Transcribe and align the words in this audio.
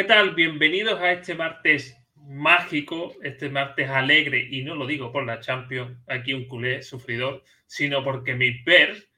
¿qué 0.00 0.04
tal? 0.04 0.34
Bienvenidos 0.34 0.98
a 0.98 1.12
este 1.12 1.34
martes 1.34 1.94
mágico, 2.16 3.12
este 3.22 3.50
martes 3.50 3.90
alegre, 3.90 4.48
y 4.50 4.62
no 4.62 4.74
lo 4.74 4.86
digo 4.86 5.12
por 5.12 5.26
la 5.26 5.40
Champions, 5.40 5.98
aquí 6.06 6.32
un 6.32 6.48
culé 6.48 6.82
sufridor, 6.82 7.44
sino 7.66 8.02
porque 8.02 8.34
mis 8.34 8.64
Bears 8.64 9.10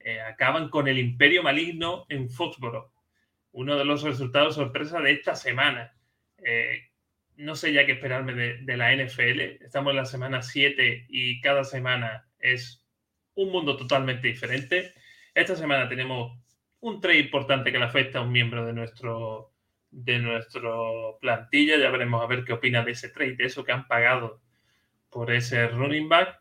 eh, 0.00 0.20
acaban 0.20 0.70
con 0.70 0.88
el 0.88 0.98
Imperio 0.98 1.44
Maligno 1.44 2.04
en 2.08 2.28
Foxborough. 2.28 2.90
Uno 3.52 3.76
de 3.76 3.84
los 3.84 4.02
resultados 4.02 4.56
sorpresa 4.56 5.00
de 5.00 5.12
esta 5.12 5.36
semana. 5.36 5.94
Eh, 6.38 6.80
no 7.36 7.54
sé 7.54 7.72
ya 7.72 7.86
qué 7.86 7.92
esperarme 7.92 8.34
de, 8.34 8.58
de, 8.58 8.76
la 8.76 8.92
NFL. 8.92 9.62
Estamos 9.64 9.92
en 9.92 9.98
la 9.98 10.04
semana 10.04 10.42
7 10.42 11.06
y 11.10 11.40
cada 11.42 11.62
semana 11.62 12.26
es 12.40 12.84
un 13.34 13.52
mundo 13.52 13.76
totalmente 13.76 14.26
diferente. 14.26 14.94
Esta 15.32 15.54
semana 15.54 15.88
tenemos 15.88 16.36
un 16.80 17.00
trade 17.00 17.20
importante 17.20 17.70
que 17.70 17.78
le 17.78 17.84
afecta 17.84 18.18
a 18.18 18.22
un 18.22 18.32
miembro 18.32 18.66
de 18.66 18.72
nuestro 18.72 19.53
de 19.94 20.18
nuestro 20.18 21.18
plantilla. 21.20 21.78
Ya 21.78 21.90
veremos 21.90 22.22
a 22.22 22.26
ver 22.26 22.44
qué 22.44 22.52
opina 22.52 22.84
de 22.84 22.92
ese 22.92 23.08
trade, 23.08 23.36
de 23.36 23.44
eso 23.44 23.64
que 23.64 23.72
han 23.72 23.86
pagado 23.86 24.40
por 25.10 25.32
ese 25.32 25.68
running 25.68 26.08
back 26.08 26.40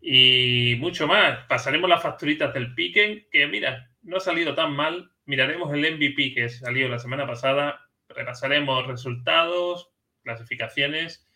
y 0.00 0.76
mucho 0.80 1.06
más. 1.06 1.46
Pasaremos 1.46 1.88
las 1.88 2.02
facturitas 2.02 2.52
del 2.52 2.74
Piquen, 2.74 3.26
que 3.30 3.46
mira, 3.46 3.90
no 4.02 4.16
ha 4.16 4.20
salido 4.20 4.54
tan 4.54 4.74
mal. 4.74 5.10
Miraremos 5.26 5.72
el 5.72 5.80
MVP 5.94 6.34
que 6.34 6.48
salió 6.48 6.88
la 6.88 6.98
semana 6.98 7.26
pasada. 7.26 7.80
Repasaremos 8.08 8.86
resultados, 8.86 9.90
clasificaciones. 10.22 11.26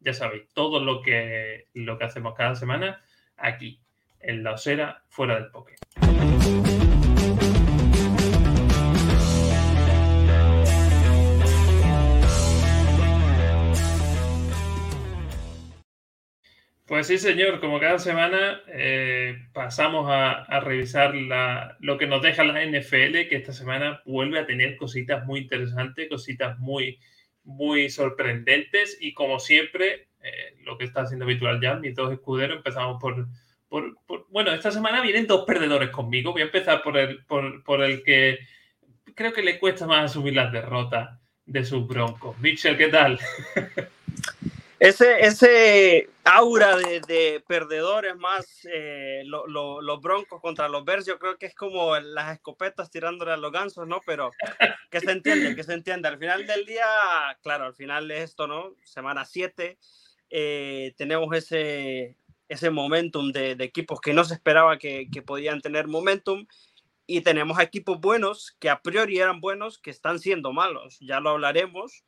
Ya 0.00 0.14
sabéis, 0.14 0.48
todo 0.52 0.82
lo 0.82 1.02
que, 1.02 1.68
lo 1.74 1.98
que 1.98 2.04
hacemos 2.04 2.34
cada 2.34 2.54
semana 2.54 3.02
aquí, 3.36 3.80
en 4.20 4.42
la 4.42 4.52
osera, 4.52 5.04
fuera 5.08 5.36
del 5.36 5.50
Poké. 5.50 5.76
Pues 16.88 17.06
sí, 17.06 17.18
señor, 17.18 17.60
como 17.60 17.78
cada 17.78 17.98
semana 17.98 18.62
eh, 18.66 19.36
pasamos 19.52 20.06
a, 20.08 20.58
revisar 20.60 21.14
lo 21.80 21.98
que 21.98 22.06
nos 22.06 22.22
deja 22.22 22.44
la 22.44 22.64
NFL, 22.64 23.28
que 23.28 23.36
esta 23.36 23.52
semana 23.52 24.00
vuelve 24.06 24.38
a 24.38 24.46
tener 24.46 24.78
cositas 24.78 25.26
muy 25.26 25.40
interesantes, 25.40 26.08
cositas 26.08 26.58
muy, 26.58 26.98
muy 27.44 27.90
sorprendentes 27.90 28.96
y 29.02 29.12
como 29.12 29.38
siempre, 29.38 30.08
eh, 30.22 30.56
lo 30.64 30.78
que 30.78 30.86
está 30.86 31.02
haciendo 31.02 31.26
habitual 31.26 31.60
ya, 31.60 31.74
mis 31.74 31.94
dos 31.94 32.10
escuderos, 32.10 32.56
empezamos 32.56 32.98
por, 32.98 33.28
Bueno, 34.30 34.54
esta 34.54 34.70
semana 34.70 35.02
vienen 35.02 35.26
dos 35.26 35.44
perdedores 35.44 35.90
conmigo, 35.90 36.32
voy 36.32 36.40
a 36.40 36.46
empezar 36.46 36.82
por 36.82 36.96
el, 36.96 37.22
por, 37.26 37.82
el 37.82 38.02
que 38.02 38.38
creo 39.14 39.34
que 39.34 39.42
le 39.42 39.58
cuesta 39.58 39.86
más 39.86 40.10
asumir 40.10 40.34
las 40.36 40.50
derrotas 40.50 41.20
de 41.44 41.66
sus 41.66 41.86
broncos. 41.86 42.38
Mitchell, 42.38 42.78
¿qué 42.78 42.88
tal? 42.88 43.20
Ese, 44.80 45.20
ese 45.26 46.08
aura 46.24 46.76
de, 46.76 47.42
perdedores 47.48 48.16
más 48.16 48.46
eh, 48.72 49.22
los 49.24 50.00
broncos 50.00 50.40
contra 50.40 50.68
los 50.68 50.84
Bears, 50.84 51.04
yo 51.04 51.18
creo 51.18 51.36
que 51.36 51.46
es 51.46 51.54
como 51.54 51.98
las 51.98 52.34
escopetas 52.34 52.88
tirándole 52.88 53.32
a 53.32 53.36
los 53.36 53.50
gansos, 53.50 53.88
¿no? 53.88 54.00
Pero 54.06 54.30
que 54.90 55.00
se 55.00 55.10
entiende, 55.10 55.56
que 55.56 55.64
se 55.64 55.74
entiende. 55.74 56.06
Al 56.06 56.18
final 56.18 56.46
del 56.46 56.64
día, 56.64 56.86
claro, 57.42 57.64
al 57.64 57.74
final 57.74 58.06
de 58.06 58.22
esto, 58.22 58.46
¿no? 58.46 58.74
Semana 58.84 59.24
7, 59.24 59.78
eh, 60.30 60.94
tenemos 60.96 61.34
ese, 61.36 62.16
ese 62.48 62.70
momentum 62.70 63.32
de, 63.32 63.56
equipos 63.58 64.00
que 64.00 64.12
no 64.12 64.22
se 64.24 64.34
esperaba 64.34 64.78
que, 64.78 65.08
que 65.10 65.22
podían 65.22 65.60
tener 65.60 65.88
momentum 65.88 66.46
y 67.04 67.22
tenemos 67.22 67.58
equipos 67.58 67.98
buenos 67.98 68.54
que 68.60 68.70
a 68.70 68.80
priori 68.80 69.18
eran 69.18 69.40
buenos 69.40 69.78
que 69.78 69.90
están 69.90 70.20
siendo 70.20 70.52
malos. 70.52 70.98
Ya 71.00 71.18
lo 71.18 71.30
hablaremos 71.30 72.04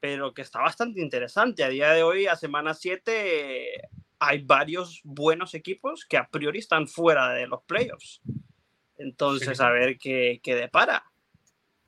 pero 0.00 0.32
que 0.32 0.42
está 0.42 0.60
bastante 0.60 1.00
interesante. 1.00 1.62
A 1.62 1.68
día 1.68 1.92
de 1.92 2.02
hoy, 2.02 2.26
a 2.26 2.34
semana 2.34 2.74
7, 2.74 3.88
hay 4.18 4.42
varios 4.42 5.00
buenos 5.04 5.54
equipos 5.54 6.06
que 6.06 6.16
a 6.16 6.26
priori 6.26 6.58
están 6.58 6.88
fuera 6.88 7.30
de 7.34 7.46
los 7.46 7.62
playoffs. 7.64 8.22
Entonces, 8.96 9.60
a 9.60 9.70
ver 9.70 9.98
qué, 9.98 10.40
qué, 10.42 10.54
depara. 10.54 11.04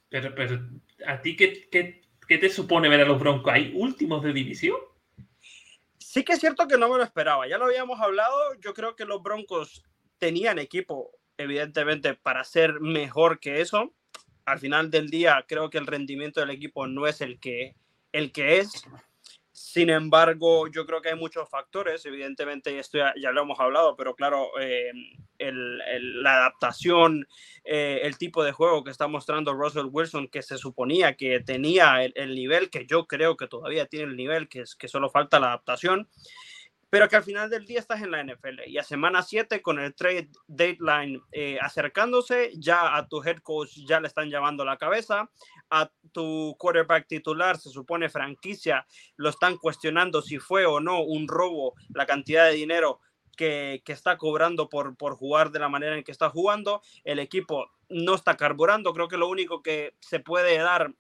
Pero, 0.09 0.35
pero, 0.35 0.61
¿a 1.07 1.21
ti 1.21 1.37
qué, 1.37 1.69
qué, 1.71 2.03
qué, 2.29 2.39
te 2.39 2.49
supone 2.49 2.89
ver 2.89 3.01
a 3.01 3.07
los 3.07 3.19
Broncos? 3.19 3.53
¿Hay 3.53 3.73
últimos 3.75 4.23
de 4.23 4.33
división? 4.33 4.79
Sí 5.99 6.25
que 6.25 6.35
es 6.35 6.41
cierto 6.41 6.69
que 6.69 6.79
no 6.79 6.91
me 6.91 6.99
lo 6.99 7.03
esperaba. 7.03 7.49
Ya 7.49 7.59
lo 7.59 7.65
habíamos 7.65 8.01
hablado. 8.01 8.37
Yo 8.61 8.75
creo 8.75 8.95
que 8.95 9.07
los 9.07 9.23
Broncos 9.23 9.85
tenían 10.19 10.59
equipo, 10.59 11.11
evidentemente, 11.39 12.15
para 12.15 12.45
ser 12.45 12.81
mejor 12.81 13.41
que 13.41 13.61
eso. 13.61 13.95
Al 14.45 14.59
final 14.59 14.91
del 14.91 15.09
día, 15.09 15.45
creo 15.47 15.71
que 15.71 15.79
el 15.79 15.87
rendimiento 15.87 16.41
del 16.41 16.51
equipo 16.51 16.87
no 16.87 17.07
es 17.07 17.21
el 17.21 17.39
que 17.39 17.75
el 18.13 18.33
que 18.33 18.59
es. 18.59 18.85
Sin 19.53 19.91
embargo, 19.91 20.69
yo 20.69 20.85
creo 20.85 21.01
que 21.01 21.11
hay 21.11 21.17
muchos 21.17 21.49
factores, 21.49 22.05
evidentemente, 22.05 22.79
esto 22.79 22.99
ya, 23.17 23.33
lo 23.33 23.43
hemos 23.43 23.59
hablado, 23.59 23.97
pero 23.97 24.15
claro, 24.15 24.51
eh, 24.61 24.93
la 25.39 26.35
adaptación, 26.35 27.27
eh, 27.65 28.01
el 28.03 28.19
tipo 28.19 28.45
de 28.45 28.53
juego 28.53 28.85
que 28.85 28.91
está 28.91 29.09
mostrando 29.09 29.55
Russell 29.55 29.89
Wilson, 29.91 30.29
que 30.29 30.43
se 30.43 30.59
suponía 30.59 31.17
que 31.17 31.41
tenía 31.41 32.05
el, 32.05 32.35
nivel, 32.35 32.71
que 32.71 32.87
yo 32.87 33.07
creo 33.07 33.37
que 33.37 33.47
todavía 33.47 33.87
tiene 33.87 34.07
el 34.07 34.17
nivel, 34.17 34.49
que, 34.49 34.61
es, 34.61 34.75
que 34.75 34.89
solo 34.89 35.11
falta 35.11 35.41
la 35.41 35.49
adaptación, 35.49 36.09
pero 36.93 37.09
que 37.09 37.17
al 37.17 37.25
final 37.25 37.49
del 37.49 37.65
día 37.65 37.81
estás 37.81 38.03
en 38.03 38.11
la 38.11 38.23
NFL 38.23 38.67
y 38.67 38.77
a 38.77 38.83
semana 38.83 39.23
7 39.23 39.63
con 39.63 39.81
el 39.81 39.95
trade 39.95 40.29
deadline 40.47 41.23
eh, 41.33 41.57
acercándose, 41.59 42.51
ya 42.59 42.95
a 42.95 43.09
tu 43.09 43.23
head 43.25 43.39
coach 43.39 43.79
ya 43.87 43.99
le 43.99 44.09
están 44.09 44.29
llamando 44.29 44.63
la 44.63 44.77
cabeza, 44.77 45.31
a 45.71 45.91
tu 46.13 46.55
quarterback 46.59 47.07
titular, 47.09 47.57
se 47.57 47.71
supone 47.71 48.11
franquicia, 48.11 48.87
lo 49.17 49.31
están 49.31 49.57
cuestionando 49.57 50.21
si 50.21 50.39
fue 50.39 50.67
o 50.67 50.81
no 50.81 51.03
un 51.03 51.29
robo 51.29 51.73
la 51.95 52.05
cantidad 52.05 52.45
de 52.45 52.57
dinero 52.57 53.01
que, 53.39 53.81
que, 53.87 53.95
está 53.95 54.19
cobrando 54.19 54.69
por, 54.69 54.95
por 54.95 55.17
jugar 55.17 55.51
de 55.51 55.61
la 55.61 55.71
manera 55.71 55.97
en 55.97 56.05
que 56.05 56.13
está 56.13 56.29
jugando. 56.29 56.83
El 57.05 57.21
equipo 57.21 57.71
no 57.89 58.15
está 58.15 58.37
carburando. 58.37 58.93
Creo 58.93 59.09
que 59.09 59.17
lo 59.17 59.31
único 59.31 59.63
que 59.63 59.95
se 60.01 60.21
puede 60.21 60.59
dar 60.59 60.93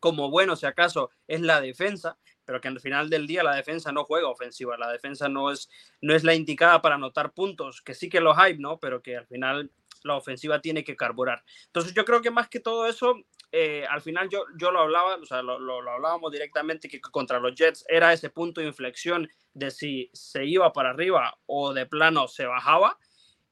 como 0.00 0.30
bueno, 0.30 0.56
si 0.56 0.66
acaso, 0.66 1.10
es 1.28 1.42
la 1.42 1.60
defensa 1.60 2.16
pero 2.50 2.60
que 2.60 2.66
al 2.66 2.80
final 2.80 3.08
del 3.08 3.28
día 3.28 3.44
la 3.44 3.54
defensa 3.54 3.92
no 3.92 4.02
juega 4.02 4.26
ofensiva, 4.26 4.76
la 4.76 4.90
defensa 4.90 5.28
no 5.28 5.52
es, 5.52 5.70
no 6.00 6.16
es 6.16 6.24
la 6.24 6.34
indicada 6.34 6.82
para 6.82 6.96
anotar 6.96 7.32
puntos, 7.32 7.80
que 7.80 7.94
sí 7.94 8.08
que 8.08 8.20
los 8.20 8.36
hay, 8.36 8.58
¿no? 8.58 8.80
Pero 8.80 9.00
que 9.02 9.16
al 9.16 9.24
final 9.28 9.70
la 10.02 10.16
ofensiva 10.16 10.60
tiene 10.60 10.82
que 10.82 10.96
carburar. 10.96 11.44
Entonces 11.66 11.94
yo 11.94 12.04
creo 12.04 12.20
que 12.20 12.32
más 12.32 12.48
que 12.48 12.58
todo 12.58 12.88
eso, 12.88 13.14
eh, 13.52 13.86
al 13.88 14.02
final 14.02 14.28
yo, 14.28 14.46
yo 14.58 14.72
lo 14.72 14.80
hablaba, 14.80 15.14
o 15.14 15.24
sea, 15.26 15.42
lo, 15.42 15.60
lo, 15.60 15.88
hablábamos 15.88 16.32
directamente 16.32 16.88
que 16.88 17.00
contra 17.00 17.38
los 17.38 17.54
Jets 17.54 17.84
era 17.88 18.12
ese 18.12 18.30
punto 18.30 18.60
de 18.60 18.66
inflexión 18.66 19.28
de 19.54 19.70
si 19.70 20.10
se 20.12 20.44
iba 20.44 20.72
para 20.72 20.90
arriba 20.90 21.38
o 21.46 21.72
de 21.72 21.86
plano 21.86 22.26
se 22.26 22.46
bajaba, 22.46 22.98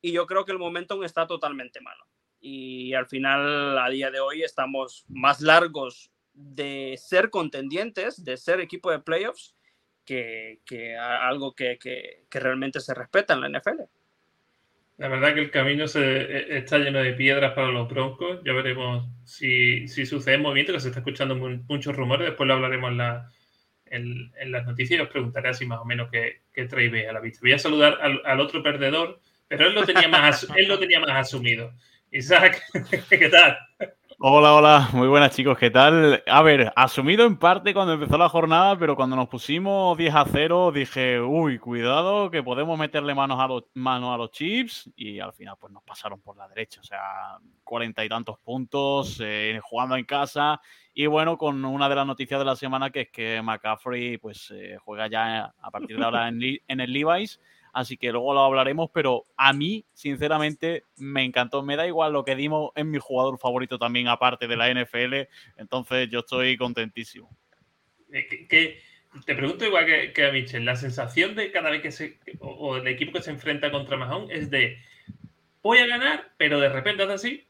y 0.03 0.11
yo 0.11 0.27
creo 0.27 0.45
que 0.45 0.51
el 0.51 0.59
momentum 0.59 1.05
está 1.05 1.25
totalmente 1.29 1.81
malo. 1.81 2.05
Y 2.41 2.95
al 2.95 3.07
final, 3.07 3.79
a 3.79 3.89
día 3.91 4.11
de 4.11 4.19
hoy, 4.19 4.43
estamos 4.43 5.05
más 5.09 5.41
largos 5.41 6.11
de 6.39 6.97
ser 6.97 7.31
contendientes, 7.31 8.25
de 8.25 8.37
ser 8.37 8.61
equipo 8.61 8.91
de 8.91 9.01
playoffs, 9.01 9.57
que, 10.05 10.97
algo 10.99 11.55
que, 11.55 11.79
realmente 12.31 12.81
se 12.81 12.95
respeta 12.95 13.35
en 13.35 13.41
la 13.41 13.59
NFL. 13.59 13.83
La 14.97 15.09
verdad 15.09 15.35
que 15.35 15.41
el 15.41 15.51
camino 15.51 15.87
se, 15.87 16.01
e, 16.01 16.59
está 16.59 16.79
lleno 16.79 17.01
de 17.01 17.13
piedras 17.13 17.53
para 17.53 17.69
los 17.69 17.89
Broncos. 17.89 18.41
Ya 18.45 18.53
veremos 18.53 19.07
si, 19.25 19.87
si 19.87 20.07
sucede 20.07 20.39
movimiento, 20.39 20.73
que 20.73 20.81
se 20.81 20.89
está 20.89 21.01
escuchando 21.01 21.37
muchos 21.37 21.95
rumores. 21.95 22.29
Después 22.29 22.47
lo 22.47 22.55
hablaremos 22.55 22.91
en, 22.91 22.99
la, 22.99 23.31
en, 23.87 24.33
las 24.51 24.65
noticias 24.65 24.99
y 24.99 25.03
os 25.03 25.09
preguntaré 25.09 25.51
así 25.51 25.67
más 25.67 25.81
o 25.81 25.85
menos 25.85 26.09
qué, 26.11 26.43
qué 26.53 26.65
trae 26.65 27.09
a 27.09 27.13
la 27.13 27.21
vista. 27.21 27.41
Voy 27.43 27.53
a 27.53 27.59
saludar 27.59 27.99
al, 28.01 28.41
otro 28.41 28.63
perdedor, 28.63 29.21
pero 29.47 29.67
él 29.67 29.75
lo 29.75 29.85
tenía 29.85 30.09
más, 30.09 30.47
él 30.57 30.69
lo 30.69 30.79
tenía 30.79 31.01
más 31.01 31.11
asumido. 31.11 31.73
Isaac, 32.11 32.63
¿qué 33.11 33.29
tal? 33.29 33.59
Hola, 34.21 34.55
hola, 34.55 34.89
muy 34.95 35.07
buenas 35.07 35.37
chicos, 35.37 35.57
¿qué 35.57 35.71
tal? 35.71 36.25
A 36.27 36.43
ver, 36.43 36.73
asumido 36.75 37.25
en 37.25 37.37
parte 37.37 37.73
cuando 37.73 37.93
empezó 37.93 38.19
la 38.19 38.29
jornada, 38.29 38.77
pero 38.77 38.97
cuando 38.97 39.15
nos 39.15 39.29
pusimos 39.29 39.97
10 39.97 40.13
a 40.13 40.25
0 40.25 40.73
dije, 40.73 41.21
uy, 41.21 41.61
cuidado, 41.61 42.29
que 42.29 42.43
podemos 42.43 42.77
meterle 42.77 43.15
manos 43.15 43.39
a 43.39 43.47
los, 43.47 43.67
manos 43.75 44.13
a 44.13 44.17
los 44.17 44.33
chips 44.33 44.91
y 44.97 45.21
al 45.21 45.33
final 45.35 45.55
pues 45.61 45.73
nos 45.73 45.85
pasaron 45.85 46.21
por 46.21 46.37
la 46.37 46.49
derecha, 46.49 46.81
o 46.81 46.83
sea, 46.83 47.39
cuarenta 47.63 48.05
y 48.05 48.09
tantos 48.09 48.41
puntos, 48.41 49.21
eh, 49.23 49.61
jugando 49.63 49.95
en 49.95 50.05
casa 50.05 50.61
y 50.93 51.07
bueno, 51.07 51.39
con 51.39 51.65
una 51.65 51.89
de 51.89 51.95
las 51.95 52.07
noticias 52.07 52.41
de 52.41 52.45
la 52.45 52.57
semana 52.57 52.91
que 52.91 53.03
es 53.03 53.11
que 53.11 53.41
McCaffrey 53.41 54.19
pues 54.19 54.53
eh, 54.53 54.79
juega 54.85 55.07
ya 55.07 55.55
a 55.61 55.71
partir 55.71 55.97
de 55.97 56.05
ahora 56.05 56.27
en, 56.27 56.41
en 56.67 56.81
el 56.81 56.93
Levi's 56.93 57.39
así 57.79 57.97
que 57.97 58.11
luego 58.11 58.35
lo 58.35 58.41
hablaremos, 58.41 58.91
pero 58.93 59.27
a 59.37 59.53
mí, 59.53 59.85
sinceramente, 59.93 60.83
me 60.97 61.23
encantó. 61.23 61.63
Me 61.63 61.77
da 61.77 61.87
igual 61.87 62.13
lo 62.13 62.25
que 62.25 62.35
dimos, 62.35 62.73
es 62.75 62.85
mi 62.85 62.99
jugador 62.99 63.39
favorito 63.39 63.79
también, 63.79 64.09
aparte 64.09 64.49
de 64.49 64.57
la 64.57 64.69
NFL, 64.69 65.29
entonces 65.57 66.09
yo 66.11 66.21
estoy 66.21 66.57
contentísimo. 66.57 67.31
Eh, 68.13 68.81
te 69.25 69.35
pregunto 69.37 69.65
igual 69.65 69.87
que, 70.13 70.25
a 70.27 70.33
Michel, 70.33 70.65
la 70.65 70.75
sensación 70.75 71.37
de 71.37 71.53
cada 71.53 71.71
vez 71.71 71.81
que 71.81 71.93
se, 71.93 72.19
o, 72.41 72.77
el 72.77 72.89
equipo 72.89 73.13
que 73.13 73.23
se 73.23 73.31
enfrenta 73.31 73.71
contra 73.71 73.97
Mahón 73.97 74.27
es 74.31 74.51
de, 74.51 74.79
voy 75.63 75.79
a 75.79 75.87
ganar, 75.87 76.33
pero 76.37 76.59
de 76.59 76.69
repente 76.69 77.05
hace 77.05 77.13
así, 77.13 77.47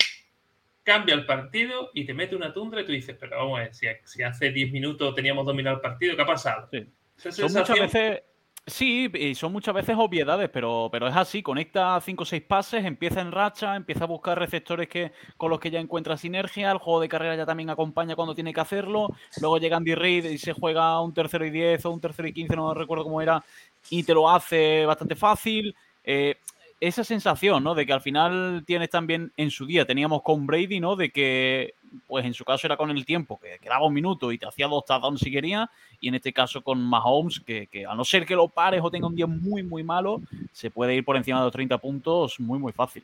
cambia 0.82 1.14
el 1.14 1.24
partido 1.24 1.90
y 1.94 2.04
te 2.04 2.12
mete 2.12 2.36
una 2.36 2.52
tundra 2.52 2.82
y 2.82 2.84
tú 2.84 2.92
dices, 2.92 3.16
pero 3.18 3.38
vamos 3.38 3.60
a 3.60 3.62
ver, 3.62 3.74
si, 3.74 4.22
hace 4.22 4.52
10 4.52 4.72
minutos 4.72 5.14
teníamos 5.14 5.46
dominado 5.46 5.76
el 5.76 5.82
partido, 5.82 6.14
¿qué 6.16 6.22
ha 6.22 6.26
pasado? 6.26 6.68
Son 7.16 7.52
muchas 7.52 7.80
veces, 7.80 8.22
Sí, 8.68 9.10
y 9.14 9.34
son 9.34 9.52
muchas 9.52 9.74
veces 9.74 9.96
obviedades, 9.98 10.50
pero, 10.50 10.90
pero 10.92 11.08
es 11.08 11.16
así, 11.16 11.42
conecta 11.42 11.98
5 12.02 12.22
o 12.22 12.26
6 12.26 12.42
pases, 12.42 12.84
empieza 12.84 13.22
en 13.22 13.32
racha, 13.32 13.74
empieza 13.76 14.04
a 14.04 14.06
buscar 14.06 14.38
receptores 14.38 14.88
que, 14.88 15.12
con 15.38 15.48
los 15.48 15.58
que 15.58 15.70
ya 15.70 15.80
encuentra 15.80 16.18
sinergia, 16.18 16.70
el 16.70 16.76
juego 16.76 17.00
de 17.00 17.08
carrera 17.08 17.34
ya 17.34 17.46
también 17.46 17.70
acompaña 17.70 18.14
cuando 18.14 18.34
tiene 18.34 18.52
que 18.52 18.60
hacerlo, 18.60 19.08
luego 19.40 19.56
llega 19.56 19.78
Andy 19.78 19.94
Reid 19.94 20.26
y 20.26 20.36
se 20.36 20.52
juega 20.52 21.00
un 21.00 21.14
tercero 21.14 21.46
y 21.46 21.50
10 21.50 21.86
o 21.86 21.90
un 21.92 22.00
tercero 22.00 22.28
y 22.28 22.34
15, 22.34 22.56
no 22.56 22.74
recuerdo 22.74 23.04
cómo 23.04 23.22
era, 23.22 23.42
y 23.88 24.02
te 24.02 24.12
lo 24.12 24.28
hace 24.28 24.84
bastante 24.84 25.16
fácil. 25.16 25.74
Eh, 26.04 26.36
esa 26.80 27.02
sensación, 27.04 27.64
¿no? 27.64 27.74
De 27.74 27.86
que 27.86 27.92
al 27.92 28.00
final 28.00 28.62
tienes 28.66 28.90
también 28.90 29.32
en 29.36 29.50
su 29.50 29.66
día, 29.66 29.84
teníamos 29.84 30.22
con 30.22 30.46
Brady, 30.46 30.78
¿no? 30.78 30.94
De 30.94 31.10
que, 31.10 31.74
pues 32.06 32.24
en 32.24 32.34
su 32.34 32.44
caso 32.44 32.66
era 32.66 32.76
con 32.76 32.90
el 32.90 33.04
tiempo, 33.04 33.38
que 33.40 33.58
quedaba 33.58 33.86
un 33.86 33.94
minuto 33.94 34.32
y 34.32 34.38
te 34.38 34.46
hacía 34.46 34.66
dos 34.66 34.84
touchdowns 34.84 35.20
si 35.20 35.30
quería, 35.30 35.70
y 36.00 36.08
en 36.08 36.14
este 36.14 36.32
caso 36.32 36.62
con 36.62 36.80
Mahomes, 36.82 37.40
que, 37.40 37.66
que, 37.66 37.86
a 37.86 37.94
no 37.94 38.04
ser 38.04 38.26
que 38.26 38.34
lo 38.34 38.48
pares 38.48 38.80
o 38.82 38.90
tenga 38.90 39.06
un 39.06 39.16
día 39.16 39.26
muy, 39.26 39.62
muy 39.62 39.82
malo, 39.82 40.20
se 40.52 40.70
puede 40.70 40.94
ir 40.94 41.04
por 41.04 41.16
encima 41.16 41.38
de 41.38 41.44
los 41.44 41.52
30 41.52 41.78
puntos 41.78 42.38
muy, 42.40 42.58
muy 42.58 42.72
fácil. 42.72 43.02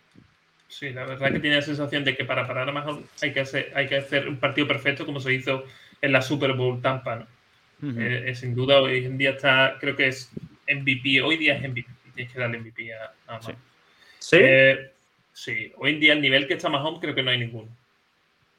Sí, 0.68 0.90
la 0.90 1.04
verdad 1.04 1.32
que 1.32 1.40
tiene 1.40 1.56
la 1.56 1.62
sensación 1.62 2.04
de 2.04 2.16
que 2.16 2.24
para 2.24 2.46
parar 2.46 2.68
a 2.68 2.72
Mahomes 2.72 3.04
hay 3.22 3.32
que 3.32 3.40
hacer, 3.40 3.72
hay 3.74 3.86
que 3.86 3.96
hacer 3.96 4.28
un 4.28 4.38
partido 4.38 4.66
perfecto 4.66 5.06
como 5.06 5.20
se 5.20 5.32
hizo 5.32 5.64
en 6.00 6.12
la 6.12 6.22
Super 6.22 6.54
Bowl 6.54 6.80
Tampa, 6.80 7.16
¿no? 7.16 7.26
Eh, 7.82 8.30
eh, 8.30 8.34
sin 8.34 8.54
duda 8.54 8.80
hoy 8.80 9.04
en 9.04 9.18
día 9.18 9.30
está, 9.30 9.76
creo 9.78 9.94
que 9.94 10.06
es 10.06 10.30
MVP, 10.66 11.20
hoy 11.20 11.36
día 11.36 11.56
es 11.56 11.68
MVP 11.68 11.86
tienes 12.14 12.32
que 12.32 12.38
darle 12.38 12.58
MVP 12.58 12.92
a, 12.94 13.12
Mahomes. 13.26 13.56
¿Sí? 14.18 14.36
Eh, 14.40 14.90
¿Sí? 15.32 15.72
hoy 15.76 15.92
en 15.92 16.00
día 16.00 16.12
el 16.12 16.20
nivel 16.20 16.46
que 16.46 16.54
está 16.54 16.68
Mahomes 16.68 17.00
creo 17.00 17.14
que 17.14 17.22
no 17.22 17.30
hay 17.30 17.38
ninguno. 17.38 17.68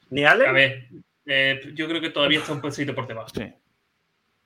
¿Ni 0.09 0.23
Ale? 0.23 0.47
A 0.47 0.51
ver, 0.51 0.87
eh, 1.25 1.61
yo 1.73 1.87
creo 1.87 2.01
que 2.01 2.09
todavía 2.09 2.39
está 2.39 2.53
un 2.53 2.61
poquito 2.61 2.93
por 2.93 3.07
debajo. 3.07 3.29
Sí. 3.29 3.51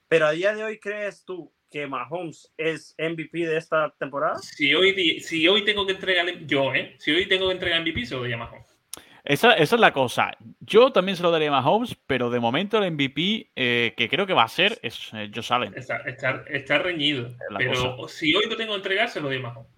Pero 0.08 0.28
a 0.28 0.32
día 0.32 0.56
de 0.56 0.64
hoy, 0.64 0.80
¿crees 0.80 1.24
tú 1.24 1.54
que 1.70 1.86
Mahomes 1.86 2.52
es 2.58 2.96
MVP 2.98 3.46
de 3.46 3.58
esta 3.58 3.94
temporada? 4.00 4.38
Si 4.40 4.74
hoy, 4.74 5.20
si 5.20 5.48
hoy 5.48 5.64
tengo 5.64 5.86
que 5.86 5.94
entregarle, 5.94 6.46
yo, 6.46 6.74
¿eh? 6.74 6.96
Si 6.98 7.12
hoy 7.12 7.28
tengo 7.28 7.48
que 7.48 7.54
entregar 7.54 7.82
MVP, 7.82 8.06
se 8.06 8.16
lo 8.16 8.22
doy 8.22 8.34
a 8.34 8.38
Mahomes. 8.38 8.80
Esa, 9.24 9.54
es 9.54 9.72
la 9.74 9.94
cosa. 9.94 10.32
Yo 10.62 10.92
también 10.92 11.16
se 11.16 11.22
lo 11.22 11.30
daría 11.30 11.50
a 11.50 11.62
Mahomes, 11.62 11.96
pero 12.08 12.30
de 12.32 12.40
momento 12.40 12.82
el 12.82 12.92
MVP 12.92 13.52
eh, 13.56 13.94
que 13.96 14.10
creo 14.10 14.26
que 14.26 14.34
va 14.34 14.44
a 14.44 14.48
ser 14.48 14.80
es 14.82 15.12
eh, 15.14 15.30
Josh 15.34 15.54
Allen. 15.54 15.76
Está, 15.76 16.78
reñido. 16.80 17.30
Pero 17.58 18.08
si 18.08 18.34
hoy 18.34 18.46
lo 18.50 18.58
tengo 18.58 18.72
que 18.72 18.78
entregar, 18.78 19.10
se 19.10 19.22
lo 19.22 19.28
doy 19.28 19.38
a 19.38 19.42
Mahomes. 19.42 19.70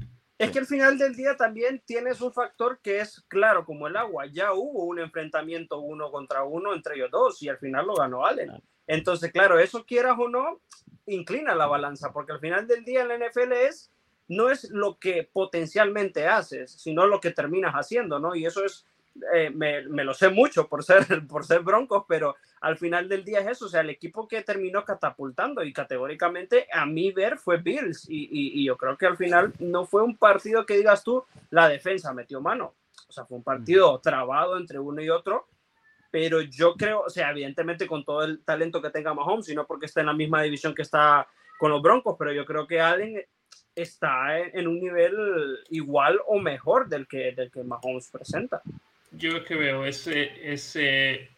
Es 0.41 0.49
que 0.49 0.57
al 0.57 0.65
final 0.65 0.97
del 0.97 1.15
día 1.15 1.37
también 1.37 1.83
tienes 1.85 2.19
un 2.19 2.33
factor 2.33 2.79
que 2.81 2.99
es 2.99 3.21
claro 3.27 3.63
como 3.63 3.87
el 3.87 3.95
agua. 3.95 4.25
Ya 4.25 4.53
hubo 4.53 4.85
un 4.85 4.97
enfrentamiento 4.97 5.79
uno 5.79 6.09
contra 6.09 6.43
uno 6.43 6.73
entre 6.73 6.95
ellos 6.95 7.11
dos 7.11 7.43
y 7.43 7.49
al 7.49 7.59
final 7.59 7.85
lo 7.85 7.93
ganó 7.93 8.25
Allen. 8.25 8.51
Entonces, 8.87 9.31
claro, 9.31 9.59
eso 9.59 9.85
quieras 9.85 10.17
o 10.17 10.27
no, 10.27 10.59
inclina 11.05 11.53
la 11.53 11.67
balanza, 11.67 12.11
porque 12.11 12.31
al 12.31 12.39
final 12.39 12.65
del 12.65 12.83
día 12.83 13.03
en 13.03 13.09
la 13.09 13.17
NFL 13.19 13.51
es, 13.51 13.91
no 14.27 14.49
es 14.49 14.67
lo 14.71 14.97
que 14.97 15.29
potencialmente 15.31 16.25
haces, 16.27 16.71
sino 16.71 17.05
lo 17.05 17.21
que 17.21 17.29
terminas 17.29 17.75
haciendo, 17.75 18.17
¿no? 18.17 18.33
Y 18.33 18.47
eso 18.47 18.65
es 18.65 18.87
eh, 19.33 19.49
me, 19.49 19.81
lo 20.03 20.13
sé 20.13 20.29
mucho 20.29 20.67
por 20.67 20.83
ser, 20.83 21.05
por 21.27 21.45
ser 21.45 21.61
broncos, 21.61 22.05
pero 22.07 22.35
al 22.61 22.77
final 22.77 23.09
del 23.09 23.25
día 23.25 23.39
es 23.39 23.47
eso, 23.47 23.65
o 23.65 23.69
sea, 23.69 23.81
el 23.81 23.89
equipo 23.89 24.27
que 24.27 24.41
terminó 24.41 24.85
catapultando 24.85 25.63
y 25.63 25.73
categóricamente 25.73 26.67
a 26.71 26.85
mí 26.85 27.11
ver 27.11 27.37
fue 27.37 27.57
Bills. 27.57 28.05
Y, 28.09 28.63
yo 28.63 28.77
creo 28.77 28.97
que 28.97 29.07
al 29.07 29.17
final 29.17 29.53
no 29.59 29.85
fue 29.85 30.03
un 30.03 30.17
partido 30.17 30.65
que 30.65 30.77
digas 30.77 31.03
tú, 31.03 31.23
la 31.49 31.67
defensa 31.67 32.13
metió 32.13 32.39
mano, 32.41 32.75
o 33.07 33.11
sea, 33.11 33.25
fue 33.25 33.37
un 33.37 33.43
partido 33.43 33.99
trabado 33.99 34.57
entre 34.57 34.79
uno 34.79 35.01
y 35.01 35.09
otro, 35.09 35.47
pero 36.09 36.41
yo 36.41 36.75
creo, 36.75 37.01
o 37.01 37.09
sea, 37.09 37.31
evidentemente 37.31 37.87
con 37.87 38.05
todo 38.05 38.23
el 38.23 38.43
talento 38.43 38.81
que 38.81 38.89
tenga 38.89 39.13
Mahomes, 39.13 39.45
sino 39.45 39.65
porque 39.65 39.87
está 39.87 40.01
en 40.01 40.07
la 40.07 40.13
misma 40.13 40.41
división 40.41 40.73
que 40.73 40.81
está 40.81 41.27
con 41.59 41.71
los 41.71 41.81
Broncos, 41.81 42.15
pero 42.17 42.31
yo 42.31 42.45
creo 42.45 42.67
que 42.67 42.81
Allen 42.81 43.25
está 43.75 44.37
en, 44.39 44.67
un 44.67 44.79
nivel 44.79 45.59
igual 45.69 46.19
o 46.27 46.39
mejor 46.39 46.89
del 46.89 47.07
que, 47.07 47.31
del 47.31 47.51
que 47.51 47.63
Mahomes 47.63 48.09
presenta 48.09 48.61
yo 49.11 49.37
es 49.37 49.43
que 49.43 49.55
veo 49.55 49.85
ese, 49.85 50.31
ese 50.53 51.29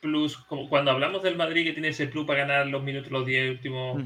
plus, 0.00 0.36
como 0.36 0.68
cuando 0.68 0.90
hablamos 0.90 1.22
del 1.22 1.36
Madrid 1.36 1.64
que 1.64 1.72
tiene 1.72 1.88
ese 1.88 2.06
plus 2.06 2.26
para 2.26 2.40
ganar 2.40 2.66
los 2.66 2.82
minutos, 2.82 3.10
los 3.10 3.26
10 3.26 3.52
últimos, 3.52 4.02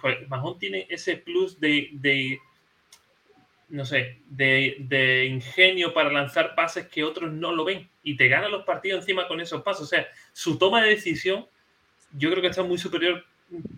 pues 0.00 0.18
tiene 0.58 0.86
ese 0.88 1.18
plus 1.18 1.60
de, 1.60 1.90
de 1.92 2.40
no 3.68 3.84
sé, 3.84 4.20
de, 4.26 4.76
de, 4.80 5.26
ingenio 5.26 5.92
para 5.92 6.10
lanzar 6.10 6.54
pases 6.54 6.86
que 6.88 7.04
otros 7.04 7.32
no 7.32 7.52
lo 7.52 7.64
ven 7.64 7.88
y 8.02 8.16
te 8.16 8.28
gana 8.28 8.48
los 8.48 8.64
partidos 8.64 9.00
encima 9.00 9.28
con 9.28 9.40
esos 9.40 9.62
pasos. 9.62 9.84
O 9.84 9.86
sea, 9.86 10.06
su 10.32 10.58
toma 10.58 10.82
de 10.82 10.90
decisión 10.90 11.46
yo 12.12 12.30
creo 12.30 12.42
que 12.42 12.48
está 12.48 12.62
muy 12.62 12.78
superior 12.78 13.24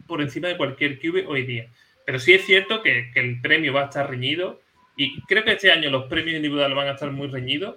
por 0.07 0.21
encima 0.21 0.49
de 0.49 0.57
cualquier 0.57 0.99
QB 0.99 1.29
hoy 1.29 1.45
día. 1.45 1.71
Pero 2.05 2.19
sí 2.19 2.33
es 2.33 2.45
cierto 2.45 2.83
que, 2.83 3.11
que, 3.13 3.21
el 3.21 3.41
premio 3.41 3.73
va 3.73 3.83
a 3.83 3.85
estar 3.85 4.09
reñido 4.09 4.61
y 4.97 5.21
creo 5.23 5.45
que 5.45 5.53
este 5.53 5.73
año 5.73 5.91
los 5.91 6.05
premios 6.05 6.37
individuales 6.37 6.77
van 6.77 6.89
a 6.89 6.93
estar 6.93 7.11
muy 7.11 7.29
reñidos 7.29 7.77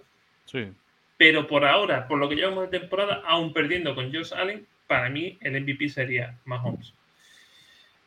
pero 1.18 1.48
por 1.48 1.66
ahora, 1.66 2.08
por 2.08 2.20
lo 2.20 2.30
que 2.30 2.36
llevamos 2.36 2.70
de 2.70 2.80
temporada, 2.80 3.24
aún 3.26 3.54
perdiendo 3.54 3.96
con 3.96 4.14
Josh 4.14 4.34
Allen, 4.34 4.68
para 4.86 5.10
mí 5.10 5.38
el 5.42 5.60
MVP 5.62 5.90
sería 5.90 6.38
Mahomes. 6.46 6.94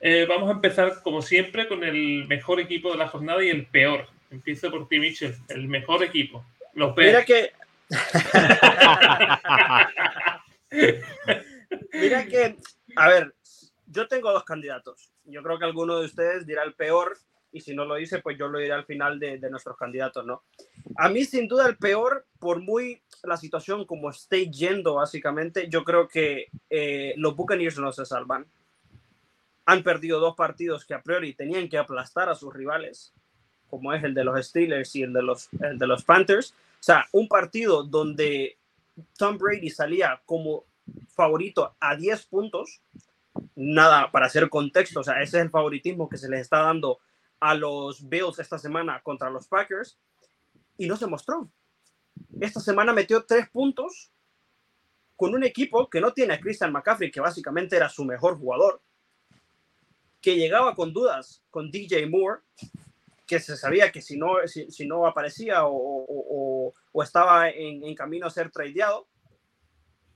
Eh, 0.01 0.25
vamos 0.27 0.49
a 0.49 0.53
empezar, 0.53 1.03
como 1.03 1.21
siempre, 1.21 1.69
con 1.69 1.85
el 1.85 2.27
mejor 2.27 2.59
equipo 2.59 2.93
de 2.93 2.99
la 2.99 3.09
jornada 3.09 3.45
y 3.45 3.51
el 3.51 3.67
peor. 3.67 4.07
Empiezo 4.31 4.71
por 4.71 4.89
ti, 4.89 4.99
Mitchell. 4.99 5.37
El 5.49 5.69
mejor 5.69 6.03
equipo. 6.03 6.47
Los 6.75 6.97
Mira 6.97 7.23
que. 7.25 7.53
Mira 11.93 12.27
que. 12.27 12.57
A 12.97 13.09
ver, 13.09 13.35
yo 13.87 14.09
tengo 14.09 14.33
dos 14.33 14.45
candidatos. 14.45 15.13
Yo 15.25 15.43
creo 15.43 15.59
que 15.59 15.67
alguno 15.67 15.99
de 15.99 16.07
ustedes 16.07 16.47
dirá 16.47 16.63
el 16.63 16.73
peor 16.73 17.19
y 17.53 17.61
si 17.61 17.75
no 17.75 17.85
lo 17.85 17.97
dice, 17.97 18.21
pues 18.21 18.39
yo 18.39 18.49
lo 18.49 18.59
diré 18.59 18.73
al 18.73 18.85
final 18.85 19.19
de, 19.19 19.39
de, 19.39 19.51
nuestros 19.51 19.77
candidatos, 19.77 20.25
¿no? 20.25 20.43
A 20.97 21.09
mí, 21.09 21.25
sin 21.25 21.49
duda, 21.49 21.67
el 21.67 21.77
peor, 21.77 22.27
por 22.39 22.61
muy 22.61 23.03
la 23.23 23.37
situación 23.37 23.85
como 23.85 24.11
esté 24.11 24.51
yendo, 24.51 24.95
básicamente, 24.95 25.69
yo 25.69 25.85
creo 25.85 26.09
que 26.09 26.49
eh, 26.69 27.15
los 27.17 27.37
Buccaneers 27.37 27.79
no 27.79 27.93
se 27.93 28.05
salvan. 28.05 28.47
Han 29.67 29.83
perdido 29.83 30.21
dos 30.21 30.35
partidos 30.37 30.85
que 30.85 30.95
a 30.95 31.03
priori 31.03 31.35
tenían 31.35 31.69
que 31.69 31.79
aplastar 31.79 32.29
a 32.29 32.35
sus 32.35 32.53
rivales, 32.53 33.13
como 33.69 33.93
es 33.93 34.03
el 34.03 34.15
de 34.15 34.25
los 34.25 34.47
Steelers 34.47 34.95
y 34.97 35.03
el 35.03 35.13
de 35.13 35.23
los, 35.23 35.49
el 35.61 35.79
de 35.79 35.87
los 35.87 36.05
Panthers. 36.05 36.53
O 36.53 36.83
sea, 36.83 37.07
un 37.13 37.29
partido 37.29 37.83
donde 37.83 38.57
Tom 39.17 39.39
Brady 39.39 39.71
salía 39.71 40.21
como 40.25 40.65
favorito 41.15 41.75
a 41.79 41.95
10 41.95 42.27
puntos, 42.27 42.81
nada 43.55 44.11
para 44.11 44.27
hacer 44.27 44.49
contexto, 44.49 45.01
o 45.01 45.05
sea, 45.05 45.23
ese 45.23 45.39
es 45.39 45.45
el 45.45 45.51
favoritismo 45.51 46.09
que 46.09 46.17
se 46.17 46.29
les 46.29 46.41
está 46.41 46.63
dando 46.63 46.99
a 47.41 47.55
los 47.55 48.07
Bills 48.09 48.39
esta 48.39 48.59
semana 48.59 49.01
contra 49.03 49.31
los 49.31 49.49
Packers 49.49 49.99
y 50.77 50.87
no 50.87 50.97
se 50.97 51.07
mostró. 51.07 51.51
Esta 52.41 52.61
semana 52.61 52.93
metió 52.93 53.25
tres 53.25 53.49
puntos 53.49 54.13
con 55.17 55.35
un 55.35 55.45
equipo 55.45 55.89
que 55.89 56.01
no 56.01 56.13
tiene 56.13 56.35
a 56.35 56.41
Christian 56.41 56.73
McCaffrey, 56.73 57.11
que 57.11 57.21
básicamente 57.21 57.77
era 57.77 57.89
su 57.89 58.05
mejor 58.05 58.39
jugador, 58.39 58.81
que 60.21 60.37
llegaba 60.37 60.75
con 60.75 60.93
dudas 60.93 61.43
con 61.51 61.71
DJ 61.71 62.07
Moore, 62.07 62.43
que 63.27 63.39
se 63.39 63.57
sabía 63.57 63.93
que 63.93 64.03
si 64.03 64.17
no, 64.17 64.37
si, 64.47 64.87
no 64.87 65.07
aparecía 65.07 65.61
o, 65.65 66.73
estaba 67.03 67.51
en, 67.51 67.85
en, 67.85 67.95
camino 67.95 68.27
a 68.27 68.31
ser 68.31 68.51
tradeado, 68.51 69.07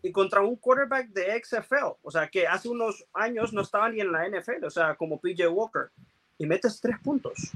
y 0.02 0.12
contra 0.12 0.42
un 0.42 0.56
quarterback 0.56 1.08
de 1.08 1.42
XFL, 1.42 1.98
o 2.02 2.10
sea, 2.10 2.28
que 2.28 2.46
hace 2.46 2.68
unos 2.68 3.06
años 3.14 3.52
no 3.52 3.62
estaba 3.62 3.88
ni 3.88 4.00
en 4.00 4.12
la 4.12 4.28
NFL, 4.28 4.64
o 4.64 4.70
sea, 4.70 4.96
como 4.96 5.20
PJ 5.20 5.48
Walker 5.48 5.90
y 6.38 6.46
metes 6.46 6.80
tres 6.80 6.98
puntos. 7.02 7.52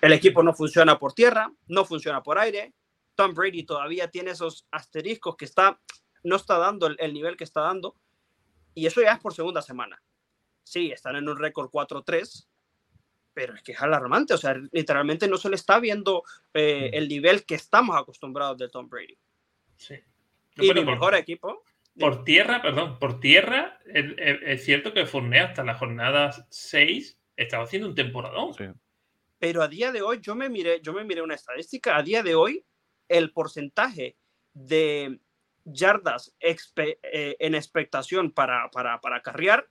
El 0.00 0.12
equipo 0.12 0.42
no 0.42 0.52
funciona 0.52 0.98
por 0.98 1.14
tierra, 1.14 1.50
no 1.68 1.84
funciona 1.84 2.22
por 2.22 2.38
aire. 2.38 2.74
Tom 3.14 3.32
Brady 3.32 3.62
todavía 3.62 4.10
tiene 4.10 4.32
esos 4.32 4.66
asteriscos 4.70 5.36
que 5.36 5.44
está, 5.44 5.80
no 6.22 6.36
está 6.36 6.58
dando 6.58 6.86
el, 6.86 7.14
nivel 7.14 7.36
que 7.36 7.44
está 7.44 7.62
dando. 7.62 7.96
Y 8.74 8.86
eso 8.86 9.00
ya 9.00 9.12
es 9.12 9.20
por 9.20 9.32
segunda 9.32 9.62
semana. 9.62 10.02
Sí, 10.62 10.90
están 10.90 11.16
en 11.16 11.28
un 11.28 11.38
récord 11.38 11.70
4-3, 11.70 12.46
pero 13.32 13.54
es 13.54 13.62
que 13.62 13.72
es 13.72 13.80
alarmante. 13.80 14.34
O 14.34 14.38
sea, 14.38 14.54
literalmente 14.72 15.28
no 15.28 15.38
se 15.38 15.48
le 15.48 15.56
está 15.56 15.78
viendo 15.78 16.22
eh, 16.52 16.90
el 16.92 17.08
nivel 17.08 17.44
que 17.44 17.54
estamos 17.54 17.96
acostumbrados 17.96 18.58
de 18.58 18.68
Tom 18.68 18.88
Brady. 18.88 19.16
Sí. 19.76 19.96
y 20.56 20.68
el 20.68 20.84
mejor 20.84 21.14
equipo. 21.14 21.64
Por 21.98 22.24
tierra, 22.24 22.60
perdón, 22.60 22.98
por 22.98 23.20
tierra, 23.20 23.78
es, 23.86 24.64
cierto 24.64 24.92
que 24.92 25.06
Fournier 25.06 25.44
hasta 25.44 25.62
la 25.62 25.74
jornada 25.74 26.46
6 26.50 27.16
estaba 27.36 27.64
haciendo 27.64 27.88
un 27.88 27.94
temporadón. 27.94 28.54
Pero 29.38 29.62
a 29.62 29.68
día 29.68 29.92
de 29.92 30.02
hoy, 30.02 30.20
yo 30.20 30.34
me 30.34 30.48
miré, 30.48 30.80
yo 30.82 30.92
me 30.92 31.04
miré 31.04 31.22
una 31.22 31.34
estadística, 31.34 31.96
a 31.96 32.02
día 32.02 32.22
de 32.22 32.34
hoy, 32.34 32.64
el 33.08 33.32
porcentaje 33.32 34.16
de 34.54 35.20
yardas 35.64 36.34
eh, 36.40 37.36
en 37.38 37.54
expectación 37.54 38.30
para, 38.30 38.70
para, 38.70 39.00
para 39.00 39.22
carrear 39.22 39.68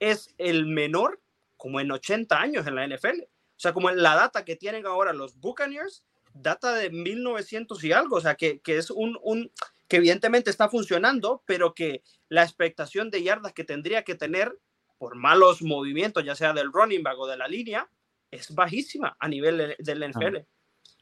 es 0.00 0.34
el 0.38 0.66
menor 0.66 1.20
como 1.56 1.80
en 1.80 1.90
80 1.90 2.40
años 2.40 2.66
en 2.66 2.74
la 2.74 2.86
NFL. 2.86 3.22
O 3.22 3.60
sea, 3.60 3.72
como 3.72 3.90
en 3.90 4.02
la 4.02 4.14
data 4.14 4.44
que 4.44 4.56
tienen 4.56 4.86
ahora 4.86 5.12
los 5.12 5.38
Buccaneers 5.38 6.04
data 6.34 6.74
de 6.74 6.90
1900 6.90 7.82
y 7.84 7.92
algo, 7.92 8.16
o 8.16 8.20
sea, 8.20 8.34
que, 8.34 8.60
que 8.60 8.76
es 8.76 8.90
un, 8.90 9.16
un, 9.22 9.52
que 9.88 9.96
evidentemente 9.96 10.50
está 10.50 10.68
funcionando, 10.68 11.42
pero 11.46 11.74
que 11.74 12.02
la 12.28 12.42
expectación 12.42 13.10
de 13.10 13.22
yardas 13.22 13.52
que 13.52 13.64
tendría 13.64 14.02
que 14.02 14.16
tener 14.16 14.58
por 15.04 15.16
malos 15.16 15.60
movimientos, 15.60 16.24
ya 16.24 16.34
sea 16.34 16.54
del 16.54 16.72
running 16.72 17.02
back 17.02 17.18
o 17.18 17.26
de 17.26 17.36
la 17.36 17.46
línea, 17.46 17.86
es 18.30 18.54
bajísima 18.54 19.14
a 19.20 19.28
nivel 19.28 19.76
del 19.78 20.10
NFL. 20.10 20.38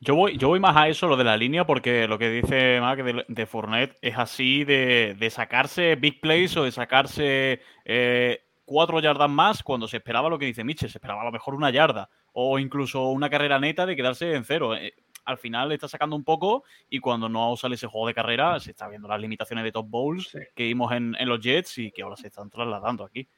Yo 0.00 0.16
voy, 0.16 0.36
yo 0.36 0.48
voy 0.48 0.58
más 0.58 0.76
a 0.76 0.88
eso, 0.88 1.06
lo 1.06 1.16
de 1.16 1.22
la 1.22 1.36
línea, 1.36 1.64
porque 1.64 2.08
lo 2.08 2.18
que 2.18 2.28
dice 2.28 2.80
Mark 2.80 3.04
de, 3.04 3.24
de 3.28 3.46
Fournette 3.46 3.96
es 4.02 4.18
así 4.18 4.64
de, 4.64 5.14
de, 5.16 5.30
sacarse 5.30 5.94
big 5.94 6.20
plays 6.20 6.56
o 6.56 6.64
de 6.64 6.72
sacarse 6.72 7.60
eh, 7.84 8.42
cuatro 8.64 8.98
yardas 8.98 9.30
más 9.30 9.62
cuando 9.62 9.86
se 9.86 9.98
esperaba 9.98 10.28
lo 10.28 10.36
que 10.36 10.46
dice 10.46 10.64
Mitchell, 10.64 10.90
se 10.90 10.98
esperaba 10.98 11.22
a 11.22 11.26
lo 11.26 11.30
mejor 11.30 11.54
una 11.54 11.70
yarda 11.70 12.10
o 12.32 12.58
incluso 12.58 13.06
una 13.10 13.30
carrera 13.30 13.60
neta 13.60 13.86
de 13.86 13.94
quedarse 13.94 14.34
en 14.34 14.42
cero. 14.42 14.74
Eh, 14.74 14.94
al 15.24 15.38
final 15.38 15.70
está 15.70 15.86
sacando 15.86 16.16
un 16.16 16.24
poco 16.24 16.64
y 16.90 16.98
cuando 16.98 17.28
no 17.28 17.56
sale 17.56 17.76
ese 17.76 17.86
juego 17.86 18.08
de 18.08 18.14
carrera 18.14 18.58
se 18.58 18.72
está 18.72 18.88
viendo 18.88 19.06
las 19.06 19.20
limitaciones 19.20 19.62
de 19.62 19.70
top 19.70 19.86
bowls 19.88 20.30
sí. 20.30 20.40
que 20.56 20.64
vimos 20.64 20.90
en, 20.90 21.14
en, 21.20 21.28
los 21.28 21.38
Jets 21.38 21.78
y 21.78 21.92
que 21.92 22.02
ahora 22.02 22.16
se 22.16 22.26
están 22.26 22.50
trasladando 22.50 23.04
aquí. 23.04 23.28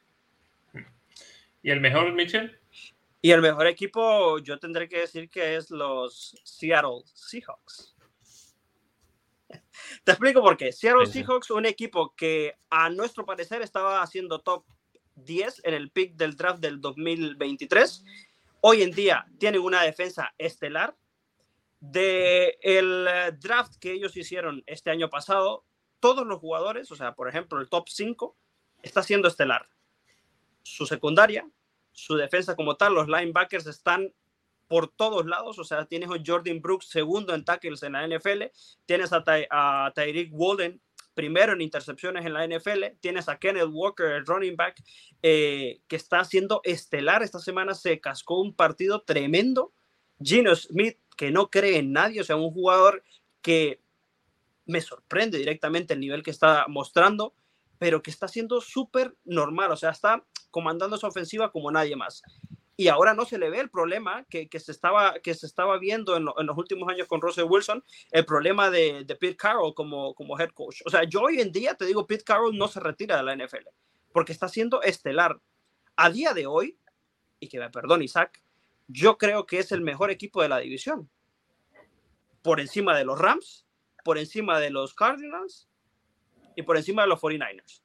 ¿Y 1.64 1.71
el 1.71 1.80
mejor, 1.80 2.12
Mitchell? 2.12 2.61
Y 3.23 3.30
el 3.30 3.40
mejor 3.40 3.66
equipo, 3.66 4.38
yo 4.38 4.59
tendré 4.59 4.87
que 4.87 4.99
decir 4.99 5.30
que 5.30 5.56
es 5.56 5.71
los 5.71 6.37
Seattle 6.44 7.00
Seahawks. 7.06 7.97
Te 10.04 10.12
explico 10.12 10.42
por 10.42 10.59
qué. 10.59 10.73
Seattle 10.73 11.06
sí, 11.06 11.25
Seahawks, 11.25 11.50
un 11.50 11.64
equipo 11.64 12.14
que 12.14 12.54
a 12.68 12.90
nuestro 12.90 13.25
parecer 13.25 13.62
estaba 13.62 14.02
haciendo 14.02 14.40
top 14.40 14.66
10 15.14 15.62
en 15.64 15.73
el 15.73 15.90
pick 15.90 16.16
del 16.16 16.37
draft 16.37 16.61
del 16.61 16.83
2023. 16.83 18.04
Hoy 18.61 18.83
en 18.83 18.90
día 18.90 19.25
tienen 19.38 19.62
una 19.62 19.83
defensa 19.83 20.35
estelar. 20.37 20.94
De 21.80 22.59
el 22.61 23.09
draft 23.40 23.76
que 23.80 23.92
ellos 23.92 24.18
hicieron 24.18 24.62
este 24.66 24.90
año 24.90 25.09
pasado, 25.09 25.64
todos 25.99 26.26
los 26.26 26.40
jugadores, 26.40 26.92
o 26.92 26.97
sea, 26.97 27.14
por 27.14 27.26
ejemplo, 27.26 27.59
el 27.59 27.71
top 27.71 27.88
5, 27.88 28.37
está 28.83 29.02
siendo 29.02 29.28
estelar. 29.28 29.66
Su 30.64 30.87
secundaria, 30.87 31.49
su 31.92 32.16
defensa 32.16 32.56
como 32.56 32.76
tal, 32.76 32.94
los 32.94 33.06
linebackers 33.06 33.66
están 33.66 34.12
por 34.66 34.88
todos 34.88 35.26
lados, 35.26 35.59
o 35.59 35.64
sea, 35.64 35.85
tienes 35.85 36.11
a 36.11 36.21
Jordan 36.25 36.61
Brooks 36.61 36.88
segundo 36.88 37.35
en 37.35 37.44
tackles 37.44 37.85
en 37.85 37.92
la 37.92 38.09
NFL, 38.09 38.44
tienes 38.87 39.12
a, 39.12 39.23
Ty 39.23 39.47
a 39.50 39.92
Tyreek 39.94 40.30
Walden 40.33 40.80
primero 41.14 41.52
en 41.52 41.61
intercepciones 41.61 42.26
en 42.26 42.33
la 42.33 42.47
NFL, 42.47 42.97
tienes 43.00 43.28
a 43.28 43.38
Kenneth 43.38 43.68
Walker, 43.71 44.06
el 44.06 44.26
running 44.26 44.56
back, 44.56 44.83
eh, 45.23 45.80
que 45.87 45.97
está 45.97 46.21
haciendo 46.21 46.61
estelar, 46.64 47.23
esta 47.23 47.38
semana 47.38 47.75
se 47.75 48.00
cascó 48.00 48.40
un 48.40 48.52
partido 48.52 49.02
tremendo, 49.02 49.73
Gino 50.21 50.54
Smith, 50.56 50.99
que 51.16 51.30
no 51.30 51.50
cree 51.50 51.78
en 51.78 51.92
nadie, 51.92 52.21
o 52.21 52.25
sea, 52.25 52.37
un 52.37 52.50
jugador 52.50 53.04
que 53.40 53.80
me 54.66 54.80
sorprende 54.80 55.38
directamente 55.38 55.94
el 55.94 56.00
nivel 56.00 56.23
que 56.23 56.30
está 56.30 56.66
mostrando, 56.68 57.35
pero 57.78 58.02
que 58.02 58.11
está 58.11 58.28
siendo 58.28 58.61
súper 58.61 59.14
normal, 59.25 59.73
o 59.73 59.76
sea, 59.76 59.90
está 59.90 60.25
comandando 60.50 60.97
esa 60.97 61.09
ofensiva 61.09 61.50
como 61.50 61.71
nadie 61.71 61.97
más. 61.97 62.23
Y 62.76 62.88
ahora 62.88 63.14
no 63.14 63.25
se 63.25 63.38
le 63.38 63.50
ve 63.50 63.61
el 63.61 63.71
problema 63.71 64.25
que, 64.25 64.49
que 64.49 64.59
se, 64.59 64.73
estaba, 64.73 65.21
que 65.21 65.35
se 65.35 65.47
estaba 65.47 65.78
viendo 65.78 66.16
en, 66.16 66.25
los 66.25 66.59
últimos 66.59 66.88
años 66.88 67.07
con 67.07 67.21
Russell 67.21 67.47
Wilson, 67.49 67.85
el 68.11 68.26
problema 68.26 68.71
de, 68.71 69.04
de, 69.04 69.16
Pete 69.16 69.37
Carroll 69.37 69.75
como, 69.75 70.14
como 70.14 70.38
head 70.38 70.50
coach. 70.50 70.83
O 70.85 70.90
sea, 70.90 71.04
yo 71.04 71.23
hoy 71.23 71.40
en 71.40 71.52
día 71.52 71.75
te 71.75 71.87
digo, 71.87 72.07
Pete 72.07 72.25
Carroll 72.25 72.57
no 72.57 72.66
se 72.66 72.81
retira 72.81 73.16
de 73.16 73.23
la 73.23 73.37
NFL, 73.37 73.69
porque 74.12 74.33
está 74.33 74.49
siendo 74.49 74.83
estelar. 74.83 75.40
A 75.97 76.11
día 76.11 76.35
de 76.35 76.47
hoy, 76.47 76.76
y 77.38 77.49
que 77.49 77.61
me 77.61 77.71
perdone 77.71 78.07
Isaac, 78.07 78.43
yo 78.88 79.19
creo 79.19 79.47
que 79.47 79.61
es 79.61 79.71
el 79.71 79.81
mejor 79.81 80.11
equipo 80.11 80.43
de 80.43 80.49
la 80.49 80.59
división. 80.59 81.09
Por 82.43 82.61
encima 82.61 82.97
de 82.97 83.04
los 83.04 83.19
Rams, 83.19 83.66
por 84.04 84.19
encima 84.19 84.59
de 84.59 84.71
los 84.71 84.95
Cardinals 84.95 85.69
y 86.56 86.62
por 86.62 86.76
encima 86.76 87.02
de 87.02 87.08
los 87.08 87.20
49ers. 87.20 87.82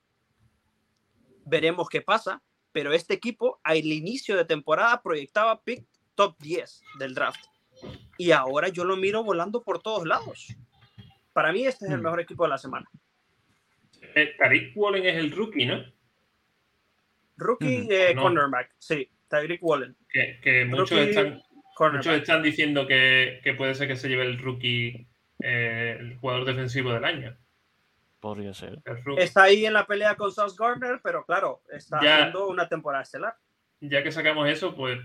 Veremos 1.45 1.89
qué 1.89 2.01
pasa, 2.01 2.41
pero 2.71 2.93
este 2.93 3.13
equipo 3.13 3.59
al 3.63 3.77
inicio 3.77 4.37
de 4.37 4.45
temporada 4.45 5.01
proyectaba 5.01 5.61
pick 5.63 5.85
top 6.15 6.37
10 6.39 6.81
del 6.99 7.15
draft. 7.15 7.43
Y 8.17 8.31
ahora 8.31 8.67
yo 8.67 8.83
lo 8.83 8.97
miro 8.97 9.23
volando 9.23 9.63
por 9.63 9.81
todos 9.81 10.05
lados. 10.05 10.55
Para 11.33 11.51
mí 11.51 11.65
este 11.65 11.85
es 11.85 11.91
el 11.91 12.01
mejor 12.01 12.19
equipo 12.19 12.43
de 12.43 12.49
la 12.49 12.57
semana. 12.57 12.89
Eh, 14.15 14.35
Tariq 14.37 14.75
Wallen 14.75 15.05
es 15.05 15.15
el 15.15 15.31
rookie, 15.31 15.65
¿no? 15.65 15.83
Rookie 17.37 17.87
eh, 17.89 18.13
no. 18.13 18.23
cornerback, 18.23 18.75
sí, 18.77 19.09
Tariq 19.27 19.63
Wallen. 19.63 19.95
Que, 20.09 20.39
que 20.41 20.65
muchos, 20.65 20.91
están, 20.91 21.41
muchos, 21.79 22.07
están, 22.07 22.43
diciendo 22.43 22.85
que, 22.85 23.39
que, 23.43 23.53
puede 23.53 23.75
ser 23.75 23.87
que 23.87 23.95
se 23.95 24.09
lleve 24.09 24.23
el 24.23 24.39
rookie, 24.39 25.07
eh, 25.41 25.97
el 25.99 26.17
jugador 26.17 26.45
defensivo 26.45 26.91
del 26.91 27.05
año. 27.05 27.37
Podría 28.19 28.53
ser. 28.53 28.79
Está 29.17 29.43
ahí 29.43 29.65
en 29.65 29.73
la 29.73 29.85
pelea 29.85 30.15
con 30.15 30.31
Sauce 30.31 30.55
Gardner, 30.59 30.99
pero 31.01 31.23
claro, 31.25 31.61
está 31.71 32.01
ya, 32.03 32.15
haciendo 32.15 32.47
una 32.47 32.67
temporada 32.67 33.03
estelar. 33.03 33.35
Ya 33.79 34.03
que 34.03 34.11
sacamos 34.11 34.49
eso, 34.49 34.75
pues 34.75 34.99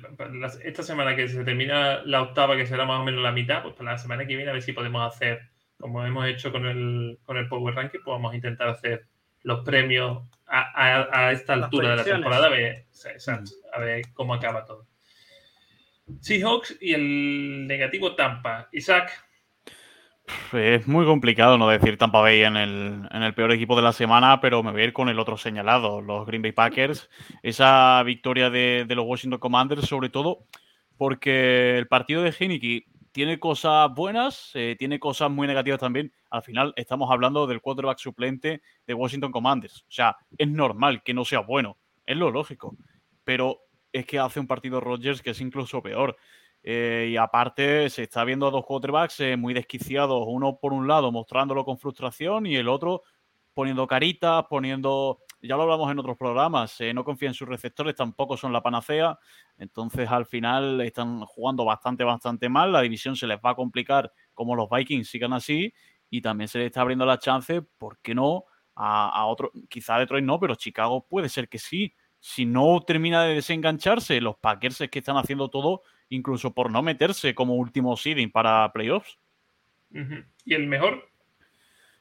esta 0.65 0.83
semana 0.83 1.15
que 1.15 1.29
se 1.29 1.45
termina 1.45 2.03
la 2.05 2.23
octava, 2.23 2.57
que 2.57 2.67
será 2.67 2.85
más 2.85 3.01
o 3.01 3.05
menos 3.05 3.23
la 3.23 3.31
mitad, 3.31 3.63
pues 3.63 3.75
para 3.77 3.93
la 3.93 3.99
semana 3.99 4.27
que 4.27 4.35
viene 4.35 4.51
a 4.51 4.55
ver 4.55 4.63
si 4.63 4.73
podemos 4.73 5.07
hacer, 5.07 5.43
como 5.79 6.05
hemos 6.05 6.27
hecho 6.27 6.51
con 6.51 6.67
el, 6.67 7.19
con 7.25 7.37
el 7.37 7.49
Power 7.49 7.75
Ranking, 7.75 8.01
pues 8.05 8.15
vamos 8.15 8.33
a 8.33 8.37
intentar 8.37 8.69
hacer 8.69 9.07
los 9.43 9.65
premios 9.65 10.25
a, 10.47 10.73
a, 10.75 11.27
a 11.27 11.33
esta 11.33 11.53
altura 11.53 11.91
de 11.91 11.97
la 11.97 12.05
temporada, 12.05 12.47
a 12.49 12.51
ver, 12.51 12.87
exacto, 13.05 13.53
a 13.73 13.79
ver 13.79 14.07
cómo 14.13 14.35
acaba 14.35 14.65
todo. 14.65 14.87
Seahawks 16.21 16.77
y 16.81 16.95
el 16.95 17.67
negativo 17.67 18.15
Tampa. 18.15 18.69
Isaac, 18.73 19.13
es 20.53 20.87
muy 20.87 21.05
complicado 21.05 21.59
no 21.59 21.69
decir 21.69 21.99
Tampa 21.99 22.21
Bay 22.21 22.43
en 22.43 22.57
el, 22.57 23.09
en 23.11 23.23
el, 23.23 23.35
peor 23.35 23.53
equipo 23.53 23.77
de 23.77 23.83
la 23.83 23.93
semana, 23.93 24.41
pero 24.41 24.63
me 24.63 24.73
voy 24.73 24.83
a 24.83 24.85
ir 24.85 24.93
con 24.93 25.09
el 25.09 25.19
otro 25.19 25.37
señalado, 25.37 26.01
los 26.01 26.27
Green 26.27 26.43
Bay 26.43 26.53
Packers. 26.53 27.11
Esa 27.43 28.03
victoria 28.05 28.51
de, 28.51 28.85
de 28.87 28.95
los 28.95 29.05
Washington 29.07 29.41
Commanders, 29.41 29.87
sobre 29.87 30.09
todo 30.09 30.47
porque 30.97 31.77
el 31.77 31.89
partido 31.89 32.23
de 32.23 32.35
Heineke 32.39 32.87
tiene 33.15 33.39
cosas 33.39 33.95
buenas, 33.95 34.51
eh, 34.55 34.75
tiene 34.77 34.99
cosas 34.99 35.31
muy 35.31 35.47
negativas 35.47 35.79
también. 35.79 36.13
Al 36.31 36.43
final 36.43 36.73
estamos 36.75 37.11
hablando 37.13 37.47
del 37.47 37.61
quarterback 37.61 37.99
suplente 37.99 38.61
de 38.87 38.95
Washington 38.95 39.31
Commanders. 39.31 39.83
O 39.83 39.93
sea, 39.93 40.17
es 40.37 40.49
normal 40.49 41.03
que 41.05 41.15
no 41.15 41.25
sea 41.25 41.39
bueno, 41.39 41.79
es 42.07 42.17
lo 42.17 42.33
lógico. 42.33 42.77
Pero 43.23 43.61
es 43.93 44.05
que 44.05 44.19
hace 44.19 44.41
un 44.41 44.49
partido 44.49 44.81
Rodgers 44.81 45.23
que 45.23 45.31
es 45.31 45.41
incluso 45.41 45.81
peor. 45.81 46.17
Eh, 46.67 47.09
y 47.13 47.17
aparte 47.19 47.91
se 47.91 48.05
está 48.05 48.25
viendo 48.25 48.47
a 48.47 48.51
dos 48.51 48.65
quarterbacks 48.65 49.21
eh, 49.21 49.37
muy 49.37 49.53
desquiciados, 49.53 50.25
uno 50.27 50.59
por 50.59 50.73
un 50.73 50.89
lado 50.89 51.13
mostrándolo 51.13 51.63
con 51.63 51.79
frustración 51.79 52.47
y 52.47 52.57
el 52.57 52.69
otro 52.69 53.03
poniendo 53.53 53.87
caritas, 53.87 54.47
poniendo, 54.49 55.21
ya 55.43 55.57
lo 55.57 55.63
hablamos 55.65 55.93
en 55.93 55.99
otros 55.99 56.17
programas, 56.17 56.81
eh, 56.81 56.95
no 56.95 57.05
confía 57.05 57.29
en 57.29 57.35
sus 57.35 57.47
receptores, 57.47 57.95
tampoco 57.95 58.37
son 58.39 58.51
la 58.53 58.63
panacea, 58.63 59.19
entonces 59.59 60.09
al 60.11 60.25
final 60.25 60.81
están 60.81 61.21
jugando 61.27 61.67
bastante, 61.67 62.03
bastante 62.03 62.49
mal, 62.49 62.73
la 62.73 62.81
división 62.81 63.15
se 63.15 63.27
les 63.27 63.39
va 63.39 63.51
a 63.51 63.55
complicar 63.55 64.11
como 64.33 64.57
los 64.57 64.69
Vikings 64.71 65.07
sigan 65.09 65.35
así 65.35 65.73
y 66.09 66.23
también 66.23 66.49
se 66.49 66.59
les 66.59 66.67
está 66.69 66.81
abriendo 66.81 67.05
la 67.05 67.19
chance, 67.19 67.61
¿por 67.63 67.99
qué 67.99 68.15
no? 68.15 68.45
A, 68.75 69.11
a 69.11 69.27
otro, 69.27 69.53
quizá 69.69 69.99
Detroit 69.99 70.25
no, 70.25 70.41
pero 70.41 70.55
Chicago 70.57 71.07
puede 71.07 71.29
ser 71.29 71.49
que 71.49 71.59
sí. 71.59 71.95
Si 72.27 72.47
no 72.47 72.81
termina 72.81 73.23
de 73.23 73.35
desengancharse, 73.35 74.19
los 74.23 74.37
Packers 74.37 74.81
es 74.81 74.89
que 74.89 75.01
están 75.01 75.19
haciendo 75.19 75.51
todo 75.51 75.83
incluso 76.09 76.55
por 76.55 76.71
no 76.71 76.81
meterse 76.81 77.35
como 77.35 77.57
último 77.57 77.99
seeding 77.99 78.31
para 78.31 78.73
playoffs. 78.73 79.19
¿Y 80.47 80.55
el 80.55 80.67
mejor? 80.67 81.07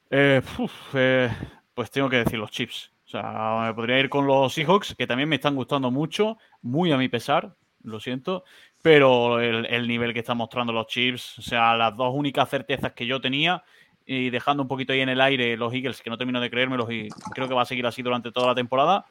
Eh, 0.09 0.41
uf, 0.57 0.71
eh, 0.93 1.29
pues 1.73 1.91
tengo 1.91 2.09
que 2.09 2.23
decir 2.23 2.39
los 2.39 2.51
Chips. 2.51 2.93
O 3.05 3.09
sea, 3.09 3.65
me 3.65 3.73
podría 3.73 3.99
ir 3.99 4.07
con 4.07 4.25
los 4.25 4.53
Seahawks, 4.53 4.95
que 4.95 5.05
también 5.07 5.27
me 5.27 5.35
están 5.35 5.57
gustando 5.57 5.91
mucho, 5.91 6.37
muy 6.61 6.93
a 6.93 6.97
mi 6.97 7.09
pesar, 7.09 7.57
lo 7.83 7.99
siento, 7.99 8.45
pero 8.81 9.41
el, 9.41 9.65
el, 9.65 9.89
nivel 9.89 10.13
que 10.13 10.19
están 10.19 10.37
mostrando 10.37 10.71
los 10.71 10.87
Chips, 10.87 11.37
o 11.39 11.41
sea, 11.41 11.75
las 11.75 11.97
dos 11.97 12.13
únicas 12.15 12.49
certezas 12.49 12.93
que 12.93 13.05
yo 13.05 13.19
tenía, 13.19 13.61
y 14.05 14.29
dejando 14.29 14.63
un 14.63 14.69
poquito 14.69 14.93
ahí 14.93 15.01
en 15.01 15.09
el 15.09 15.19
aire 15.19 15.57
los 15.57 15.73
Eagles, 15.73 16.01
que 16.01 16.09
no 16.09 16.17
termino 16.17 16.39
de 16.39 16.49
creérmelos 16.49 16.89
y 16.91 17.09
creo 17.33 17.49
que 17.49 17.53
va 17.53 17.63
a 17.63 17.65
seguir 17.65 17.85
así 17.85 18.01
durante 18.01 18.31
toda 18.31 18.47
la 18.47 18.55
temporada, 18.55 19.05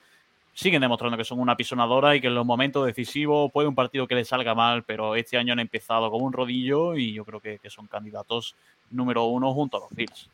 siguen 0.55 0.81
demostrando 0.81 1.17
que 1.17 1.25
son 1.25 1.41
una 1.41 1.57
pisonadora 1.57 2.15
y 2.15 2.21
que 2.21 2.27
en 2.27 2.35
los 2.35 2.47
momentos 2.47 2.87
decisivos 2.87 3.51
puede 3.53 3.69
un 3.69 3.75
partido 3.75 4.07
que 4.07 4.15
les 4.15 4.29
salga 4.29 4.55
mal, 4.55 4.85
pero 4.85 5.17
este 5.17 5.39
año 5.39 5.53
han 5.53 5.61
empezado 5.61 6.11
como 6.11 6.27
un 6.27 6.33
rodillo 6.33 6.97
y 6.97 7.15
yo 7.15 7.25
creo 7.25 7.41
que, 7.41 7.59
son 7.69 7.87
candidatos 7.87 8.55
número 8.91 9.25
uno 9.25 9.53
junto 9.55 9.79
a 9.79 9.81
los 9.81 9.91
Bills. 9.91 10.29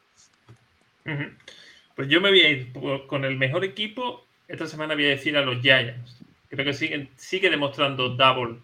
Pues 1.95 2.09
yo 2.09 2.21
me 2.21 2.31
voy 2.31 2.41
a 2.41 2.51
ir 2.51 2.73
con 3.07 3.25
el 3.25 3.37
mejor 3.37 3.65
equipo. 3.65 4.25
Esta 4.47 4.67
semana 4.67 4.95
voy 4.95 5.07
a 5.07 5.11
decir 5.11 5.37
a 5.37 5.43
los 5.43 5.61
Giants. 5.61 6.21
Creo 6.49 6.65
que 6.65 6.75
siguen, 6.75 7.09
sigue 7.17 7.51
demostrando 7.51 8.11
Double 8.11 8.59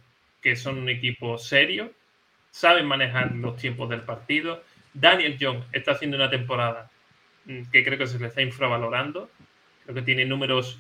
que 0.45 0.57
son 0.57 0.79
un 0.79 0.91
equipo 0.91 1.39
serio, 1.39 1.91
saben 2.51 2.85
manejar 2.85 3.33
los 3.33 3.57
tiempos 3.57 3.89
del 3.89 4.03
partido. 4.03 4.63
Daniel 4.93 5.39
Young 5.39 5.63
está 5.73 5.93
haciendo 5.93 6.19
una 6.19 6.29
temporada 6.29 6.91
mm, 7.47 7.63
que 7.73 7.83
creo 7.83 7.99
que 7.99 8.07
se 8.07 8.19
le 8.19 8.27
está 8.27 8.43
infravalorando. 8.43 9.31
Creo 9.85 9.95
que 9.95 10.03
tiene 10.03 10.27
números 10.27 10.79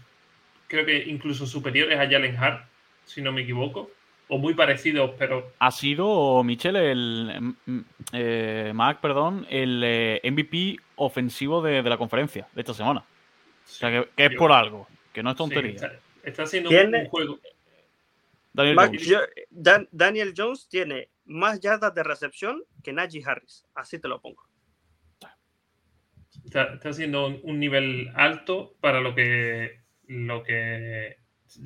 creo 0.74 0.86
que 0.86 1.08
incluso 1.08 1.46
superiores 1.46 1.98
a 1.98 2.08
Jalen 2.08 2.36
Hart, 2.36 2.66
si 3.04 3.22
no 3.22 3.30
me 3.32 3.42
equivoco. 3.42 3.90
o 4.26 4.38
muy 4.38 4.54
parecidos, 4.54 5.10
pero... 5.18 5.52
Ha 5.58 5.70
sido, 5.70 6.42
Michel, 6.42 6.76
el 6.76 7.36
mm, 7.40 7.56
mm, 7.66 7.84
eh, 8.12 8.72
Mac, 8.74 9.00
perdón, 9.00 9.46
el 9.50 9.82
eh, 9.84 10.20
MVP 10.24 10.76
ofensivo 10.96 11.60
de, 11.60 11.82
la 11.82 11.98
conferencia 11.98 12.48
de 12.54 12.60
esta 12.62 12.72
semana. 12.72 13.00
O 13.00 13.68
sea, 13.68 13.90
que, 13.90 14.08
es 14.16 14.34
por 14.34 14.50
algo, 14.50 14.88
que 15.12 15.22
no 15.22 15.30
es 15.30 15.36
tontería. 15.36 16.00
está, 16.22 16.44
haciendo 16.44 16.70
un, 16.70 17.06
juego. 17.06 17.38
Daniel 18.54 20.32
Jones. 20.34 20.68
tiene 20.70 21.10
más 21.26 21.60
yardas 21.60 21.94
de 21.94 22.02
recepción 22.02 22.62
que 22.82 22.94
Najee 22.94 23.22
Harris. 23.24 23.66
Así 23.74 23.98
te 23.98 24.08
lo 24.08 24.22
pongo. 24.22 24.42
Está, 26.44 26.78
haciendo 26.82 27.26
un, 27.26 27.60
nivel 27.60 28.10
alto 28.14 28.74
para 28.80 29.00
lo 29.00 29.14
que, 29.14 29.83
lo 30.08 30.42
que 30.42 31.18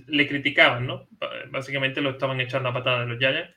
le 0.07 0.29
criticaban, 0.29 0.87
¿no? 0.87 1.09
Básicamente 1.51 2.01
lo 2.01 2.11
estaban 2.11 2.41
echando 2.41 2.69
a 2.69 2.75
patada 2.75 3.01
de 3.01 3.07
los 3.07 3.19
Giants. 3.19 3.55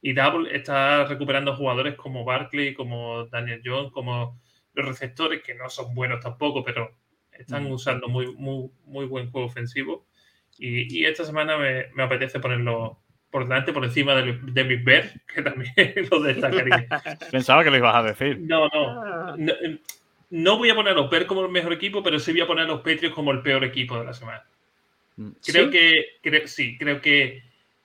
Y 0.00 0.12
Double 0.12 0.54
está 0.54 1.04
recuperando 1.04 1.56
jugadores 1.56 1.96
como 1.96 2.24
Barkley, 2.24 2.74
como 2.74 3.26
Daniel 3.26 3.62
Jones, 3.64 3.90
como 3.92 4.40
los 4.74 4.86
receptores, 4.86 5.42
que 5.42 5.54
no 5.54 5.68
son 5.68 5.94
buenos 5.94 6.20
tampoco, 6.20 6.64
pero 6.64 6.96
están 7.32 7.64
mm. 7.64 7.72
usando 7.72 8.08
muy, 8.08 8.32
muy, 8.34 8.70
muy 8.84 9.06
buen 9.06 9.30
juego 9.30 9.46
ofensivo. 9.46 10.06
Y, 10.56 11.04
esta 11.04 11.24
semana 11.24 11.56
me, 11.56 12.02
apetece 12.02 12.40
ponerlo 12.40 13.00
por 13.30 13.46
delante, 13.46 13.72
por 13.72 13.84
encima 13.84 14.14
de, 14.14 14.38
de 14.42 14.62
Big 14.64 14.84
Bear, 14.84 15.04
que 15.32 15.42
también 15.42 15.72
lo 16.10 16.20
destacaría. 16.20 16.88
Pensaba 17.30 17.62
que 17.62 17.70
lo 17.70 17.76
ibas 17.76 17.94
a 17.94 18.02
decir. 18.02 18.40
No, 18.40 18.68
no. 18.68 19.02
Ah. 19.02 19.36
No, 20.30 20.58
voy 20.58 20.70
a 20.70 20.74
poner 20.74 20.92
a 20.92 20.96
los 20.96 21.10
Bears 21.10 21.26
como 21.26 21.44
el 21.44 21.50
mejor 21.50 21.72
equipo, 21.72 22.02
pero 22.02 22.18
sí 22.18 22.32
voy 22.32 22.42
a 22.42 22.46
poner 22.46 22.64
a 22.64 22.68
los 22.68 22.80
Patriots 22.80 23.14
como 23.14 23.32
el 23.32 23.42
peor 23.42 23.64
equipo 23.64 23.98
de 23.98 24.04
la 24.04 24.12
semana. 24.12 24.44
Mm. 25.16 25.30
Creo 25.44 25.70
que, 25.70 26.46
sí, 26.46 26.76
creo 26.76 27.00
que 27.00 27.42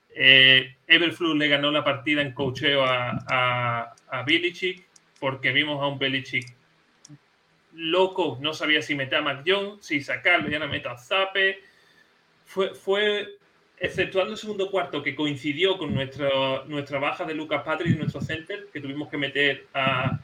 eh, 0.10 0.76
Everflux 0.88 1.38
le 1.38 1.48
ganó 1.48 1.72
la 1.72 1.84
partida 1.84 2.22
en 2.22 2.34
cocheo 2.34 2.84
a, 2.84 3.24
a, 3.30 3.96
a 4.10 4.24
Belichick, 4.24 4.86
porque 5.20 5.52
vimos 5.52 5.82
a 5.82 5.88
un 5.88 5.98
Belichick 5.98 6.54
loco, 7.76 8.38
no 8.42 8.54
sabía 8.54 8.82
si 8.82 8.96
meter 8.96 9.20
a 9.20 9.22
Mac 9.22 9.44
Jones, 9.46 9.86
si 9.86 10.02
sacarlo, 10.02 10.50
ya 10.50 10.60
no 10.60 10.68
meto 10.68 10.90
a 10.90 10.98
Zape. 10.98 11.60
Fue, 12.46 12.74
fue, 12.76 13.38
exceptuando 13.78 14.34
el 14.34 14.38
segundo 14.38 14.70
cuarto, 14.70 15.02
que 15.02 15.16
coincidió 15.16 15.78
con 15.78 15.94
nuestra, 15.94 16.30
nuestra 16.68 17.00
baja 17.00 17.26
de 17.26 17.34
Lucas 17.34 17.64
Patrick 17.64 17.96
y 17.96 17.98
nuestro 17.98 18.22
center, 18.22 18.68
que 18.72 18.80
tuvimos 18.80 19.10
que 19.10 19.18
meter 19.18 19.68
a, 19.74 20.20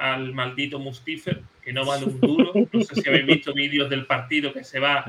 al 0.00 0.32
maldito 0.32 0.78
Mustifer, 0.78 1.42
que 1.62 1.74
no 1.74 1.84
vale 1.84 2.06
un 2.06 2.18
duro. 2.20 2.52
No 2.72 2.82
sé 2.82 3.02
si 3.02 3.08
habéis 3.08 3.26
visto 3.26 3.52
vídeos 3.52 3.90
del 3.90 4.06
partido 4.06 4.50
que 4.50 4.64
se 4.64 4.80
va 4.80 5.04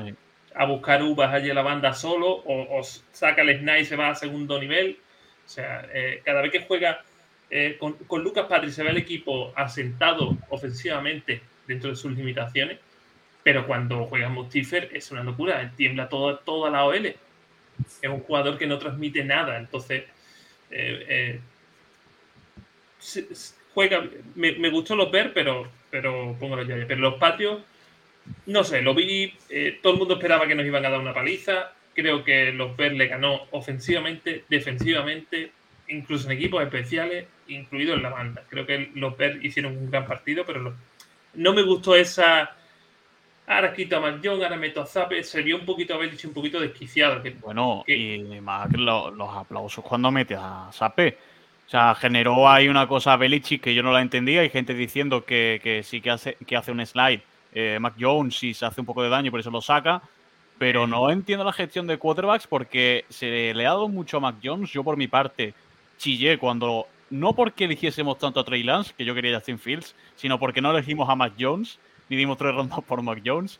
a 0.54 0.66
buscar 0.66 1.02
uvas 1.02 1.32
allí 1.32 1.48
a 1.48 1.54
la 1.54 1.62
banda 1.62 1.94
solo 1.94 2.42
o, 2.44 2.82
saca 3.10 3.40
el 3.40 3.58
snide 3.58 3.80
y 3.80 3.84
se 3.86 3.96
va 3.96 4.10
a 4.10 4.14
segundo 4.14 4.60
nivel. 4.60 4.98
O 5.46 5.48
sea, 5.48 5.88
eh, 5.94 6.20
cada 6.22 6.42
vez 6.42 6.52
que 6.52 6.60
juega 6.60 7.02
eh, 7.48 7.76
con, 7.80 7.94
con, 7.94 8.22
Lucas 8.22 8.44
Patrick 8.46 8.72
se 8.72 8.82
ve 8.82 8.90
el 8.90 8.98
equipo 8.98 9.54
asentado 9.56 10.36
ofensivamente 10.50 11.40
dentro 11.66 11.88
de 11.88 11.96
sus 11.96 12.12
limitaciones, 12.12 12.78
pero 13.42 13.66
cuando 13.66 14.04
juega 14.04 14.28
Mustifer 14.28 14.90
es 14.92 15.10
una 15.10 15.22
locura, 15.22 15.72
tiembla 15.74 16.10
toda, 16.10 16.38
toda 16.40 16.70
la 16.70 16.84
OL. 16.84 17.06
Es 17.06 18.10
un 18.10 18.20
jugador 18.20 18.58
que 18.58 18.66
no 18.66 18.78
transmite 18.78 19.24
nada, 19.24 19.56
entonces 19.56 20.04
eh, 20.70 21.40
juega, 23.74 24.04
me, 24.34 24.70
gustó 24.70 24.96
los 24.96 25.10
ver, 25.10 25.32
pero, 25.32 25.68
pero 25.90 26.36
pongo 26.38 26.56
los 26.56 26.66
Pero 26.66 27.00
los 27.00 27.14
patios 27.14 27.60
no 28.46 28.64
sé, 28.64 28.82
lo 28.82 28.94
vi, 28.94 29.34
eh, 29.48 29.78
todo 29.82 29.94
el 29.94 29.98
mundo 29.98 30.14
esperaba 30.14 30.46
que 30.46 30.54
nos 30.54 30.66
iban 30.66 30.84
a 30.84 30.90
dar 30.90 31.00
una 31.00 31.14
paliza. 31.14 31.72
Creo 31.94 32.24
que 32.24 32.52
los 32.52 32.76
Bears 32.76 32.96
le 32.96 33.08
ganó 33.08 33.42
ofensivamente, 33.50 34.44
defensivamente, 34.48 35.52
incluso 35.88 36.26
en 36.26 36.38
equipos 36.38 36.62
especiales, 36.62 37.26
incluido 37.48 37.94
en 37.94 38.02
la 38.02 38.10
banda. 38.10 38.44
Creo 38.48 38.66
que 38.66 38.90
los 38.94 39.16
Bears 39.16 39.44
hicieron 39.44 39.76
un 39.76 39.90
gran 39.90 40.06
partido, 40.06 40.44
pero 40.46 40.74
no 41.34 41.52
me 41.52 41.62
gustó 41.62 41.94
esa. 41.96 42.56
Ahora 43.46 43.74
quito 43.74 43.96
a 43.96 44.00
McJohn, 44.00 44.42
ahora 44.42 44.56
meto 44.56 44.80
a 44.80 44.86
Zape. 44.86 45.22
Se 45.24 45.42
vio 45.42 45.56
un 45.56 45.66
poquito 45.66 45.94
a 45.94 45.98
Belich 45.98 46.24
un 46.24 46.32
poquito 46.32 46.60
desquiciado. 46.60 47.22
bueno, 47.40 47.84
y 47.86 48.18
más 48.40 48.70
que 48.70 48.78
los, 48.78 49.12
aplausos 49.36 49.84
cuando 49.84 50.10
mete 50.10 50.34
a 50.38 50.70
Zape. 50.72 51.18
O 51.66 51.70
sea, 51.72 51.94
generó 51.94 52.48
ahí 52.48 52.68
una 52.68 52.86
cosa 52.86 53.14
a 53.14 53.16
Belichick 53.16 53.62
que 53.62 53.74
yo 53.74 53.82
no 53.82 53.92
la 53.92 54.02
entendía. 54.02 54.42
Hay 54.42 54.50
gente 54.50 54.74
diciendo 54.74 55.24
que, 55.24 55.60
que 55.62 55.82
sí 55.82 56.00
que 56.00 56.10
hace, 56.10 56.36
que 56.46 56.56
hace 56.56 56.70
un 56.70 56.84
slide 56.84 57.22
eh, 57.54 57.78
Mac 57.80 57.94
Jones 57.98 58.38
si 58.38 58.54
se 58.54 58.64
hace 58.64 58.80
un 58.80 58.86
poco 58.86 59.02
de 59.02 59.10
daño 59.10 59.30
por 59.30 59.40
eso 59.40 59.50
lo 59.50 59.60
saca. 59.60 60.02
Pero 60.58 60.86
no 60.86 61.10
entiendo 61.10 61.44
la 61.44 61.52
gestión 61.52 61.86
de 61.86 61.98
quarterbacks 61.98 62.46
porque 62.46 63.04
se 63.08 63.52
le 63.54 63.66
ha 63.66 63.70
dado 63.70 63.88
mucho 63.88 64.18
a 64.18 64.20
Mac 64.20 64.36
Jones. 64.42 64.70
Yo 64.70 64.84
por 64.84 64.96
mi 64.96 65.08
parte 65.08 65.54
chillé 65.98 66.38
cuando, 66.38 66.86
no 67.10 67.32
porque 67.32 67.64
eligiésemos 67.64 68.18
tanto 68.18 68.40
a 68.40 68.44
Trey 68.44 68.62
Lance, 68.62 68.92
que 68.96 69.04
yo 69.04 69.14
quería 69.14 69.34
Justin 69.34 69.58
Fields, 69.58 69.96
sino 70.14 70.38
porque 70.38 70.60
no 70.60 70.70
elegimos 70.70 71.08
a 71.08 71.16
Mac 71.16 71.32
Jones, 71.38 71.78
ni 72.08 72.16
dimos 72.16 72.38
tres 72.38 72.54
rondas 72.54 72.80
por 72.86 73.02
Mac 73.02 73.22
Jones. 73.24 73.58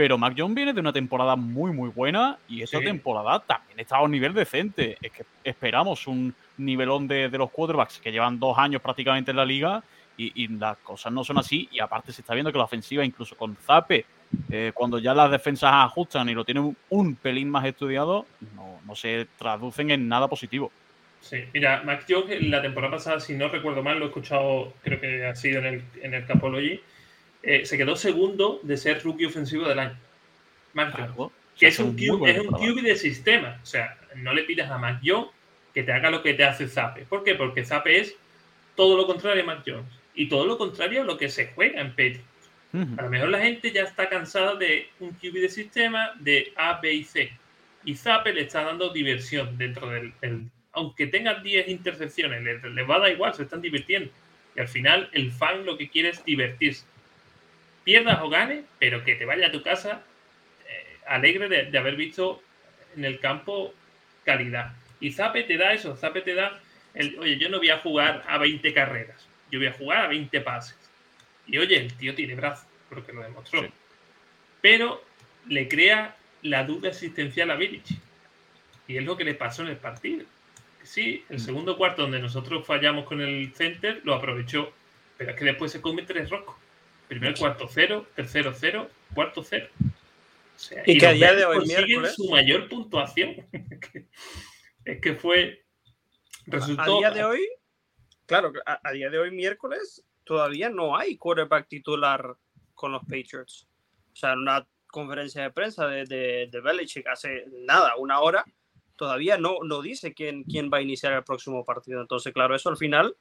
Pero 0.00 0.16
Mac 0.16 0.32
Jones 0.34 0.54
viene 0.54 0.72
de 0.72 0.80
una 0.80 0.94
temporada 0.94 1.36
muy, 1.36 1.72
muy 1.72 1.90
buena 1.90 2.38
y 2.48 2.62
esta 2.62 2.80
temporada 2.80 3.38
también 3.40 3.80
está 3.80 3.98
a 3.98 4.02
un 4.02 4.10
nivel 4.10 4.32
decente. 4.32 4.96
Es 4.98 5.12
que 5.12 5.26
esperamos 5.44 6.06
un 6.06 6.34
nivelón 6.56 7.06
de, 7.06 7.28
de 7.28 7.36
los 7.36 7.50
quarterbacks 7.50 7.98
que 7.98 8.10
llevan 8.10 8.40
dos 8.40 8.56
años 8.56 8.80
prácticamente 8.80 9.30
en 9.30 9.36
la 9.36 9.44
liga 9.44 9.82
y, 10.16 10.48
las 10.48 10.78
cosas 10.78 11.12
no 11.12 11.22
son 11.22 11.36
así. 11.36 11.68
Y 11.70 11.80
aparte 11.80 12.12
se 12.12 12.22
está 12.22 12.32
viendo 12.32 12.50
que 12.50 12.56
la 12.56 12.64
ofensiva, 12.64 13.04
incluso 13.04 13.36
con 13.36 13.54
Zape, 13.56 14.06
eh, 14.48 14.72
cuando 14.74 14.98
ya 14.98 15.12
las 15.12 15.30
defensas 15.30 15.70
ajustan 15.70 16.30
y 16.30 16.32
lo 16.32 16.46
tienen 16.46 16.74
un, 16.88 17.16
pelín 17.16 17.50
más 17.50 17.66
estudiado, 17.66 18.24
no, 18.56 18.80
no, 18.86 18.96
se 18.96 19.26
traducen 19.36 19.90
en 19.90 20.08
nada 20.08 20.28
positivo. 20.28 20.72
Sí, 21.20 21.44
mira, 21.52 21.82
Max 21.82 22.06
Jones 22.08 22.40
la 22.48 22.62
temporada 22.62 22.92
pasada, 22.92 23.20
si 23.20 23.34
no 23.34 23.48
recuerdo 23.48 23.82
mal, 23.82 23.98
lo 23.98 24.06
he 24.06 24.08
escuchado, 24.08 24.72
creo 24.82 24.98
que 24.98 25.26
ha 25.26 25.34
sido 25.34 25.58
en 25.58 25.66
el, 25.66 25.84
en 26.00 26.14
el 26.14 26.24
Capology, 26.24 26.80
eh, 27.42 27.64
se 27.64 27.76
quedó 27.76 27.96
segundo 27.96 28.60
de 28.62 28.76
ser 28.76 29.02
rookie 29.02 29.26
ofensivo 29.26 29.66
del 29.68 29.78
año. 29.78 29.96
Max 30.72 30.94
que 31.58 31.66
es 31.66 31.78
un, 31.78 31.94
QB, 31.94 32.26
es 32.26 32.38
un 32.38 32.54
QB 32.54 32.82
de 32.82 32.96
sistema. 32.96 33.60
O 33.62 33.66
sea, 33.66 33.98
no 34.16 34.32
le 34.32 34.44
pidas 34.44 34.70
a 34.70 34.78
Mac 34.78 35.00
Jones 35.04 35.28
que 35.74 35.82
te 35.82 35.92
haga 35.92 36.10
lo 36.10 36.22
que 36.22 36.32
te 36.32 36.44
hace 36.44 36.66
Zape. 36.66 37.02
¿Por 37.02 37.22
qué? 37.22 37.34
Porque 37.34 37.64
Zape 37.64 38.00
es 38.00 38.16
todo 38.76 38.96
lo 38.96 39.06
contrario 39.06 39.42
a 39.42 39.46
Mac 39.46 39.62
Jones 39.66 39.92
y 40.14 40.28
todo 40.28 40.46
lo 40.46 40.56
contrario 40.56 41.02
a 41.02 41.04
lo 41.04 41.18
que 41.18 41.28
se 41.28 41.48
juega 41.48 41.80
en 41.82 41.90
Patriots. 41.90 42.24
A 42.72 43.02
lo 43.02 43.10
mejor 43.10 43.30
la 43.30 43.40
gente 43.40 43.72
ya 43.72 43.82
está 43.82 44.08
cansada 44.08 44.54
de 44.54 44.88
un 45.00 45.10
QB 45.10 45.34
de 45.34 45.48
sistema 45.48 46.12
de 46.20 46.52
A, 46.56 46.80
B 46.80 46.92
y 46.92 47.04
C. 47.04 47.32
Y 47.84 47.94
Zappe 47.94 48.32
le 48.32 48.42
está 48.42 48.62
dando 48.62 48.90
diversión 48.90 49.58
dentro 49.58 49.88
del. 49.90 50.12
aunque 50.72 51.08
tenga 51.08 51.34
10 51.34 51.68
intercepciones, 51.68 52.42
le, 52.42 52.82
va 52.84 52.96
a 52.96 52.98
dar 53.00 53.10
igual, 53.10 53.34
se 53.34 53.42
están 53.42 53.60
divirtiendo. 53.60 54.10
Y 54.56 54.60
al 54.60 54.68
final, 54.68 55.08
el 55.12 55.32
fan 55.32 55.66
lo 55.66 55.76
que 55.76 55.88
quiere 55.88 56.10
es 56.10 56.24
divertirse. 56.24 56.84
Pierdas 57.90 58.20
o 58.22 58.28
ganes, 58.28 58.64
pero 58.78 59.04
que 59.04 59.16
te 59.16 59.24
vaya 59.24 59.48
a 59.48 59.52
tu 59.52 59.62
casa 59.62 60.02
eh, 60.68 60.96
alegre 61.06 61.48
de, 61.48 61.78
haber 61.78 61.96
visto 61.96 62.40
en 62.96 63.04
el 63.04 63.18
campo 63.18 63.74
calidad. 64.24 64.72
Y 65.00 65.12
Zappe 65.12 65.42
te 65.42 65.56
da 65.56 65.72
eso, 65.72 65.96
Zappe 65.96 66.20
te 66.20 66.34
da. 66.34 66.60
El, 66.94 67.18
Oye, 67.18 67.36
yo 67.36 67.48
no 67.48 67.58
voy 67.58 67.70
a 67.70 67.78
jugar 67.78 68.24
a 68.28 68.38
20 68.38 68.72
carreras 68.72 69.30
yo 69.50 69.58
voy 69.58 69.68
a 69.68 69.72
jugar 69.72 70.04
a 70.04 70.08
20 70.08 70.40
pases. 70.40 70.76
Y 71.46 71.58
oye, 71.58 71.76
el 71.76 71.92
tío 71.94 72.14
tiene 72.14 72.34
brazo, 72.34 72.66
porque 72.88 73.12
lo 73.12 73.22
demostró. 73.22 73.66
Pero 74.60 75.02
le 75.48 75.68
crea 75.68 76.16
la 76.42 76.64
duda 76.64 76.88
existencial 76.88 77.50
a 77.50 77.56
Village. 77.56 77.96
Y 78.86 78.96
es 78.96 79.04
lo 79.04 79.16
que 79.16 79.24
le 79.24 79.34
pasó 79.34 79.62
en 79.62 79.68
el 79.68 79.76
partido. 79.76 80.24
Sí, 80.82 81.24
el 81.28 81.36
mm. 81.36 81.40
segundo 81.40 81.76
cuarto 81.76 82.02
donde 82.02 82.20
nosotros 82.20 82.66
fallamos 82.66 83.04
con 83.04 83.20
el 83.20 83.52
center 83.54 84.00
lo 84.04 84.14
aprovechó, 84.14 84.72
pero 85.18 85.30
es 85.32 85.36
que 85.36 85.44
después 85.44 85.72
se 85.72 85.80
come 85.80 86.02
tres 86.02 86.30
rocos. 86.30 86.56
Primer 87.10 87.36
cuarto 87.36 87.66
cero, 87.68 88.06
tercero 88.14 88.52
cero, 88.54 88.88
cuarto 89.12 89.42
cero. 89.42 89.66
y, 90.86 90.96
que 90.96 91.06
a 91.08 91.12
día 91.12 91.34
de 91.34 91.44
hoy 91.44 91.66
miércoles... 91.66 92.14
su 92.14 92.30
mayor 92.30 92.68
puntuación. 92.68 93.34
es 94.84 95.00
que 95.00 95.16
fue 95.16 95.64
resultó 96.46 96.98
a 96.98 96.98
día 96.98 97.10
de 97.10 97.24
hoy 97.24 97.48
claro, 98.26 98.52
a, 98.64 98.92
día 98.92 99.10
de 99.10 99.18
hoy, 99.18 99.32
miércoles, 99.32 100.04
todavía 100.22 100.70
no 100.70 100.96
hay 100.96 101.16
quarterback 101.16 101.66
titular 101.66 102.36
con 102.74 102.92
los 102.92 103.02
Patriots. 103.02 103.66
O 104.12 104.16
sea, 104.16 104.34
en 104.34 104.38
una 104.38 104.68
conferencia 104.86 105.42
de 105.42 105.50
prensa 105.50 105.88
de, 105.88 106.04
de, 106.04 106.48
de 106.48 106.60
Belichick 106.60 107.08
hace 107.08 107.46
nada, 107.64 107.96
una 107.96 108.20
hora, 108.20 108.44
todavía 108.94 109.36
no, 109.36 109.64
no 109.64 109.82
dice 109.82 110.14
quién, 110.14 110.44
quién 110.44 110.70
va 110.72 110.78
a 110.78 110.82
iniciar 110.82 111.12
el 111.14 111.24
próximo 111.24 111.64
partido. 111.64 112.00
Entonces, 112.00 112.32
claro, 112.32 112.54
eso 112.54 112.68
al 112.68 112.76
final 112.76 113.16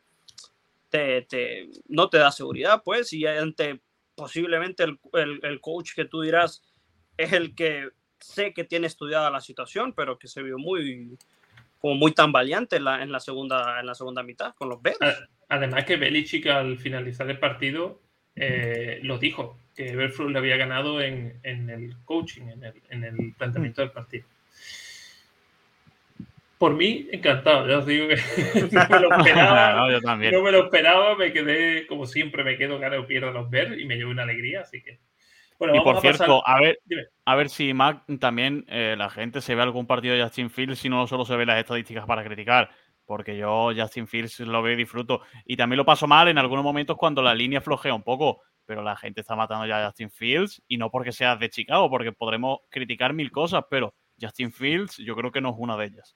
te, 0.90 1.24
te, 1.24 1.70
no 1.88 2.10
te 2.10 2.18
da 2.18 2.32
seguridad, 2.32 2.82
pues, 2.84 3.14
y 3.14 3.26
ante 3.26 3.82
posiblemente 4.16 4.84
el, 4.84 5.00
el, 5.14 5.40
el, 5.44 5.62
coach 5.62 5.94
que 5.96 6.06
tú 6.06 6.22
dirás 6.22 6.62
es 7.18 7.32
el 7.32 7.56
que 7.56 7.90
sé 8.20 8.54
que 8.54 8.66
tiene 8.66 8.88
estudiada 8.88 9.32
la 9.32 9.42
situación, 9.42 9.94
pero 9.94 10.20
que 10.20 10.28
se 10.28 10.44
vio 10.44 10.58
muy, 10.58 11.18
como 11.80 11.96
muy 11.96 12.12
tambaleante 12.14 12.76
en 12.78 12.84
la, 12.84 13.02
en 13.02 13.12
la, 13.12 13.20
segunda, 13.20 13.80
en 13.80 13.86
la 13.86 13.96
segunda 13.96 14.24
mitad 14.24 14.54
con 14.56 14.70
los 14.70 14.82
Bears. 14.82 15.00
Además 15.48 15.86
que 15.86 15.96
Belichick 15.96 16.48
al 16.48 16.78
finalizar 16.78 17.30
el 17.30 17.40
partido 17.40 18.02
eh, 18.36 19.00
lo 19.04 19.18
dijo, 19.18 19.58
que 19.76 19.96
Berflux 19.96 20.32
le 20.32 20.38
había 20.38 20.58
ganado 20.58 21.02
en, 21.02 21.40
en 21.44 21.70
el 21.70 21.96
coaching, 22.06 22.44
en 22.44 22.64
el, 22.64 22.74
en 22.90 23.04
el, 23.04 23.34
planteamiento 23.38 23.82
del 23.82 23.92
partido. 23.92 24.26
Por 26.60 26.76
mí, 26.76 27.08
encantado. 27.12 27.68
Ya 27.68 27.80
os 27.80 27.86
digo 27.88 28.08
que 28.08 28.16
no 28.76 28.90
me 28.90 29.00
lo 29.00 29.18
esperaba. 29.18 29.74
No, 29.76 29.92
yo 29.92 30.02
también. 30.02 30.32
No 30.34 30.44
me 30.44 30.52
lo 30.52 30.66
esperaba, 30.66 31.16
me 31.16 31.34
quedé, 31.34 31.88
como 31.88 32.06
siempre, 32.06 32.44
me 32.44 32.58
quedo 32.58 32.78
gana 32.78 33.00
o 33.00 33.08
pierdo 33.08 33.32
los 33.32 33.50
ver 33.50 33.80
y 33.80 33.86
me 33.86 33.96
llevo 33.96 34.12
una 34.12 34.24
alegría, 34.24 34.62
así 34.62 34.84
que. 34.84 35.00
Bueno, 35.58 35.76
Y 35.76 35.80
por 35.82 35.98
a 35.98 36.02
cierto, 36.02 36.42
pasar- 36.42 36.42
a 36.46 36.60
ver, 36.62 36.80
Dime. 36.86 37.04
a 37.26 37.36
ver 37.36 37.50
si 37.50 37.74
Mac 37.74 38.04
también 38.20 38.66
eh, 38.70 38.96
la 38.98 39.10
gente 39.10 39.42
se 39.42 39.56
ve 39.56 39.62
algún 39.62 39.88
partido 39.88 40.16
de 40.16 40.22
Justin 40.24 40.50
Fields 40.50 40.80
si 40.80 40.88
no 40.90 41.06
solo 41.08 41.26
se 41.26 41.36
ve 41.36 41.46
las 41.46 41.58
estadísticas 41.60 42.06
para 42.06 42.24
criticar. 42.24 42.70
Porque 43.06 43.36
yo 43.36 43.72
Justin 43.76 44.08
Fields 44.08 44.40
lo 44.42 44.62
veo 44.62 44.74
y 44.74 44.78
disfruto. 44.78 45.22
Y 45.46 45.58
también 45.58 45.78
lo 45.78 45.86
paso 45.86 46.06
mal 46.08 46.28
en 46.28 46.38
algunos 46.38 46.64
momentos 46.64 46.96
cuando 46.96 47.24
la 47.24 47.34
línea 47.34 47.60
flojea 47.60 47.94
un 47.94 48.04
poco. 48.04 48.42
Pero 48.66 48.84
la 48.84 48.96
gente 48.96 49.22
está 49.22 49.36
matando 49.36 49.66
ya 49.66 49.82
a 49.84 49.88
Justin 49.88 50.12
Fields. 50.12 50.62
Y 50.68 50.78
no 50.78 50.92
porque 50.92 51.12
seas 51.12 51.40
de 51.40 51.50
Chicago, 51.50 51.90
porque 51.90 52.12
podremos 52.12 52.60
criticar 52.70 53.14
mil 53.14 53.32
cosas. 53.32 53.64
Pero 53.70 53.96
Justin 54.22 54.52
Fields 54.54 54.98
yo 54.98 55.16
creo 55.16 55.32
que 55.32 55.42
no 55.42 55.50
es 55.50 55.56
una 55.58 55.76
de 55.76 55.86
ellas. 55.88 56.16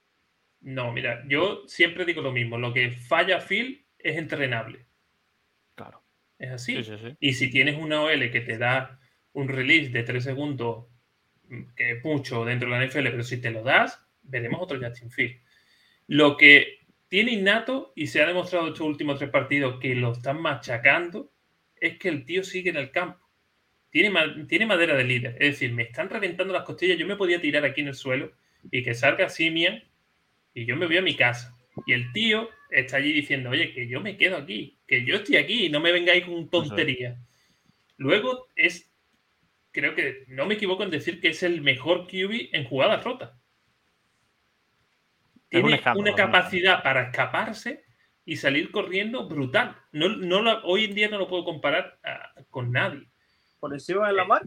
No, 0.64 0.92
mira, 0.92 1.22
yo 1.28 1.64
siempre 1.66 2.06
digo 2.06 2.22
lo 2.22 2.32
mismo. 2.32 2.56
Lo 2.56 2.72
que 2.72 2.90
falla 2.90 3.38
Phil 3.38 3.86
es 3.98 4.16
entrenable. 4.16 4.86
Claro. 5.74 6.02
Es 6.38 6.50
así. 6.50 6.76
Sí, 6.76 6.84
sí, 6.84 6.92
sí. 6.98 7.16
Y 7.20 7.34
si 7.34 7.50
tienes 7.50 7.76
una 7.76 8.00
OL 8.00 8.30
que 8.30 8.40
te 8.40 8.56
da 8.56 8.98
un 9.34 9.48
release 9.48 9.90
de 9.90 10.02
3 10.02 10.24
segundos, 10.24 10.86
mm, 11.48 11.74
que 11.76 11.90
es 11.92 12.04
mucho 12.04 12.46
dentro 12.46 12.70
de 12.70 12.78
la 12.78 12.86
NFL, 12.86 13.10
pero 13.10 13.22
si 13.22 13.42
te 13.42 13.50
lo 13.50 13.62
das, 13.62 14.00
veremos 14.22 14.58
otro 14.62 14.80
Justin 14.80 15.10
Field. 15.10 15.36
Lo 16.06 16.38
que 16.38 16.78
tiene 17.08 17.32
innato, 17.32 17.92
y 17.94 18.06
se 18.06 18.22
ha 18.22 18.26
demostrado 18.26 18.68
estos 18.68 18.86
últimos 18.86 19.18
tres 19.18 19.30
partidos 19.30 19.78
que 19.78 19.94
lo 19.94 20.12
están 20.12 20.40
machacando, 20.40 21.30
es 21.78 21.98
que 21.98 22.08
el 22.08 22.24
tío 22.24 22.42
sigue 22.42 22.70
en 22.70 22.76
el 22.76 22.90
campo. 22.90 23.28
Tiene, 23.90 24.46
tiene 24.48 24.64
madera 24.64 24.96
de 24.96 25.04
líder. 25.04 25.36
Es 25.38 25.52
decir, 25.52 25.74
me 25.74 25.82
están 25.82 26.08
reventando 26.08 26.54
las 26.54 26.64
costillas. 26.64 26.96
Yo 26.96 27.06
me 27.06 27.16
podía 27.16 27.40
tirar 27.40 27.66
aquí 27.66 27.82
en 27.82 27.88
el 27.88 27.94
suelo 27.94 28.32
y 28.70 28.82
que 28.82 28.94
salga 28.94 29.28
Simian 29.28 29.84
y 30.54 30.64
yo 30.66 30.76
me 30.76 30.86
voy 30.86 30.96
a 30.96 31.02
mi 31.02 31.16
casa. 31.16 31.56
Y 31.86 31.92
el 31.92 32.12
tío 32.12 32.48
está 32.70 32.96
allí 32.98 33.12
diciendo, 33.12 33.50
oye, 33.50 33.72
que 33.72 33.88
yo 33.88 34.00
me 34.00 34.16
quedo 34.16 34.36
aquí, 34.36 34.78
que 34.86 35.04
yo 35.04 35.16
estoy 35.16 35.36
aquí, 35.36 35.68
no 35.68 35.80
me 35.80 35.92
vengáis 35.92 36.24
con 36.24 36.48
tonterías. 36.48 37.18
Luego 37.96 38.48
es, 38.56 38.92
creo 39.72 39.94
que 39.94 40.24
no 40.28 40.46
me 40.46 40.54
equivoco 40.54 40.84
en 40.84 40.90
decir 40.90 41.20
que 41.20 41.28
es 41.28 41.42
el 41.42 41.60
mejor 41.62 42.06
QB 42.06 42.50
en 42.52 42.64
jugadas 42.64 43.04
rotas. 43.04 43.32
Un 43.32 43.40
Tiene 45.50 45.74
escándalo, 45.74 46.00
una 46.00 46.16
capacidad 46.16 46.82
para 46.82 47.10
escaparse 47.10 47.84
y 48.24 48.36
salir 48.36 48.70
corriendo 48.70 49.28
brutal. 49.28 49.76
No, 49.92 50.08
no 50.08 50.42
la- 50.42 50.62
hoy 50.64 50.84
en 50.84 50.94
día 50.94 51.08
no 51.08 51.18
lo 51.18 51.28
puedo 51.28 51.44
comparar 51.44 51.98
ah, 52.04 52.32
con 52.50 52.72
nadie. 52.72 53.08
Por 53.60 53.72
encima 53.72 54.08
de 54.08 54.14
la 54.14 54.24
mar. 54.24 54.42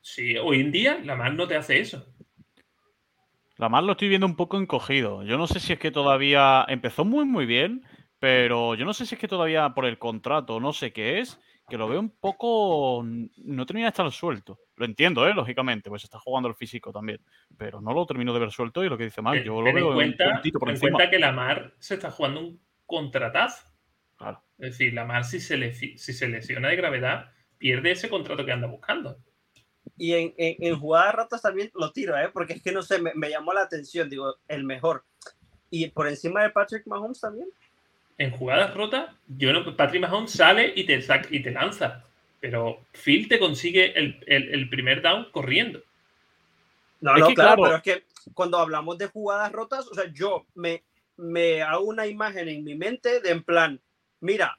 Sí, 0.00 0.36
hoy 0.36 0.60
en 0.60 0.72
día 0.72 1.00
la 1.04 1.14
más 1.16 1.34
no 1.34 1.46
te 1.46 1.56
hace 1.56 1.80
eso. 1.80 2.14
La 3.60 3.68
más 3.68 3.84
lo 3.84 3.92
estoy 3.92 4.08
viendo 4.08 4.26
un 4.26 4.36
poco 4.36 4.58
encogido. 4.58 5.22
Yo 5.22 5.36
no 5.36 5.46
sé 5.46 5.60
si 5.60 5.74
es 5.74 5.78
que 5.78 5.90
todavía 5.90 6.64
empezó 6.68 7.04
muy 7.04 7.26
muy 7.26 7.44
bien, 7.44 7.84
pero 8.18 8.74
yo 8.74 8.84
no 8.86 8.94
sé 8.94 9.04
si 9.04 9.14
es 9.16 9.20
que 9.20 9.28
todavía 9.28 9.68
por 9.74 9.84
el 9.84 9.98
contrato, 9.98 10.58
no 10.60 10.72
sé 10.72 10.92
qué 10.92 11.18
es, 11.20 11.38
que 11.68 11.76
lo 11.76 11.86
veo 11.86 12.00
un 12.00 12.08
poco 12.08 13.04
no 13.04 13.66
termina 13.66 13.86
de 13.86 13.90
estar 13.90 14.10
suelto. 14.10 14.58
Lo 14.76 14.86
entiendo, 14.86 15.26
eh, 15.28 15.34
lógicamente, 15.34 15.90
pues 15.90 16.04
está 16.04 16.18
jugando 16.18 16.48
el 16.48 16.54
físico 16.54 16.90
también, 16.90 17.20
pero 17.58 17.80
no 17.82 17.92
lo 17.92 18.06
termino 18.06 18.32
de 18.32 18.40
ver 18.40 18.50
suelto 18.50 18.82
y 18.82 18.88
lo 18.88 18.96
que 18.96 19.04
dice 19.04 19.20
Mark, 19.22 19.36
Ten- 19.38 19.44
yo 19.46 19.60
lo 19.60 19.72
veo 19.72 19.76
en 19.78 19.84
un 19.88 19.94
cuenta, 19.94 20.32
puntito 20.32 20.58
por 20.58 20.68
ten 20.68 20.70
en 20.70 20.76
encima. 20.76 20.92
cuenta 20.96 21.10
que 21.10 21.18
la 21.18 21.32
mar 21.32 21.74
se 21.78 21.94
está 21.94 22.10
jugando 22.10 22.40
un 22.40 22.60
contratazo. 22.86 23.66
Claro. 24.16 24.42
Es 24.58 24.70
decir, 24.70 24.94
la 24.94 25.04
mar 25.04 25.24
si 25.24 25.38
se, 25.38 25.56
lesi- 25.58 25.96
si 25.96 26.12
se 26.14 26.28
lesiona 26.28 26.68
de 26.68 26.76
gravedad, 26.76 27.30
pierde 27.58 27.90
ese 27.92 28.08
contrato 28.08 28.44
que 28.44 28.52
anda 28.52 28.66
buscando. 28.68 29.18
Y 29.96 30.14
en, 30.14 30.34
en, 30.38 30.56
en 30.60 30.78
jugadas 30.78 31.14
rotas 31.14 31.42
también 31.42 31.70
lo 31.74 31.92
tiro, 31.92 32.16
¿eh? 32.18 32.30
porque 32.32 32.54
es 32.54 32.62
que 32.62 32.72
no 32.72 32.82
sé, 32.82 33.00
me, 33.00 33.12
me 33.14 33.28
llamó 33.30 33.52
la 33.52 33.62
atención, 33.62 34.08
digo, 34.08 34.36
el 34.48 34.64
mejor. 34.64 35.04
Y 35.70 35.88
por 35.88 36.08
encima 36.08 36.42
de 36.42 36.50
Patrick 36.50 36.86
Mahomes 36.86 37.20
también. 37.20 37.48
En 38.18 38.30
jugadas 38.32 38.74
rotas, 38.74 39.14
yo 39.28 39.52
no, 39.52 39.76
Patrick 39.76 40.02
Mahomes 40.02 40.32
sale 40.32 40.72
y 40.74 40.84
te, 40.84 40.98
sac- 41.00 41.28
y 41.30 41.42
te 41.42 41.50
lanza. 41.50 42.04
Pero 42.40 42.80
Phil 42.92 43.28
te 43.28 43.38
consigue 43.38 43.98
el, 43.98 44.22
el- 44.26 44.54
el 44.54 44.68
primer 44.70 45.02
down 45.02 45.28
corriendo. 45.30 45.82
No, 47.00 47.14
Es 47.14 47.20
no, 47.20 47.28
que, 47.28 47.34
claro, 47.34 47.56
claro. 47.56 47.62
pero 47.62 47.76
es 47.76 47.82
que 47.82 48.32
cuando 48.34 48.58
hablamos 48.58 48.98
de 48.98 49.06
jugadas 49.06 49.52
rotas, 49.52 49.86
o 49.88 49.94
sea, 49.94 50.10
yo 50.12 50.46
me, 50.54 50.82
me 51.16 51.62
hago 51.62 51.84
una 51.84 52.06
imagen 52.06 52.48
en 52.48 52.64
mi 52.64 52.74
mente 52.74 53.20
de 53.20 53.30
en 53.30 53.42
plan, 53.42 53.80
mira, 54.20 54.58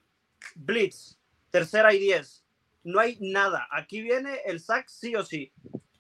Blitz, 0.56 1.18
tercera 1.52 1.94
y 1.94 2.00
diez, 2.00 2.41
no 2.84 3.00
hay 3.00 3.18
nada, 3.20 3.68
aquí 3.72 4.02
viene 4.02 4.40
el 4.46 4.60
sack 4.60 4.88
sí 4.88 5.16
o 5.16 5.24
sí. 5.24 5.52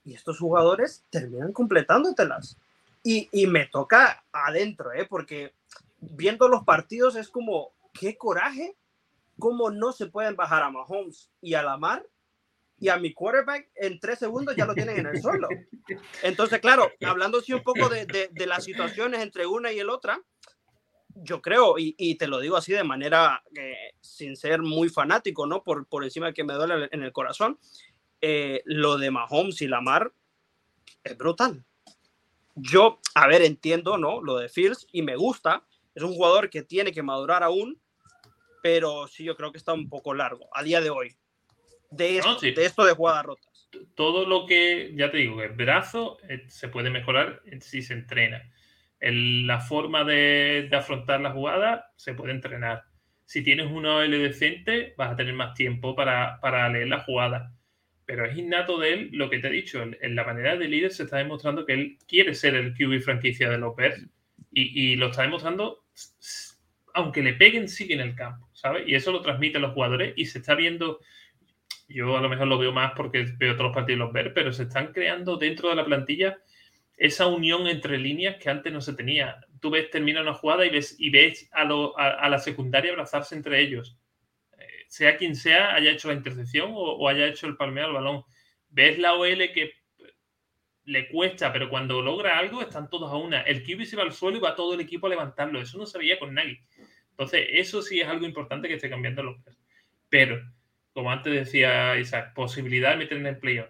Y 0.03 0.13
estos 0.15 0.39
jugadores 0.39 1.05
terminan 1.09 1.53
completándotelas. 1.53 2.57
Y, 3.03 3.29
y 3.31 3.47
me 3.47 3.65
toca 3.67 4.23
adentro, 4.31 4.91
¿eh? 4.93 5.05
porque 5.09 5.53
viendo 5.99 6.47
los 6.47 6.63
partidos 6.63 7.15
es 7.15 7.29
como, 7.29 7.73
qué 7.93 8.15
coraje, 8.17 8.75
cómo 9.39 9.69
no 9.71 9.91
se 9.91 10.05
pueden 10.07 10.35
bajar 10.35 10.63
a 10.63 10.69
Mahomes 10.71 11.29
y 11.41 11.53
a 11.55 11.63
Lamar 11.63 12.05
y 12.79 12.89
a 12.89 12.97
mi 12.97 13.13
quarterback 13.13 13.69
en 13.75 13.99
tres 13.99 14.19
segundos 14.19 14.55
ya 14.55 14.65
lo 14.65 14.73
tienen 14.73 14.97
en 14.99 15.05
el 15.07 15.21
suelo. 15.21 15.47
Entonces, 16.23 16.59
claro, 16.59 16.91
hablando 17.05 17.39
así 17.39 17.53
un 17.53 17.63
poco 17.63 17.89
de, 17.89 18.05
de- 18.05 18.29
de 18.31 18.45
las 18.47 18.63
situaciones 18.63 19.21
entre 19.21 19.45
una 19.45 19.71
y 19.71 19.79
el 19.79 19.89
otra, 19.89 20.19
yo 21.15 21.41
creo, 21.41 21.77
y, 21.77 21.95
y 21.97 22.15
te 22.15 22.27
lo 22.27 22.39
digo 22.39 22.57
así 22.57 22.71
de 22.73 22.83
manera 22.83 23.43
eh, 23.55 23.93
sin 24.01 24.35
ser 24.35 24.61
muy 24.61 24.89
fanático, 24.89 25.45
¿no? 25.45 25.63
Por, 25.63 25.85
por 25.87 26.03
encima 26.03 26.27
de 26.27 26.33
que 26.33 26.43
me 26.43 26.53
duele 26.53 26.89
en 26.91 27.03
el 27.03 27.11
corazón, 27.11 27.59
eh, 28.21 28.61
lo 28.65 28.97
de 28.97 29.11
Mahomes 29.11 29.61
y 29.61 29.67
Lamar 29.67 30.11
es 31.03 31.17
brutal. 31.17 31.63
Yo, 32.55 32.99
a 33.15 33.27
ver, 33.27 33.41
entiendo, 33.41 33.97
¿no? 33.97 34.21
Lo 34.21 34.37
de 34.37 34.49
Fields 34.49 34.85
y 34.91 35.01
me 35.01 35.15
gusta. 35.15 35.65
Es 35.95 36.03
un 36.03 36.13
jugador 36.13 36.49
que 36.49 36.61
tiene 36.63 36.91
que 36.91 37.01
madurar 37.01 37.43
aún, 37.43 37.81
pero 38.61 39.07
sí, 39.07 39.23
yo 39.23 39.35
creo 39.35 39.51
que 39.51 39.57
está 39.57 39.73
un 39.73 39.89
poco 39.89 40.13
largo 40.13 40.47
a 40.53 40.61
día 40.63 40.81
de 40.81 40.89
hoy. 40.89 41.15
De 41.89 42.17
esto, 42.17 42.33
No, 42.33 42.39
sí. 42.39 42.51
de, 42.51 42.65
esto 42.65 42.85
de 42.85 42.93
jugadas 42.93 43.25
rotas. 43.25 43.69
todo 43.95 44.25
lo 44.25 44.45
que, 44.45 44.93
ya 44.95 45.09
te 45.11 45.17
digo, 45.17 45.41
el 45.41 45.53
brazo 45.53 46.17
eh, 46.29 46.45
se 46.47 46.67
puede 46.69 46.89
mejorar 46.89 47.41
si 47.61 47.81
se 47.81 47.93
entrena. 47.93 48.49
El- 49.01 49.47
la 49.47 49.59
forma 49.59 50.03
de, 50.05 50.69
afrontar 50.71 51.19
la 51.21 51.31
jugada 51.31 51.91
se 51.97 52.13
puede 52.13 52.31
entrenar. 52.33 52.83
Si 53.25 53.43
tienes 53.43 53.71
una 53.71 53.95
OL 53.95 54.11
decente, 54.11 54.93
vas 54.97 55.11
a 55.11 55.15
tener 55.15 55.33
más 55.33 55.53
tiempo 55.53 55.95
para, 55.95 56.39
para 56.41 56.69
leer 56.69 56.87
la 56.87 57.01
jugada. 57.01 57.53
Pero 58.05 58.25
es 58.25 58.37
innato 58.37 58.77
de 58.79 58.93
él 58.93 59.09
lo 59.13 59.29
que 59.29 59.39
te 59.39 59.47
he 59.47 59.51
dicho. 59.51 59.81
En, 59.83 60.15
la 60.15 60.23
manera 60.23 60.55
de 60.55 60.67
líder 60.67 60.91
se 60.91 61.03
está 61.03 61.17
demostrando 61.17 61.65
que 61.65 61.73
él 61.73 61.97
quiere 62.07 62.33
ser 62.33 62.55
el 62.55 62.73
QB 62.73 63.01
franquicia 63.01 63.49
de 63.49 63.57
Bears 63.75 64.05
y, 64.51 64.91
y 64.93 64.95
lo 64.95 65.07
está 65.07 65.23
demostrando, 65.23 65.85
aunque 66.93 67.21
le 67.21 67.33
peguen, 67.33 67.69
sigue 67.69 67.93
en 67.93 68.01
el 68.01 68.15
campo, 68.15 68.49
¿sabes? 68.53 68.87
Y 68.87 68.95
eso 68.95 69.11
lo 69.11 69.21
transmite 69.21 69.57
a 69.57 69.61
los 69.61 69.73
jugadores 69.73 70.13
y 70.15 70.25
se 70.25 70.39
está 70.39 70.55
viendo 70.55 70.99
yo 71.93 72.17
a 72.17 72.21
lo 72.21 72.29
mejor 72.29 72.47
lo 72.47 72.57
veo 72.57 72.71
más 72.71 72.93
porque 72.95 73.25
veo 73.37 73.53
todos 73.53 73.67
los 73.67 73.75
partidos 73.75 73.99
los 73.99 74.13
ver, 74.13 74.33
pero 74.33 74.51
se 74.51 74.63
están 74.63 74.93
creando 74.93 75.37
dentro 75.37 75.69
de 75.69 75.75
la 75.75 75.85
plantilla 75.85 76.37
esa 76.97 77.27
unión 77.27 77.67
entre 77.67 77.97
líneas 77.97 78.37
que 78.37 78.49
antes 78.49 78.71
no 78.71 78.81
se 78.81 78.93
tenía. 78.93 79.39
Tú 79.59 79.69
ves, 79.71 79.89
termina 79.89 80.21
una 80.21 80.33
jugada 80.33 80.65
y 80.65 80.69
ves, 80.69 80.95
y 80.99 81.09
ves 81.09 81.49
a, 81.51 81.63
lo- 81.65 81.97
a- 81.97 82.29
la 82.29 82.39
secundaria 82.39 82.91
abrazarse 82.91 83.35
entre 83.35 83.59
ellos. 83.61 83.97
Eh, 84.57 84.65
sea 84.87 85.17
quien 85.17 85.35
sea, 85.35 85.73
haya 85.75 85.91
hecho 85.91 86.09
la 86.09 86.15
intercepción 86.15 86.71
o, 86.73 87.07
haya 87.09 87.27
hecho 87.27 87.47
el 87.47 87.57
palmeo 87.57 87.85
al 87.87 87.93
balón. 87.93 88.23
Ves 88.69 88.99
la 88.99 89.13
OL 89.15 89.51
que 89.53 89.73
le 90.85 91.07
cuesta, 91.09 91.53
pero 91.53 91.69
cuando 91.69 92.01
logra 92.01 92.37
algo 92.37 92.61
están 92.61 92.89
todos 92.89 93.11
a 93.11 93.15
una. 93.15 93.41
El 93.41 93.63
QB 93.63 93.85
se 93.85 93.95
va 93.95 94.03
al 94.03 94.13
suelo 94.13 94.37
y 94.37 94.41
va 94.41 94.55
todo 94.55 94.73
el 94.73 94.81
equipo 94.81 95.07
a 95.07 95.11
levantarlo. 95.11 95.61
Eso 95.61 95.77
no 95.77 95.85
se 95.85 95.97
veía 95.97 96.19
con 96.19 96.33
nadie. 96.33 96.63
Entonces, 97.11 97.47
eso 97.51 97.81
sí 97.81 97.99
es 98.01 98.07
algo 98.07 98.25
importante 98.25 98.67
que 98.67 98.75
esté 98.75 98.89
cambiando 98.89 99.23
los. 99.23 99.37
Pero, 100.09 100.41
como 100.93 101.11
antes 101.11 101.33
decía 101.33 101.97
Isaac, 101.97 102.33
posibilidad 102.33 102.91
de 102.91 102.97
meter 102.97 103.17
en 103.17 103.27
el 103.27 103.37
playoff. 103.39 103.69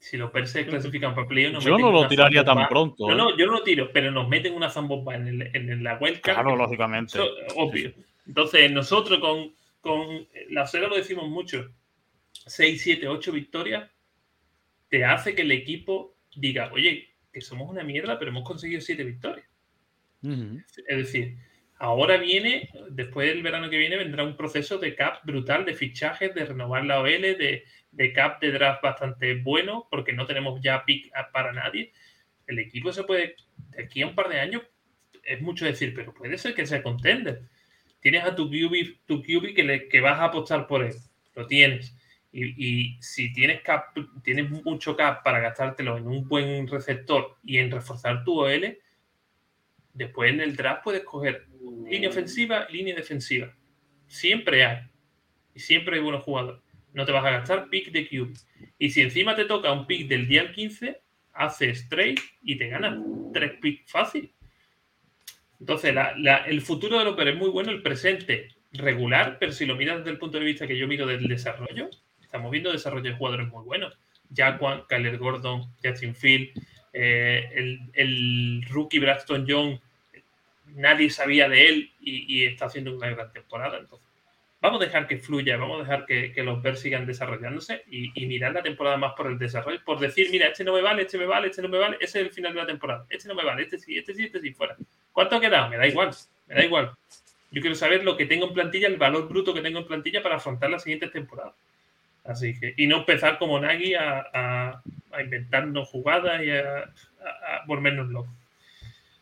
Si 0.00 0.16
los 0.16 0.30
se 0.50 0.64
clasifican 0.66 1.14
para 1.14 1.28
playoff, 1.28 1.52
nos 1.52 1.64
Yo 1.64 1.72
meten 1.76 1.86
no 1.86 1.92
lo 1.92 2.08
tiraría 2.08 2.42
tan 2.42 2.66
pronto. 2.68 3.06
No, 3.06 3.12
¿eh? 3.12 3.16
no, 3.16 3.36
yo 3.36 3.44
no 3.46 3.52
lo 3.52 3.62
tiro, 3.62 3.90
pero 3.92 4.10
nos 4.10 4.26
meten 4.28 4.54
una 4.54 4.70
zambomba 4.70 5.14
en, 5.14 5.28
el- 5.28 5.50
en 5.54 5.84
la 5.84 5.98
wildcard. 5.98 6.36
Claro, 6.36 6.56
lógicamente. 6.56 7.12
Eso, 7.18 7.28
obvio. 7.56 7.92
Entonces, 8.26 8.70
nosotros 8.70 9.18
con, 9.18 9.52
con 9.82 10.26
la 10.48 10.66
Sega 10.66 10.88
lo 10.88 10.96
decimos 10.96 11.28
mucho: 11.28 11.70
6, 12.32 12.80
7, 12.82 13.08
8 13.08 13.30
victorias 13.32 13.90
te 14.88 15.04
hace 15.04 15.34
que 15.34 15.42
el 15.42 15.52
equipo 15.52 16.16
diga, 16.34 16.70
oye, 16.72 17.10
que 17.30 17.42
somos 17.42 17.68
una 17.70 17.84
mierda, 17.84 18.18
pero 18.18 18.30
hemos 18.30 18.44
conseguido 18.44 18.80
7 18.80 19.04
victorias. 19.04 19.46
Es 20.22 20.96
decir, 20.96 21.36
ahora 21.78 22.16
viene, 22.16 22.70
después 22.90 23.28
del 23.28 23.42
verano 23.42 23.68
que 23.70 23.78
viene, 23.78 23.96
vendrá 23.96 24.24
un 24.24 24.36
proceso 24.36 24.78
de 24.78 24.94
cap 24.94 25.20
brutal, 25.24 25.64
de 25.64 25.74
fichajes, 25.74 26.34
de 26.34 26.44
renovar 26.46 26.84
la 26.84 27.00
OL, 27.00 27.20
de, 27.20 27.64
de 27.92 28.12
cap 28.12 28.40
de 28.40 28.52
draft 28.52 28.82
bastante 28.82 29.34
bueno, 29.34 29.86
porque 29.90 30.12
no 30.12 30.26
tenemos 30.26 30.60
ya 30.62 30.84
pick 30.84 31.10
para 31.32 31.52
nadie. 31.52 31.92
El 32.46 32.58
equipo 32.58 32.92
se 32.92 33.04
puede, 33.04 33.36
de 33.70 33.82
aquí 33.82 34.02
a 34.02 34.06
un 34.06 34.14
par 34.14 34.28
de 34.28 34.40
años, 34.40 34.62
es 35.22 35.40
mucho 35.40 35.64
decir, 35.64 35.94
pero 35.94 36.14
puede 36.14 36.38
ser 36.38 36.54
que 36.54 36.66
sea 36.66 36.82
contender. 36.82 37.42
Tienes 38.00 38.24
a 38.24 38.34
tu 38.34 38.48
QB, 38.50 39.06
tu 39.06 39.22
QB 39.22 39.54
que, 39.54 39.64
le, 39.64 39.88
que 39.88 40.00
vas 40.00 40.18
a 40.18 40.24
apostar 40.24 40.66
por 40.66 40.84
él, 40.84 40.94
lo 41.34 41.46
tienes. 41.46 41.94
Y, 42.32 42.54
y 42.56 43.02
si 43.02 43.32
tienes 43.32 43.60
cap, 43.62 43.96
tienes 44.22 44.48
mucho 44.50 44.96
cap 44.96 45.22
para 45.22 45.40
gastártelo 45.40 45.98
en 45.98 46.06
un 46.06 46.28
buen 46.28 46.66
receptor 46.68 47.36
y 47.42 47.58
en 47.58 47.70
reforzar 47.70 48.24
tu 48.24 48.40
OL, 48.40 48.78
Después 49.92 50.32
en 50.32 50.40
el 50.40 50.56
draft 50.56 50.84
puedes 50.84 51.04
coger 51.04 51.46
línea 51.86 52.08
ofensiva 52.08 52.66
y 52.70 52.76
línea 52.76 52.94
defensiva. 52.94 53.54
Siempre 54.06 54.64
hay. 54.64 54.78
Y 55.54 55.60
siempre 55.60 55.96
hay 55.96 56.02
buenos 56.02 56.22
jugadores. 56.22 56.62
No 56.92 57.04
te 57.04 57.12
vas 57.12 57.24
a 57.24 57.30
gastar 57.30 57.68
pick 57.68 57.92
de 57.92 58.08
Cube. 58.08 58.34
Y 58.78 58.90
si 58.90 59.02
encima 59.02 59.36
te 59.36 59.44
toca 59.44 59.72
un 59.72 59.86
pick 59.86 60.08
del 60.08 60.26
día 60.26 60.52
15, 60.52 61.00
haces 61.32 61.88
trade 61.88 62.16
y 62.42 62.56
te 62.56 62.68
ganas 62.68 62.98
tres 63.32 63.52
picks 63.60 63.90
fácil. 63.90 64.32
Entonces, 65.60 65.94
el 66.46 66.60
futuro 66.62 66.98
de 66.98 67.04
Loper 67.04 67.28
es 67.28 67.36
muy 67.36 67.50
bueno, 67.50 67.70
el 67.70 67.82
presente 67.82 68.48
regular, 68.72 69.36
pero 69.38 69.52
si 69.52 69.66
lo 69.66 69.76
miras 69.76 69.98
desde 69.98 70.10
el 70.10 70.18
punto 70.18 70.38
de 70.38 70.44
vista 70.44 70.66
que 70.66 70.78
yo 70.78 70.88
miro 70.88 71.06
del 71.06 71.28
desarrollo, 71.28 71.90
estamos 72.22 72.50
viendo 72.50 72.72
desarrollo 72.72 73.10
de 73.10 73.16
jugadores 73.16 73.48
muy 73.48 73.64
buenos. 73.64 73.98
Jaquan, 74.34 74.84
Kyler 74.88 75.18
Gordon, 75.18 75.74
Justin 75.82 76.14
Field, 76.14 76.50
eh, 76.92 77.90
el, 77.94 78.64
rookie 78.70 79.00
Braxton 79.00 79.46
Young, 79.46 79.78
nadie 80.66 81.10
sabía 81.10 81.48
de 81.48 81.68
él 81.68 81.92
y, 82.00 82.44
está 82.44 82.66
haciendo 82.66 82.96
una 82.96 83.10
gran 83.10 83.32
temporada. 83.32 83.78
Entonces, 83.78 84.08
vamos 84.60 84.80
a 84.80 84.84
dejar 84.84 85.06
que 85.06 85.18
fluya, 85.18 85.56
vamos 85.56 85.80
a 85.80 85.82
dejar 85.82 86.06
que, 86.06 86.42
los 86.42 86.60
Bears 86.62 86.80
sigan 86.80 87.06
desarrollándose 87.06 87.84
y, 87.90 88.26
mirar 88.26 88.52
la 88.52 88.62
temporada 88.62 88.96
más 88.96 89.14
por 89.14 89.26
el 89.26 89.38
desarrollo, 89.38 89.80
por 89.84 89.98
decir, 89.98 90.28
mira, 90.30 90.48
este 90.48 90.64
no 90.64 90.74
me 90.74 90.82
vale, 90.82 91.02
este 91.02 91.18
me 91.18 91.26
vale, 91.26 91.48
este 91.48 91.62
no 91.62 91.68
me 91.68 91.78
vale, 91.78 91.96
ese 92.00 92.20
es 92.20 92.26
el 92.26 92.32
final 92.32 92.54
de 92.54 92.60
la 92.60 92.66
temporada, 92.66 93.06
este 93.08 93.28
no 93.28 93.34
me 93.34 93.44
vale, 93.44 93.62
este 93.62 93.78
sí, 93.78 93.96
este 93.96 94.14
sí, 94.14 94.24
este 94.24 94.40
sí, 94.40 94.52
fuera. 94.52 94.76
¿Cuánto 95.12 95.36
ha 95.36 95.40
quedado? 95.40 95.68
Me 95.68 95.76
da 95.76 95.86
igual, 95.86 96.10
me 96.46 96.54
da 96.54 96.64
igual. 96.64 96.92
Yo 97.50 97.60
quiero 97.60 97.74
saber 97.74 98.04
lo 98.04 98.16
que 98.16 98.26
tengo 98.26 98.46
en 98.46 98.54
plantilla, 98.54 98.86
el 98.86 98.96
valor 98.96 99.28
bruto 99.28 99.52
que 99.52 99.60
tengo 99.60 99.80
en 99.80 99.86
plantilla 99.86 100.22
para 100.22 100.36
afrontar 100.36 100.70
la 100.70 100.78
siguiente 100.78 101.08
temporada. 101.08 101.52
Así 102.24 102.58
que, 102.58 102.74
y 102.76 102.86
no 102.86 102.98
empezar 102.98 103.38
como 103.38 103.58
Nagy 103.58 103.94
a, 103.94 104.26
a, 104.32 104.82
inventarnos 105.20 105.88
jugadas 105.88 106.42
y 106.44 106.50
a, 106.50 106.82
a, 106.82 107.64
volvernos 107.66 108.08
locos. 108.08 108.30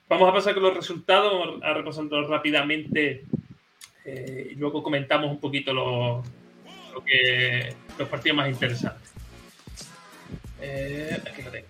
Vamos 0.09 0.29
a 0.29 0.33
pasar 0.33 0.55
con 0.55 0.65
los 0.65 0.77
resultados, 0.77 1.63
a 1.63 1.73
repasarlos 1.75 2.29
rápidamente 2.29 3.25
eh, 4.11 4.53
y 4.53 4.55
luego 4.55 4.83
comentamos 4.83 5.31
un 5.31 5.39
poquito 5.39 5.75
lo, 5.75 6.25
que, 7.05 7.75
los 7.99 8.09
partidos 8.09 8.37
más 8.37 8.49
interesantes. 8.49 9.13
Eh, 10.63 11.21
aquí 11.31 11.43
lo 11.43 11.51
tengo. 11.51 11.67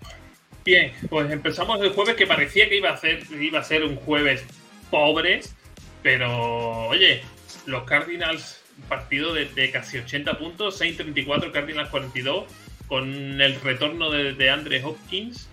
Bien, 0.65 0.93
pues 1.11 1.31
empezamos 1.33 1.81
el 1.81 1.91
jueves 1.91 2.15
que 2.15 2.29
parecía 2.29 2.69
que 2.69 2.77
iba 2.77 2.91
a 2.91 2.97
ser, 2.97 3.25
iba 3.41 3.59
a 3.59 3.65
ser 3.65 3.83
un 3.83 3.97
jueves 3.97 4.45
pobre, 4.89 5.41
pero 6.03 6.87
oye, 6.87 7.23
los 7.67 7.83
Cardinals, 7.83 8.63
partido 8.89 9.35
de, 9.35 9.71
casi 9.73 9.99
80 9.99 10.39
puntos, 10.39 10.81
6-34, 10.81 11.51
Cardinals 11.51 11.89
42, 11.91 12.45
con 12.87 13.41
el 13.41 13.61
retorno 13.63 14.11
de, 14.11 14.35
de 14.35 14.51
Andre 14.51 14.85
Hopkins. 14.85 15.49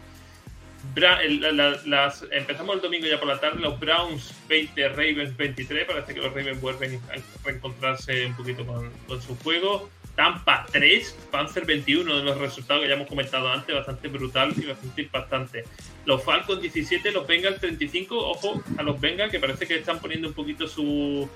Las, 0.95 2.25
empezamos 2.31 2.75
el 2.75 2.81
domingo 2.81 3.07
ya 3.07 3.19
por 3.19 3.27
la 3.27 3.39
tarde, 3.39 3.59
los 3.59 3.79
Browns 3.79 4.33
20, 4.47 4.89
Ravens 4.89 5.35
23, 5.35 5.85
parece 5.85 6.13
que 6.13 6.21
los 6.21 6.33
Ravens 6.33 6.61
vuelven 6.61 7.01
a 7.09 7.45
reencontrarse 7.45 8.25
un 8.25 8.35
poquito 8.35 8.65
con, 8.65 8.89
con 9.07 9.21
su 9.21 9.35
juego. 9.37 9.89
Tampa 10.15 10.65
3, 10.71 11.27
Panzer 11.29 11.65
21, 11.65 12.17
de 12.17 12.23
los 12.23 12.37
resultados 12.37 12.81
que 12.81 12.87
ya 12.87 12.95
hemos 12.95 13.07
comentado 13.07 13.51
antes, 13.51 13.75
bastante 13.75 14.07
brutal 14.07 14.53
y 14.55 14.65
bastante 14.65 15.01
impactante. 15.01 15.65
Los 16.05 16.23
Falcons 16.23 16.61
17, 16.61 17.11
los 17.11 17.27
Bengals 17.27 17.59
35, 17.59 18.15
ojo 18.15 18.63
a 18.77 18.83
los 18.83 18.99
Bengals 18.99 19.31
que 19.31 19.39
parece 19.39 19.67
que 19.67 19.75
están 19.75 19.99
poniendo 19.99 20.29
un 20.29 20.33
poquito 20.33 20.67
su, 20.67 21.29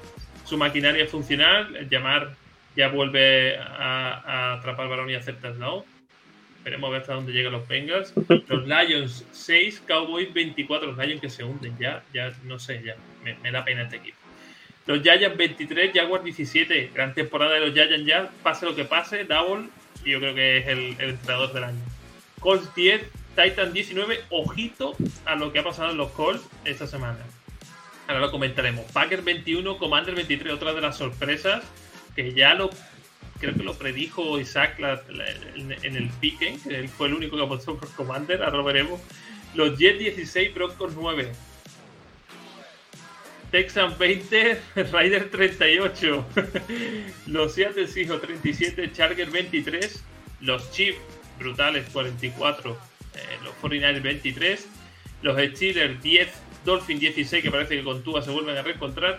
su 0.46 0.58
maquinaria 0.58 1.06
funcional. 1.08 1.90
Llamar 1.90 2.36
ya 2.76 2.88
vuelve 2.88 3.58
a, 3.58 4.54
atrapar 4.54 4.88
balón 4.88 5.10
y 5.10 5.16
aceptar 5.16 5.56
no. 5.56 5.84
Esperemos 6.70 6.88
a 6.88 6.92
ver 6.92 7.02
hasta 7.02 7.14
dónde 7.16 7.34
llegan 7.34 7.52
los 7.52 7.68
Bengals. 7.68 8.14
Los 8.48 8.68
Lions 8.68 9.26
6, 9.32 9.82
Cowboys 9.88 10.32
24, 10.32 10.92
los 10.92 10.98
Lions 11.04 11.20
que 11.20 11.28
se 11.28 11.44
hunden 11.44 11.76
ya, 11.80 12.04
ya 12.14 12.32
no 12.44 12.60
sé, 12.60 12.84
ya 12.84 12.96
me, 13.24 13.34
me 13.40 13.52
da 13.52 13.66
pena 13.66 13.84
este 13.84 13.96
equipo. 13.96 14.18
Los 14.86 15.02
Giants 15.02 15.36
23, 15.36 15.92
Jaguars 15.92 16.24
17. 16.24 16.92
Gran 16.94 17.16
temporada 17.16 17.56
de 17.56 17.62
los 17.62 17.74
Giants 17.74 18.06
ya. 18.06 18.30
Pase 18.44 18.68
lo 18.68 18.76
que 18.76 18.86
pase, 18.86 19.24
Double. 19.24 19.68
Y 20.06 20.12
yo 20.12 20.20
creo 20.20 20.36
que 20.36 20.60
es 20.60 20.68
el, 20.68 20.96
entrenador 21.00 21.54
del 21.54 21.64
año. 21.64 21.82
Colts 22.40 22.76
10, 22.76 23.02
Titan 23.36 23.74
19. 23.74 24.20
Ojito 24.30 24.96
a 25.26 25.36
lo 25.36 25.52
que 25.52 25.60
ha 25.60 25.64
pasado 25.64 25.90
en 25.90 25.98
los 25.98 26.12
Colts 26.12 26.48
esta 26.66 26.86
semana. 26.86 27.18
Ahora 28.08 28.20
lo 28.20 28.30
comentaremos. 28.30 28.86
Packer 28.92 29.24
21, 29.24 29.76
Commander 29.80 30.14
23. 30.14 30.54
Otra 30.54 30.74
de 30.74 30.82
las 30.82 30.98
sorpresas 30.98 31.64
que 32.16 32.34
ya 32.34 32.54
lo 32.54 32.70
creo 33.40 33.54
que 33.54 33.64
lo 33.64 33.74
predijo 33.74 34.40
Isaac 34.40 34.78
en 34.80 35.96
el 35.96 36.10
pique, 36.20 36.58
que 36.68 36.80
él 36.80 36.90
fue 36.90 37.08
el 37.08 37.14
único 37.14 37.38
que 37.38 37.44
apostó 37.44 37.78
por 37.78 37.92
Commander, 37.94 38.44
ahora 38.44 38.62
veremos. 38.62 39.00
Los 39.56 39.78
Jets 39.80 40.00
16, 40.00 40.54
Broncos 40.54 40.94
9. 40.96 41.32
Texan 43.52 43.98
20, 43.98 44.62
Rider 44.76 45.32
38, 45.32 46.26
los 47.28 47.54
Seattle 47.54 47.88
Seahawks 47.88 48.22
37, 48.22 48.92
Charger 48.92 49.32
23, 49.32 50.04
los 50.42 50.72
Chiefs 50.72 51.00
brutales 51.40 51.90
44, 51.90 52.78
eh, 53.16 53.18
los 53.44 53.54
49 53.56 54.02
23, 54.02 54.68
los 55.24 55.42
Steelers 55.56 56.02
10, 56.04 56.30
Dolphin 56.64 57.00
16, 57.00 57.44
que 57.44 57.50
parece 57.50 57.78
que 57.78 57.84
con 57.84 58.04
Tua 58.04 58.22
se 58.22 58.30
vuelven 58.30 58.56
a 58.56 58.62
reencontrar, 58.62 59.18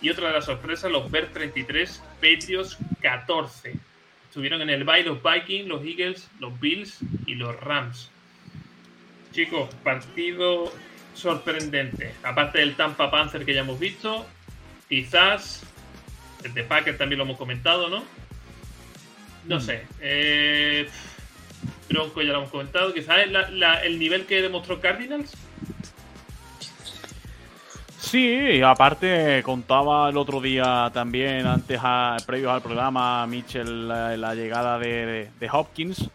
y 0.00 0.10
otra 0.10 0.28
de 0.28 0.34
las 0.34 0.44
sorpresas, 0.44 0.90
los 0.90 1.10
Bears 1.10 1.32
33, 1.32 2.02
Patriots 2.20 2.78
14. 3.00 3.74
Estuvieron 4.28 4.60
en 4.62 4.70
el 4.70 4.84
bye 4.84 5.02
los 5.02 5.20
Vikings, 5.22 5.66
los 5.66 5.84
Eagles, 5.84 6.28
los 6.38 6.58
Bills 6.60 6.98
y 7.26 7.34
los 7.34 7.58
Rams. 7.60 8.10
Chicos, 9.32 9.74
partido 9.82 10.72
sorprendente. 11.14 12.12
Aparte 12.22 12.58
del 12.58 12.74
Tampa 12.76 13.10
Panzer 13.10 13.44
que 13.44 13.54
ya 13.54 13.60
hemos 13.60 13.78
visto, 13.78 14.26
quizás 14.88 15.62
el 16.44 16.54
de 16.54 16.62
Packer 16.64 16.96
también 16.98 17.18
lo 17.18 17.24
hemos 17.24 17.38
comentado, 17.38 17.88
¿no? 17.88 18.04
No 19.46 19.56
mm. 19.56 19.60
sé. 19.60 19.86
Eh, 20.00 20.88
Bronco 21.88 22.22
ya 22.22 22.32
lo 22.32 22.38
hemos 22.38 22.50
comentado. 22.50 22.92
Quizás 22.92 23.26
el 23.84 23.98
nivel 23.98 24.26
que 24.26 24.42
demostró 24.42 24.80
Cardinals. 24.80 25.32
Sí, 28.06 28.62
aparte 28.62 29.42
contaba 29.42 30.08
el 30.08 30.16
otro 30.16 30.40
día 30.40 30.88
también, 30.94 31.44
antes 31.44 31.80
a, 31.82 32.16
previos 32.24 32.52
al 32.52 32.62
programa, 32.62 33.26
Mitchell, 33.26 33.88
la, 33.88 34.32
llegada 34.32 34.78
de, 34.78 35.28
Hopkins 35.50 36.08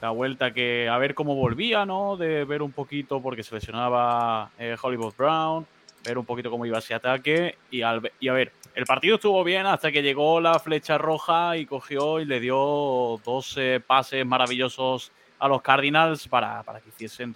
la 0.00 0.08
vuelta 0.08 0.54
que 0.54 0.88
a 0.88 0.96
ver 0.96 1.14
cómo 1.14 1.34
volvía, 1.34 1.84
¿no? 1.84 2.16
De 2.16 2.46
ver 2.46 2.62
un 2.62 2.72
poquito, 2.72 3.20
porque 3.20 3.42
se 3.42 3.54
lesionaba 3.54 4.52
eh, 4.58 4.74
Hollywood 4.80 5.12
Brown, 5.18 5.66
ver 6.02 6.16
un 6.16 6.24
poquito 6.24 6.50
cómo 6.50 6.64
iba 6.64 6.78
ese 6.78 6.94
ataque. 6.94 7.58
Y, 7.70 7.82
al, 7.82 8.10
y 8.20 8.28
a 8.28 8.32
ver, 8.32 8.52
el 8.74 8.86
partido 8.86 9.16
estuvo 9.16 9.44
bien 9.44 9.66
hasta 9.66 9.92
que 9.92 10.02
llegó 10.02 10.40
la 10.40 10.58
flecha 10.58 10.96
roja 10.96 11.58
y 11.58 11.66
cogió 11.66 12.20
y 12.20 12.24
le 12.24 12.40
dio 12.40 13.20
12 13.22 13.80
pases 13.80 14.24
maravillosos 14.24 15.12
a 15.38 15.48
los 15.48 15.60
Cardinals 15.60 16.26
para, 16.26 16.62
para 16.62 16.80
que 16.80 16.88
hiciesen 16.88 17.34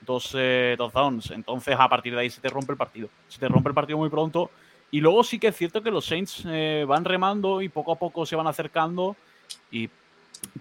dos, 0.00 0.32
dos 0.32 0.92
touchdowns. 0.92 1.30
Entonces, 1.30 1.76
a 1.78 1.88
partir 1.88 2.14
de 2.14 2.20
ahí 2.20 2.30
se 2.30 2.40
te 2.40 2.48
rompe 2.48 2.72
el 2.72 2.78
partido. 2.78 3.08
Se 3.28 3.38
te 3.38 3.48
rompe 3.48 3.68
el 3.68 3.74
partido 3.74 3.98
muy 3.98 4.08
pronto. 4.08 4.50
Y 4.90 5.00
luego 5.00 5.22
sí 5.22 5.38
que 5.38 5.48
es 5.48 5.56
cierto 5.56 5.82
que 5.82 5.90
los 5.90 6.06
Saints 6.06 6.44
eh, 6.46 6.84
van 6.88 7.04
remando 7.04 7.60
y 7.60 7.68
poco 7.68 7.92
a 7.92 7.96
poco 7.96 8.24
se 8.24 8.36
van 8.36 8.46
acercando. 8.46 9.16
Y 9.70 9.90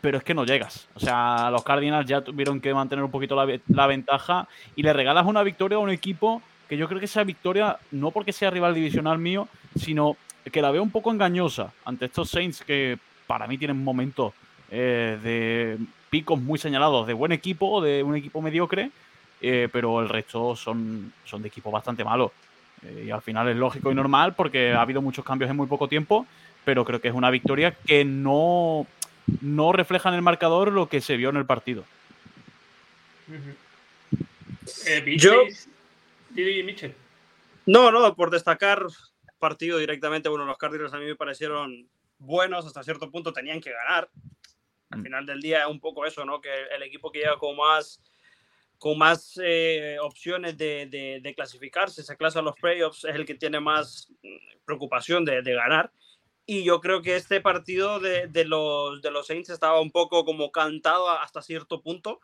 pero 0.01 0.17
es 0.17 0.23
que 0.23 0.33
no 0.33 0.45
llegas. 0.45 0.87
O 0.95 0.99
sea, 0.99 1.49
los 1.51 1.63
Cardinals 1.63 2.07
ya 2.07 2.21
tuvieron 2.21 2.59
que 2.59 2.73
mantener 2.73 3.03
un 3.03 3.11
poquito 3.11 3.35
la, 3.35 3.87
ventaja 3.87 4.47
y 4.75 4.83
le 4.83 4.93
regalas 4.93 5.25
una 5.25 5.43
victoria 5.43 5.77
a 5.77 5.81
un 5.81 5.89
equipo 5.89 6.41
que 6.67 6.77
yo 6.77 6.87
creo 6.87 6.99
que 6.99 7.05
esa 7.05 7.23
victoria, 7.23 7.77
no 7.91 8.11
porque 8.11 8.33
sea 8.33 8.49
rival 8.49 8.73
divisional 8.73 9.17
mío, 9.17 9.47
sino 9.75 10.17
que 10.51 10.61
la 10.61 10.71
veo 10.71 10.83
un 10.83 10.91
poco 10.91 11.11
engañosa 11.11 11.71
ante 11.85 12.05
estos 12.05 12.29
Saints 12.29 12.61
que 12.61 12.97
para 13.25 13.47
mí 13.47 13.57
tienen 13.57 13.81
momentos 13.83 14.33
eh, 14.69 15.17
de 15.23 15.77
picos 16.09 16.39
muy 16.39 16.59
señalados 16.59 17.07
de 17.07 17.13
buen 17.13 17.31
equipo, 17.31 17.81
de 17.81 18.03
un 18.03 18.15
equipo 18.15 18.41
mediocre, 18.41 18.91
eh, 19.41 19.69
pero 19.71 20.01
el 20.01 20.09
resto 20.09 20.55
son, 20.55 21.13
son 21.25 21.41
de 21.41 21.47
equipos 21.47 21.71
bastante 21.71 22.03
malos. 22.03 22.31
Eh, 22.83 23.05
y 23.07 23.11
al 23.11 23.21
final 23.21 23.47
es 23.49 23.55
lógico 23.55 23.91
y 23.91 23.95
normal 23.95 24.35
porque 24.35 24.73
ha 24.73 24.81
habido 24.81 25.01
muchos 25.01 25.25
cambios 25.25 25.49
en 25.49 25.57
muy 25.57 25.67
poco 25.67 25.87
tiempo, 25.87 26.25
pero 26.63 26.85
creo 26.85 27.01
que 27.01 27.07
es 27.07 27.13
una 27.13 27.29
victoria 27.29 27.71
que 27.71 28.05
no 28.05 28.85
no 29.41 29.73
refleja 29.73 30.09
en 30.09 30.15
el 30.15 30.21
marcador 30.21 30.71
lo 30.71 30.87
que 30.87 31.01
se 31.01 31.17
vio 31.17 31.29
en 31.29 31.37
el 31.37 31.45
partido. 31.45 31.83
Eh, 34.85 35.17
Yo. 35.17 35.43
No, 37.65 37.91
no, 37.91 38.15
por 38.15 38.29
destacar 38.29 38.85
partido 39.39 39.77
directamente, 39.77 40.29
bueno, 40.29 40.45
los 40.45 40.57
Cardinals 40.57 40.93
a 40.93 40.97
mí 40.97 41.05
me 41.05 41.15
parecieron 41.15 41.87
buenos 42.19 42.65
hasta 42.65 42.83
cierto 42.83 43.11
punto, 43.11 43.33
tenían 43.33 43.61
que 43.61 43.71
ganar. 43.71 44.09
Al 44.89 44.99
mm. 44.99 45.03
final 45.03 45.25
del 45.25 45.41
día 45.41 45.61
es 45.61 45.67
un 45.67 45.79
poco 45.79 46.05
eso, 46.05 46.25
¿no? 46.25 46.39
Que 46.39 46.49
el 46.75 46.83
equipo 46.83 47.11
que 47.11 47.19
llega 47.19 47.37
con 47.37 47.55
más, 47.55 48.01
con 48.77 48.97
más 48.97 49.39
eh, 49.43 49.97
opciones 50.01 50.57
de, 50.57 51.19
de, 51.21 51.35
clasificarse, 51.35 52.03
se 52.03 52.17
clase 52.17 52.39
a 52.39 52.43
los 52.43 52.55
playoffs, 52.55 53.05
es 53.05 53.15
el 53.15 53.25
que 53.25 53.35
tiene 53.35 53.59
más 53.59 54.11
mm, 54.21 54.65
preocupación 54.65 55.25
de, 55.25 55.41
de 55.41 55.53
ganar. 55.53 55.91
Y 56.45 56.63
yo 56.63 56.79
creo 56.79 57.01
que 57.01 57.15
este 57.15 57.41
partido 57.41 57.99
de, 57.99 58.27
de, 58.27 58.45
los, 58.45 59.01
de 59.01 59.11
los 59.11 59.27
Saints 59.27 59.49
estaba 59.49 59.81
un 59.81 59.91
poco 59.91 60.23
como 60.23 60.51
cantado 60.51 61.09
hasta 61.09 61.41
cierto 61.41 61.81
punto. 61.81 62.21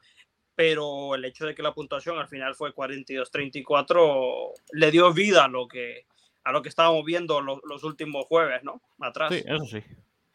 pero 0.56 1.16
el 1.16 1.26
hecho 1.26 1.46
de 1.46 1.56
que 1.56 1.64
la 1.64 1.74
puntuación 1.74 2.18
al 2.20 2.28
final 2.28 2.56
fue 2.56 2.74
42-34 2.74 4.52
le 4.72 4.92
dio 4.92 5.12
vida 5.12 5.46
a 5.46 5.48
lo 5.48 5.68
que, 5.68 6.06
a 6.44 6.52
lo 6.52 6.62
que 6.62 6.70
estábamos 6.70 7.04
viendo 7.04 7.42
los, 7.42 7.84
últimos 7.84 8.26
jueves, 8.28 8.64
¿no? 8.64 8.82
Atrás. 9.00 9.34
Sí, 9.34 9.44
eso 9.46 9.66
sí. 9.66 9.84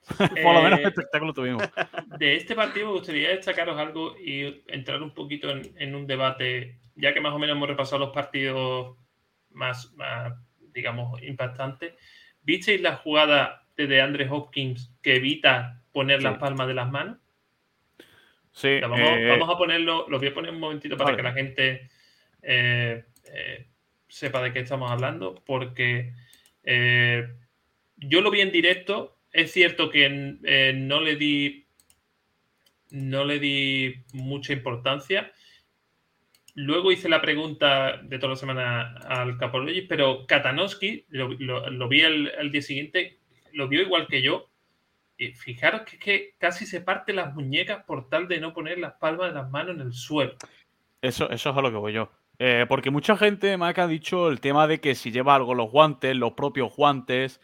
Por 0.42 0.54
lo 0.54 0.62
menos 0.62 0.80
eh, 0.80 0.84
espectáculo 0.84 1.32
tuvimos. 1.32 1.62
De 2.18 2.36
este 2.36 2.54
partido 2.54 2.86
me 2.86 2.92
gustaría 2.92 3.30
destacaros 3.30 3.78
algo 3.78 4.16
y 4.18 4.62
entrar 4.68 5.02
un 5.02 5.12
poquito 5.12 5.50
en, 5.50 5.94
un 5.94 6.06
debate, 6.06 6.78
ya 6.94 7.12
que 7.12 7.20
más 7.20 7.32
o 7.32 7.38
menos 7.38 7.56
hemos 7.56 7.68
repasado 7.68 7.98
los 7.98 8.14
partidos 8.14 8.96
más, 9.50 9.92
digamos, 10.72 11.22
impactantes. 11.22 11.94
¿Visteis 12.42 12.80
la 12.80 12.96
jugada 12.96 13.66
de 13.76 14.00
Andre 14.00 14.28
Hopkins 14.28 14.92
que 15.02 15.16
evita 15.16 15.82
poner 15.92 16.22
las 16.22 16.38
palmas 16.38 16.66
de 16.66 16.74
las 16.74 16.90
manos? 16.90 17.18
Sí. 18.52 18.68
Eh, 18.68 18.80
vamos, 18.80 19.48
a 19.48 19.58
ponerlo, 19.58 20.06
lo 20.08 20.18
voy 20.18 20.28
a 20.28 20.34
poner 20.34 20.52
un 20.52 20.60
momentito 20.60 20.96
para 20.96 21.16
que 21.16 21.22
la 21.22 21.32
gente 21.32 21.88
eh, 22.42 23.04
sepa 24.08 24.42
de 24.42 24.52
qué 24.52 24.60
estamos 24.60 24.90
hablando, 24.90 25.42
porque 25.44 26.14
yo 27.96 28.20
lo 28.20 28.30
vi 28.30 28.40
en 28.40 28.52
directo 28.52 29.17
es 29.32 29.52
cierto 29.52 29.90
que 29.90 30.38
eh, 30.44 30.72
no 30.74 31.00
le 31.00 31.16
di. 31.16 31.64
No 32.90 33.24
le 33.24 33.38
di 33.38 33.94
mucha 34.14 34.54
importancia. 34.54 35.30
Luego 36.54 36.90
hice 36.90 37.08
la 37.08 37.20
pregunta 37.20 37.98
de 37.98 38.18
toda 38.18 38.30
la 38.30 38.36
semana 38.36 38.94
al 39.06 39.36
Capologis, 39.36 39.84
pero 39.86 40.26
Katanowski, 40.26 41.04
lo, 41.10 41.28
vi 41.88 42.00
el, 42.00 42.50
día 42.50 42.62
siguiente, 42.62 43.18
lo 43.52 43.68
vio 43.68 43.82
igual 43.82 44.08
que 44.08 44.22
yo. 44.22 44.48
Y 45.18 45.32
fijaros 45.32 45.82
que, 45.82 45.98
que, 45.98 46.34
casi 46.38 46.64
se 46.64 46.80
parte 46.80 47.12
las 47.12 47.34
muñecas 47.34 47.84
por 47.84 48.08
tal 48.08 48.26
de 48.26 48.40
no 48.40 48.54
poner 48.54 48.78
las 48.78 48.94
palmas 48.94 49.28
de 49.28 49.34
las 49.34 49.50
manos 49.50 49.76
en 49.76 49.82
el 49.82 49.92
suelo. 49.92 50.36
Eso, 51.02 51.30
eso 51.30 51.50
es 51.50 51.56
a 51.56 51.60
lo 51.60 51.70
que 51.70 51.76
voy 51.76 51.92
yo. 51.92 52.10
Eh, 52.38 52.66
porque 52.68 52.90
mucha 52.90 53.16
gente 53.16 53.56
me 53.56 53.66
ha 53.66 53.86
dicho 53.86 54.28
el 54.28 54.40
tema 54.40 54.68
de 54.68 54.80
que 54.80 54.94
si 54.94 55.10
lleva 55.10 55.34
algo 55.34 55.54
los 55.54 55.70
guantes, 55.70 56.16
los 56.16 56.32
propios 56.34 56.74
guantes, 56.74 57.40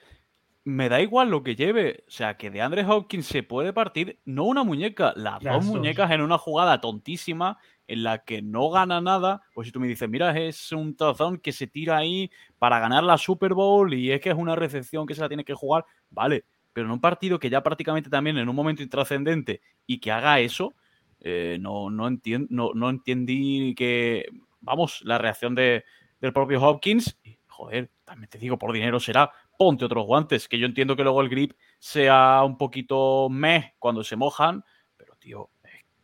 me 0.65 0.89
da 0.89 1.01
igual 1.01 1.31
lo 1.31 1.43
que 1.43 1.57
lleve. 1.57 2.05
O 2.09 2.11
sea, 2.11 2.37
que 2.37 2.51
de 2.51 2.63
Andre 2.63 2.85
Hopkins 2.85 3.27
se 3.27 3.43
puede 3.43 3.73
partir 3.73 4.19
no 4.25 4.45
una 4.45 4.65
muñeca, 4.65 5.13
las, 5.17 5.41
dos, 5.43 5.65
muñecas 5.65 6.11
en 6.11 6.23
una 6.23 6.39
jugada 6.39 6.81
tontísima 6.81 7.59
en 7.87 8.03
la 8.03 8.25
que 8.25 8.41
no 8.41 8.71
gana 8.71 9.01
nada. 9.01 9.43
Pues 9.55 9.69
si 9.69 9.73
tú 9.73 9.81
me 9.81 9.87
dices, 9.87 10.09
mira, 10.09 10.37
es 10.39 10.73
un 10.73 10.97
tazón 10.97 11.39
que 11.39 11.53
se 11.53 11.67
tira 11.67 11.99
ahí 11.99 12.31
para 12.59 12.81
ganar 12.81 13.05
la 13.05 13.19
Super 13.19 13.53
Bowl 13.53 13.93
y 13.93 14.11
es 14.11 14.21
que 14.21 14.31
es 14.31 14.37
una 14.37 14.57
recepción 14.57 15.07
que 15.07 15.15
se 15.15 15.21
la 15.21 15.29
tiene 15.29 15.45
que 15.45 15.55
jugar, 15.55 15.85
vale. 16.11 16.45
Pero 16.73 16.87
en 16.87 16.93
un 16.93 17.01
partido 17.01 17.39
que 17.39 17.51
ya 17.51 17.63
prácticamente 17.63 18.11
también 18.11 18.39
en 18.39 18.49
un 18.49 18.57
momento 18.57 18.83
intrascendente 18.83 19.61
y 19.87 19.99
que 19.99 20.11
haga 20.11 20.41
eso, 20.41 20.75
eh, 21.21 21.59
no, 21.61 21.91
no, 21.91 22.11
no, 22.49 22.71
no 22.75 22.91
entendí 22.91 23.75
que, 23.75 24.27
vamos, 24.61 25.03
la 25.05 25.19
reacción 25.19 25.55
de, 25.55 25.85
del 26.21 26.33
propio 26.33 26.61
Hopkins. 26.63 27.19
joder, 27.47 27.91
también 28.05 28.29
te 28.29 28.39
digo, 28.39 28.59
por 28.59 28.73
dinero 28.73 28.99
será, 28.99 29.31
ponte 29.59 29.85
otros 29.85 30.07
guantes, 30.07 30.49
que 30.49 30.59
yo 30.59 30.67
entiendo 30.67 30.97
que 30.97 31.03
luego 31.03 31.21
el 31.21 31.29
grip 31.29 31.53
sea 31.79 32.43
un 32.45 32.59
poquito 32.59 33.29
meh 33.31 33.75
cuando 33.79 34.05
se 34.05 34.17
mojan, 34.17 34.65
pero 34.97 35.17
tío, 35.17 35.51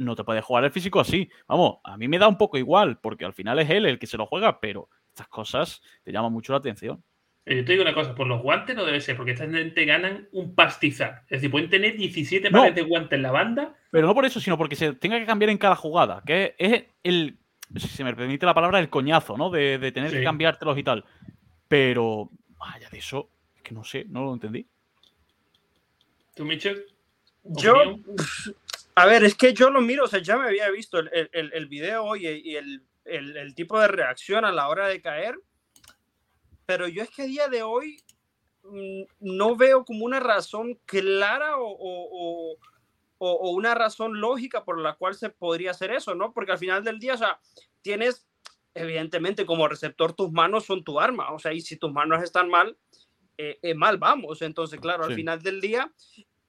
no 0.01 0.17
te 0.17 0.25
puedes 0.25 0.45
jugar 0.45 0.65
el 0.65 0.71
físico 0.71 1.01
así. 1.01 1.31
Vamos, 1.47 1.79
a 1.85 1.97
mí 1.97 2.09
me 2.09 2.19
da 2.19 2.29
un 2.29 2.39
poco 2.39 2.59
igual, 2.59 2.99
porque 3.01 3.25
al 3.25 3.35
final 3.35 3.59
es 3.59 3.71
él 3.71 3.87
el 3.87 3.99
que 3.99 4.07
se 4.07 4.17
lo 4.17 4.27
juega, 4.27 4.61
pero 4.61 4.89
estas 5.09 5.29
cosas 5.29 5.83
te 6.03 6.13
llaman 6.13 6.33
mucho 6.33 6.53
la 6.53 6.59
atención. 6.59 7.03
Eh, 7.45 7.57
yo 7.57 7.65
te 7.65 7.73
digo 7.73 7.83
una 7.83 7.95
cosa, 7.95 8.15
por 8.15 8.27
los 8.27 8.43
guantes 8.43 8.77
no 8.77 8.85
debe 8.85 9.01
ser, 9.01 9.17
porque 9.17 9.33
esta 9.33 9.49
gente 9.49 9.85
ganan 9.85 10.29
un 10.33 10.55
pastizal. 10.55 11.23
Es 11.25 11.41
decir, 11.41 11.51
pueden 11.51 11.69
tener 11.71 11.97
17 11.97 12.51
pares 12.51 12.75
de 12.75 12.83
guantes 12.83 13.17
en 13.17 13.23
la 13.23 13.31
banda. 13.31 13.77
Pero 13.91 14.07
no 14.07 14.15
por 14.15 14.25
eso, 14.25 14.41
sino 14.41 14.57
porque 14.57 14.77
se 14.77 14.95
tenga 14.95 15.19
que 15.19 15.27
cambiar 15.27 15.51
en 15.51 15.59
cada 15.59 15.77
jugada, 15.77 16.23
que 16.25 16.55
es 16.59 16.85
el, 17.03 17.39
si 17.77 17.89
se 17.89 18.05
me 18.05 18.15
permite 18.15 18.47
la 18.47 18.55
palabra, 18.55 18.79
el 18.79 18.91
coñazo, 18.91 19.37
¿no? 19.37 19.51
De, 19.51 19.79
tener 19.93 20.11
que 20.11 20.23
cambiártelos 20.23 20.79
y 20.79 20.83
tal. 20.83 21.05
Pero, 21.69 22.31
vaya 22.57 22.89
de 22.91 22.99
eso, 22.99 23.31
que 23.71 23.75
no 23.75 23.85
sé, 23.85 24.05
no 24.09 24.25
lo 24.25 24.35
entendí. 24.35 24.67
¿Tú, 26.35 26.45
Mitchell? 26.45 26.85
Yo, 27.45 27.75
a 28.97 29.07
ver, 29.07 29.23
es 29.23 29.37
que 29.37 29.55
yo 29.55 29.71
lo 29.71 29.81
miro, 29.81 30.05
o 30.05 30.09
sea, 30.09 30.21
ya 30.21 30.37
me 30.37 30.47
había 30.47 30.69
visto 30.71 30.99
el, 30.99 31.31
el, 31.33 31.53
el 31.53 31.67
video 31.69 32.03
hoy 32.03 32.27
y 32.27 32.57
el, 32.57 32.85
el, 33.05 33.55
tipo 33.55 33.79
de 33.79 33.87
reacción 33.87 34.45
a 34.45 34.51
la 34.51 34.69
hora 34.69 34.89
de 34.89 35.01
caer, 35.01 35.39
pero 36.67 36.89
yo 36.89 37.05
es 37.05 37.11
que 37.11 37.23
a 37.23 37.27
día 37.27 37.47
de 37.47 37.63
hoy 37.63 38.03
mm, 38.65 39.03
no 39.21 39.55
veo 39.55 39.85
como 39.85 40.05
una 40.05 40.19
razón 40.19 40.77
clara 40.85 41.57
o, 41.57 41.71
o, 41.71 42.57
o, 43.19 43.31
o, 43.31 43.51
una 43.53 43.75
razón 43.77 44.21
lógica 44.21 44.65
por 44.65 44.81
la 44.81 44.95
cual 44.95 45.15
se 45.15 45.31
podría 45.31 45.71
hacer 45.71 45.93
eso, 45.93 46.17
¿no? 46.17 46.33
Porque 46.33 46.53
al 46.53 46.59
final 46.59 46.83
del 46.83 46.99
día, 46.99 47.15
o 47.15 47.19
sea, 47.19 47.39
tienes, 47.83 48.29
evidentemente, 48.75 49.47
como 49.47 49.69
receptor, 49.69 50.13
tus 50.13 50.33
manos 50.33 50.65
son 50.65 50.83
tu 50.83 50.99
arma, 50.99 51.33
o 51.33 51.39
sea, 51.39 51.53
y 51.53 51.61
si 51.61 51.77
tus 51.77 51.93
manos 51.93 52.23
están 52.23 52.49
mal, 52.49 52.77
eh, 53.43 53.59
eh, 53.63 53.75
mal 53.75 53.97
vamos. 53.97 54.43
Entonces, 54.43 54.79
claro, 54.79 55.05
al 55.05 55.15
final 55.15 55.41
del 55.41 55.63
día, 55.63 55.91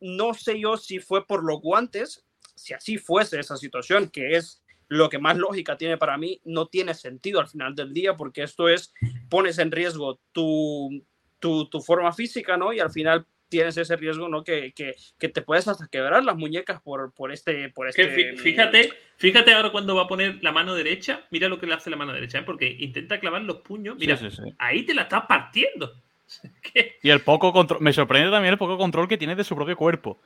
no 0.02 0.34
sé 0.34 0.60
yo 0.60 0.76
si 0.76 1.00
fue 1.00 1.26
por 1.26 1.44
los 1.44 1.62
guantes, 1.62 2.26
si 2.56 2.74
así 2.74 2.98
fuese 2.98 3.40
esa 3.40 3.56
situación, 3.56 4.10
que 4.10 4.36
es 4.36 4.62
lo 4.90 5.10
que 5.10 5.20
más 5.20 5.38
lógica 5.38 5.78
tiene 5.78 5.98
para 5.98 6.18
mí, 6.18 6.42
no 6.44 6.68
tiene 6.68 6.94
sentido 6.94 7.40
al 7.40 7.48
final 7.48 7.76
del 7.76 7.94
día, 7.94 8.18
porque 8.18 8.44
esto 8.44 8.68
es, 8.68 8.94
pones 9.30 9.58
en 9.58 9.72
riesgo 9.72 10.20
tu, 10.34 11.06
tu, 11.40 11.70
tu 11.70 11.80
forma 11.80 12.12
física, 12.12 12.58
¿no? 12.58 12.74
Y 12.74 12.82
al 12.82 12.92
final 12.92 13.26
tienes 13.48 13.78
ese 13.78 13.96
riesgo, 13.96 14.28
¿no? 14.28 14.44
Que, 14.44 14.74
que, 14.74 14.96
que, 15.18 15.30
te 15.30 15.42
puedes 15.42 15.68
hasta 15.70 15.88
quebrar 15.88 16.26
las 16.26 16.36
muñecas 16.36 16.82
por, 16.82 17.14
por 17.14 17.32
este... 17.32 17.70
Por 17.70 17.88
este... 17.88 18.36
Fíjate, 18.36 18.92
fíjate 19.18 19.54
ahora 19.54 19.72
cuando 19.72 19.96
va 19.96 20.04
a 20.04 20.08
poner 20.08 20.44
la 20.44 20.52
mano 20.52 20.76
derecha, 20.76 21.26
mira 21.32 21.48
lo 21.48 21.60
que 21.60 21.68
le 21.68 21.74
hace 21.74 21.90
la 21.90 21.98
mano 21.98 22.12
derecha, 22.12 22.40
¿eh? 22.40 22.44
porque 22.44 22.76
intenta 22.80 23.20
clavar 23.20 23.44
los 23.44 23.58
puños, 23.58 23.98
mira, 23.98 24.20
ahí 24.58 24.84
te 24.84 24.94
la 24.94 25.04
estás 25.04 25.26
partiendo. 25.28 25.94
Y 27.04 27.10
el 27.10 27.22
poco 27.22 27.52
control. 27.52 27.82
Me 27.82 27.94
sorprende 27.94 28.32
también 28.32 28.54
el 28.54 28.58
poco 28.58 28.78
control 28.78 29.08
que 29.08 29.18
tiene 29.18 29.36
de 29.36 29.44
su 29.44 29.56
propio 29.56 29.76
cuerpo. 29.76 30.20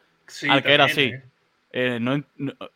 al 0.49 0.63
que 0.63 0.73
era 0.73 0.85
así. 0.85 1.03
¿eh? 1.03 1.23
Eh, 1.77 1.99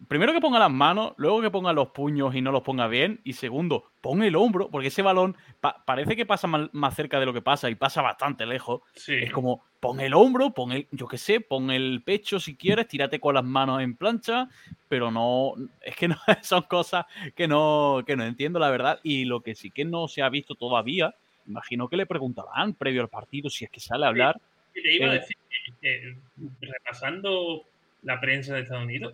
primero 0.10 0.34
que 0.34 0.42
ponga 0.42 0.60
las 0.60 0.70
manos, 0.70 1.14
luego 1.16 1.42
que 1.42 1.50
ponga 1.50 1.72
los 1.72 1.88
puños 1.92 2.36
y 2.36 2.42
no 2.42 2.52
los 2.52 2.64
ponga 2.64 2.86
bien. 2.88 3.22
Y 3.24 3.32
segundo, 3.32 3.86
pon 4.02 4.24
el 4.24 4.36
hombro, 4.36 4.70
porque 4.70 4.90
ese 4.90 5.02
balón 5.02 5.38
parece 5.86 6.18
que 6.18 6.26
pasa 6.26 6.48
más, 6.48 6.96
cerca 6.96 7.18
de 7.18 7.26
lo 7.26 7.32
que 7.32 7.42
pasa 7.42 7.70
y 7.70 7.76
pasa 7.76 8.02
bastante 8.02 8.46
lejos. 8.46 8.82
Es 9.08 9.32
como, 9.32 9.64
pon 9.80 10.02
el 10.02 10.14
hombro, 10.14 10.54
pon 10.54 10.74
el, 10.74 10.86
yo 10.92 11.08
qué 11.08 11.18
sé, 11.18 11.40
pon 11.40 11.72
el 11.72 12.02
pecho 12.04 12.42
si 12.42 12.58
quieres, 12.58 12.90
tírate 12.90 13.22
con 13.22 13.36
las 13.36 13.46
manos 13.46 13.82
en 13.82 13.96
plancha, 13.96 14.50
pero 14.90 15.12
no, 15.12 15.54
es 15.82 15.96
que 15.96 16.10
no, 16.10 16.18
son 16.42 16.64
cosas 16.64 17.06
que 17.36 17.48
no, 17.48 18.04
que 18.06 18.18
no 18.18 18.26
entiendo 18.26 18.60
la 18.60 18.70
verdad. 18.70 19.00
Y 19.02 19.24
lo 19.24 19.40
que 19.40 19.56
sí 19.56 19.72
que 19.72 19.86
no 19.86 20.10
se 20.10 20.24
ha 20.24 20.30
visto 20.30 20.56
todavía 20.56 21.16
imagino 21.50 21.90
que 21.90 21.98
le 21.98 22.06
preguntarán 22.06 22.74
previo 22.74 23.02
al 23.02 23.10
partido 23.10 23.50
si 23.50 23.66
es 23.66 23.72
que 23.72 23.80
sale 23.80 24.06
a 24.06 24.10
hablar. 24.10 24.40
te 24.74 24.94
iba 24.94 25.08
a 25.08 25.16
eh, 25.16 25.20
decir, 25.20 25.38
eh, 25.82 26.16
repasando 26.62 27.66
la 28.04 28.20
prensa 28.22 28.56
de 28.56 28.62
Estados 28.62 28.86
Unidos, 28.86 29.14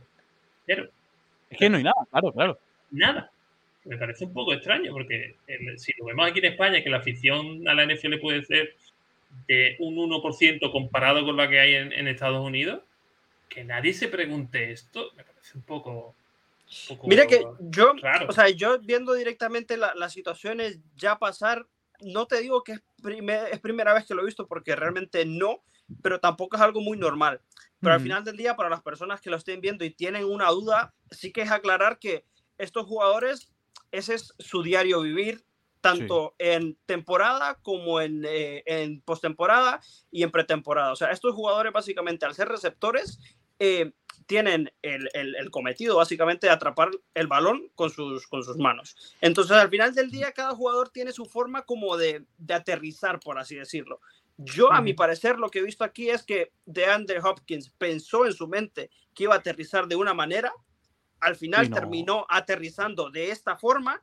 pero... 0.65 0.89
Es 1.49 1.57
que 1.57 1.69
no 1.69 1.77
hay 1.77 1.83
nada, 1.83 2.05
claro, 2.11 2.31
claro. 2.31 2.59
Nada. 2.91 3.31
Me 3.85 3.97
parece 3.97 4.25
un 4.25 4.33
poco 4.33 4.53
extraño 4.53 4.91
porque 4.91 5.35
si 5.77 5.93
lo 5.97 6.05
vemos 6.05 6.27
aquí 6.27 6.39
en 6.39 6.45
España, 6.45 6.83
que 6.83 6.89
la 6.89 6.97
afición 6.97 7.67
a 7.67 7.75
la 7.75 7.85
NFL 7.85 8.19
puede 8.19 8.43
ser 8.43 8.75
de 9.47 9.75
un 9.79 9.95
1% 9.95 10.71
comparado 10.71 11.23
con 11.23 11.37
la 11.37 11.47
que 11.47 11.59
hay 11.59 11.75
en, 11.75 12.07
Estados 12.07 12.43
Unidos, 12.43 12.81
que 13.47 13.63
nadie 13.63 13.93
se 13.93 14.07
pregunte 14.07 14.71
esto, 14.71 15.11
me 15.15 15.23
parece 15.23 15.57
un 15.57 15.63
poco... 15.63 16.15
Mira 17.03 17.27
que 17.27 17.43
yo, 17.59 17.93
o 18.27 18.31
sea, 18.31 18.49
yo 18.49 18.79
viendo 18.79 19.13
directamente 19.13 19.77
las 19.77 20.11
situaciones 20.11 20.79
ya 20.95 21.19
pasar, 21.19 21.67
no 22.01 22.25
te 22.27 22.41
digo 22.41 22.63
que 22.63 22.73
es, 22.73 22.81
es 23.51 23.59
primera 23.59 23.93
vez 23.93 24.05
que 24.05 24.13
lo 24.13 24.21
he 24.21 24.25
visto 24.25 24.47
porque 24.47 24.75
realmente 24.75 25.25
no, 25.25 25.63
pero 26.01 26.19
tampoco 26.19 26.55
es 26.55 26.61
algo 26.61 26.81
muy 26.81 26.97
normal. 26.97 27.41
Pero 27.79 27.93
al 27.93 28.01
final 28.01 28.23
del 28.23 28.37
día, 28.37 28.55
para 28.55 28.69
las 28.69 28.81
personas 28.81 29.21
que 29.21 29.29
lo 29.29 29.37
estén 29.37 29.61
viendo 29.61 29.85
y 29.85 29.91
tienen 29.91 30.25
una 30.25 30.49
duda, 30.49 30.95
sí 31.11 31.31
que 31.31 31.43
es 31.43 31.51
aclarar 31.51 31.99
que 31.99 32.25
estos 32.57 32.87
jugadores, 32.87 33.51
ese 33.91 34.15
es 34.15 34.33
su 34.39 34.63
diario 34.63 35.01
vivir, 35.01 35.45
tanto 35.81 36.33
en 36.39 36.79
temporada 36.87 37.59
como 37.61 38.01
en, 38.01 38.23
eh, 38.25 38.63
en 38.65 39.01
postemporada 39.01 39.81
y 40.09 40.23
en 40.23 40.31
pretemporada. 40.31 40.91
O 40.91 40.95
sea, 40.95 41.11
estos 41.11 41.35
jugadores 41.35 41.73
básicamente 41.73 42.25
al 42.25 42.33
ser 42.33 42.47
receptores 42.47 43.19
eh, 43.59 43.91
tienen 44.25 44.71
el, 44.81 45.09
el, 45.13 45.51
cometido 45.51 45.97
básicamente 45.97 46.47
de 46.47 46.53
atrapar 46.53 46.89
el 47.13 47.27
balón 47.27 47.69
con 47.75 47.89
sus, 47.89 48.27
con 48.27 48.43
sus 48.43 48.57
manos. 48.57 48.95
Entonces, 49.21 49.55
al 49.55 49.69
final 49.69 49.93
del 49.93 50.09
día, 50.09 50.31
cada 50.31 50.55
jugador 50.55 50.89
tiene 50.89 51.11
su 51.11 51.25
forma 51.25 51.63
como 51.63 51.95
de, 51.97 52.25
de 52.37 52.53
aterrizar, 52.53 53.19
por 53.19 53.37
así 53.37 53.55
decirlo. 53.55 54.01
Yo, 54.37 54.71
a 54.71 54.81
mi 54.81 54.93
parecer, 54.93 55.37
lo 55.37 55.49
que 55.49 55.59
he 55.59 55.63
visto 55.63 55.83
aquí 55.83 56.09
es 56.09 56.23
que 56.23 56.51
DeAndre 56.65 57.19
Hopkins 57.19 57.69
pensó 57.69 58.25
en 58.25 58.33
su 58.33 58.47
mente 58.47 58.89
que 59.13 59.23
iba 59.23 59.35
a 59.35 59.37
aterrizar 59.37 59.87
de 59.87 59.95
una 59.95 60.13
manera, 60.13 60.53
al 61.21 61.35
final 61.35 61.69
terminó 61.69 62.25
aterrizando 62.29 63.09
de 63.09 63.31
esta 63.31 63.55
forma 63.55 64.01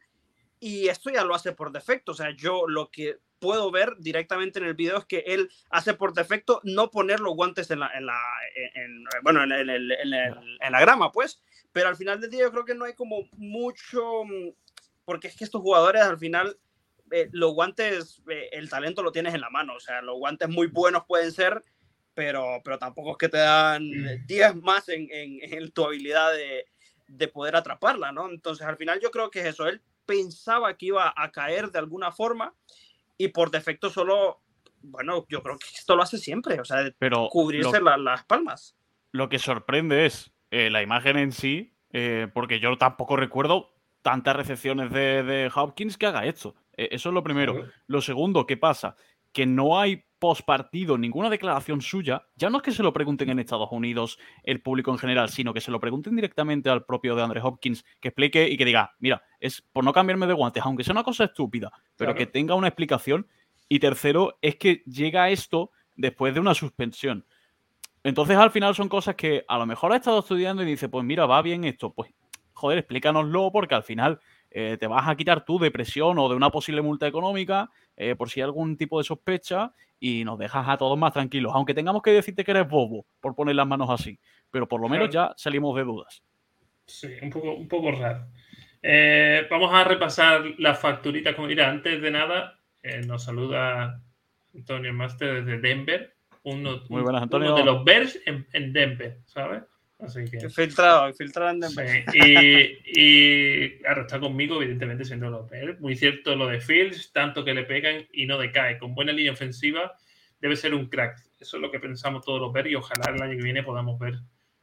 y 0.58 0.88
esto 0.88 1.10
ya 1.10 1.24
lo 1.24 1.34
hace 1.34 1.52
por 1.52 1.70
defecto. 1.70 2.12
O 2.12 2.14
sea, 2.14 2.30
yo 2.34 2.66
lo 2.66 2.90
que 2.90 3.18
puedo 3.42 3.72
ver 3.72 3.96
directamente 3.98 4.60
en 4.60 4.66
el 4.66 4.74
video 4.74 4.98
es 4.98 5.04
que 5.04 5.24
él 5.26 5.50
hace 5.68 5.94
por 5.94 6.14
defecto 6.14 6.60
no 6.62 6.92
poner 6.92 7.18
los 7.18 7.34
guantes 7.34 7.72
en 7.72 7.80
la, 7.80 7.90
en 7.92 8.06
la 8.06 8.16
bueno, 9.22 9.42
en, 9.42 9.50
en, 9.52 9.68
en, 9.68 10.72
la 10.72 10.80
grama, 10.80 11.10
pues, 11.10 11.42
pero 11.72 11.88
al 11.88 11.96
final 11.96 12.20
del 12.20 12.30
día 12.30 12.42
yo 12.42 12.52
creo 12.52 12.64
que 12.64 12.76
no 12.76 12.84
hay 12.84 12.94
como 12.94 13.28
mucho, 13.32 14.24
mm, 14.24 14.50
porque 15.04 15.26
es 15.26 15.36
que 15.36 15.42
estos 15.42 15.60
jugadores 15.60 16.02
al 16.02 16.18
final, 16.18 16.56
eh, 17.10 17.28
los 17.32 17.52
guantes, 17.52 18.22
eh, 18.30 18.48
el 18.52 18.70
talento 18.70 19.02
lo 19.02 19.10
tienes 19.10 19.34
en 19.34 19.40
la 19.40 19.50
mano, 19.50 19.74
o 19.74 19.80
sea, 19.80 20.00
los 20.02 20.18
guantes 20.18 20.48
muy 20.48 20.68
buenos 20.68 21.04
pueden 21.04 21.32
ser, 21.32 21.64
pero, 22.14 22.60
pero 22.62 22.78
tampoco 22.78 23.10
es 23.10 23.16
que 23.16 23.28
te 23.28 23.38
dan 23.38 23.82
10 24.24 24.54
más 24.54 24.88
en, 24.88 25.08
en, 25.10 25.72
tu 25.72 25.84
habilidad 25.84 26.32
de, 26.32 26.66
de, 27.08 27.26
poder 27.26 27.56
atraparla, 27.56 28.12
¿no? 28.12 28.30
Entonces 28.30 28.64
al 28.64 28.76
final 28.76 29.00
yo 29.00 29.10
creo 29.10 29.32
que 29.32 29.40
es 29.40 29.46
eso, 29.46 29.66
él 29.66 29.82
pensaba 30.06 30.76
que 30.76 30.86
iba 30.86 31.12
a 31.16 31.32
caer 31.32 31.72
de 31.72 31.80
alguna 31.80 32.12
forma 32.12 32.54
y 33.18 33.28
por 33.28 33.50
defecto 33.50 33.90
solo, 33.90 34.42
bueno, 34.82 35.26
yo 35.28 35.42
creo 35.42 35.58
que 35.58 35.66
esto 35.74 35.96
lo 35.96 36.02
hace 36.02 36.18
siempre, 36.18 36.60
o 36.60 36.64
sea, 36.64 36.90
pero 36.98 37.28
cubrirse 37.28 37.80
las 37.80 38.24
palmas. 38.24 38.76
Lo 39.10 39.28
que 39.28 39.38
sorprende 39.38 40.06
es 40.06 40.32
eh, 40.50 40.70
la 40.70 40.82
imagen 40.82 41.16
en 41.16 41.32
sí, 41.32 41.74
eh, 41.92 42.28
porque 42.32 42.60
yo 42.60 42.76
tampoco 42.78 43.16
recuerdo 43.16 43.74
tantas 44.02 44.36
recepciones 44.36 44.90
de, 44.90 45.50
Hopkins 45.54 45.96
que 45.96 46.06
haga 46.06 46.26
esto. 46.26 46.54
Eh, 46.76 46.88
eso 46.92 47.10
es 47.10 47.14
lo 47.14 47.22
primero. 47.22 47.68
Lo 47.86 48.00
segundo, 48.00 48.46
¿qué 48.46 48.56
pasa? 48.56 48.96
Que 49.32 49.46
no 49.46 49.78
hay 49.78 50.04
post 50.18 50.42
partido 50.42 50.96
ninguna 50.96 51.30
declaración 51.30 51.80
suya. 51.80 52.28
Ya 52.36 52.48
no 52.48 52.58
es 52.58 52.62
que 52.62 52.70
se 52.70 52.84
lo 52.84 52.92
pregunten 52.92 53.28
en 53.28 53.40
Estados 53.40 53.68
Unidos 53.72 54.20
el 54.44 54.62
público 54.62 54.92
en 54.92 54.98
general, 54.98 55.30
sino 55.30 55.52
que 55.52 55.60
se 55.60 55.72
lo 55.72 55.80
pregunten 55.80 56.14
directamente 56.14 56.70
al 56.70 56.84
propio 56.84 57.16
de 57.16 57.22
Andre 57.22 57.40
Hopkins, 57.42 57.84
que 58.00 58.08
explique 58.08 58.48
y 58.48 58.56
que 58.56 58.64
diga, 58.64 58.94
mira, 59.00 59.24
es 59.40 59.62
por 59.72 59.82
no 59.82 59.92
cambiarme 59.92 60.28
de 60.28 60.34
guantes, 60.34 60.62
aunque 60.64 60.84
sea 60.84 60.92
una 60.92 61.02
cosa 61.02 61.24
estúpida, 61.24 61.72
pero 61.96 62.14
que 62.14 62.26
tenga 62.26 62.54
una 62.54 62.68
explicación. 62.68 63.26
Y 63.68 63.80
tercero, 63.80 64.38
es 64.42 64.54
que 64.56 64.84
llega 64.86 65.30
esto 65.30 65.72
después 65.96 66.34
de 66.34 66.40
una 66.40 66.54
suspensión. 66.54 67.26
Entonces 68.04 68.36
al 68.36 68.52
final 68.52 68.76
son 68.76 68.88
cosas 68.88 69.16
que 69.16 69.44
a 69.48 69.58
lo 69.58 69.66
mejor 69.66 69.92
ha 69.92 69.96
estado 69.96 70.20
estudiando 70.20 70.62
y 70.62 70.66
dice, 70.66 70.88
pues 70.88 71.04
mira, 71.04 71.26
va 71.26 71.42
bien 71.42 71.64
esto, 71.64 71.92
pues 71.92 72.12
joder, 72.52 72.78
explícanoslo 72.78 73.50
porque 73.50 73.74
al 73.74 73.82
final 73.82 74.20
eh, 74.54 74.76
te 74.78 74.86
vas 74.86 75.08
a 75.08 75.16
quitar 75.16 75.44
tu 75.44 75.58
depresión 75.58 76.18
o 76.18 76.28
de 76.28 76.36
una 76.36 76.50
posible 76.50 76.82
multa 76.82 77.06
económica 77.06 77.70
eh, 77.96 78.14
por 78.14 78.30
si 78.30 78.40
hay 78.40 78.44
algún 78.44 78.76
tipo 78.76 78.98
de 78.98 79.04
sospecha 79.04 79.72
y 79.98 80.24
nos 80.24 80.38
dejas 80.38 80.68
a 80.68 80.76
todos 80.76 80.98
más 80.98 81.12
tranquilos, 81.12 81.52
aunque 81.54 81.74
tengamos 81.74 82.02
que 82.02 82.10
decirte 82.10 82.44
que 82.44 82.50
eres 82.50 82.68
bobo 82.68 83.06
por 83.20 83.34
poner 83.34 83.54
las 83.54 83.66
manos 83.66 83.88
así, 83.90 84.18
pero 84.50 84.68
por 84.68 84.80
lo 84.80 84.88
menos 84.88 85.10
ya 85.10 85.32
salimos 85.36 85.76
de 85.76 85.84
dudas. 85.84 86.22
Sí, 86.86 87.08
un 87.22 87.30
poco, 87.30 87.54
un 87.54 87.68
poco 87.68 87.92
raro. 87.92 88.26
Eh, 88.82 89.46
vamos 89.48 89.72
a 89.72 89.84
repasar 89.84 90.42
las 90.58 90.78
facturitas, 90.78 91.34
como 91.34 91.46
dirá, 91.46 91.70
antes 91.70 92.02
de 92.02 92.10
nada, 92.10 92.58
nos 93.06 93.24
saluda 93.24 94.02
Antonio 94.52 94.92
Master 94.92 95.44
desde 95.44 95.60
Denver 95.60 96.14
uno, 96.44 96.82
Muy 96.88 97.02
buenas, 97.02 97.22
Antonio. 97.22 97.54
de 97.54 97.64
los 97.64 97.84
Bears 97.84 98.18
en, 98.26 98.72
Denver, 98.72 99.20
¿sabes? 99.26 99.62
Así 100.02 100.24
que. 100.24 100.50
Filtrado, 100.50 101.12
y, 102.12 102.78
y, 102.84 103.78
claro, 103.78 104.02
está 104.02 104.18
conmigo, 104.18 104.60
evidentemente, 104.60 105.04
siendo 105.04 105.46
Bears. 105.46 105.80
Muy 105.80 105.96
cierto 105.96 106.34
lo 106.34 106.48
de 106.48 106.60
Fields, 106.60 107.12
tanto 107.12 107.44
que 107.44 107.54
le 107.54 107.64
pegan 107.64 108.06
y 108.12 108.26
no 108.26 108.38
decae. 108.38 108.78
Con 108.78 108.94
buena 108.94 109.12
línea 109.12 109.32
ofensiva, 109.32 109.96
debe 110.40 110.56
ser 110.56 110.74
un 110.74 110.86
crack. 110.88 111.18
Eso 111.38 111.56
es 111.56 111.62
lo 111.62 111.70
que 111.70 111.78
pensamos 111.78 112.24
todos 112.24 112.40
los 112.40 112.52
Bears 112.52 112.70
y 112.70 112.74
ojalá 112.74 113.12
el 113.14 113.22
año 113.22 113.36
que 113.36 113.44
viene 113.44 113.62
podamos 113.62 113.98
ver 113.98 114.14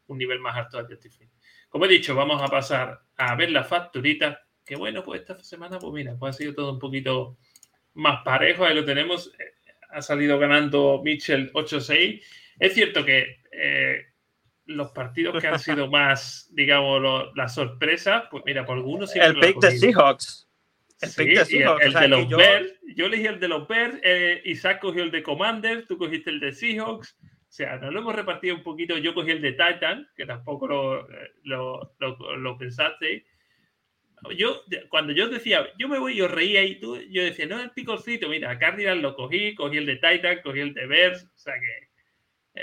un 0.08 0.18
nivel 0.18 0.40
más 0.40 0.58
alto 0.58 0.84
de 0.84 0.96
Justin 0.96 1.30
Como 1.70 1.86
he 1.86 1.88
dicho, 1.88 2.16
vamos 2.16 2.42
a 2.42 2.48
pasar 2.48 3.02
a 3.18 3.36
ver 3.36 3.52
la 3.52 3.64
facturita. 3.64 4.42
Que 4.66 4.76
bueno, 4.76 5.04
pues 5.04 5.22
esta 5.22 5.42
semana, 5.44 5.80
pues 5.80 5.94
mira, 5.94 6.16
pues 6.20 6.36
ha 6.36 6.38
sido 6.38 6.54
todo 6.54 6.74
un 6.74 6.80
poquito 6.80 7.38
más 7.94 8.24
parejo. 8.24 8.66
Ahí 8.66 8.76
lo 8.76 8.86
tenemos 8.86 9.32
ha 9.90 10.02
salido 10.02 10.38
ganando 10.40 11.02
Mitchell 11.04 11.52
8-6. 11.54 12.22
Es 12.60 12.74
cierto 12.74 13.06
que 13.06 13.42
eh, 13.52 14.08
los 14.70 14.92
partidos 14.92 15.42
que 15.42 15.48
han 15.48 15.60
sido 15.60 15.90
más, 15.90 16.50
digamos, 16.52 17.30
las 17.36 17.54
sorpresas, 17.54 18.24
pues 18.32 18.44
mira, 18.46 18.66
por 18.66 18.78
algunos 18.78 19.12
sí. 19.12 19.20
El 19.20 19.40
pick 19.40 19.60
de 19.60 19.72
Seahawks. 19.72 20.50
El 21.02 21.10
pick 21.16 21.38
de 21.38 21.46
Seahawks. 21.46 21.86
El, 21.86 21.94
de 21.94 22.08
los 22.08 22.28
yo... 22.28 22.38
Bears. 22.38 22.74
Yo 22.96 23.06
elegí 23.06 23.28
el 23.28 23.40
de 23.40 23.48
los 23.48 23.68
Bears. 23.68 24.00
Eh, 24.04 24.42
Isaac 24.46 24.80
cogió 24.80 25.04
el 25.04 25.12
de 25.12 25.24
Commander. 25.24 25.86
Tú 25.88 25.98
cogiste 25.98 26.30
el 26.30 26.40
de 26.40 26.54
Seahawks. 26.54 27.18
O 27.22 27.52
sea, 27.52 27.78
nos 27.78 27.94
lo 27.94 28.00
hemos 28.00 28.16
repartido 28.16 28.56
un 28.56 28.64
poquito. 28.64 28.98
Yo 28.98 29.14
cogí 29.14 29.32
el 29.32 29.42
de 29.42 29.54
Titan, 29.54 30.08
que 30.16 30.26
tampoco 30.26 30.68
lo, 30.68 31.10
eh, 31.10 31.32
lo, 31.44 31.96
lo, 32.00 32.38
lo 32.38 32.58
pensaste 32.58 33.26
yo, 34.38 34.64
cuando 34.90 35.14
yo 35.14 35.30
decía, 35.30 35.68
yo 35.78 35.88
me 35.88 36.00
voy, 36.00 36.16
yo 36.16 36.28
reía 36.28 36.64
y 36.64 36.80
tú, 36.80 36.98
yo 37.10 37.24
decía, 37.24 37.46
no, 37.46 37.60
el 37.60 37.72
picorcito, 37.72 38.28
mira, 38.28 38.58
Cardinal 38.60 39.02
lo 39.02 39.16
cogí, 39.16 39.56
cogí 39.56 39.78
el 39.78 39.86
de 39.86 39.96
Titan, 39.96 40.42
cogí 40.44 40.60
el 40.60 40.74
de 40.74 40.88
Bears, 40.88 41.24
o 41.24 41.38
sea 41.38 41.54
que 41.54 41.89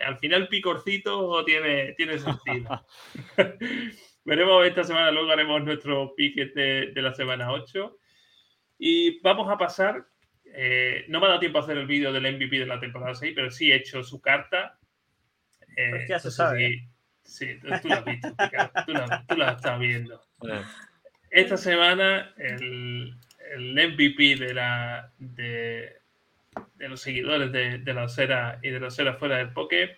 al 0.04 0.18
final 0.18 0.48
picorcito 0.48 1.44
tiene, 1.44 1.92
tiene 1.94 2.18
sentido. 2.18 2.86
Veremos 4.24 4.66
esta 4.66 4.84
semana, 4.84 5.10
luego 5.10 5.30
haremos 5.30 5.62
nuestro 5.64 6.14
pique 6.14 6.46
de, 6.46 6.92
de, 6.92 7.02
la 7.02 7.14
semana 7.14 7.52
8. 7.52 7.98
Y 8.78 9.20
vamos 9.20 9.48
a 9.50 9.56
pasar, 9.56 10.06
eh, 10.44 11.04
no 11.08 11.20
me 11.20 11.26
ha 11.26 11.28
dado 11.28 11.40
tiempo 11.40 11.58
a 11.58 11.62
hacer 11.62 11.78
el 11.78 11.86
vídeo 11.86 12.12
del 12.12 12.34
MVP 12.34 12.58
de 12.58 12.66
la 12.66 12.80
temporada 12.80 13.14
6, 13.14 13.32
pero 13.34 13.50
sí 13.50 13.70
he 13.70 13.76
hecho 13.76 14.02
su 14.02 14.20
carta. 14.20 14.78
Eh, 15.76 15.90
pues 15.90 16.08
ya 16.08 16.18
se 16.18 16.30
sabe. 16.30 16.88
Sí, 17.22 17.58
tú, 17.60 17.68
tú, 17.82 17.88
la 17.88 17.96
has 17.96 18.04
visto, 18.04 18.28
tú, 18.86 18.92
la, 18.92 19.24
tú 19.26 19.36
la 19.36 19.52
estás 19.52 19.78
viendo 19.80 20.22
esta 21.36 21.56
semana 21.56 22.32
el, 22.38 23.14
el 23.52 23.72
MVP 23.72 24.36
de, 24.36 24.54
la, 24.54 25.12
de, 25.18 26.00
de 26.78 26.88
los 26.88 27.00
seguidores 27.00 27.52
de, 27.52 27.78
de, 27.78 27.94
la 27.94 28.04
Osera 28.04 28.58
y 28.62 28.70
de 28.70 28.80
la 28.80 28.88
Osera 28.88 29.14
fuera 29.14 29.38
del 29.38 29.50
Poké, 29.50 29.96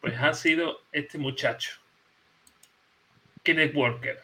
pues 0.00 0.18
ha 0.18 0.32
sido 0.32 0.80
este 0.92 1.18
muchacho, 1.18 1.72
Kenneth 3.42 3.74
Walker. 3.74 4.18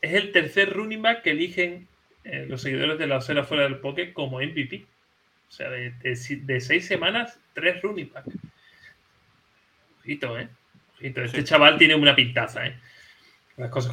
Es 0.00 0.12
el 0.14 0.32
tercer 0.32 0.72
running 0.72 1.02
back 1.02 1.22
que 1.22 1.30
eligen 1.30 1.88
eh, 2.24 2.46
los 2.48 2.62
seguidores 2.62 2.98
de 2.98 3.06
la 3.06 3.16
Osera 3.16 3.44
fuera 3.44 3.64
del 3.64 3.78
Poké 3.78 4.12
como 4.12 4.40
MVP. 4.40 4.86
O 5.48 5.52
sea, 5.52 5.68
de, 5.70 5.90
de, 5.90 6.60
seis 6.60 6.86
semanas, 6.86 7.40
tres 7.54 7.82
running 7.82 8.10
backs. 8.12 8.32
Ojito, 10.00 10.38
¿eh? 10.38 10.48
Ojito. 10.96 11.22
Este 11.22 11.44
chaval 11.44 11.76
tiene 11.76 11.96
una 11.96 12.14
pintaza, 12.14 12.66
¿eh? 12.66 12.78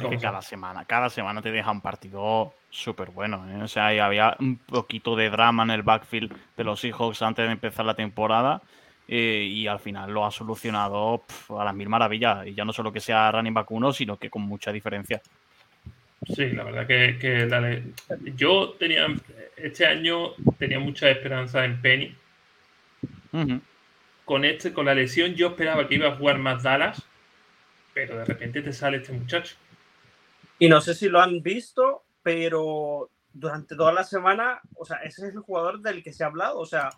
Que 0.08 0.18
cada 0.18 0.40
semana, 0.40 0.84
cada 0.84 1.10
semana 1.10 1.42
te 1.42 1.50
deja 1.50 1.70
un 1.70 1.80
partido 1.80 2.54
súper 2.70 3.10
bueno. 3.10 3.44
¿eh? 3.50 3.62
O 3.62 3.68
sea, 3.68 3.88
había 4.04 4.36
un 4.38 4.56
poquito 4.58 5.16
de 5.16 5.30
drama 5.30 5.64
en 5.64 5.70
el 5.70 5.82
backfield 5.82 6.32
de 6.56 6.64
los 6.64 6.80
Seahawks 6.80 7.22
antes 7.22 7.46
de 7.46 7.52
empezar 7.52 7.84
la 7.84 7.94
temporada. 7.94 8.62
Eh, 9.10 9.42
y 9.50 9.66
al 9.66 9.80
final 9.80 10.10
lo 10.10 10.26
ha 10.26 10.30
solucionado 10.30 11.24
a 11.58 11.64
las 11.64 11.74
mil 11.74 11.88
maravillas. 11.88 12.46
Y 12.46 12.54
ya 12.54 12.64
no 12.64 12.72
solo 12.72 12.92
que 12.92 13.00
sea 13.00 13.32
running 13.32 13.54
back 13.54 13.70
uno, 13.70 13.92
sino 13.92 14.18
que 14.18 14.28
con 14.28 14.42
mucha 14.42 14.70
diferencia. 14.70 15.20
Sí, 16.26 16.50
la 16.50 16.64
verdad 16.64 16.86
que, 16.86 17.46
dale. 17.46 17.84
yo 18.36 18.74
tenía 18.78 19.06
este 19.56 19.86
año 19.86 20.34
tenía 20.58 20.78
mucha 20.78 21.08
esperanza 21.08 21.64
en 21.64 21.80
Penny. 21.80 22.14
Con 24.24 24.44
este, 24.44 24.72
con 24.72 24.86
la 24.86 24.94
lesión, 24.94 25.34
yo 25.34 25.48
esperaba 25.48 25.88
que 25.88 25.94
iba 25.94 26.08
a 26.08 26.16
jugar 26.16 26.38
más 26.38 26.62
Dallas 26.62 27.07
pero 27.98 28.16
de 28.16 28.24
repente 28.24 28.62
te 28.62 28.72
sale 28.72 28.98
este 28.98 29.12
muchacho. 29.12 29.56
Y 30.60 30.68
no 30.68 30.80
sé 30.80 30.94
si 30.94 31.08
lo 31.08 31.20
han 31.20 31.42
visto, 31.42 32.04
pero 32.22 33.10
durante 33.32 33.74
toda 33.74 33.92
la 33.92 34.04
semana, 34.04 34.60
o 34.76 34.84
sea, 34.84 34.98
ese 34.98 35.26
es 35.26 35.34
el 35.34 35.40
jugador 35.40 35.80
del 35.80 36.04
que 36.04 36.12
se 36.12 36.22
ha 36.22 36.28
hablado, 36.28 36.60
o 36.60 36.66
sea, 36.66 36.90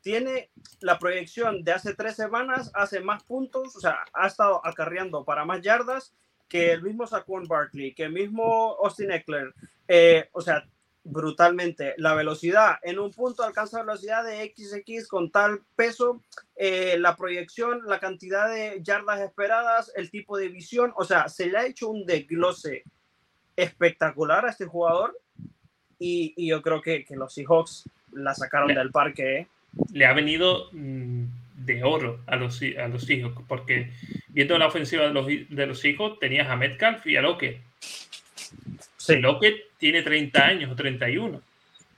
tiene 0.00 0.50
la 0.80 0.98
proyección 0.98 1.62
de 1.62 1.72
hace 1.72 1.94
tres 1.94 2.16
semanas, 2.16 2.72
hace 2.74 3.00
más 3.00 3.22
puntos, 3.22 3.76
o 3.76 3.80
sea, 3.80 3.98
ha 4.12 4.26
estado 4.26 4.60
acarreando 4.66 5.24
para 5.24 5.44
más 5.44 5.62
yardas 5.62 6.12
que 6.48 6.72
el 6.72 6.82
mismo 6.82 7.06
Saquon 7.06 7.46
Barkley, 7.46 7.94
que 7.94 8.04
el 8.04 8.12
mismo 8.12 8.76
Austin 8.82 9.12
Eckler, 9.12 9.54
eh, 9.86 10.28
o 10.32 10.40
sea, 10.40 10.66
brutalmente. 11.08 11.94
La 11.96 12.14
velocidad 12.14 12.78
en 12.82 12.98
un 12.98 13.10
punto 13.10 13.42
alcanza 13.42 13.82
velocidad 13.82 14.24
de 14.24 14.52
XX 14.56 15.06
con 15.08 15.30
tal 15.30 15.62
peso, 15.74 16.22
eh, 16.56 16.96
la 16.98 17.16
proyección, 17.16 17.82
la 17.86 17.98
cantidad 17.98 18.48
de 18.48 18.80
yardas 18.82 19.20
esperadas, 19.20 19.92
el 19.96 20.10
tipo 20.10 20.36
de 20.36 20.48
visión, 20.48 20.92
o 20.96 21.04
sea, 21.04 21.28
se 21.28 21.46
le 21.46 21.58
ha 21.58 21.66
hecho 21.66 21.88
un 21.88 22.06
desglose 22.06 22.84
espectacular 23.56 24.46
a 24.46 24.50
este 24.50 24.66
jugador 24.66 25.18
y, 25.98 26.46
yo 26.46 26.62
creo 26.62 26.80
que, 26.80 27.04
que, 27.04 27.16
los 27.16 27.34
Seahawks 27.34 27.88
la 28.12 28.34
sacaron 28.34 28.72
del 28.72 28.92
parque. 28.92 29.38
¿eh? 29.38 29.46
Le 29.92 30.06
ha 30.06 30.12
venido 30.12 30.68
mm, 30.72 31.24
de 31.56 31.82
oro 31.82 32.20
a 32.26 32.36
los, 32.36 32.60
a 32.62 32.86
los 32.88 33.04
Seahawks 33.04 33.42
porque 33.48 33.92
viendo 34.28 34.56
la 34.58 34.68
ofensiva 34.68 35.04
de 35.04 35.12
los, 35.12 35.26
de 35.26 35.66
los 35.66 35.80
Seahawks 35.80 36.20
tenías 36.20 36.48
a 36.48 36.56
Metcalf 36.56 37.06
y 37.06 37.16
a 37.16 37.22
Lockett 37.22 37.60
Sí. 39.14 39.20
Lockett 39.20 39.76
tiene 39.78 40.02
30 40.02 40.44
años 40.44 40.70
o 40.70 40.76
31. 40.76 41.40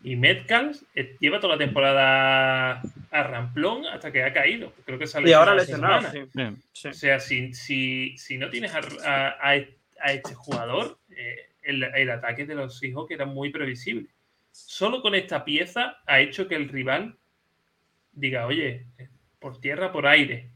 Y 0.02 0.16
Metcalf 0.16 0.82
eh, 0.94 1.16
lleva 1.20 1.40
toda 1.40 1.56
la 1.56 1.58
temporada 1.58 2.80
a 3.10 3.22
ramplón 3.22 3.86
hasta 3.86 4.10
que 4.10 4.22
ha 4.22 4.32
caído. 4.32 4.72
Creo 4.86 4.98
que 4.98 5.06
sale 5.06 5.28
y 5.28 5.32
ahora 5.32 5.54
lesionado. 5.54 6.10
Sí. 6.10 6.88
O 6.88 6.92
sea, 6.92 7.20
si, 7.20 7.52
si, 7.52 8.16
si 8.16 8.38
no 8.38 8.48
tienes 8.48 8.72
a, 8.74 9.36
a, 9.42 9.56
este 9.56 10.34
jugador, 10.34 10.98
eh, 11.10 11.50
el, 11.62 11.82
el, 11.82 12.10
ataque 12.10 12.46
de 12.46 12.54
los 12.54 12.82
hijos 12.82 13.06
que 13.06 13.14
era 13.14 13.26
muy 13.26 13.50
previsible. 13.50 14.06
Solo 14.50 15.02
con 15.02 15.14
esta 15.14 15.44
pieza 15.44 15.98
ha 16.06 16.20
hecho 16.20 16.48
que 16.48 16.56
el 16.56 16.68
rival 16.68 17.16
diga, 18.12 18.46
oye, 18.46 18.86
por 19.38 19.60
tierra, 19.60 19.92
por 19.92 20.06
aire. 20.06 20.48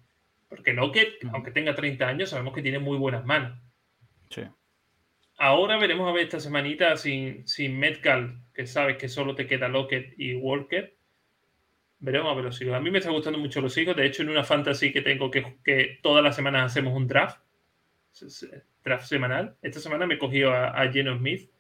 Porque 0.48 0.72
Lockett, 0.72 1.22
aunque 1.32 1.50
tenga 1.50 1.74
30 1.74 2.06
años, 2.06 2.30
sabemos 2.30 2.54
que 2.54 2.62
tiene 2.62 2.78
muy 2.78 2.96
buenas 2.96 3.24
manos. 3.24 3.58
Sí. 4.30 4.42
Ahora 5.38 5.76
veremos 5.78 6.08
a 6.08 6.12
ver 6.12 6.24
esta 6.24 6.40
semanita 6.40 6.96
sin, 6.96 7.46
sin 7.46 7.78
Metcalf, 7.78 8.32
que 8.52 8.66
sabes 8.66 8.96
que 8.96 9.08
solo 9.08 9.34
te 9.34 9.46
queda 9.46 9.68
Lockett 9.68 10.14
y 10.18 10.34
Walker. 10.34 10.96
Veremos 11.98 12.30
a 12.30 12.34
ver 12.34 12.44
los 12.44 12.60
hijos. 12.60 12.74
A 12.74 12.80
mí 12.80 12.90
me 12.90 12.98
está 12.98 13.10
gustando 13.10 13.38
mucho 13.38 13.60
los 13.60 13.76
hijos. 13.78 13.96
De 13.96 14.06
hecho, 14.06 14.22
en 14.22 14.28
una 14.28 14.44
fantasy 14.44 14.92
que 14.92 15.00
tengo 15.00 15.30
que, 15.30 15.56
que 15.64 15.98
todas 16.02 16.22
las 16.22 16.36
semanas 16.36 16.70
hacemos 16.70 16.94
un 16.94 17.06
draft, 17.06 17.40
draft 18.84 19.06
semanal. 19.06 19.56
Esta 19.62 19.80
semana 19.80 20.06
me 20.06 20.14
he 20.14 20.18
cogido 20.18 20.52
a, 20.52 20.68
a 20.68 20.92
Geno 20.92 21.16
Smith 21.16 21.50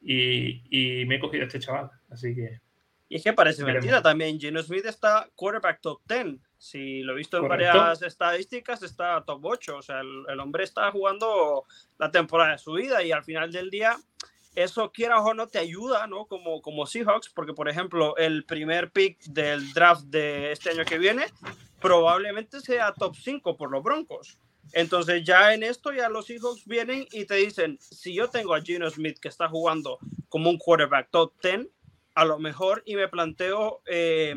y, 0.00 0.62
y, 0.70 1.04
me 1.06 1.16
he 1.16 1.20
cogido 1.20 1.42
a 1.42 1.46
este 1.46 1.58
chaval. 1.58 1.90
Así 2.10 2.34
que. 2.34 2.60
Y 3.08 3.16
es 3.16 3.24
que 3.24 3.32
parece 3.32 3.64
mentira 3.64 4.00
también. 4.00 4.38
Geno 4.38 4.62
Smith 4.62 4.86
está 4.86 5.28
quarterback 5.34 5.80
top 5.80 6.00
10. 6.06 6.36
Si 6.62 7.02
lo 7.02 7.14
he 7.14 7.16
visto 7.16 7.38
en 7.38 7.48
varias 7.48 8.02
estadísticas, 8.02 8.84
está 8.84 9.20
top 9.24 9.44
8. 9.44 9.78
O 9.78 9.82
sea, 9.82 9.98
el, 9.98 10.22
el, 10.28 10.38
hombre 10.38 10.62
está 10.62 10.92
jugando 10.92 11.64
la 11.98 12.12
temporada 12.12 12.52
de 12.52 12.58
su 12.58 12.74
vida 12.74 13.02
y 13.02 13.10
al 13.10 13.24
final 13.24 13.50
del 13.50 13.68
día, 13.68 13.98
eso 14.54 14.92
quiera 14.92 15.20
o 15.20 15.34
no 15.34 15.48
te 15.48 15.58
ayuda, 15.58 16.06
¿no? 16.06 16.26
Como, 16.26 16.62
como 16.62 16.86
Seahawks, 16.86 17.30
porque 17.30 17.52
por 17.52 17.68
ejemplo, 17.68 18.16
el 18.16 18.44
primer 18.44 18.92
pick 18.92 19.18
del 19.24 19.72
draft 19.72 20.02
de 20.02 20.52
este 20.52 20.70
año 20.70 20.84
que 20.84 20.98
viene 20.98 21.24
probablemente 21.80 22.60
sea 22.60 22.94
top 22.94 23.16
5 23.16 23.56
por 23.56 23.72
los 23.72 23.82
Broncos. 23.82 24.38
Entonces 24.72 25.24
ya 25.24 25.54
en 25.54 25.64
esto 25.64 25.92
ya 25.92 26.08
los 26.08 26.26
Seahawks 26.26 26.64
vienen 26.64 27.08
y 27.10 27.24
te 27.24 27.34
dicen, 27.34 27.76
si 27.80 28.14
yo 28.14 28.30
tengo 28.30 28.54
a 28.54 28.60
Gino 28.60 28.88
Smith 28.88 29.18
que 29.18 29.26
está 29.26 29.48
jugando 29.48 29.98
como 30.28 30.48
un 30.48 30.58
quarterback 30.58 31.10
top 31.10 31.32
10, 31.42 31.66
a 32.14 32.24
lo 32.24 32.38
mejor 32.38 32.84
y 32.86 32.94
me 32.94 33.08
planteo 33.08 33.82
eh, 33.86 34.36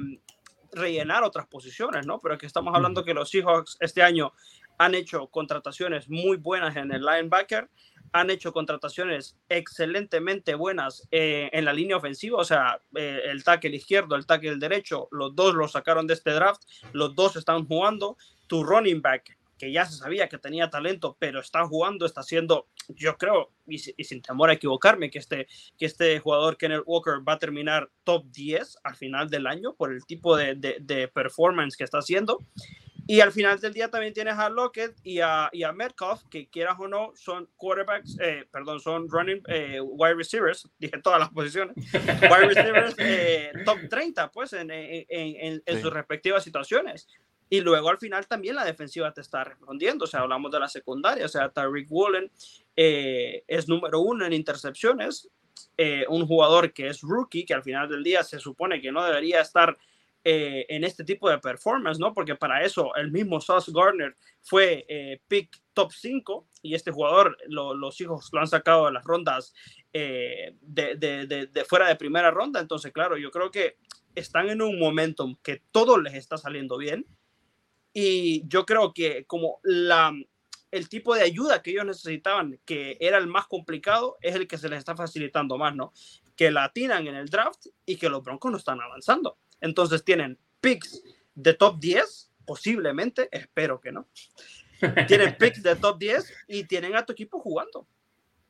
rellenar 0.75 1.23
otras 1.23 1.47
posiciones, 1.47 2.05
¿no? 2.05 2.19
Pero 2.19 2.35
aquí 2.35 2.45
estamos 2.45 2.73
hablando 2.75 3.03
que 3.03 3.13
los 3.13 3.29
Seahawks 3.29 3.77
este 3.79 4.03
año 4.03 4.33
han 4.77 4.93
hecho 4.93 5.27
contrataciones 5.27 6.09
muy 6.09 6.37
buenas 6.37 6.75
en 6.75 6.91
el 6.91 7.01
linebacker, 7.01 7.69
han 8.11 8.29
hecho 8.29 8.53
contrataciones 8.53 9.37
excelentemente 9.49 10.55
buenas 10.55 11.07
eh, 11.11 11.49
en 11.51 11.65
la 11.65 11.73
línea 11.73 11.97
ofensiva, 11.97 12.39
o 12.39 12.45
sea, 12.45 12.79
eh, 12.95 13.21
el 13.25 13.43
tackle 13.43 13.75
izquierdo, 13.75 14.15
el 14.15 14.25
tackle 14.25 14.57
derecho, 14.57 15.07
los 15.11 15.35
dos 15.35 15.55
los 15.55 15.71
sacaron 15.71 16.07
de 16.07 16.13
este 16.13 16.31
draft, 16.31 16.63
los 16.93 17.15
dos 17.15 17.35
están 17.35 17.65
jugando, 17.65 18.17
tu 18.47 18.63
running 18.63 19.01
back 19.01 19.37
que 19.57 19.71
ya 19.71 19.85
se 19.85 19.97
sabía 19.97 20.27
que 20.27 20.37
tenía 20.37 20.69
talento, 20.69 21.15
pero 21.19 21.39
está 21.39 21.65
jugando, 21.65 22.05
está 22.05 22.21
haciendo, 22.21 22.67
yo 22.89 23.17
creo, 23.17 23.51
y, 23.67 23.75
y, 23.75 24.03
sin 24.03 24.21
temor 24.21 24.49
a 24.49 24.53
equivocarme, 24.53 25.09
que 25.09 25.19
este, 25.19 25.47
que 25.77 25.85
este 25.85 26.19
jugador, 26.19 26.57
Kenneth 26.57 26.83
Walker, 26.85 27.15
va 27.27 27.33
a 27.33 27.39
terminar 27.39 27.89
top 28.03 28.25
10 28.31 28.77
al 28.83 28.95
final 28.95 29.29
del 29.29 29.47
año 29.47 29.73
por 29.73 29.91
el 29.91 30.05
tipo 30.05 30.35
de, 30.35 30.55
de, 30.55 30.77
de 30.81 31.07
performance 31.07 31.77
que 31.77 31.83
está 31.83 31.99
haciendo. 31.99 32.39
Y 33.07 33.19
al 33.19 33.31
final 33.31 33.59
del 33.59 33.73
día 33.73 33.91
también 33.91 34.13
tienes 34.13 34.33
a 34.35 34.49
Lockett 34.49 34.95
y 35.03 35.19
a, 35.19 35.49
y 35.53 35.61
a 35.61 35.71
Metcalf, 35.71 36.23
que 36.29 36.49
quieras 36.49 36.75
o 36.79 36.87
no, 36.87 37.11
son 37.15 37.47
quarterbacks, 37.55 38.17
eh, 38.19 38.47
perdón, 38.51 38.79
son 38.79 39.07
running 39.07 39.43
eh, 39.47 39.79
wide 39.79 40.15
receivers, 40.15 40.67
dije 40.79 40.99
todas 41.03 41.19
las 41.19 41.29
posiciones, 41.29 41.75
wide 41.93 42.47
receivers 42.47 42.95
eh, 42.97 43.51
top 43.63 43.77
30, 43.89 44.31
pues, 44.31 44.53
en, 44.53 44.71
en, 44.71 45.05
en, 45.07 45.63
en 45.63 45.75
sí. 45.75 45.81
sus 45.81 45.93
respectivas 45.93 46.43
situaciones. 46.43 47.07
Y 47.49 47.61
luego 47.61 47.89
al 47.89 47.97
final 47.97 48.27
también 48.27 48.55
la 48.55 48.65
defensiva 48.65 49.13
te 49.13 49.21
está 49.21 49.43
respondiendo. 49.43 50.05
O 50.05 50.07
sea, 50.07 50.21
hablamos 50.21 50.51
de 50.51 50.59
la 50.59 50.67
secundaria. 50.67 51.25
O 51.25 51.29
sea, 51.29 51.49
Tariq 51.49 51.91
Woolen 51.91 52.31
eh, 52.75 53.43
es 53.47 53.67
número 53.67 53.99
uno 53.99 54.25
en 54.25 54.33
intercepciones. 54.33 55.29
Eh, 55.77 56.05
un 56.07 56.25
jugador 56.25 56.71
que 56.71 56.87
es 56.87 57.01
rookie, 57.01 57.45
que 57.45 57.53
al 57.53 57.63
final 57.63 57.89
del 57.89 58.03
día 58.03 58.23
se 58.23 58.39
supone 58.39 58.81
que 58.81 58.91
no 58.91 59.03
debería 59.03 59.41
estar 59.41 59.77
eh, 60.23 60.65
en 60.69 60.83
este 60.83 61.03
tipo 61.03 61.29
de 61.29 61.37
performance, 61.37 61.99
¿no? 61.99 62.13
Porque 62.13 62.35
para 62.35 62.63
eso 62.63 62.95
el 62.95 63.11
mismo 63.11 63.41
Sauce 63.41 63.71
Gardner 63.73 64.15
fue 64.41 64.85
eh, 64.87 65.19
pick 65.27 65.61
top 65.73 65.91
5 65.91 66.47
y 66.61 66.75
este 66.75 66.91
jugador 66.91 67.37
lo, 67.47 67.73
los 67.75 67.99
hijos 67.99 68.29
lo 68.31 68.39
han 68.39 68.47
sacado 68.47 68.85
de 68.85 68.93
las 68.93 69.03
rondas 69.03 69.53
de, 69.91 70.55
de, 70.61 70.95
de, 70.95 71.47
de 71.47 71.65
fuera 71.65 71.87
de 71.87 71.95
primera 71.95 72.31
ronda. 72.31 72.59
Entonces, 72.59 72.91
claro, 72.91 73.17
yo 73.17 73.31
creo 73.31 73.51
que 73.51 73.77
están 74.15 74.49
en 74.49 74.61
un 74.61 74.79
momentum 74.79 75.35
que 75.43 75.61
todo 75.71 75.99
les 75.99 76.15
está 76.15 76.37
saliendo 76.37 76.77
bien 76.77 77.05
y 77.97 78.45
yo 78.49 78.65
creo 78.65 78.93
que 78.93 79.23
como 79.23 79.61
la, 79.63 80.13
el 80.69 80.89
tipo 80.89 81.15
de 81.15 81.21
ayuda 81.21 81.63
que 81.63 81.71
ellos 81.71 81.85
necesitaban, 81.85 82.59
que 82.65 82.97
era 82.99 83.17
el 83.17 83.25
más 83.25 83.47
complicado, 83.47 84.17
es 84.21 84.35
el 84.35 84.49
que 84.49 84.57
se 84.57 84.67
les 84.67 84.79
está 84.79 84.97
facilitando 84.97 85.57
más, 85.57 85.73
¿no? 85.73 85.93
Que 86.35 86.51
la 86.51 86.65
atinan 86.65 87.07
en 87.07 87.15
el 87.15 87.29
draft 87.29 87.67
y 87.85 87.95
que 87.95 88.09
los 88.09 88.21
Broncos 88.21 88.51
no 88.51 88.57
están 88.57 88.81
avanzando. 88.81 89.37
Entonces 89.61 90.03
tienen 90.03 90.37
picks 90.59 91.03
de 91.35 91.53
top 91.53 91.79
10, 91.79 92.33
posiblemente, 92.45 93.29
espero 93.31 93.79
que 93.79 93.93
no. 93.93 94.09
Tienen 95.07 95.37
picks 95.37 95.63
de 95.63 95.77
top 95.77 95.97
10 95.97 96.33
y 96.49 96.65
tienen 96.65 96.97
a 96.97 97.05
tu 97.05 97.13
equipo 97.13 97.39
jugando. 97.39 97.87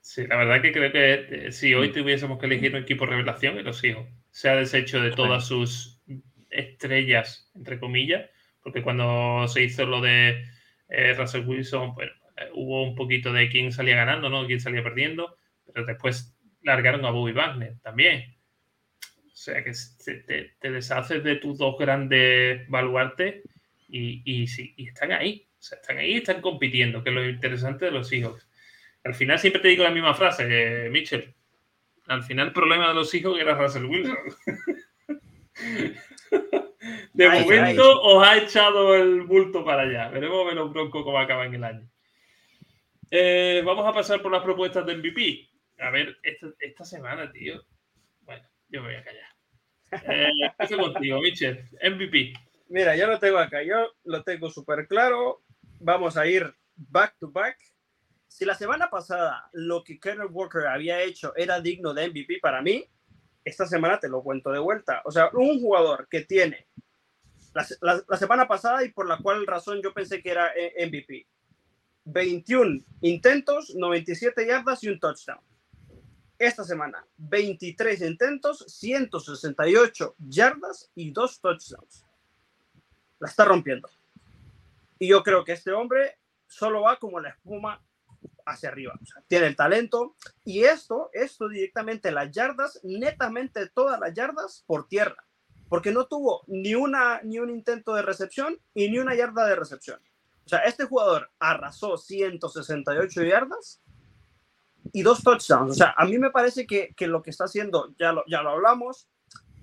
Sí, 0.01 0.25
la 0.25 0.37
verdad 0.37 0.59
que 0.63 0.71
creo 0.71 0.91
que 0.91 1.13
eh, 1.47 1.51
si 1.51 1.75
hoy 1.75 1.91
tuviésemos 1.91 2.39
que 2.39 2.47
elegir 2.47 2.73
un 2.73 2.81
equipo 2.81 3.05
revelación, 3.05 3.63
los 3.63 3.83
hijos 3.83 4.07
se 4.31 4.49
ha 4.49 4.55
deshecho 4.55 5.01
de 5.01 5.11
todas 5.11 5.47
sus 5.47 6.01
estrellas, 6.49 7.51
entre 7.53 7.79
comillas, 7.79 8.25
porque 8.65 8.81
cuando 8.81 9.47
se 9.47 9.61
hizo 9.61 9.85
lo 9.85 10.01
de 10.01 10.43
eh, 10.89 11.13
Russell 11.13 11.45
Wilson, 11.45 11.93
pues 11.93 12.09
eh, 12.35 12.49
hubo 12.55 12.81
un 12.81 12.95
poquito 12.95 13.31
de 13.31 13.47
quién 13.47 13.71
salía 13.71 13.95
ganando, 13.95 14.27
¿no? 14.27 14.47
Quién 14.47 14.59
salía 14.59 14.81
perdiendo, 14.81 15.37
pero 15.71 15.85
después 15.85 16.35
largaron 16.63 17.05
a 17.05 17.11
Bobby 17.11 17.31
Wagner 17.31 17.75
también. 17.83 18.35
O 19.27 19.35
sea 19.35 19.63
que 19.63 19.71
te, 20.03 20.55
te 20.59 20.71
deshaces 20.71 21.23
de 21.23 21.35
tus 21.35 21.59
dos 21.59 21.77
grandes 21.77 22.67
baluartes 22.67 23.43
y, 23.87 24.23
y, 24.25 24.47
y 24.77 24.87
están 24.87 25.11
ahí. 25.11 25.47
O 25.59 25.61
sea, 25.61 25.77
están 25.77 25.99
ahí 25.99 26.13
y 26.13 26.17
están 26.17 26.41
compitiendo, 26.41 27.03
que 27.03 27.09
es 27.09 27.15
lo 27.15 27.29
interesante 27.29 27.85
de 27.85 27.91
los 27.91 28.11
hijos. 28.13 28.49
Al 29.03 29.13
final 29.13 29.37
siempre 29.37 29.61
te 29.61 29.67
digo 29.67 29.83
la 29.83 29.91
misma 29.91 30.15
frase, 30.15 30.87
eh, 30.87 30.89
Mitchell. 30.89 31.35
Al 32.07 32.23
final 32.23 32.47
el 32.47 32.53
problema 32.53 32.87
de 32.87 32.95
los 32.95 33.13
hijos 33.13 33.39
era 33.39 33.53
Russell 33.53 33.85
Wilson. 33.85 34.17
De 37.15 37.27
ay, 37.27 37.43
momento 37.45 37.81
ay. 37.81 37.99
os 38.01 38.27
ha 38.27 38.37
echado 38.37 38.93
el 38.93 39.21
bulto 39.21 39.63
para 39.63 39.83
allá. 39.83 40.09
Veremos 40.09 40.41
a 40.41 40.47
ver 40.47 40.55
los 40.55 40.73
Broncos 40.73 41.01
cómo 41.05 41.17
acaban 41.17 41.53
el 41.53 41.63
año. 41.63 41.89
Eh, 43.09 43.63
vamos 43.65 43.87
a 43.87 43.93
pasar 43.93 44.21
por 44.21 44.33
las 44.33 44.43
propuestas 44.43 44.85
de 44.85 44.97
MVP. 44.97 45.49
A 45.79 45.91
ver, 45.91 46.17
esta, 46.23 46.47
esta 46.59 46.83
semana, 46.83 47.31
tío. 47.31 47.63
Bueno, 48.19 48.45
yo 48.67 48.81
me 48.81 48.87
voy 48.87 48.95
a 48.97 49.03
callar. 49.03 49.29
Eh, 50.09 50.29
empiezo 50.41 50.77
contigo, 50.77 51.21
Michel. 51.21 51.69
MVP. 51.81 52.33
Mira, 52.67 52.97
yo 52.97 53.07
lo 53.07 53.17
tengo 53.17 53.37
acá. 53.37 53.63
Yo 53.63 53.93
lo 54.03 54.21
tengo 54.23 54.49
súper 54.49 54.85
claro. 54.85 55.41
Vamos 55.79 56.17
a 56.17 56.27
ir 56.27 56.53
back 56.75 57.15
to 57.17 57.31
back. 57.31 57.57
Si 58.27 58.43
la 58.43 58.55
semana 58.55 58.89
pasada 58.89 59.49
lo 59.53 59.85
que 59.85 60.01
Kenneth 60.01 60.31
Walker 60.31 60.67
había 60.67 61.01
hecho 61.01 61.33
era 61.37 61.61
digno 61.61 61.93
de 61.93 62.09
MVP 62.09 62.39
para 62.41 62.61
mí, 62.61 62.83
esta 63.45 63.65
semana 63.65 64.01
te 64.01 64.09
lo 64.09 64.21
cuento 64.21 64.51
de 64.51 64.59
vuelta. 64.59 65.01
O 65.05 65.11
sea, 65.11 65.29
un 65.31 65.61
jugador 65.61 66.09
que 66.09 66.25
tiene 66.25 66.67
la, 67.81 68.17
semana 68.17 68.47
pasada 68.47 68.83
y 68.83 68.91
por 68.91 69.07
la 69.07 69.17
cual 69.17 69.47
razón 69.47 69.81
yo 69.81 69.93
pensé 69.93 70.21
que 70.21 70.31
era 70.31 70.51
eh, 70.55 70.85
MVP. 70.87 71.27
21 72.03 72.83
intentos, 73.01 73.73
97 73.75 74.45
yardas 74.45 74.83
y 74.83 74.89
un 74.89 74.99
touchdown. 74.99 75.39
Esta 76.37 76.65
semana, 76.65 77.07
23 77.17 78.01
intentos, 78.01 78.65
168 78.67 80.15
yardas 80.19 80.91
y 80.95 81.11
dos 81.11 81.39
touchdowns. 81.39 82.05
La 83.19 83.29
está 83.29 83.45
rompiendo. 83.45 83.89
Y 84.99 85.07
yo 85.07 85.23
creo 85.23 85.45
que 85.45 85.53
este 85.53 85.71
hombre 85.71 86.19
solo 86.47 86.81
va 86.81 86.99
como 86.99 87.21
la 87.21 87.29
espuma 87.29 87.81
hacia 88.45 88.69
arriba. 88.69 88.99
Tiene 89.27 89.47
el 89.47 89.55
talento. 89.55 90.15
Y 90.43 90.65
esto, 90.65 91.09
esto 91.13 91.47
directamente, 91.47 92.11
las 92.11 92.29
yardas, 92.31 92.81
netamente 92.83 93.69
todas 93.69 93.99
las 93.99 94.13
yardas 94.13 94.63
por 94.67 94.87
tierra 94.87 95.24
porque 95.69 95.91
no 95.91 96.05
tuvo 96.05 96.43
ni, 96.47 96.75
una, 96.75 97.21
ni 97.23 97.39
un 97.39 97.49
intento 97.49 97.93
de 97.95 98.01
recepción 98.01 98.57
y 98.73 98.89
ni 98.89 98.99
una 98.99 99.15
yarda 99.15 99.45
de 99.45 99.55
recepción. 99.55 99.99
O 100.45 100.49
sea, 100.49 100.59
este 100.59 100.85
jugador 100.85 101.31
arrasó 101.39 101.97
168 101.97 103.23
yardas 103.23 103.81
y 104.93 105.01
dos 105.01 105.23
touchdowns. 105.23 105.71
O 105.71 105.73
sea, 105.73 105.95
a 105.97 106.05
mí 106.05 106.17
me 106.19 106.29
parece 106.29 106.67
que, 106.67 106.93
que 106.95 107.07
lo 107.07 107.23
que 107.23 107.31
está 107.31 107.45
haciendo, 107.45 107.93
ya 107.97 108.11
lo, 108.11 108.23
ya 108.27 108.43
lo 108.43 108.51
hablamos, 108.51 109.07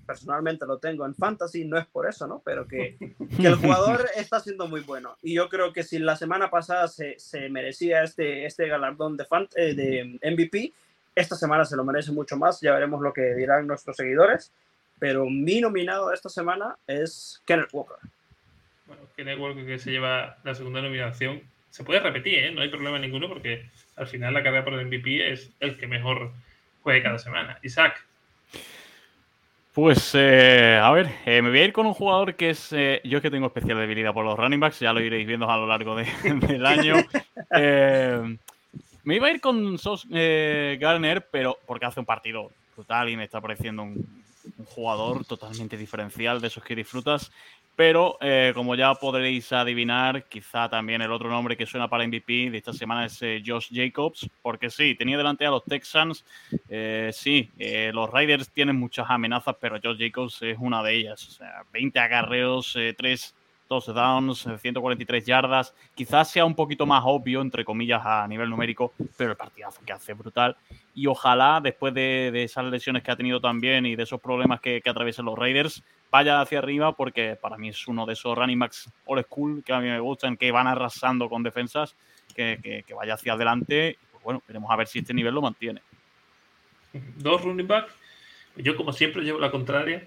personalmente 0.04 0.66
lo 0.66 0.78
tengo 0.78 1.06
en 1.06 1.14
fantasy, 1.14 1.64
no 1.64 1.78
es 1.78 1.86
por 1.86 2.08
eso, 2.08 2.26
¿no? 2.26 2.42
Pero 2.44 2.66
que, 2.66 2.96
que 3.36 3.46
el 3.46 3.54
jugador 3.54 4.06
está 4.16 4.40
siendo 4.40 4.66
muy 4.66 4.80
bueno. 4.80 5.16
Y 5.22 5.34
yo 5.34 5.48
creo 5.48 5.72
que 5.72 5.84
si 5.84 6.00
la 6.00 6.16
semana 6.16 6.50
pasada 6.50 6.88
se, 6.88 7.18
se 7.20 7.48
merecía 7.48 8.02
este, 8.02 8.44
este 8.44 8.66
galardón 8.66 9.16
de, 9.16 9.24
fan, 9.24 9.48
eh, 9.54 9.74
de 9.74 10.18
MVP, 10.34 10.72
esta 11.14 11.36
semana 11.36 11.64
se 11.64 11.76
lo 11.76 11.84
merece 11.84 12.10
mucho 12.10 12.36
más. 12.36 12.60
Ya 12.60 12.72
veremos 12.72 13.00
lo 13.00 13.12
que 13.12 13.34
dirán 13.34 13.68
nuestros 13.68 13.96
seguidores 13.96 14.52
pero 15.02 15.28
mi 15.28 15.60
nominado 15.60 16.12
esta 16.12 16.28
semana 16.28 16.76
es 16.86 17.42
Kenneth 17.44 17.70
Walker. 17.72 17.96
Bueno, 18.86 19.02
Kenneth 19.16 19.36
Walker 19.36 19.66
que 19.66 19.80
se 19.80 19.90
lleva 19.90 20.36
la 20.44 20.54
segunda 20.54 20.80
nominación. 20.80 21.42
Se 21.70 21.82
puede 21.82 21.98
repetir, 21.98 22.38
¿eh? 22.38 22.52
no 22.52 22.60
hay 22.60 22.68
problema 22.68 23.00
ninguno 23.00 23.26
porque 23.26 23.68
al 23.96 24.06
final 24.06 24.32
la 24.32 24.44
carrera 24.44 24.62
por 24.62 24.74
el 24.74 24.86
MVP 24.86 25.32
es 25.32 25.50
el 25.58 25.76
que 25.76 25.88
mejor 25.88 26.30
juegue 26.84 27.02
cada 27.02 27.18
semana. 27.18 27.58
Isaac. 27.64 28.06
Pues, 29.74 30.12
eh, 30.14 30.78
a 30.80 30.92
ver, 30.92 31.08
eh, 31.26 31.42
me 31.42 31.48
voy 31.50 31.58
a 31.58 31.64
ir 31.64 31.72
con 31.72 31.86
un 31.86 31.94
jugador 31.94 32.36
que 32.36 32.50
es. 32.50 32.72
Eh, 32.72 33.00
yo 33.02 33.18
es 33.18 33.22
que 33.22 33.30
tengo 33.32 33.48
especial 33.48 33.78
debilidad 33.78 34.14
por 34.14 34.24
los 34.24 34.38
running 34.38 34.60
backs, 34.60 34.78
ya 34.78 34.92
lo 34.92 35.00
iréis 35.00 35.26
viendo 35.26 35.50
a 35.50 35.56
lo 35.56 35.66
largo 35.66 35.96
de, 35.96 36.04
del 36.46 36.64
año. 36.64 36.94
Eh, 37.54 38.38
Me 39.02 39.16
iba 39.16 39.26
a 39.26 39.32
ir 39.32 39.40
con 39.40 39.78
Sos 39.78 40.06
eh, 40.12 40.78
Garner, 40.80 41.26
pero 41.28 41.58
porque 41.66 41.86
hace 41.86 41.98
un 41.98 42.06
partido 42.06 42.52
brutal 42.76 43.08
y 43.08 43.16
me 43.16 43.24
está 43.24 43.40
pareciendo 43.40 43.82
un, 43.82 44.21
un 44.58 44.64
jugador 44.64 45.24
totalmente 45.24 45.76
diferencial 45.76 46.40
de 46.40 46.48
esos 46.48 46.64
que 46.64 46.76
disfrutas. 46.76 47.30
Pero 47.74 48.18
eh, 48.20 48.52
como 48.54 48.74
ya 48.74 48.94
podréis 48.94 49.50
adivinar, 49.50 50.28
quizá 50.28 50.68
también 50.68 51.00
el 51.00 51.10
otro 51.10 51.30
nombre 51.30 51.56
que 51.56 51.64
suena 51.64 51.88
para 51.88 52.06
MVP 52.06 52.50
de 52.50 52.58
esta 52.58 52.74
semana 52.74 53.06
es 53.06 53.22
eh, 53.22 53.42
Josh 53.44 53.68
Jacobs, 53.72 54.28
porque 54.42 54.68
sí, 54.68 54.94
tenía 54.94 55.16
delante 55.16 55.46
a 55.46 55.50
los 55.50 55.64
Texans. 55.64 56.22
Eh, 56.68 57.10
sí, 57.14 57.50
los 57.92 58.12
Riders 58.12 58.50
tienen 58.50 58.76
muchas 58.76 59.06
amenazas, 59.08 59.56
pero 59.58 59.78
Josh 59.82 59.98
Jacobs 59.98 60.42
es 60.42 60.58
una 60.60 60.82
de 60.82 60.96
ellas. 60.96 61.26
O 61.26 61.30
sea, 61.30 61.64
20 61.72 61.98
agarreos, 61.98 62.76
3 62.96 63.34
touchdowns, 63.80 64.46
143 64.60 65.24
yardas. 65.24 65.74
Quizás 65.94 66.30
sea 66.30 66.44
un 66.44 66.54
poquito 66.54 66.84
más 66.84 67.02
obvio, 67.06 67.40
entre 67.40 67.64
comillas, 67.64 68.02
a 68.04 68.26
nivel 68.28 68.50
numérico, 68.50 68.92
pero 69.16 69.30
el 69.30 69.36
partidazo 69.36 69.80
que 69.84 69.92
hace 69.92 70.12
brutal. 70.12 70.56
Y 70.94 71.06
ojalá, 71.06 71.60
después 71.62 71.94
de, 71.94 72.30
esas 72.42 72.66
lesiones 72.66 73.02
que 73.02 73.10
ha 73.10 73.16
tenido 73.16 73.40
también 73.40 73.86
y 73.86 73.96
de 73.96 74.02
esos 74.02 74.20
problemas 74.20 74.60
que, 74.60 74.80
que 74.82 74.90
atraviesan 74.90 75.24
los 75.24 75.38
Raiders, 75.38 75.82
vaya 76.10 76.42
hacia 76.42 76.58
arriba 76.58 76.94
porque 76.94 77.36
para 77.40 77.56
mí 77.56 77.70
es 77.70 77.88
uno 77.88 78.04
de 78.04 78.12
esos 78.12 78.36
running 78.36 78.58
backs 78.58 78.90
old 79.06 79.24
school 79.24 79.64
que 79.64 79.72
a 79.72 79.80
mí 79.80 79.88
me 79.88 79.98
gustan, 79.98 80.36
que 80.36 80.52
van 80.52 80.66
arrasando 80.66 81.28
con 81.30 81.42
defensas, 81.42 81.96
que, 82.34 82.84
vaya 82.94 83.14
hacia 83.14 83.32
adelante. 83.32 83.98
Pues 84.10 84.22
bueno, 84.22 84.42
veremos 84.46 84.70
a 84.70 84.76
ver 84.76 84.86
si 84.86 84.98
este 84.98 85.14
nivel 85.14 85.34
lo 85.34 85.40
mantiene. 85.40 85.80
Dos 86.92 87.42
running 87.42 87.66
backs. 87.66 87.92
Yo, 88.56 88.76
como 88.76 88.92
siempre, 88.92 89.22
llevo 89.22 89.38
la 89.38 89.50
contraria. 89.50 90.06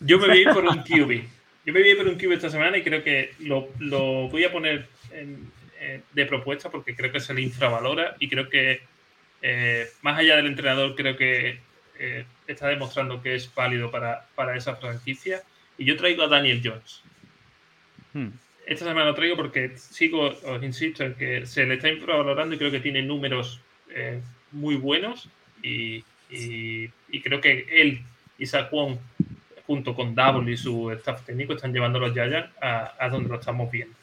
Yo 0.00 0.18
me 0.18 0.28
voy 0.28 0.44
por 0.52 0.64
un 0.66 0.82
QB. 0.82 1.37
Yo 1.68 1.74
me 1.74 1.82
voy 1.82 1.94
por 1.96 2.08
un 2.08 2.14
QB 2.14 2.32
esta 2.32 2.48
semana 2.48 2.78
y 2.78 2.82
creo 2.82 3.04
que 3.04 3.34
lo, 3.40 3.68
voy 4.30 4.42
a 4.42 4.50
poner 4.50 4.86
de 6.14 6.24
propuesta 6.24 6.70
porque 6.70 6.96
creo 6.96 7.12
que 7.12 7.20
se 7.20 7.34
le 7.34 7.42
infravalora 7.42 8.16
y 8.18 8.30
creo 8.30 8.48
que, 8.48 8.80
eh, 9.42 9.86
más 10.00 10.18
allá 10.18 10.36
del 10.36 10.46
entrenador, 10.46 10.94
creo 10.94 11.18
que 11.18 11.58
eh, 11.98 12.24
está 12.46 12.68
demostrando 12.68 13.20
que 13.20 13.34
es 13.34 13.54
válido 13.54 13.90
para, 13.90 14.26
para, 14.34 14.56
esa 14.56 14.76
franquicia. 14.76 15.42
Y 15.76 15.84
yo 15.84 15.98
traigo 15.98 16.22
a 16.22 16.28
Daniel 16.28 16.62
Jones. 16.64 17.02
Hmm. 18.14 18.28
Esta 18.64 18.86
semana 18.86 19.10
lo 19.10 19.14
traigo 19.14 19.36
porque 19.36 19.76
sigo, 19.76 20.38
os 20.42 20.62
insisto, 20.62 21.04
en 21.04 21.16
que 21.16 21.44
se 21.44 21.66
le 21.66 21.74
está 21.74 21.90
infravalorando 21.90 22.54
y 22.54 22.58
creo 22.58 22.70
que 22.70 22.80
tiene 22.80 23.02
números 23.02 23.60
eh, 23.90 24.22
muy 24.52 24.76
buenos. 24.76 25.28
Y, 25.62 26.02
y, 26.30 27.20
creo 27.22 27.42
que 27.42 27.66
él 27.70 28.00
y 28.38 28.46
Saquon, 28.46 28.98
junto 29.68 29.94
con 29.94 30.14
Double 30.14 30.50
y 30.50 30.56
su 30.56 30.90
staff 30.92 31.26
técnico, 31.26 31.52
están 31.52 31.74
llevando 31.74 32.00
los 32.00 32.14
Giants 32.14 32.48
a, 32.58 32.94
a, 32.98 33.08
donde 33.10 33.28
lo 33.28 33.38
estamos 33.38 33.70
viendo. 33.70 33.94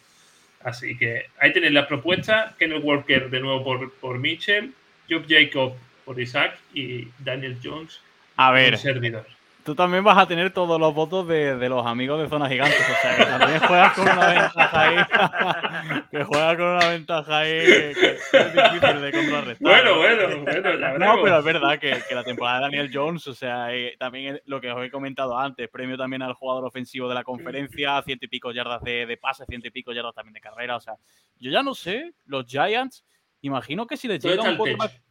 Así 0.63 0.95
que 0.95 1.25
ahí 1.39 1.51
tenéis 1.51 1.73
las 1.73 1.87
propuestas. 1.87 2.53
Kenneth 2.55 2.83
Walker 2.83 3.31
de 3.31 3.39
nuevo 3.39 3.63
por, 3.63 3.91
por 3.93 4.19
Mitchell, 4.19 4.73
Job 5.09 5.25
Jacob 5.27 5.73
por 6.05 6.19
Isaac 6.21 6.55
y 6.73 7.07
Daniel 7.17 7.57
Jones. 7.63 7.99
A 8.37 8.51
ver, 8.51 8.77
servidor. 8.77 9.25
Tú 9.65 9.73
también 9.73 10.03
vas 10.03 10.17
a 10.19 10.27
tener 10.27 10.53
todos 10.53 10.79
los 10.79 10.93
votos 10.93 11.27
de, 11.27 11.57
de, 11.57 11.69
los 11.69 11.83
amigos 11.87 12.21
de 12.21 12.29
Zona 12.29 12.47
Gigantes. 12.47 12.79
O 12.79 13.01
sea, 13.01 13.17
que 13.17 13.25
también 13.25 13.59
juegas 13.59 13.93
con 13.93 14.03
una 14.03 14.27
ventaja 14.27 14.81
ahí. 14.81 16.03
que 16.11 16.23
juegas 16.23 16.55
con 16.55 16.65
una 16.67 16.89
ventaja 16.89 17.37
ahí 17.39 17.49
que, 17.49 17.89
es 17.91 18.53
difícil 18.53 19.01
de 19.01 19.11
contrarrestar. 19.11 19.57
Bueno, 19.59 19.97
bueno, 19.97 20.43
bueno, 20.43 20.79
ya 20.79 20.97
No, 20.99 21.15
pero 21.23 21.39
es 21.39 21.43
verdad 21.43 21.79
que, 21.79 21.97
que, 22.07 22.13
la 22.13 22.23
temporada 22.23 22.57
de 22.57 22.61
Daniel 22.65 22.91
Jones, 22.93 23.25
o 23.27 23.33
sea, 23.33 23.73
eh, 23.73 23.95
también 23.97 24.39
lo 24.45 24.61
que 24.61 24.71
os 24.71 24.85
he 24.85 24.91
comentado 24.91 25.35
antes, 25.35 25.67
premio 25.67 25.97
también 25.97 26.21
al 26.21 26.35
jugador 26.35 26.63
ofensivo 26.65 27.09
de 27.09 27.15
la 27.15 27.23
conferencia, 27.23 27.99
ciento 28.03 28.25
y 28.25 28.29
pico 28.29 28.51
yardas 28.51 28.83
de, 28.83 29.07
de 29.07 29.17
pase, 29.17 29.45
ciento 29.47 29.67
y 29.67 29.71
pico 29.71 29.91
yardas 29.91 30.13
también 30.13 30.35
de 30.35 30.41
carrera. 30.41 30.75
O 30.75 30.79
sea, 30.79 30.93
yo 31.39 31.49
ya 31.49 31.63
no 31.63 31.73
sé, 31.73 32.13
los 32.25 32.45
Giants, 32.45 33.03
imagino 33.41 33.87
que 33.87 33.97
si 33.97 34.07
les 34.07 34.23
llega 34.23 34.43
un 34.43 34.57
poco 34.57 34.77
más 34.77 35.01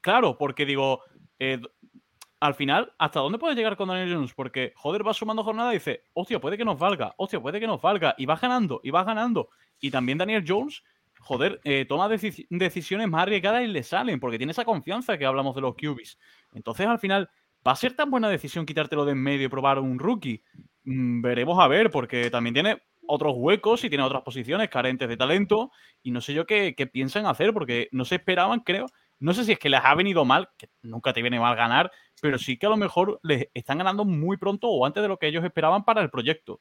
claro, 0.00 0.38
porque 0.38 0.64
digo, 0.64 1.02
eh, 1.38 1.60
al 2.40 2.54
final, 2.54 2.92
¿hasta 2.98 3.20
dónde 3.20 3.38
puede 3.38 3.54
llegar 3.54 3.76
con 3.76 3.88
Daniel 3.88 4.14
Jones? 4.14 4.32
Porque, 4.32 4.72
joder, 4.74 5.06
va 5.06 5.12
sumando 5.12 5.44
jornada 5.44 5.72
y 5.72 5.74
dice, 5.74 6.04
hostia, 6.14 6.40
puede 6.40 6.56
que 6.56 6.64
nos 6.64 6.78
valga, 6.78 7.14
hostia, 7.18 7.38
puede 7.38 7.60
que 7.60 7.66
nos 7.66 7.80
valga, 7.82 8.14
y 8.16 8.24
va 8.24 8.36
ganando, 8.36 8.80
y 8.82 8.90
va 8.90 9.04
ganando. 9.04 9.50
Y 9.78 9.90
también 9.90 10.16
Daniel 10.16 10.44
Jones, 10.46 10.82
joder, 11.20 11.60
eh, 11.64 11.84
toma 11.86 12.08
decisiones 12.08 13.08
más 13.08 13.22
arriesgadas 13.22 13.62
y 13.62 13.66
le 13.66 13.82
salen, 13.82 14.18
porque 14.18 14.38
tiene 14.38 14.52
esa 14.52 14.64
confianza 14.64 15.18
que 15.18 15.26
hablamos 15.26 15.54
de 15.54 15.60
los 15.60 15.74
QBs. 15.74 16.18
Entonces, 16.54 16.86
al 16.86 16.98
final, 16.98 17.28
¿va 17.66 17.72
a 17.72 17.76
ser 17.76 17.94
tan 17.94 18.10
buena 18.10 18.30
decisión 18.30 18.64
quitártelo 18.64 19.04
de 19.04 19.12
en 19.12 19.22
medio 19.22 19.44
y 19.44 19.50
probar 19.50 19.78
un 19.78 19.98
rookie? 19.98 20.42
Mm, 20.84 21.20
veremos 21.20 21.58
a 21.60 21.68
ver, 21.68 21.90
porque 21.90 22.30
también 22.30 22.54
tiene 22.54 22.82
otros 23.06 23.34
huecos 23.36 23.84
y 23.84 23.90
tiene 23.90 24.04
otras 24.04 24.22
posiciones 24.22 24.70
carentes 24.70 25.10
de 25.10 25.16
talento, 25.18 25.72
y 26.02 26.10
no 26.10 26.22
sé 26.22 26.32
yo 26.32 26.46
qué, 26.46 26.74
qué 26.74 26.86
piensan 26.86 27.26
hacer, 27.26 27.52
porque 27.52 27.90
no 27.92 28.06
se 28.06 28.14
esperaban, 28.14 28.60
creo, 28.60 28.86
no 29.20 29.34
sé 29.34 29.44
si 29.44 29.52
es 29.52 29.58
que 29.58 29.68
les 29.68 29.80
ha 29.82 29.94
venido 29.94 30.24
mal, 30.24 30.48
que 30.56 30.70
nunca 30.82 31.12
te 31.12 31.20
viene 31.20 31.38
mal 31.38 31.54
ganar, 31.54 31.92
pero 32.20 32.38
sí 32.38 32.58
que 32.58 32.66
a 32.66 32.70
lo 32.70 32.76
mejor 32.76 33.20
les 33.22 33.46
están 33.54 33.78
ganando 33.78 34.04
muy 34.04 34.38
pronto 34.38 34.68
o 34.68 34.84
antes 34.84 35.02
de 35.02 35.08
lo 35.08 35.18
que 35.18 35.28
ellos 35.28 35.44
esperaban 35.44 35.84
para 35.84 36.00
el 36.00 36.10
proyecto. 36.10 36.58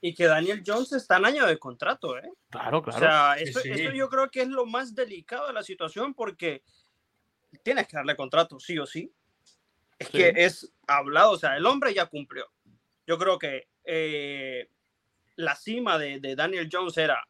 Y 0.00 0.14
que 0.14 0.24
Daniel 0.24 0.62
Jones 0.66 0.92
está 0.92 1.18
en 1.18 1.26
año 1.26 1.46
de 1.46 1.58
contrato, 1.58 2.16
¿eh? 2.16 2.32
Claro, 2.48 2.82
claro. 2.82 2.96
O 2.96 3.00
sea, 3.00 3.34
esto, 3.34 3.60
yo 3.62 4.08
creo 4.08 4.30
que 4.30 4.42
es 4.42 4.48
lo 4.48 4.64
más 4.64 4.94
delicado 4.94 5.46
de 5.46 5.52
la 5.52 5.62
situación 5.62 6.14
porque 6.14 6.62
tienes 7.62 7.86
que 7.86 7.98
darle 7.98 8.16
contrato, 8.16 8.58
sí 8.58 8.78
o 8.78 8.86
sí. 8.86 9.12
Es 9.98 10.08
que 10.08 10.32
es 10.34 10.72
hablado, 10.86 11.32
o 11.32 11.36
sea, 11.36 11.56
el 11.58 11.66
hombre 11.66 11.92
ya 11.92 12.06
cumplió. 12.06 12.50
Yo 13.06 13.18
creo 13.18 13.38
que 13.38 13.68
eh, 13.84 14.70
la 15.36 15.54
cima 15.54 15.98
de, 15.98 16.34
Daniel 16.34 16.70
Jones 16.72 16.96
era 16.96 17.22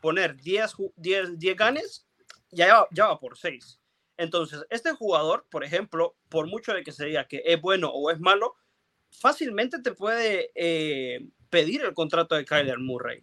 poner 0.00 0.34
10, 0.34 0.74
10, 0.96 1.38
10 1.38 1.56
ganes, 1.56 2.08
ya, 2.50 2.84
ya 2.90 3.06
va 3.06 3.20
por 3.20 3.38
6. 3.38 3.78
Entonces, 4.18 4.66
este 4.68 4.92
jugador, 4.92 5.46
por 5.48 5.64
ejemplo, 5.64 6.16
por 6.28 6.48
mucho 6.48 6.74
de 6.74 6.82
que 6.82 6.92
se 6.92 7.06
diga 7.06 7.28
que 7.28 7.40
es 7.44 7.60
bueno 7.60 7.88
o 7.88 8.10
es 8.10 8.18
malo, 8.18 8.56
fácilmente 9.10 9.80
te 9.80 9.92
puede 9.92 10.50
eh, 10.56 11.26
pedir 11.48 11.82
el 11.82 11.94
contrato 11.94 12.34
de 12.34 12.44
Kyler 12.44 12.80
Murray. 12.80 13.20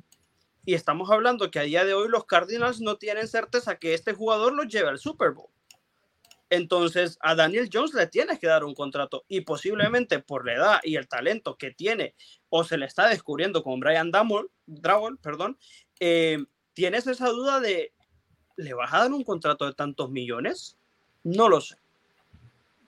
Y 0.64 0.74
estamos 0.74 1.12
hablando 1.12 1.52
que 1.52 1.60
a 1.60 1.64
día 1.64 1.86
de 1.86 1.94
hoy 1.94 2.08
los 2.08 2.26
Cardinals 2.26 2.80
no 2.80 2.98
tienen 2.98 3.28
certeza 3.28 3.76
que 3.76 3.94
este 3.94 4.14
jugador 4.14 4.54
lo 4.54 4.64
lleve 4.64 4.90
al 4.90 4.98
Super 4.98 5.32
Bowl. 5.32 5.50
Entonces, 6.50 7.18
a 7.22 7.36
Daniel 7.36 7.70
Jones 7.72 7.94
le 7.94 8.08
tienes 8.08 8.40
que 8.40 8.48
dar 8.48 8.64
un 8.64 8.74
contrato 8.74 9.26
y 9.28 9.42
posiblemente 9.42 10.20
por 10.20 10.46
la 10.46 10.54
edad 10.54 10.80
y 10.84 10.96
el 10.96 11.10
talento 11.10 11.58
que 11.58 11.72
tiene 11.72 12.16
o 12.50 12.64
se 12.64 12.78
le 12.78 12.86
está 12.86 13.10
descubriendo 13.10 13.64
con 13.64 13.82
Brian 13.82 14.12
Drawell, 14.12 15.18
perdón, 15.18 15.58
eh, 16.00 16.38
tienes 16.74 17.06
esa 17.08 17.30
duda 17.30 17.60
de, 17.60 17.94
¿le 18.56 18.74
vas 18.74 18.94
a 18.94 19.00
dar 19.00 19.12
un 19.12 19.24
contrato 19.24 19.66
de 19.66 19.74
tantos 19.74 20.10
millones? 20.10 20.78
No 21.26 21.50
lo 21.50 21.60
sé. 21.60 21.76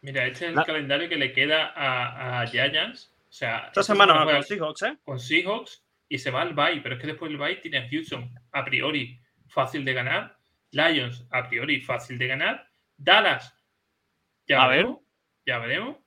Mira, 0.02 0.26
este 0.28 0.46
es 0.46 0.56
el 0.56 0.64
calendario 0.64 1.10
que 1.10 1.18
le 1.18 1.34
queda 1.34 1.74
a, 1.76 2.42
a 2.42 2.48
Giants. 2.48 3.12
O 3.30 3.34
sea, 3.34 3.68
esta 3.68 3.84
semana 3.84 4.24
con 4.24 4.44
Seahawks, 4.44 4.82
¿eh? 4.84 4.98
Con 5.04 5.20
Seahawks 5.20 5.84
y 6.08 6.20
se 6.20 6.32
va 6.32 6.42
al 6.44 6.54
Bay, 6.54 6.80
pero 6.80 6.96
es 6.96 7.02
que 7.02 7.08
después 7.08 7.30
del 7.30 7.40
Bay 7.40 7.60
tiene 7.60 7.80
a 7.80 7.90
Houston, 7.90 8.32
a 8.52 8.64
priori 8.64 9.20
fácil 9.48 9.84
de 9.84 9.94
ganar. 9.94 10.38
Lions, 10.72 11.26
a 11.32 11.50
priori 11.50 11.82
fácil 11.82 12.18
de 12.18 12.28
ganar. 12.28 12.70
Dallas, 12.96 13.56
ya 14.48 14.64
a 14.64 14.68
veremos. 14.68 14.98
Ver. 14.98 15.04
Ya 15.46 15.60
veremos. 15.60 15.98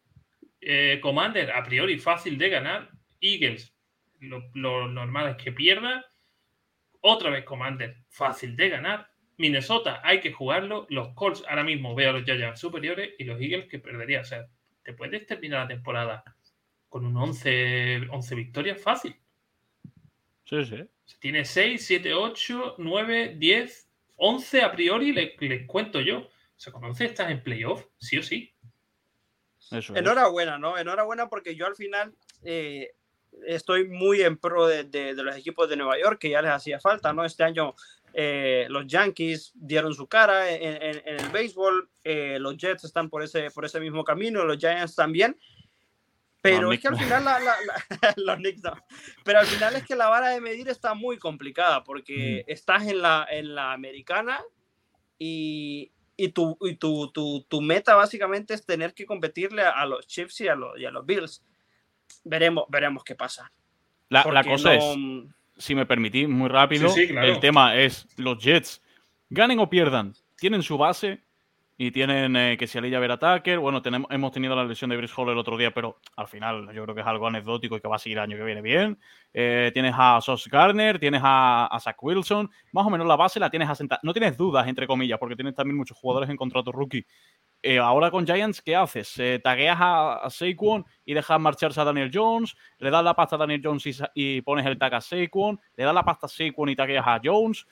Eh, 0.61 1.01
Commander, 1.03 1.51
a 1.51 1.65
priori 1.65 1.99
fácil 1.99 2.39
de 2.39 2.49
ganar. 2.49 2.91
Eagles, 3.21 3.75
lo, 4.21 4.51
lo 4.55 4.87
normal 4.87 5.31
es 5.31 5.43
que 5.43 5.51
pierda. 5.51 6.07
Otra 7.01 7.31
vez 7.31 7.45
Commander, 7.45 7.97
fácil 8.09 8.55
de 8.55 8.69
ganar. 8.69 9.10
Minnesota 9.41 10.03
hay 10.05 10.21
que 10.21 10.33
jugarlo. 10.33 10.87
Los 10.91 11.15
Colts 11.15 11.43
ahora 11.49 11.65
mismo 11.65 11.95
veo 11.95 12.11
a 12.11 12.13
los 12.13 12.25
Giants 12.25 12.61
superiores 12.61 13.15
y 13.19 13.25
los 13.25 13.41
Eagles 13.41 13.69
que 13.69 13.79
perdería. 13.79 14.21
O 14.21 14.25
sea, 14.25 14.47
te 14.83 14.93
puedes 14.93 15.27
terminar 15.27 15.63
la 15.63 15.69
temporada 15.69 16.23
con 16.91 17.07
un 17.07 17.17
11, 17.17 18.09
11 18.11 18.35
victorias 18.35 18.81
fácil. 18.81 19.17
Sí, 20.45 20.65
sí. 20.67 20.85
Tiene 21.21 21.47
6, 21.47 21.85
7, 21.87 22.13
8, 22.13 22.75
9, 22.77 23.37
10, 23.39 23.91
11 24.17 24.63
a 24.63 24.73
priori, 24.73 25.13
les, 25.13 25.67
cuento 25.67 26.01
yo. 26.01 26.19
O 26.19 26.31
sea, 26.57 26.73
con 26.73 26.85
11 26.85 27.05
estás 27.07 27.31
en 27.31 27.43
playoff, 27.43 27.87
sí 27.99 28.19
o 28.19 28.23
sí. 28.23 28.55
Enhorabuena, 29.71 30.59
¿no? 30.59 30.77
Enhorabuena 30.77 31.29
porque 31.29 31.55
yo 31.55 31.67
al 31.67 31.77
final 31.77 32.15
eh, 32.43 32.91
estoy 33.47 33.89
muy 33.89 34.21
en 34.21 34.37
pro 34.37 34.67
de, 34.67 34.85
de, 34.85 35.15
los 35.15 35.37
equipos 35.37 35.69
de 35.69 35.77
Nueva 35.77 35.99
York, 35.99 36.19
que 36.19 36.31
ya 36.31 36.43
les 36.43 36.51
hacía 36.51 36.81
falta, 36.81 37.13
¿no? 37.13 37.25
Este 37.25 37.45
año 37.45 37.75
eh, 38.13 38.67
los 38.69 38.87
Yankees 38.87 39.53
dieron 39.55 39.95
su 39.95 40.07
cara 40.09 40.51
en, 40.51 41.03
el 41.05 41.29
béisbol, 41.31 41.91
eh, 42.05 42.39
los 42.41 42.57
Jets 42.57 42.85
están 42.85 43.09
por 43.09 43.23
ese, 43.23 43.51
por 43.51 43.65
ese 43.65 43.81
mismo 43.81 44.05
camino, 44.05 44.45
los 44.45 44.59
Giants 44.59 44.95
también. 44.95 45.39
Pero 46.43 46.73
es 46.73 46.81
que 46.81 46.89
al 46.89 46.97
final 46.97 47.23
la, 47.23 47.39
los 48.17 48.37
Knicks 48.37 48.63
Pero 49.25 49.41
al 49.41 49.47
final 49.47 49.77
es 49.77 49.85
que 49.85 49.95
la 49.95 50.09
vara 50.09 50.31
de 50.31 50.41
medir 50.41 50.69
está 50.69 50.95
muy 50.95 51.19
complicada 51.19 51.85
porque 51.85 52.45
mm. 52.47 52.51
estás 52.51 52.87
en 52.87 53.03
la, 53.03 53.27
en 53.31 53.55
la 53.55 53.73
americana 53.73 54.41
y, 55.19 55.93
y, 56.17 56.29
tu, 56.31 56.57
y 56.63 56.77
tu, 56.77 57.11
tu, 57.13 57.43
tu, 57.43 57.61
meta 57.61 57.95
básicamente 57.95 58.55
es 58.55 58.65
tener 58.65 58.95
que 58.95 59.05
competirle 59.05 59.63
a, 59.63 59.85
los 59.85 60.07
Chiefs 60.07 60.41
y 60.41 60.49
a 60.49 60.55
los, 60.55 60.79
y 60.79 60.87
a 60.87 60.91
los 60.91 61.05
Bills. 61.05 61.45
Veremos, 62.25 62.65
veremos 62.71 63.05
qué 63.05 63.15
pasa. 63.15 63.53
La, 64.09 64.25
la 64.25 64.43
cosa 64.43 64.75
es 64.75 64.97
si 65.61 65.75
me 65.75 65.87
permitís, 65.87 66.29
muy 66.29 66.49
rápido. 66.49 66.93
El 66.97 67.39
tema 67.39 67.77
es 67.77 68.09
los 68.17 68.43
Jets, 68.43 68.83
ganen 69.29 69.59
o 69.61 69.69
pierdan, 69.69 70.15
tienen 70.37 70.63
su 70.63 70.79
base 70.79 71.21
y 71.77 71.93
tienen 71.93 72.37
eh, 72.37 72.57
que 72.59 72.67
si 72.67 72.77
Alilla 72.77 72.99
Ver 72.99 73.13
Attacker, 73.13 73.59
bueno, 73.59 73.81
tenemos, 73.81 74.11
hemos 74.11 74.33
tenido 74.33 74.55
la 74.55 74.65
lesión 74.65 74.91
de 74.91 74.97
Brice 74.97 75.15
Hall 75.17 75.31
el 75.31 75.39
otro 75.39 75.57
día, 75.57 75.71
pero 75.71 75.99
al 76.17 76.29
final 76.29 76.71
yo 76.75 76.83
creo 76.83 76.95
que 76.95 77.01
es 77.01 77.07
algo 77.07 77.27
anecdótico 77.27 77.77
y 77.77 77.81
que 77.81 77.89
va 77.89 77.97
a 77.97 77.99
seguir 77.99 78.19
el 78.19 78.25
año 78.25 78.37
que 78.37 78.45
viene 78.45 78.61
bien. 78.61 78.99
Eh, 79.33 79.71
tienes 79.73 79.95
a 79.97 80.21
Sos 80.21 80.47
Garner, 80.49 80.99
tienes 80.99 81.23
a, 81.25 81.75
Zach 81.81 81.97
Wilson, 82.03 82.51
más 82.73 82.87
o 82.87 82.91
menos 82.91 83.07
la 83.07 83.17
base 83.17 83.41
la 83.41 83.49
tienes 83.49 83.69
asentada. 83.69 83.99
No 84.03 84.13
tienes 84.13 84.37
dudas, 84.37 84.69
entre 84.69 84.87
comillas, 84.87 85.19
porque 85.19 85.37
tienes 85.37 85.55
también 85.55 85.77
muchos 85.77 85.97
jugadores 85.97 86.29
en 86.29 86.37
contrato 86.37 86.71
rookie. 86.71 87.07
Eh, 87.63 87.79
ahora 87.79 88.11
con 88.11 88.27
Giants, 88.27 88.63
¿qué 88.63 88.75
haces? 88.75 89.21
tagueas 89.43 89.79
a, 89.79 90.15
a, 90.15 90.31
Saquon 90.31 90.85
y 91.05 91.13
dejas 91.13 91.39
marcharse 91.39 91.79
a 91.81 91.85
Daniel 91.85 92.11
Jones, 92.13 92.57
le 92.79 92.91
das 92.91 93.05
la 93.05 93.15
pasta 93.15 93.37
a 93.37 93.39
Daniel 93.39 93.61
Jones 93.63 94.03
y, 94.15 94.41
pones 94.41 94.65
el 94.65 94.79
tag 94.79 94.95
a 94.95 95.01
Saquon, 95.01 95.61
le 95.77 95.85
das 95.85 95.95
la 95.95 96.03
pasta 96.03 96.27
a 96.27 96.29
Saquon 96.29 96.71
y 96.71 96.77
tagueas 96.77 97.07
a 97.07 97.21
Jones. 97.23 97.67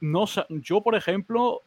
No, 0.00 0.26
yo, 0.48 0.82
por 0.82 0.94
ejemplo, 0.94 1.62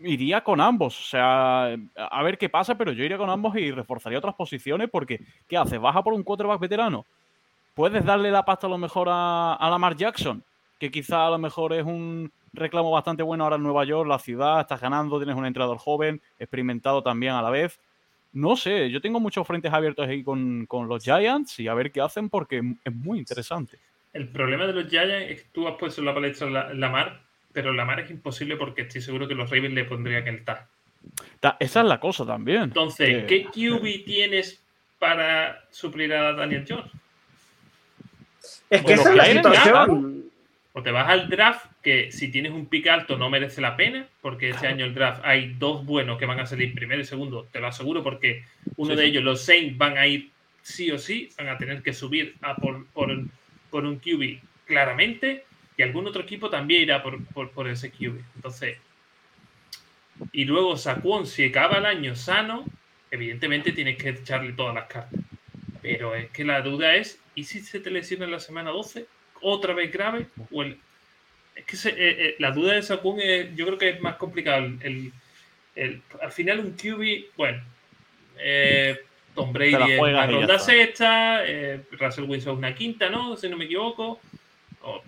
iría 0.00 0.42
con 0.42 0.60
ambos. 0.60 0.98
O 0.98 1.04
sea, 1.04 1.76
a 1.96 2.22
ver 2.22 2.38
qué 2.38 2.48
pasa, 2.48 2.76
pero 2.76 2.92
yo 2.92 3.04
iría 3.04 3.18
con 3.18 3.28
ambos 3.28 3.56
y 3.56 3.70
reforzaría 3.70 4.18
otras 4.18 4.34
posiciones 4.34 4.88
porque, 4.90 5.20
¿qué 5.46 5.56
haces? 5.56 5.78
¿Baja 5.78 6.02
por 6.02 6.14
un 6.14 6.22
quarterback 6.22 6.60
veterano? 6.60 7.04
¿Puedes 7.74 8.04
darle 8.04 8.30
la 8.30 8.44
pasta 8.44 8.66
a 8.66 8.70
lo 8.70 8.78
mejor 8.78 9.08
a, 9.10 9.54
a 9.54 9.70
Lamar 9.70 9.96
Jackson? 9.96 10.42
Que 10.82 10.90
quizá 10.90 11.28
a 11.28 11.30
lo 11.30 11.38
mejor 11.38 11.72
es 11.74 11.84
un 11.84 12.32
reclamo 12.52 12.90
bastante 12.90 13.22
bueno 13.22 13.44
ahora 13.44 13.54
en 13.54 13.62
Nueva 13.62 13.84
York, 13.84 14.08
la 14.08 14.18
ciudad, 14.18 14.62
estás 14.62 14.80
ganando, 14.80 15.16
tienes 15.16 15.36
un 15.36 15.46
entrenador 15.46 15.78
joven, 15.78 16.20
experimentado 16.40 17.04
también 17.04 17.34
a 17.34 17.40
la 17.40 17.50
vez. 17.50 17.78
No 18.32 18.56
sé, 18.56 18.90
yo 18.90 19.00
tengo 19.00 19.20
muchos 19.20 19.46
frentes 19.46 19.72
abiertos 19.72 20.08
ahí 20.08 20.24
con, 20.24 20.66
con 20.66 20.88
los 20.88 21.04
Giants 21.04 21.60
y 21.60 21.68
a 21.68 21.74
ver 21.74 21.92
qué 21.92 22.00
hacen 22.00 22.28
porque 22.28 22.62
es 22.84 22.92
muy 22.92 23.20
interesante. 23.20 23.78
El 24.12 24.26
problema 24.26 24.66
de 24.66 24.72
los 24.72 24.88
Giants 24.88 25.30
es 25.30 25.42
que 25.42 25.48
tú 25.52 25.68
has 25.68 25.76
puesto 25.76 26.00
en 26.00 26.06
la 26.06 26.14
palestra 26.14 26.74
Lamar 26.74 27.20
pero 27.52 27.72
la 27.72 27.84
mar 27.84 28.00
es 28.00 28.10
imposible 28.10 28.56
porque 28.56 28.82
estoy 28.82 29.02
seguro 29.02 29.28
que 29.28 29.36
los 29.36 29.48
Ravens 29.48 29.74
le 29.74 29.84
pondrían 29.84 30.26
el 30.26 30.44
tag. 30.44 30.66
Esa 31.60 31.80
es 31.82 31.86
la 31.86 32.00
cosa 32.00 32.26
también. 32.26 32.62
Entonces, 32.62 33.24
¿qué 33.26 33.44
QB 33.44 34.04
tienes 34.04 34.60
para 34.98 35.64
suplir 35.70 36.12
a 36.12 36.32
Daniel 36.32 36.64
Jones? 36.68 36.90
Es 38.68 38.82
que 38.82 38.94
esa 38.94 39.10
es 39.10 39.16
la 39.16 39.26
situación. 39.26 40.31
O 40.74 40.82
te 40.82 40.90
vas 40.90 41.08
al 41.08 41.28
draft, 41.28 41.66
que 41.82 42.10
si 42.12 42.30
tienes 42.30 42.52
un 42.52 42.66
pick 42.66 42.86
alto 42.86 43.18
no 43.18 43.28
merece 43.28 43.60
la 43.60 43.76
pena, 43.76 44.06
porque 44.22 44.50
este 44.50 44.66
año 44.66 44.86
el 44.86 44.94
draft 44.94 45.20
hay 45.24 45.54
dos 45.58 45.84
buenos 45.84 46.18
que 46.18 46.24
van 46.24 46.40
a 46.40 46.46
salir 46.46 46.74
primero 46.74 47.02
y 47.02 47.04
segundo, 47.04 47.46
te 47.52 47.60
lo 47.60 47.66
aseguro, 47.66 48.02
porque 48.02 48.44
uno 48.76 48.96
de 48.96 49.04
ellos, 49.04 49.22
los 49.22 49.44
Saints, 49.44 49.76
van 49.76 49.98
a 49.98 50.06
ir 50.06 50.30
sí 50.62 50.90
o 50.90 50.98
sí, 50.98 51.28
van 51.36 51.48
a 51.48 51.58
tener 51.58 51.82
que 51.82 51.92
subir 51.92 52.36
a 52.40 52.56
por, 52.56 52.86
por, 52.86 53.10
por 53.70 53.84
un 53.84 53.98
QB 53.98 54.38
claramente 54.66 55.44
y 55.76 55.82
algún 55.82 56.06
otro 56.06 56.22
equipo 56.22 56.50
también 56.50 56.82
irá 56.82 57.02
por, 57.02 57.24
por, 57.26 57.68
ese 57.68 57.90
QB. 57.90 58.20
Entonces, 58.36 58.78
y 60.32 60.44
luego 60.44 60.76
Saquon, 60.76 61.26
si 61.26 61.46
acaba 61.46 61.78
el 61.78 61.86
año 61.86 62.14
sano, 62.14 62.64
evidentemente 63.10 63.72
tienes 63.72 63.96
que 63.96 64.10
echarle 64.10 64.52
todas 64.52 64.74
las 64.74 64.86
cartas. 64.86 65.20
Pero 65.80 66.14
es 66.14 66.30
que 66.30 66.44
la 66.44 66.60
duda 66.62 66.94
es, 66.94 67.20
¿y 67.34 67.44
si 67.44 67.60
se 67.60 67.80
te 67.80 67.90
lesiona 67.90 68.26
en 68.26 68.30
la 68.30 68.40
semana 68.40 68.70
12? 68.70 69.06
¿Otra 69.42 69.74
vez 69.74 69.92
grave? 69.92 70.26
O 70.50 70.62
es 70.62 70.76
que 71.66 71.88
eh, 71.88 71.94
eh, 71.96 72.36
la 72.38 72.50
duda 72.50 72.74
de 72.74 72.82
Saquon 72.82 73.18
yo 73.54 73.66
creo 73.66 73.78
que 73.78 73.90
es 73.90 74.00
más 74.00 74.16
complicado. 74.16 74.66
El, 74.80 75.12
al 76.20 76.32
final 76.32 76.60
un 76.60 76.72
QB, 76.72 77.36
bueno, 77.36 77.62
eh, 78.38 78.98
Tom 79.34 79.52
Brady 79.52 79.92
es 79.92 80.00
una 80.00 80.26
ronda 80.26 80.58
sexta, 80.58 81.42
Russell 81.92 82.24
Wilson 82.24 82.58
una 82.58 82.74
quinta, 82.74 83.08
¿no? 83.08 83.36
Si 83.36 83.48
no 83.48 83.56
me 83.56 83.64
equivoco 83.64 84.20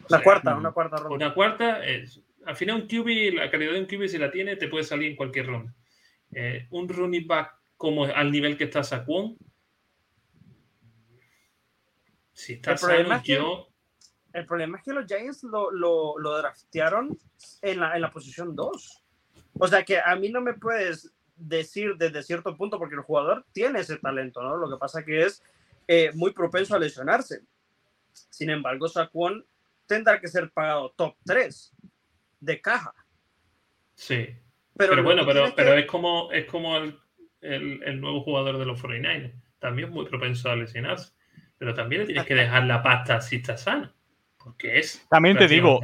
la 0.09 0.23
cuarta, 0.23 0.57
una 0.57 0.73
cuarta 0.73 0.97
ronda. 0.97 1.27
Una 1.27 1.35
cuarta, 1.35 1.85
es, 1.85 2.21
al 2.45 2.57
final 2.57 2.83
un 2.83 2.89
QB, 2.89 3.35
la 3.35 3.51
calidad 3.51 3.73
de 3.73 3.81
un 3.81 3.87
QB 3.87 4.09
si 4.09 4.19
la 4.19 4.31
tiene, 4.31 4.57
te 4.57 4.69
puede 4.69 4.85
salir 4.85 5.11
en 5.11 5.17
cualquier 5.17 5.47
ronda. 5.47 5.75
Eh, 6.33 6.67
un 6.71 6.89
running 6.89 7.27
back 7.27 7.55
como 7.77 8.05
al 8.05 8.31
nivel 8.31 8.57
que 8.57 8.65
está 8.65 8.83
Saquon, 8.83 9.37
si 12.33 12.55
está 12.55 12.73
el 12.73 13.13
es 13.13 13.23
que, 13.23 13.41
el 14.35 14.47
problema 14.47 14.79
es 14.79 14.85
que 14.85 14.93
los 14.93 15.07
Giants 15.07 15.45
lo, 15.45 15.71
lo, 15.71 16.19
lo 16.19 16.37
draftearon 16.39 17.17
en 17.63 17.81
la, 17.81 17.95
en 17.95 18.03
la 18.03 18.11
posición 18.11 18.55
2. 18.57 19.05
O 19.61 19.69
sea 19.69 19.85
que 19.85 20.01
a 20.01 20.17
mí 20.17 20.29
no 20.29 20.41
me 20.41 20.55
puedes 20.55 21.15
decir 21.37 21.95
desde 21.97 22.23
cierto 22.25 22.57
punto, 22.57 22.79
porque 22.79 22.97
el 22.97 23.03
jugador 23.03 23.47
tiene 23.53 23.81
ese 23.81 23.97
talento, 23.97 24.43
¿no? 24.43 24.57
Lo 24.57 24.69
que 24.69 24.77
pasa 24.77 25.05
que 25.05 25.23
es 25.23 25.41
eh, 25.87 26.11
muy 26.15 26.33
propenso 26.33 26.75
a 26.75 26.81
lesionarse. 26.81 27.43
Sin 28.13 28.51
embargo, 28.51 28.89
Saquon 28.89 29.47
tendrá 29.87 30.21
que 30.21 30.27
ser 30.27 30.51
pagado 30.51 30.93
top 30.97 31.15
3 31.25 31.73
de 32.41 32.61
caja. 32.61 32.93
Sí. 33.95 34.29
Pero, 34.77 35.01
bueno, 35.05 35.25
pero, 35.25 35.55
pero 35.55 35.75
es 35.75 35.87
como, 35.87 36.33
es 36.33 36.47
como 36.47 36.77
el, 36.77 36.99
el, 37.41 38.01
nuevo 38.01 38.23
jugador 38.23 38.59
de 38.59 38.67
los 38.67 38.83
49ers. 38.83 39.33
También 39.61 39.91
muy 39.91 40.07
propenso 40.07 40.51
a 40.51 40.57
lesionarse. 40.57 41.13
Pero 41.57 41.73
también 41.73 42.01
le 42.01 42.07
tienes 42.07 42.27
que 42.27 42.35
dejar 42.35 42.65
la 42.65 42.83
pasta 42.83 43.21
si 43.21 43.37
está 43.37 43.57
sano. 43.57 43.95
Porque 44.45 44.79
es. 44.79 45.07
También 45.09 45.37
te 45.37 45.49
digo, 45.49 45.81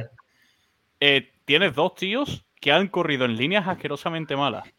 eh, 0.99 1.31
tienes 1.45 1.75
dos 1.75 1.95
tíos 1.95 2.45
que 2.59 2.71
han 2.71 2.87
corrido 2.87 3.25
en 3.25 3.35
líneas 3.35 3.67
asquerosamente 3.67 4.35
malas. 4.35 4.71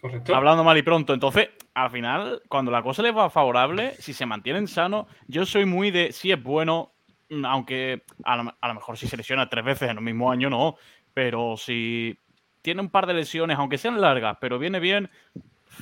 Correcto. 0.00 0.34
Hablando 0.34 0.62
mal 0.62 0.78
y 0.78 0.82
pronto. 0.82 1.12
Entonces, 1.12 1.48
al 1.74 1.90
final, 1.90 2.42
cuando 2.48 2.70
la 2.70 2.82
cosa 2.82 3.02
les 3.02 3.16
va 3.16 3.30
favorable, 3.30 3.94
si 3.98 4.12
se 4.12 4.26
mantienen 4.26 4.68
sanos, 4.68 5.06
yo 5.26 5.44
soy 5.44 5.64
muy 5.64 5.90
de 5.90 6.12
si 6.12 6.30
es 6.30 6.42
bueno, 6.42 6.92
Mm, 7.30 7.44
aunque 7.46 8.02
a 8.24 8.36
lo, 8.36 8.74
mejor 8.74 8.98
si 8.98 9.06
se 9.06 9.16
lesiona 9.16 9.48
tres 9.48 9.64
veces 9.64 9.88
en 9.88 9.98
el 9.98 10.04
mismo 10.04 10.30
año, 10.30 10.50
no, 10.50 10.76
pero 11.14 11.56
si 11.56 12.18
tiene 12.60 12.82
un 12.82 12.90
par 12.90 13.06
de 13.06 13.14
lesiones, 13.14 13.56
aunque 13.56 13.78
sean 13.78 14.00
largas, 14.00 14.36
pero 14.40 14.58
viene 14.58 14.80
bien, 14.80 15.08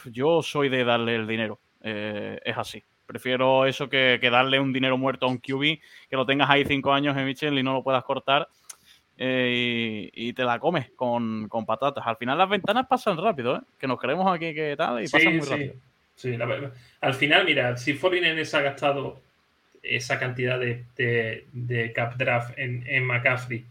yo 0.05 0.43
soy 0.43 0.69
de 0.69 0.85
darle 0.85 1.17
el 1.17 1.27
dinero. 1.27 1.59
Eh, 1.83 2.39
es 2.45 2.57
así. 2.57 2.85
Prefiero 3.09 3.65
eso 3.65 3.89
que, 3.89 4.21
darle 4.31 4.61
un 4.61 4.71
dinero 4.71 4.99
muerto 4.99 5.25
a 5.25 5.31
un 5.31 5.39
QB, 5.39 5.81
que 6.11 6.17
lo 6.17 6.27
tengas 6.27 6.51
ahí 6.51 6.67
cinco 6.67 6.93
años 6.93 7.17
en 7.17 7.25
Mitchell 7.25 7.59
y 7.59 7.63
no 7.63 7.73
lo 7.73 7.83
puedas 7.83 8.05
cortar 8.05 8.47
eh, 9.17 10.11
y, 10.13 10.35
te 10.35 10.45
la 10.45 10.59
comes 10.59 10.91
con, 10.95 11.49
patatas. 11.67 12.07
Al 12.07 12.19
final 12.19 12.37
las 12.37 12.51
ventanas 12.51 12.87
pasan 12.87 13.17
rápido, 13.17 13.57
¿eh? 13.57 13.61
que 13.81 13.87
nos 13.87 13.99
creemos 13.99 14.31
aquí 14.31 14.53
que 14.53 14.75
tal 14.77 15.03
y 15.03 15.09
pasan 15.09 15.39
muy 15.39 15.47
rápido. 15.47 15.75
Sí, 16.17 16.37
al 17.01 17.15
final, 17.15 17.47
mira, 17.47 17.79
si 17.79 17.95
Foreigner 17.95 18.47
ha 18.53 18.61
gastado 18.61 19.23
esa 19.83 20.19
cantidad 20.19 20.61
de, 20.61 20.85
de, 21.51 21.93
cap 21.95 22.15
draft 22.17 22.59
en, 22.59 22.85
en, 22.87 23.05
McCaffrey. 23.07 23.65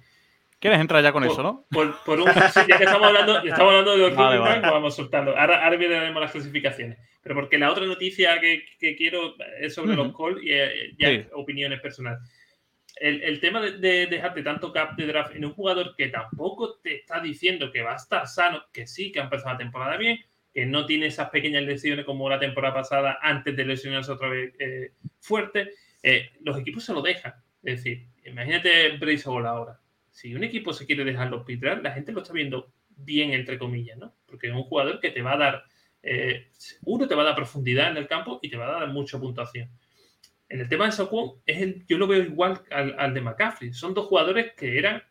¿Quieres 0.60 0.80
entrar 0.80 1.04
ya 1.04 1.12
con 1.12 1.24
eso, 1.24 1.44
no? 1.44 1.68
Por, 1.70 2.20
un, 2.20 2.26
ya 2.26 2.78
que 2.78 2.84
estamos 2.84 3.08
hablando, 3.08 3.38
estamos 3.38 3.70
hablando 3.70 3.92
de 3.92 3.98
los 3.98 4.16
vale, 4.16 4.40
vale. 4.40 4.62
vamos 4.62 4.96
soltando. 4.96 5.38
Ahora, 5.38 5.64
ahora 5.64 5.78
veremos 5.78 6.20
las 6.20 6.32
clasificaciones. 6.32 6.98
Pero 7.22 7.36
porque 7.36 7.60
la 7.60 7.72
otra 7.72 7.86
noticia 7.86 8.40
que, 8.40 8.64
que 8.80 8.96
quiero 8.96 9.36
es 9.60 9.76
sobre 9.76 9.96
los 9.96 10.16
calls 10.18 10.42
y 10.42 10.52
eh, 10.52 10.96
ya 10.98 11.28
opiniones 11.36 11.80
personales. 11.80 12.20
El, 13.00 13.22
el, 13.22 13.40
tema 13.40 13.62
de, 13.62 13.78
de, 13.78 14.08
dejarte 14.08 14.42
tanto 14.42 14.72
cap 14.72 14.96
de 14.96 15.06
draft 15.06 15.36
en 15.36 15.46
un 15.46 15.54
jugador 15.54 15.94
que 15.96 16.08
tampoco 16.08 16.80
te 16.80 16.96
está 16.96 17.20
diciendo 17.20 17.72
que 17.72 17.84
va 17.84 17.94
a 17.94 17.98
estar 17.98 18.26
sano, 18.28 18.64
que 18.74 18.88
sí, 18.88 19.12
que 19.12 19.20
ha 19.20 19.24
empezado 19.24 19.52
la 19.52 19.60
temporada 19.60 19.98
bien, 19.98 20.18
que 20.52 20.66
no 20.66 20.88
tiene 20.88 21.06
esas 21.06 21.30
pequeñas 21.30 21.62
lesiones 21.62 22.04
como 22.06 22.28
la 22.28 22.40
temporada 22.40 22.74
pasada 22.74 23.20
antes 23.22 23.56
de 23.56 23.66
lesionarse 23.66 24.12
otra 24.12 24.30
vez 24.30 24.56
eh, 24.58 24.94
fuerte, 25.20 25.70
eh, 26.02 26.32
los 26.42 26.58
equipos 26.58 26.84
se 26.84 26.94
lo 26.94 27.04
dejan. 27.04 27.36
Es 27.62 27.84
decir, 27.84 28.08
imagínate 28.26 28.98
Brace 28.98 29.30
ahora. 29.30 29.80
Si 30.18 30.34
un 30.34 30.44
equipo 30.44 30.74
se 30.74 30.88
quiere 30.88 31.06
dejar 31.06 31.30
los 31.30 31.46
pitras, 31.46 31.84
la 31.84 31.92
gente 31.92 32.12
lo 32.12 32.24
está 32.24 32.34
viendo 32.34 32.74
bien, 32.90 33.34
entre 33.34 33.60
comillas, 33.60 34.00
¿no? 34.00 34.16
Porque 34.26 34.48
es 34.48 34.54
un 34.54 34.64
jugador 34.64 35.00
que 35.00 35.12
te 35.12 35.22
va 35.22 35.34
a 35.34 35.38
dar, 35.38 35.64
eh, 36.02 36.48
uno 36.86 37.08
te 37.08 37.14
va 37.14 37.22
a 37.22 37.26
dar 37.26 37.36
profundidad 37.36 37.92
en 37.92 37.98
el 37.98 38.08
campo 38.08 38.40
y 38.42 38.50
te 38.50 38.58
va 38.58 38.68
a 38.68 38.80
dar 38.80 38.90
mucha 38.90 39.20
puntuación. 39.20 39.70
En 40.50 40.60
el 40.60 40.68
tema 40.68 40.88
de 40.88 40.94
Saquon, 40.94 41.34
es 41.46 41.62
el, 41.62 41.86
yo 41.86 42.00
lo 42.00 42.08
veo 42.08 42.24
igual 42.24 42.64
al, 42.72 43.14
de 43.14 43.22
McCaffrey. 43.22 43.74
Son 43.74 43.94
dos 43.94 44.08
jugadores 44.08 44.54
que 44.54 44.80
eran, 44.80 45.04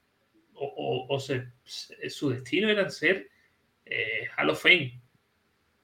o, 0.54 1.20
su 1.20 2.30
destino 2.30 2.68
era 2.68 2.90
ser 2.90 3.28
eh, 3.84 4.26
Hall 4.36 4.50
of 4.50 4.60
Fame, 4.60 5.00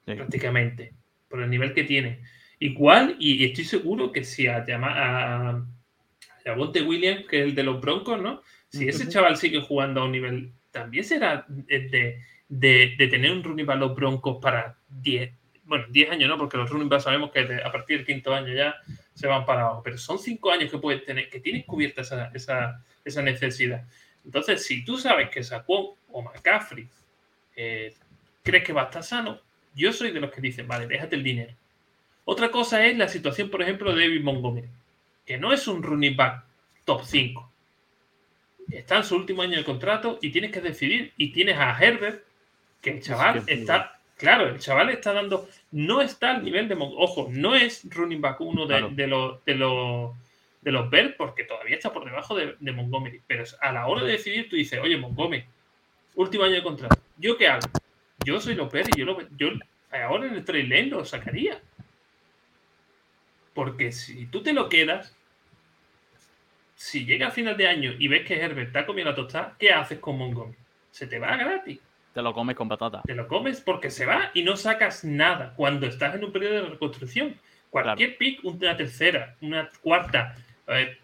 prácticamente, 0.03 0.95
por 1.29 1.41
el 1.41 1.49
nivel 1.49 1.73
que 1.73 1.85
tiene. 1.85 2.23
Igual, 2.59 3.15
y, 3.19 3.45
estoy 3.45 3.63
seguro 3.63 4.11
que 4.11 4.25
si 4.25 4.47
a, 4.47 4.65
a, 4.67 5.49
a 6.45 6.53
Williams, 6.57 7.25
que 7.29 7.39
es 7.39 7.45
el 7.45 7.55
de 7.55 7.63
los 7.63 7.79
Broncos, 7.79 8.21
¿no? 8.21 8.41
Si 8.73 8.87
ese 8.87 9.07
chaval 9.07 9.37
sigue 9.37 9.61
jugando 9.61 10.01
a 10.01 10.05
un 10.05 10.11
nivel, 10.11 10.51
también 10.71 11.03
será 11.03 11.45
de, 11.47 12.19
de, 12.49 13.07
tener 13.07 13.31
un 13.31 13.43
running 13.43 13.67
back 13.67 13.77
los 13.77 13.95
Broncos 13.95 14.39
para 14.41 14.75
10, 14.89 15.31
bueno, 15.65 15.85
10 15.89 16.09
años 16.09 16.27
no, 16.27 16.39
porque 16.39 16.57
los 16.57 16.67
running 16.71 16.89
backs 16.89 17.03
sabemos 17.03 17.31
que 17.31 17.61
a 17.63 17.71
partir 17.71 17.97
del 17.97 18.05
quinto 18.07 18.33
año 18.33 18.51
ya 18.51 18.75
se 19.13 19.27
van 19.27 19.45
para 19.45 19.61
abajo, 19.61 19.81
pero 19.83 19.99
son 19.99 20.17
5 20.17 20.51
años 20.51 20.71
que 20.71 20.79
puedes 20.79 21.05
tener, 21.05 21.29
que 21.29 21.39
tienes 21.39 21.65
cubierta 21.65 22.01
esa, 22.01 22.31
esa, 22.33 22.83
esa 23.05 23.21
necesidad. 23.21 23.85
Entonces, 24.25 24.65
si 24.65 24.83
tú 24.83 24.97
sabes 24.97 25.29
que 25.29 25.43
Saquon 25.43 25.91
o 26.11 26.21
McCaffrey 26.23 26.89
eh, 27.55 27.93
crees 28.41 28.63
que 28.63 28.73
va 28.73 28.81
a 28.81 28.85
estar 28.85 29.03
sano, 29.03 29.39
yo 29.75 29.93
soy 29.93 30.11
de 30.11 30.19
los 30.19 30.31
que 30.31 30.41
dicen, 30.41 30.67
vale, 30.67 30.87
déjate 30.87 31.15
el 31.15 31.23
dinero. 31.23 31.53
Otra 32.25 32.49
cosa 32.49 32.83
es 32.87 32.97
la 32.97 33.07
situación, 33.07 33.51
por 33.51 33.61
ejemplo, 33.61 33.93
de 33.93 34.01
David 34.01 34.23
Montgomery, 34.23 34.69
que 35.27 35.37
no 35.37 35.53
es 35.53 35.67
un 35.67 35.83
running 35.83 36.15
back 36.15 36.43
top 36.85 37.03
5. 37.03 37.52
Está 38.71 38.97
en 38.97 39.03
su 39.03 39.15
último 39.15 39.41
año 39.41 39.57
de 39.57 39.63
contrato 39.63 40.19
y 40.21 40.31
tienes 40.31 40.51
que 40.51 40.61
decidir. 40.61 41.13
Y 41.17 41.31
tienes 41.31 41.57
a 41.57 41.77
Herbert, 41.79 42.23
Que 42.81 42.91
el 42.91 43.01
chaval 43.01 43.43
está, 43.47 43.99
claro, 44.17 44.47
el 44.47 44.59
chaval 44.59 44.89
está 44.89 45.13
dando, 45.13 45.47
no 45.71 46.01
está 46.01 46.31
al 46.31 46.43
nivel 46.43 46.67
de, 46.67 46.75
ojo, 46.79 47.27
no 47.31 47.55
es 47.55 47.87
running 47.93 48.21
back 48.21 48.41
uno 48.41 48.65
de, 48.65 48.89
de 48.91 49.07
los 49.07 49.43
de 49.45 49.55
los 49.55 50.13
de 50.63 50.71
los 50.71 50.89
Bears 50.89 51.15
porque 51.17 51.43
todavía 51.43 51.75
está 51.75 51.91
por 51.91 52.05
debajo 52.05 52.35
de, 52.35 52.55
Montgomery. 52.71 53.21
Pero 53.27 53.43
a 53.61 53.71
la 53.71 53.87
hora 53.87 54.03
de 54.03 54.13
decidir, 54.13 54.49
tú 54.49 54.55
dices, 54.55 54.79
oye, 54.81 54.97
Montgomery, 54.97 55.43
último 56.15 56.43
año 56.43 56.55
de 56.55 56.63
contrato, 56.63 56.97
¿yo 57.17 57.37
qué 57.37 57.47
hago? 57.47 57.67
Yo 58.25 58.39
soy 58.39 58.55
los 58.55 58.71
Bears 58.71 58.89
y 58.95 58.99
yo, 58.99 59.05
lo, 59.05 59.17
yo 59.37 59.49
ahora 59.91 60.27
en 60.27 60.35
el 60.35 60.45
trailer 60.45 60.87
lo 60.87 61.05
sacaría. 61.05 61.61
Porque 63.53 63.91
si 63.91 64.25
tú 64.27 64.41
te 64.41 64.53
lo 64.53 64.69
quedas, 64.69 65.15
si 66.75 67.05
llega 67.05 67.27
a 67.27 67.31
final 67.31 67.57
de 67.57 67.67
año 67.67 67.93
y 67.97 68.07
ves 68.07 68.25
que 68.25 68.39
Herbert 68.39 68.67
está 68.67 68.85
comiendo 68.85 69.11
la 69.11 69.15
tostada, 69.15 69.55
¿qué 69.59 69.71
haces 69.71 69.99
con 69.99 70.17
Montgomery? 70.17 70.57
Se 70.91 71.07
te 71.07 71.19
va 71.19 71.35
gratis. 71.35 71.79
Te 72.13 72.21
lo 72.21 72.33
comes 72.33 72.55
con 72.55 72.69
patata. 72.69 73.01
Te 73.05 73.15
lo 73.15 73.27
comes 73.27 73.61
porque 73.61 73.89
se 73.89 74.05
va 74.05 74.29
y 74.33 74.43
no 74.43 74.55
sacas 74.55 75.03
nada 75.03 75.53
cuando 75.55 75.87
estás 75.87 76.15
en 76.15 76.23
un 76.23 76.31
periodo 76.31 76.55
de 76.55 76.69
reconstrucción. 76.69 77.39
Cualquier 77.71 78.17
pick, 78.17 78.43
una 78.43 78.77
tercera, 78.77 79.35
una 79.41 79.69
cuarta, 79.81 80.35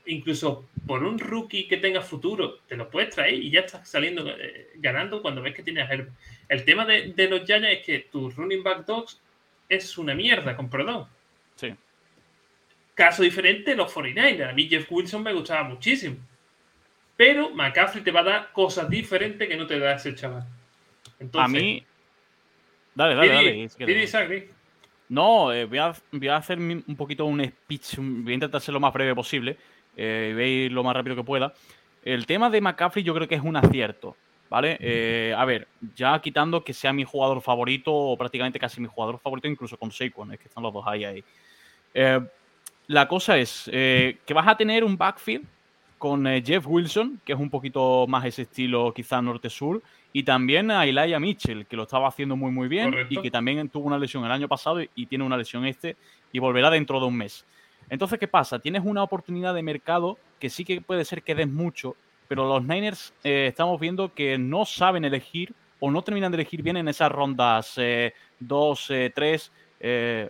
incluso 0.05 0.69
por 0.85 1.03
un 1.03 1.17
rookie 1.17 1.67
que 1.67 1.77
tenga 1.77 2.01
futuro, 2.01 2.59
te 2.67 2.77
lo 2.77 2.89
puedes 2.89 3.09
traer 3.09 3.33
y 3.33 3.49
ya 3.49 3.61
estás 3.61 3.89
saliendo 3.89 4.29
eh, 4.29 4.69
ganando 4.75 5.21
cuando 5.21 5.41
ves 5.41 5.55
que 5.55 5.63
tienes 5.63 5.89
Herbert. 5.89 6.11
El 6.47 6.63
tema 6.63 6.85
de, 6.85 7.27
los 7.29 7.43
Giants 7.45 7.69
es 7.69 7.85
que 7.85 7.99
tu 8.11 8.29
running 8.29 8.63
back 8.63 8.85
dogs 8.85 9.19
es 9.67 9.97
una 9.97 10.13
mierda, 10.13 10.55
con 10.55 10.69
perdón. 10.69 11.07
Sí. 11.55 11.73
Caso 12.99 13.23
diferente, 13.23 13.77
los 13.77 13.95
49ers. 13.95 14.49
A 14.49 14.51
mí 14.51 14.67
Jeff 14.67 14.91
Wilson 14.91 15.23
me 15.23 15.31
gustaba 15.31 15.63
muchísimo. 15.63 16.17
Pero 17.15 17.49
McCaffrey 17.51 18.03
te 18.03 18.11
va 18.11 18.19
a 18.19 18.23
dar 18.23 18.51
cosas 18.51 18.89
diferentes 18.89 19.47
que 19.47 19.55
no 19.55 19.65
te 19.65 19.79
da 19.79 19.93
ese 19.93 20.13
chaval. 20.15 20.43
a 21.31 21.47
mí. 21.47 21.81
Dale, 22.93 23.15
dale, 23.15 23.67
dale. 23.77 24.49
No, 25.07 25.53
eh, 25.53 25.63
voy, 25.63 25.77
a, 25.77 26.35
hacer 26.35 26.59
un 26.59 26.95
poquito 26.97 27.23
un 27.23 27.41
speech. 27.41 27.99
Voy 27.99 28.33
a 28.33 28.35
intentar 28.35 28.59
ser 28.59 28.73
lo 28.73 28.81
más 28.81 28.91
breve 28.91 29.15
posible. 29.15 29.55
Eh, 29.95 30.31
voy 30.33 30.43
a 30.43 30.47
ir 30.65 30.71
lo 30.73 30.83
más 30.83 30.93
rápido 30.93 31.15
que 31.15 31.23
pueda. 31.23 31.53
El 32.03 32.25
tema 32.25 32.49
de 32.49 32.59
McCaffrey 32.59 33.01
yo 33.01 33.15
creo 33.15 33.29
que 33.29 33.35
es 33.35 33.41
un 33.41 33.55
acierto. 33.55 34.17
¿Vale? 34.49 34.77
Eh, 34.81 35.33
a 35.37 35.45
ver, 35.45 35.69
ya 35.95 36.19
quitando 36.19 36.65
que 36.65 36.73
sea 36.73 36.91
mi 36.91 37.05
jugador 37.05 37.39
favorito, 37.39 37.93
o 37.93 38.17
prácticamente 38.17 38.59
casi 38.59 38.81
mi 38.81 38.87
jugador 38.87 39.19
favorito, 39.19 39.47
incluso 39.47 39.77
con 39.77 39.89
Saquon, 39.89 40.33
es 40.33 40.39
que 40.39 40.49
están 40.49 40.63
los 40.63 40.73
dos 40.73 40.83
ahí 40.85 41.05
ahí. 41.05 41.23
Eh, 41.93 42.19
la 42.89 43.07
cosa 43.07 43.37
es 43.37 43.69
eh, 43.71 44.17
que 44.25 44.33
vas 44.33 44.47
a 44.47 44.57
tener 44.57 44.83
un 44.83 44.97
backfield 44.97 45.45
con 45.99 46.25
Jeff 46.25 46.65
Wilson, 46.65 47.21
que 47.23 47.33
es 47.33 47.39
un 47.39 47.49
poquito 47.49 48.07
más 48.07 48.25
ese 48.25 48.43
estilo 48.43 48.91
quizá 48.93 49.21
norte-sur, 49.21 49.83
y 50.11 50.23
también 50.23 50.71
a 50.71 50.85
Elijah 50.85 51.19
Mitchell, 51.19 51.67
que 51.67 51.75
lo 51.75 51.83
estaba 51.83 52.07
haciendo 52.07 52.35
muy 52.35 52.51
muy 52.51 52.67
bien 52.67 52.95
y 53.09 53.21
que 53.21 53.29
también 53.29 53.69
tuvo 53.69 53.85
una 53.85 53.99
lesión 53.99 54.25
el 54.25 54.31
año 54.31 54.47
pasado 54.47 54.81
y, 54.81 54.89
y 54.95 55.05
tiene 55.05 55.23
una 55.23 55.37
lesión 55.37 55.65
este 55.65 55.97
y 56.31 56.39
volverá 56.39 56.71
dentro 56.71 56.99
de 56.99 57.05
un 57.05 57.15
mes. 57.15 57.45
Entonces, 57.89 58.17
¿qué 58.17 58.27
pasa? 58.27 58.57
Tienes 58.57 58.81
una 58.83 59.03
oportunidad 59.03 59.53
de 59.53 59.61
mercado 59.61 60.17
que 60.39 60.49
sí 60.49 60.65
que 60.65 60.81
puede 60.81 61.05
ser 61.05 61.21
que 61.21 61.35
des 61.35 61.47
mucho, 61.47 61.95
pero 62.27 62.47
los 62.47 62.63
Niners 62.63 63.13
eh, 63.23 63.47
estamos 63.47 63.79
viendo 63.79 64.13
que 64.15 64.39
no 64.39 64.65
saben 64.65 65.05
elegir 65.05 65.53
o 65.79 65.91
no 65.91 66.01
terminan 66.01 66.31
de 66.31 66.37
elegir 66.37 66.63
bien 66.63 66.77
en 66.77 66.87
esas 66.87 67.11
rondas 67.11 67.79
2, 68.39 68.91
eh, 68.91 69.11
3. 69.13 69.51
Eh, 69.81 70.29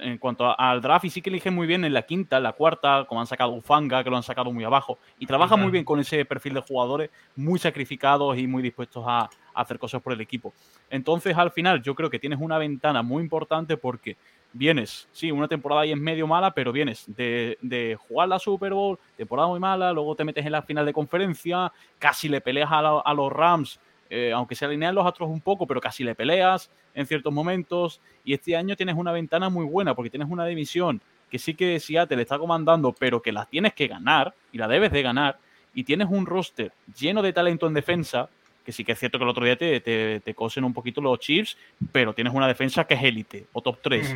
en 0.00 0.18
cuanto 0.18 0.58
al 0.58 0.80
draft, 0.80 1.04
y 1.04 1.10
sí 1.10 1.22
que 1.22 1.30
eligen 1.30 1.54
muy 1.54 1.68
bien 1.68 1.84
en 1.84 1.92
la 1.92 2.02
quinta, 2.02 2.38
en 2.38 2.42
la 2.42 2.52
cuarta, 2.52 3.04
como 3.08 3.20
han 3.20 3.28
sacado 3.28 3.52
Ufanga, 3.52 4.02
que 4.02 4.10
lo 4.10 4.16
han 4.16 4.24
sacado 4.24 4.50
muy 4.52 4.64
abajo, 4.64 4.98
y 5.20 5.26
trabajan 5.26 5.60
muy 5.60 5.70
bien 5.70 5.84
con 5.84 6.00
ese 6.00 6.24
perfil 6.24 6.54
de 6.54 6.60
jugadores 6.60 7.10
muy 7.36 7.60
sacrificados 7.60 8.36
y 8.36 8.48
muy 8.48 8.60
dispuestos 8.60 9.04
a, 9.06 9.20
a 9.20 9.28
hacer 9.54 9.78
cosas 9.78 10.02
por 10.02 10.12
el 10.12 10.20
equipo. 10.20 10.52
Entonces, 10.90 11.36
al 11.36 11.52
final, 11.52 11.80
yo 11.80 11.94
creo 11.94 12.10
que 12.10 12.18
tienes 12.18 12.40
una 12.40 12.58
ventana 12.58 13.02
muy 13.02 13.22
importante 13.22 13.76
porque 13.76 14.16
vienes, 14.52 15.08
sí, 15.12 15.30
una 15.30 15.48
temporada 15.48 15.82
ahí 15.82 15.92
en 15.92 16.02
medio 16.02 16.26
mala, 16.26 16.52
pero 16.52 16.72
vienes 16.72 17.04
de, 17.06 17.96
jugar 18.08 18.28
la 18.28 18.38
Super 18.38 18.72
Bowl, 18.72 18.98
temporada 19.16 19.48
muy 19.48 19.60
mala, 19.60 19.92
luego 19.92 20.14
te 20.14 20.24
metes 20.24 20.44
en 20.44 20.52
la 20.52 20.62
final 20.62 20.86
de 20.86 20.92
conferencia, 20.92 21.72
casi 21.98 22.28
le 22.28 22.40
peleas 22.40 22.70
a, 22.70 23.14
los 23.14 23.32
Rams, 23.32 23.80
eh, 24.10 24.32
aunque 24.34 24.54
se 24.54 24.64
alinean 24.64 24.94
los 24.94 25.06
astros 25.06 25.28
un 25.28 25.40
poco, 25.40 25.66
pero 25.66 25.80
casi 25.80 26.04
le 26.04 26.14
peleas 26.14 26.70
en 26.94 27.06
ciertos 27.06 27.32
momentos. 27.32 28.00
Y 28.24 28.34
este 28.34 28.56
año 28.56 28.76
tienes 28.76 28.96
una 28.96 29.12
ventana 29.12 29.48
muy 29.48 29.64
buena 29.64 29.94
porque 29.94 30.10
tienes 30.10 30.28
una 30.30 30.46
división 30.46 31.00
que 31.30 31.38
sí 31.38 31.54
que 31.54 31.78
Seattle 31.78 32.22
está 32.22 32.38
comandando, 32.38 32.92
pero 32.92 33.20
que 33.20 33.32
la 33.32 33.44
tienes 33.44 33.74
que 33.74 33.86
ganar 33.86 34.34
y 34.52 34.58
la 34.58 34.68
debes 34.68 34.92
de 34.92 35.02
ganar. 35.02 35.38
Y 35.74 35.84
tienes 35.84 36.08
un 36.10 36.26
roster 36.26 36.72
lleno 36.98 37.22
de 37.22 37.32
talento 37.32 37.66
en 37.66 37.74
defensa 37.74 38.28
que 38.68 38.72
sí 38.72 38.84
que 38.84 38.92
es 38.92 38.98
cierto 38.98 39.16
que 39.16 39.24
el 39.24 39.30
otro 39.30 39.46
día 39.46 39.56
te, 39.56 39.80
te, 39.80 40.34
cosen 40.34 40.62
un 40.62 40.74
poquito 40.74 41.00
los 41.00 41.18
chips, 41.20 41.56
pero 41.90 42.12
tienes 42.12 42.34
una 42.34 42.46
defensa 42.46 42.86
que 42.86 42.92
es 42.92 43.02
élite 43.02 43.46
o 43.54 43.62
top 43.62 43.78
3. 43.80 44.14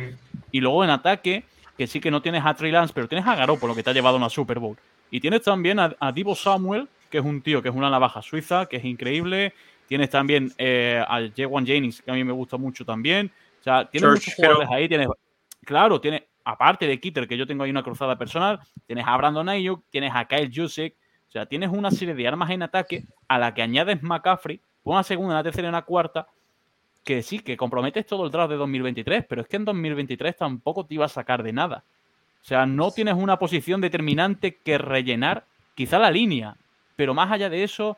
Y 0.51 0.61
luego 0.61 0.83
en 0.83 0.91
ataque, 0.91 1.43
que 1.75 1.87
sí 1.87 1.99
que 1.99 2.11
no 2.11 2.21
tienes 2.21 2.45
a 2.45 2.53
Trey 2.53 2.71
Lance, 2.71 2.93
pero 2.93 3.07
tienes 3.07 3.25
a 3.25 3.33
Garoppolo, 3.33 3.71
lo 3.71 3.75
que 3.75 3.81
te 3.81 3.89
ha 3.89 3.93
llevado 3.93 4.17
a 4.17 4.19
una 4.19 4.29
Super 4.29 4.59
Bowl. 4.59 4.77
Y 5.09 5.19
tienes 5.21 5.41
también 5.41 5.79
a, 5.79 6.11
Divo 6.13 6.35
Samuel, 6.35 6.87
que 7.09 7.17
es 7.17 7.25
un 7.25 7.41
tío 7.41 7.63
que 7.63 7.69
es 7.69 7.75
una 7.75 7.89
navaja 7.89 8.21
suiza, 8.21 8.67
que 8.67 8.77
es 8.77 8.85
increíble. 8.85 9.55
Tienes 9.93 10.09
también 10.09 10.51
eh, 10.57 11.05
a 11.07 11.19
J1 11.19 11.67
Jennings, 11.67 12.01
que 12.01 12.09
a 12.09 12.15
mí 12.15 12.23
me 12.23 12.31
gusta 12.31 12.57
mucho 12.57 12.83
también. 12.83 13.31
O 13.59 13.63
sea, 13.63 13.87
tienes 13.87 14.09
muchos 14.09 14.33
jugadores 14.33 14.67
ahí. 14.71 14.89
Tienes, 14.89 15.07
claro, 15.63 16.01
tienes, 16.01 16.23
aparte 16.43 16.87
de 16.87 16.99
Kitter, 16.99 17.27
que 17.27 17.37
yo 17.37 17.45
tengo 17.45 17.63
ahí 17.63 17.69
una 17.69 17.83
cruzada 17.83 18.17
personal, 18.17 18.59
tienes 18.87 19.05
a 19.05 19.15
Brandon 19.15 19.47
Ayuk, 19.49 19.83
tienes 19.91 20.11
a 20.15 20.25
Kyle 20.25 20.49
Jusic, 20.51 20.95
o 21.27 21.31
sea, 21.31 21.45
tienes 21.45 21.69
una 21.69 21.91
serie 21.91 22.15
de 22.15 22.27
armas 22.27 22.49
en 22.49 22.63
ataque 22.63 23.03
a 23.27 23.37
la 23.37 23.53
que 23.53 23.61
añades 23.61 24.01
McCaffrey, 24.01 24.59
una 24.83 25.03
segunda, 25.03 25.35
una 25.35 25.43
tercera 25.43 25.67
y 25.67 25.69
una 25.69 25.83
cuarta, 25.83 26.27
que 27.03 27.21
sí, 27.21 27.41
que 27.41 27.55
comprometes 27.55 28.07
todo 28.07 28.25
el 28.25 28.31
draft 28.31 28.49
de 28.49 28.57
2023, 28.57 29.25
pero 29.29 29.43
es 29.43 29.47
que 29.47 29.57
en 29.57 29.65
2023 29.65 30.35
tampoco 30.35 30.87
te 30.87 30.95
iba 30.95 31.05
a 31.05 31.09
sacar 31.09 31.43
de 31.43 31.53
nada. 31.53 31.83
O 32.41 32.45
sea, 32.45 32.65
no 32.65 32.89
tienes 32.89 33.13
una 33.13 33.37
posición 33.37 33.79
determinante 33.79 34.55
que 34.55 34.79
rellenar, 34.79 35.45
quizá 35.75 35.99
la 35.99 36.09
línea, 36.09 36.57
pero 36.95 37.13
más 37.13 37.31
allá 37.31 37.47
de 37.47 37.63
eso, 37.63 37.95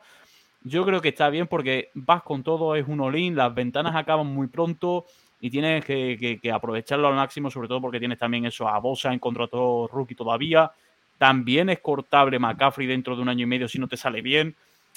yo 0.66 0.84
creo 0.84 1.00
que 1.00 1.10
está 1.10 1.30
bien 1.30 1.46
porque 1.46 1.90
vas 1.94 2.24
con 2.24 2.42
todo, 2.42 2.74
es 2.74 2.88
un 2.88 3.00
all 3.00 3.36
las 3.36 3.54
ventanas 3.54 3.94
acaban 3.94 4.26
muy 4.26 4.48
pronto 4.48 5.06
y 5.40 5.48
tienes 5.48 5.84
que, 5.84 6.40
aprovecharlo 6.52 7.06
al 7.06 7.14
máximo, 7.14 7.52
sobre 7.52 7.68
todo 7.68 7.80
porque 7.80 8.00
tienes 8.00 8.18
también 8.18 8.46
eso 8.46 8.68
a 8.68 8.76
Bosa 8.80 9.12
en 9.12 9.20
contrato 9.20 9.88
rookie 9.92 10.16
todavía. 10.16 10.72
También 11.18 11.70
es 11.70 11.78
cortable 11.78 12.40
McCaffrey 12.40 12.88
dentro 12.88 13.14
de 13.14 13.22
un 13.22 13.28
año 13.28 13.44
y 13.44 13.46
medio 13.46 13.68
si 13.68 13.78
no 13.78 13.86
te 13.86 13.96
sale 13.96 14.22
bien. 14.22 14.56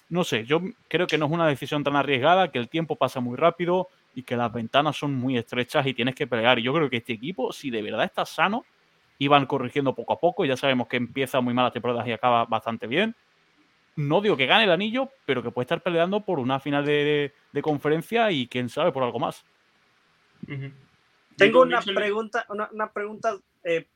No 0.10 0.24
sé, 0.24 0.44
yo 0.44 0.60
creo 0.88 1.06
que 1.06 1.20
no 1.20 1.28
es 1.28 1.32
una 1.32 1.46
decisión 1.46 1.84
tan 1.84 1.96
arriesgada, 1.96 2.52
que 2.52 2.58
el 2.58 2.68
tiempo 2.68 2.96
pasa 2.96 3.20
muy 3.20 3.38
rápido 3.38 3.90
y 4.16 4.24
que 4.24 4.36
las 4.36 4.52
ventanas 4.52 4.98
son 4.98 5.14
muy 5.14 5.38
estrechas 5.38 5.86
y 5.86 5.94
tienes 5.94 6.16
que 6.16 6.26
pelear. 6.26 6.58
Y 6.58 6.64
yo 6.64 6.74
creo 6.74 6.90
que 6.90 6.98
este 6.98 7.14
equipo, 7.14 7.54
si 7.54 7.70
de 7.70 7.84
verdad 7.84 8.06
está 8.06 8.26
sano, 8.26 8.66
iban 9.20 9.46
corrigiendo 9.46 9.94
poco 9.94 10.14
a 10.14 10.20
poco. 10.20 10.46
Ya 10.46 10.58
sabemos 10.58 10.88
que 10.88 10.98
empieza 10.98 11.42
muy 11.42 11.54
malas 11.54 11.74
temporadas 11.74 12.08
y 12.08 12.12
acaba 12.12 12.46
bastante 12.46 12.88
bien. 12.88 13.16
No 14.00 14.22
digo 14.22 14.38
que 14.38 14.46
gane 14.46 14.64
el 14.64 14.72
anillo, 14.72 15.12
pero 15.26 15.44
que 15.44 15.52
puede 15.52 15.66
estar 15.66 15.84
peleando 15.84 16.22
por 16.22 16.40
una 16.40 16.62
final 16.62 16.86
de, 16.86 17.34
conferencia 17.62 18.32
y 18.32 18.48
quién 18.48 18.70
sabe 18.70 18.94
por 18.94 19.04
algo 19.04 19.20
más. 19.20 19.44
Tengo 21.36 21.64
una 21.64 21.82
pregunta, 21.82 22.46
una, 22.48 22.94
pregunta 22.94 23.38
eh, 23.62 23.90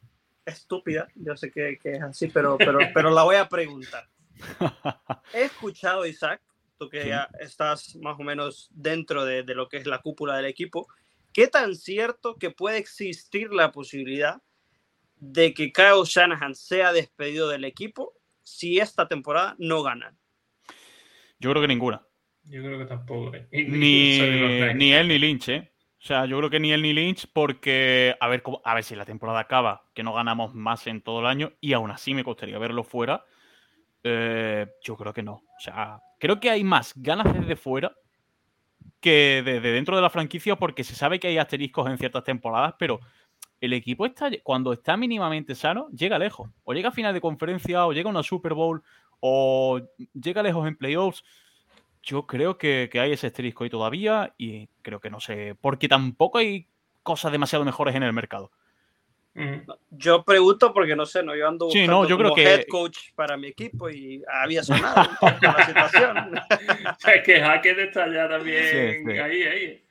estúpida, 0.46 1.08
yo 1.16 1.38
sé 1.38 1.52
que, 1.52 1.80
es 1.82 2.02
así, 2.02 2.28
pero, 2.28 2.58
pero, 2.58 2.80
pero 2.94 3.12
la 3.12 3.24
voy 3.24 3.38
a 3.38 3.48
preguntar. 3.48 4.10
He 5.34 5.44
escuchado, 5.44 6.06
Isaac, 6.06 6.42
tú 6.78 6.90
que 6.90 7.08
ya 7.08 7.30
estás 7.40 7.96
más 7.96 8.20
o 8.20 8.24
menos 8.24 8.70
dentro 8.74 9.24
de, 9.24 9.44
de, 9.44 9.56
lo 9.56 9.70
que 9.70 9.78
es 9.78 9.88
la 9.88 10.02
cúpula 10.02 10.36
del 10.36 10.48
equipo, 10.48 10.86
¿qué 11.32 11.48
tan 11.48 11.78
cierto 11.78 12.36
que 12.36 12.52
puede 12.52 12.78
existir 12.78 13.54
la 13.54 13.72
posibilidad 13.72 14.42
de 15.16 15.54
que 15.54 15.72
Kyle 15.72 16.04
Shanahan 16.04 16.56
sea 16.56 16.92
despedido 16.92 17.48
del 17.48 17.64
equipo 17.64 18.14
si 18.44 18.80
esta 18.80 19.08
temporada 19.08 19.56
no 19.58 19.82
ganan? 19.84 20.18
Yo 21.40 21.50
creo 21.52 21.62
que 21.62 21.68
ninguna. 21.68 22.06
Yo 22.44 22.62
creo 22.62 22.78
que 22.78 22.86
tampoco. 22.86 23.36
¿eh? 23.36 23.48
Ni, 23.52 24.20
ni 24.76 24.94
él 24.94 25.08
ni 25.08 25.18
Lynch, 25.18 25.50
¿eh? 25.50 25.74
O 26.04 26.06
sea, 26.06 26.26
yo 26.26 26.38
creo 26.38 26.50
que 26.50 26.60
ni 26.60 26.74
él 26.74 26.82
ni 26.82 26.92
Lynch, 26.92 27.28
porque 27.32 28.16
a 28.20 28.28
ver, 28.28 28.44
a 28.66 28.74
ver 28.74 28.84
si 28.84 28.94
la 28.94 29.06
temporada 29.06 29.40
acaba, 29.40 29.86
que 29.94 30.04
no 30.04 30.14
ganamos 30.14 30.54
más 30.54 30.86
en 30.88 31.02
todo 31.02 31.22
el 31.22 31.26
año, 31.26 31.54
y 31.62 31.72
aún 31.72 31.92
así 31.92 32.14
me 32.14 32.26
costaría 32.26 32.60
verlo 32.60 32.84
fuera. 32.84 33.24
Eh, 34.04 34.68
yo 34.84 34.98
creo 34.98 35.14
que 35.14 35.24
no. 35.24 35.36
O 35.36 35.60
sea, 35.60 36.02
creo 36.20 36.42
que 36.42 36.50
hay 36.50 36.66
más 36.66 36.94
ganas 36.98 37.34
desde 37.34 37.56
fuera 37.56 37.96
que 39.00 39.42
desde 39.46 39.72
dentro 39.72 39.96
de 39.96 40.02
la 40.02 40.10
franquicia, 40.10 40.58
porque 40.58 40.84
se 40.84 40.96
sabe 40.96 41.20
que 41.20 41.28
hay 41.28 41.38
asteriscos 41.38 41.90
en 41.90 41.98
ciertas 41.98 42.26
temporadas, 42.26 42.76
pero 42.78 43.00
el 43.66 43.74
equipo 43.74 44.06
está, 44.06 44.30
cuando 44.44 44.74
está 44.74 44.98
mínimamente 44.98 45.56
sano, 45.56 45.88
llega 45.90 46.20
lejos. 46.20 46.50
O 46.64 46.74
llega 46.74 46.90
a 46.90 46.92
final 46.92 47.14
de 47.14 47.22
conferencia, 47.22 47.86
o 47.86 47.94
llega 47.94 48.10
a 48.10 48.12
una 48.12 48.24
Super 48.24 48.54
Bowl, 48.54 48.84
o 49.20 49.82
llega 50.14 50.44
lejos 50.44 50.68
en 50.68 50.76
playoffs 50.76 51.24
yo 52.04 52.28
creo 52.28 52.58
que, 52.58 52.90
hay 52.94 53.14
ese 53.14 53.28
asterisco 53.28 53.64
ahí 53.64 53.70
todavía 53.70 54.34
y 54.38 54.68
creo 54.82 55.00
que 55.00 55.10
no 55.10 55.20
sé, 55.20 55.56
porque 55.60 55.88
tampoco 55.88 56.38
hay 56.38 56.68
cosas 57.02 57.32
demasiado 57.32 57.66
mejores 57.66 57.96
en 57.96 58.04
el 58.04 58.14
mercado. 58.14 58.52
Yo 59.90 60.24
pregunto 60.24 60.72
porque 60.74 60.96
no 60.96 61.08
sé, 61.08 61.24
no 61.24 61.36
yo 61.36 61.48
ando 61.48 61.68
sí, 61.72 61.88
no, 61.88 62.08
yo 62.08 62.20
creo 62.20 62.36
que... 62.36 62.44
head 62.44 62.66
coach 62.70 63.14
para 63.16 63.36
mi 63.36 63.48
equipo 63.48 63.90
y 63.90 64.22
había 64.28 64.64
sonado 64.64 65.10
la 65.42 65.66
situación. 65.66 66.36
es 67.16 67.24
que 67.24 67.42
Jaque 67.42 67.72
está 67.72 68.14
ya 68.14 68.30
también 68.30 69.10
ahí, 69.10 69.44
ahí. 69.44 69.83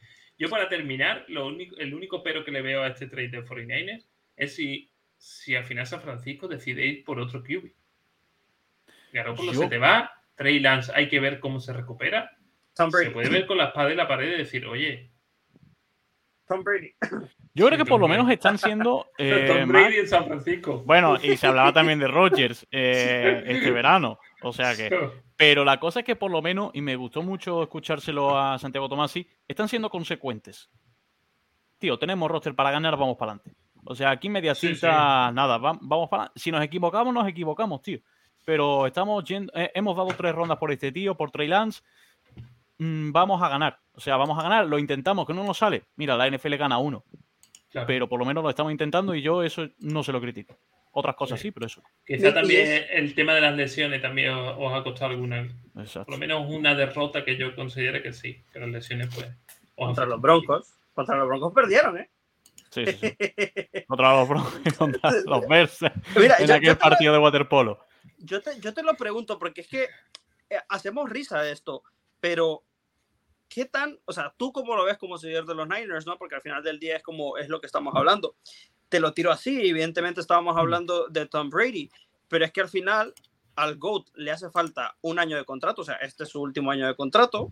Yo 0.42 0.50
para 0.50 0.68
terminar, 0.68 1.24
lo 1.28 1.46
único, 1.46 1.76
el 1.76 1.94
único 1.94 2.24
pero 2.24 2.44
que 2.44 2.50
le 2.50 2.62
veo 2.62 2.82
a 2.82 2.88
este 2.88 3.06
trade 3.06 3.28
de 3.28 3.44
49ers 3.44 4.04
es 4.36 4.56
si, 4.56 4.90
si 5.16 5.54
al 5.54 5.62
final 5.62 5.86
San 5.86 6.00
Francisco 6.00 6.48
decide 6.48 6.84
ir 6.84 7.04
por 7.04 7.20
otro 7.20 7.44
QB. 7.44 7.70
Garoppolo 9.12 9.54
se 9.54 9.68
te 9.68 9.78
va, 9.78 10.10
Trey 10.34 10.58
Lance 10.58 10.90
hay 10.96 11.08
que 11.08 11.20
ver 11.20 11.38
cómo 11.38 11.60
se 11.60 11.72
recupera. 11.72 12.36
Se 12.74 13.10
puede 13.12 13.28
ver 13.28 13.46
con 13.46 13.56
la 13.56 13.66
espada 13.66 13.92
en 13.92 13.98
la 13.98 14.08
pared 14.08 14.34
y 14.34 14.38
decir, 14.38 14.66
oye. 14.66 15.12
Tom 16.48 16.64
Brady. 16.64 16.92
Yo 17.54 17.66
creo 17.66 17.78
que 17.78 17.84
por 17.84 18.00
lo 18.00 18.08
menos 18.08 18.28
están 18.28 18.58
siendo. 18.58 19.06
Eh, 19.18 19.44
Tom 19.46 19.68
Brady 19.68 19.98
en 19.98 20.08
San 20.08 20.26
Francisco. 20.26 20.82
Bueno, 20.84 21.18
y 21.22 21.36
se 21.36 21.46
hablaba 21.46 21.72
también 21.72 22.00
de 22.00 22.08
Rogers 22.08 22.66
eh, 22.72 23.44
este 23.46 23.70
verano. 23.70 24.18
O 24.42 24.52
sea 24.52 24.76
que. 24.76 24.90
Pero 25.36 25.64
la 25.64 25.80
cosa 25.80 26.00
es 26.00 26.06
que 26.06 26.16
por 26.16 26.30
lo 26.30 26.42
menos, 26.42 26.70
y 26.74 26.80
me 26.80 26.96
gustó 26.96 27.22
mucho 27.22 27.62
escuchárselo 27.62 28.38
a 28.38 28.58
Santiago 28.58 28.88
Tomasi, 28.88 29.26
están 29.48 29.68
siendo 29.68 29.90
consecuentes. 29.90 30.70
Tío, 31.78 31.98
tenemos 31.98 32.30
roster 32.30 32.54
para 32.54 32.70
ganar, 32.70 32.96
vamos 32.96 33.16
para 33.16 33.32
adelante. 33.32 33.56
O 33.84 33.94
sea, 33.94 34.10
aquí 34.10 34.28
media 34.28 34.54
cinta, 34.54 35.32
nada, 35.32 35.58
vamos 35.58 36.08
para 36.08 36.22
adelante. 36.24 36.40
Si 36.40 36.52
nos 36.52 36.62
equivocamos, 36.62 37.12
nos 37.12 37.26
equivocamos, 37.26 37.82
tío. 37.82 37.98
Pero 38.44 38.86
estamos 38.86 39.24
yendo, 39.24 39.52
eh, 39.54 39.70
hemos 39.74 39.96
dado 39.96 40.08
tres 40.16 40.34
rondas 40.34 40.58
por 40.58 40.70
este 40.72 40.92
tío, 40.92 41.16
por 41.16 41.30
Trey 41.30 41.48
Lance. 41.48 41.82
Mm, 42.78 43.12
vamos 43.12 43.42
a 43.42 43.48
ganar. 43.48 43.78
O 43.94 44.00
sea, 44.00 44.16
vamos 44.16 44.38
a 44.38 44.42
ganar, 44.42 44.66
lo 44.66 44.78
intentamos, 44.78 45.26
que 45.26 45.34
no 45.34 45.44
nos 45.44 45.58
sale. 45.58 45.84
Mira, 45.96 46.16
la 46.16 46.28
NFL 46.28 46.54
gana 46.56 46.78
uno. 46.78 47.04
Pero 47.86 48.08
por 48.08 48.18
lo 48.18 48.26
menos 48.26 48.44
lo 48.44 48.50
estamos 48.50 48.70
intentando 48.70 49.14
y 49.14 49.22
yo 49.22 49.42
eso 49.42 49.68
no 49.78 50.02
se 50.02 50.12
lo 50.12 50.20
critico. 50.20 50.56
Otras 50.94 51.16
cosas 51.16 51.40
sí, 51.40 51.50
pero 51.50 51.66
eso. 51.66 51.82
Quizá 52.06 52.34
también 52.34 52.84
el 52.90 53.14
tema 53.14 53.34
de 53.34 53.40
las 53.40 53.56
lesiones 53.56 54.02
también 54.02 54.30
os, 54.34 54.74
ha 54.74 54.84
costado 54.84 55.12
alguna. 55.12 55.48
Por 55.72 56.10
lo 56.10 56.18
menos 56.18 56.46
una 56.48 56.74
derrota 56.74 57.24
que 57.24 57.38
yo 57.38 57.54
considere 57.56 58.02
que 58.02 58.12
sí, 58.12 58.44
que 58.52 58.58
las 58.60 58.68
lesiones 58.68 59.08
pues. 59.14 59.26
Contra 59.74 60.04
los 60.04 60.20
Broncos. 60.20 60.74
Contra 60.92 61.16
los 61.16 61.28
Broncos 61.28 61.54
perdieron, 61.54 61.96
¿eh? 61.96 62.10
Sí, 62.68 62.84
sí, 62.86 63.16
contra 63.86 64.16
los 64.16 64.28
Broncos, 64.28 64.54
contra 64.78 65.10
los 65.24 65.48
Bears. 65.48 65.78
Mira, 66.14 66.36
en 66.38 66.50
aquel 66.50 66.76
partido 66.76 67.14
de 67.14 67.18
waterpolo. 67.18 67.86
Yo 68.18 68.42
te, 68.42 68.60
yo 68.60 68.74
te 68.74 68.82
lo 68.82 68.94
pregunto 68.94 69.38
porque 69.38 69.62
es 69.62 69.68
que 69.68 69.84
eh, 70.50 70.58
hacemos 70.68 71.08
risa 71.08 71.40
de 71.40 71.52
esto, 71.52 71.82
pero 72.20 72.64
¿qué 73.48 73.64
tan, 73.64 73.98
o 74.04 74.12
sea, 74.12 74.34
tú 74.36 74.52
cómo 74.52 74.76
lo 74.76 74.84
ves 74.84 74.98
como 74.98 75.16
seguidor 75.16 75.46
de 75.46 75.54
los 75.54 75.68
Niners, 75.68 76.06
¿no? 76.06 76.18
Porque 76.18 76.34
al 76.34 76.42
final 76.42 76.62
del 76.62 76.78
día 76.78 76.96
es 76.96 77.02
como 77.02 77.38
es 77.38 77.48
lo 77.48 77.60
que 77.60 77.66
estamos 77.66 77.94
hablando 77.94 78.36
te 78.92 79.00
lo 79.00 79.14
tiro 79.14 79.32
así. 79.32 79.70
Evidentemente 79.70 80.20
estábamos 80.20 80.54
hablando 80.58 81.08
de 81.08 81.24
Tom 81.24 81.48
Brady, 81.48 81.90
pero 82.28 82.44
es 82.44 82.52
que 82.52 82.60
al 82.60 82.68
final 82.68 83.14
al 83.56 83.76
GOAT 83.76 84.08
le 84.16 84.30
hace 84.30 84.50
falta 84.50 84.96
un 85.00 85.18
año 85.18 85.38
de 85.38 85.46
contrato, 85.46 85.80
o 85.80 85.84
sea, 85.84 85.94
este 85.96 86.24
es 86.24 86.28
su 86.28 86.42
último 86.42 86.70
año 86.70 86.86
de 86.86 86.94
contrato. 86.94 87.50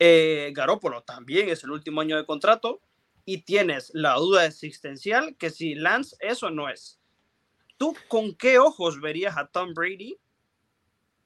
Eh, 0.00 0.50
Garópolo 0.52 1.04
también 1.04 1.48
es 1.48 1.62
el 1.62 1.70
último 1.70 2.00
año 2.00 2.16
de 2.16 2.26
contrato 2.26 2.80
y 3.24 3.42
tienes 3.42 3.92
la 3.94 4.14
duda 4.14 4.46
existencial 4.46 5.36
que 5.36 5.50
si 5.50 5.76
Lance 5.76 6.16
eso 6.18 6.50
no 6.50 6.68
es. 6.68 6.98
¿Tú 7.76 7.94
con 8.08 8.34
qué 8.34 8.58
ojos 8.58 9.00
verías 9.00 9.36
a 9.36 9.46
Tom 9.46 9.74
Brady 9.74 10.18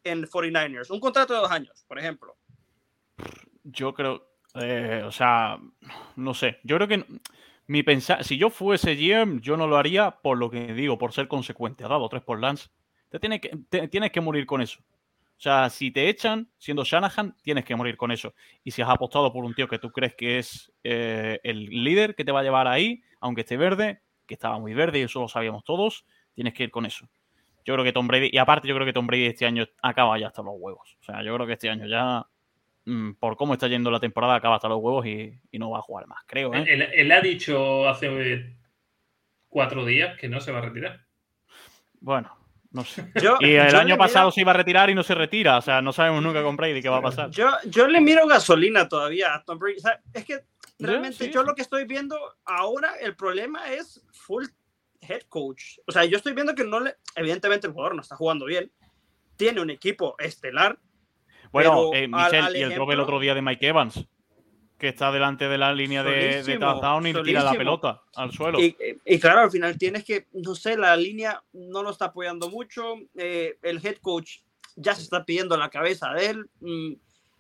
en 0.05 0.25
49ers? 0.25 0.91
Un 0.91 1.01
contrato 1.01 1.33
de 1.33 1.41
dos 1.41 1.51
años, 1.51 1.87
por 1.89 1.99
ejemplo. 1.99 2.37
Yo 3.65 3.95
creo, 3.95 4.29
eh, 4.57 5.03
o 5.07 5.11
sea, 5.11 5.59
no 6.17 6.35
sé, 6.35 6.59
yo 6.65 6.77
creo 6.77 6.89
que 6.89 7.07
mi 7.69 7.83
pensar, 7.83 8.25
si 8.25 8.39
yo 8.39 8.49
fuese 8.49 8.97
GM, 8.97 9.41
yo 9.41 9.57
no 9.57 9.67
lo 9.67 9.77
haría 9.77 10.11
por 10.11 10.39
lo 10.39 10.51
que 10.51 10.73
digo, 10.73 10.97
por 10.97 11.13
ser 11.13 11.29
consecuente. 11.29 11.85
Ha 11.85 11.89
dado 11.89 12.09
tres 12.09 12.23
por 12.23 12.41
Lance. 12.41 12.71
Te, 13.11 13.21
tiene 13.21 13.41
que, 13.41 13.51
tienes 13.89 14.11
que 14.11 14.21
morir 14.23 14.47
con 14.47 14.63
eso. 14.63 14.81
O 14.81 15.41
sea, 15.41 15.69
si 15.69 15.91
te 15.91 16.09
echan 16.09 16.51
siendo 16.57 16.83
Shanahan, 16.83 17.37
tienes 17.43 17.67
que 17.67 17.77
morir 17.77 17.99
con 17.99 18.11
eso. 18.11 18.35
Y 18.65 18.71
si 18.71 18.81
has 18.81 18.89
apostado 18.89 19.33
por 19.33 19.45
un 19.45 19.55
tío 19.55 19.69
que 19.69 19.79
tú 19.79 19.93
crees 19.93 20.15
que 20.15 20.39
es 20.39 20.73
eh, 20.83 21.41
el 21.45 21.67
líder 21.67 22.15
que 22.15 22.25
te 22.25 22.33
va 22.33 22.41
a 22.41 22.43
llevar 22.43 22.67
ahí, 22.67 23.03
aunque 23.21 23.43
esté 23.43 23.59
verde, 23.59 24.01
que 24.27 24.35
estaba 24.35 24.59
muy 24.59 24.73
verde 24.73 25.01
y 25.01 25.03
eso 25.03 25.21
lo 25.21 25.29
sabíamos 25.29 25.63
todos, 25.63 26.07
tienes 26.33 26.55
que 26.55 26.65
ir 26.65 26.71
con 26.71 26.87
eso. 26.87 27.07
Yo 27.67 27.75
creo 27.75 27.85
que 27.85 27.93
Tom 27.93 28.09
Brady, 28.09 28.31
y 28.33 28.39
aparte 28.39 28.67
yo 28.67 28.75
creo 28.75 28.87
que 28.87 28.95
Tom 28.95 29.07
Brady 29.07 29.27
este 29.27 29.45
año 29.45 29.67
acaba 29.83 30.19
ya 30.19 30.29
hasta 30.29 30.43
los 30.43 30.55
huevos. 30.57 30.97
O 31.01 31.05
sea, 31.05 31.23
yo 31.23 31.35
creo 31.35 31.47
que 31.47 31.53
este 31.53 31.69
año 31.69 31.87
ya 31.87 32.27
por 33.19 33.37
cómo 33.37 33.55
está 33.55 33.69
yendo 33.69 33.91
la 33.91 34.01
temporada, 34.01 34.35
acaba 34.35 34.57
hasta 34.57 34.69
los 34.69 34.79
huevos 34.81 35.07
y, 35.07 35.41
no 35.59 35.71
va 35.71 35.79
a 35.79 35.83
jugar 35.83 36.07
más, 36.07 36.23
creo. 36.27 36.55
¿eh? 36.55 36.91
Él, 36.95 37.13
ha 37.13 37.21
dicho 37.21 37.89
hace 37.89 38.57
cuatro 39.49 39.85
días 39.85 40.19
que 40.19 40.29
no 40.29 40.41
se 40.41 40.53
va 40.53 40.59
a 40.59 40.63
retirar. 40.63 41.01
Bueno, 42.01 42.37
no 42.71 42.85
sé. 42.85 43.11
y 43.41 43.55
el 43.55 43.75
año 43.75 43.97
pasado 43.97 44.31
se 44.31 44.41
iba 44.41 44.53
a 44.53 44.57
retirar 44.57 44.91
y 44.91 44.95
no 44.95 45.03
se 45.03 45.15
retira. 45.15 45.59
O 45.59 45.63
sea, 45.63 45.83
no 45.83 45.93
sabemos 45.93 46.23
nunca 46.23 46.43
con 46.43 46.57
Brady 46.57 46.81
qué 46.81 46.89
va 46.89 46.99
a 46.99 47.03
pasar. 47.03 47.31
Yo, 47.31 47.51
yo 47.67 47.89
le 47.89 48.01
miro 48.01 48.27
gasolina 48.27 48.89
todavía 48.89 49.35
a 49.35 49.45
Tom 49.45 49.59
Brady. 49.59 49.83
es 50.15 50.25
que 50.25 50.41
realmente 50.79 51.31
yo 51.31 51.43
lo 51.43 51.55
que 51.55 51.63
estoy 51.63 51.85
viendo 51.85 52.17
ahora, 52.45 52.95
el 53.01 53.17
problema 53.17 53.73
es 53.73 54.05
full 54.13 54.47
head 55.01 55.23
coach. 55.29 55.79
O 55.87 55.93
sea, 55.93 56.05
yo 56.05 56.17
estoy 56.17 56.33
viendo 56.33 56.55
que 56.55 56.65
no 56.65 56.81
le. 56.81 56.97
Evidentemente 57.17 57.67
el 57.67 57.73
jugador 57.73 57.95
no 57.95 58.03
está 58.03 58.17
jugando 58.17 58.47
bien. 58.47 58.71
Tiene 59.37 59.61
un 59.61 59.71
equipo 59.71 60.17
estelar 60.19 60.79
bueno, 61.53 61.91
eh, 61.95 62.09
Michelle, 62.09 62.59
y 62.59 62.63
el 62.63 62.75
drop 62.75 62.91
el 62.91 63.01
otro 63.01 63.21
día 63.21 63.35
de 63.35 63.43
Mike 63.43 63.69
Evans, 63.69 64.07
que 64.79 64.89
está 64.89 65.11
delante 65.11 65.49
de 65.49 65.59
la 65.59 65.73
línea 65.73 66.03
de, 66.03 66.43
de 66.43 66.59
touchdown 66.59 67.07
y 67.07 67.13
tira 67.23 67.43
la 67.43 67.53
pelota 67.53 68.03
al 68.15 68.33
suelo. 68.33 68.59
Y, 68.61 69.19
claro, 69.19 69.41
al 69.41 69.51
final 69.51 69.77
tienes 69.77 70.05
que, 70.05 70.29
no 70.33 70.55
sé, 70.55 70.77
la 70.77 70.97
línea 70.97 71.43
no 71.53 71.83
lo 71.83 71.91
está 71.91 72.07
apoyando 72.07 72.49
mucho. 72.49 72.95
Eh, 73.17 73.59
el 73.63 73.85
head 73.85 73.97
coach 73.97 74.39
ya 74.77 74.95
se 74.95 75.03
está 75.03 75.25
pidiendo 75.25 75.57
la 75.57 75.69
cabeza 75.69 76.13
de 76.13 76.27
él. 76.27 76.51
Mm, 76.61 76.93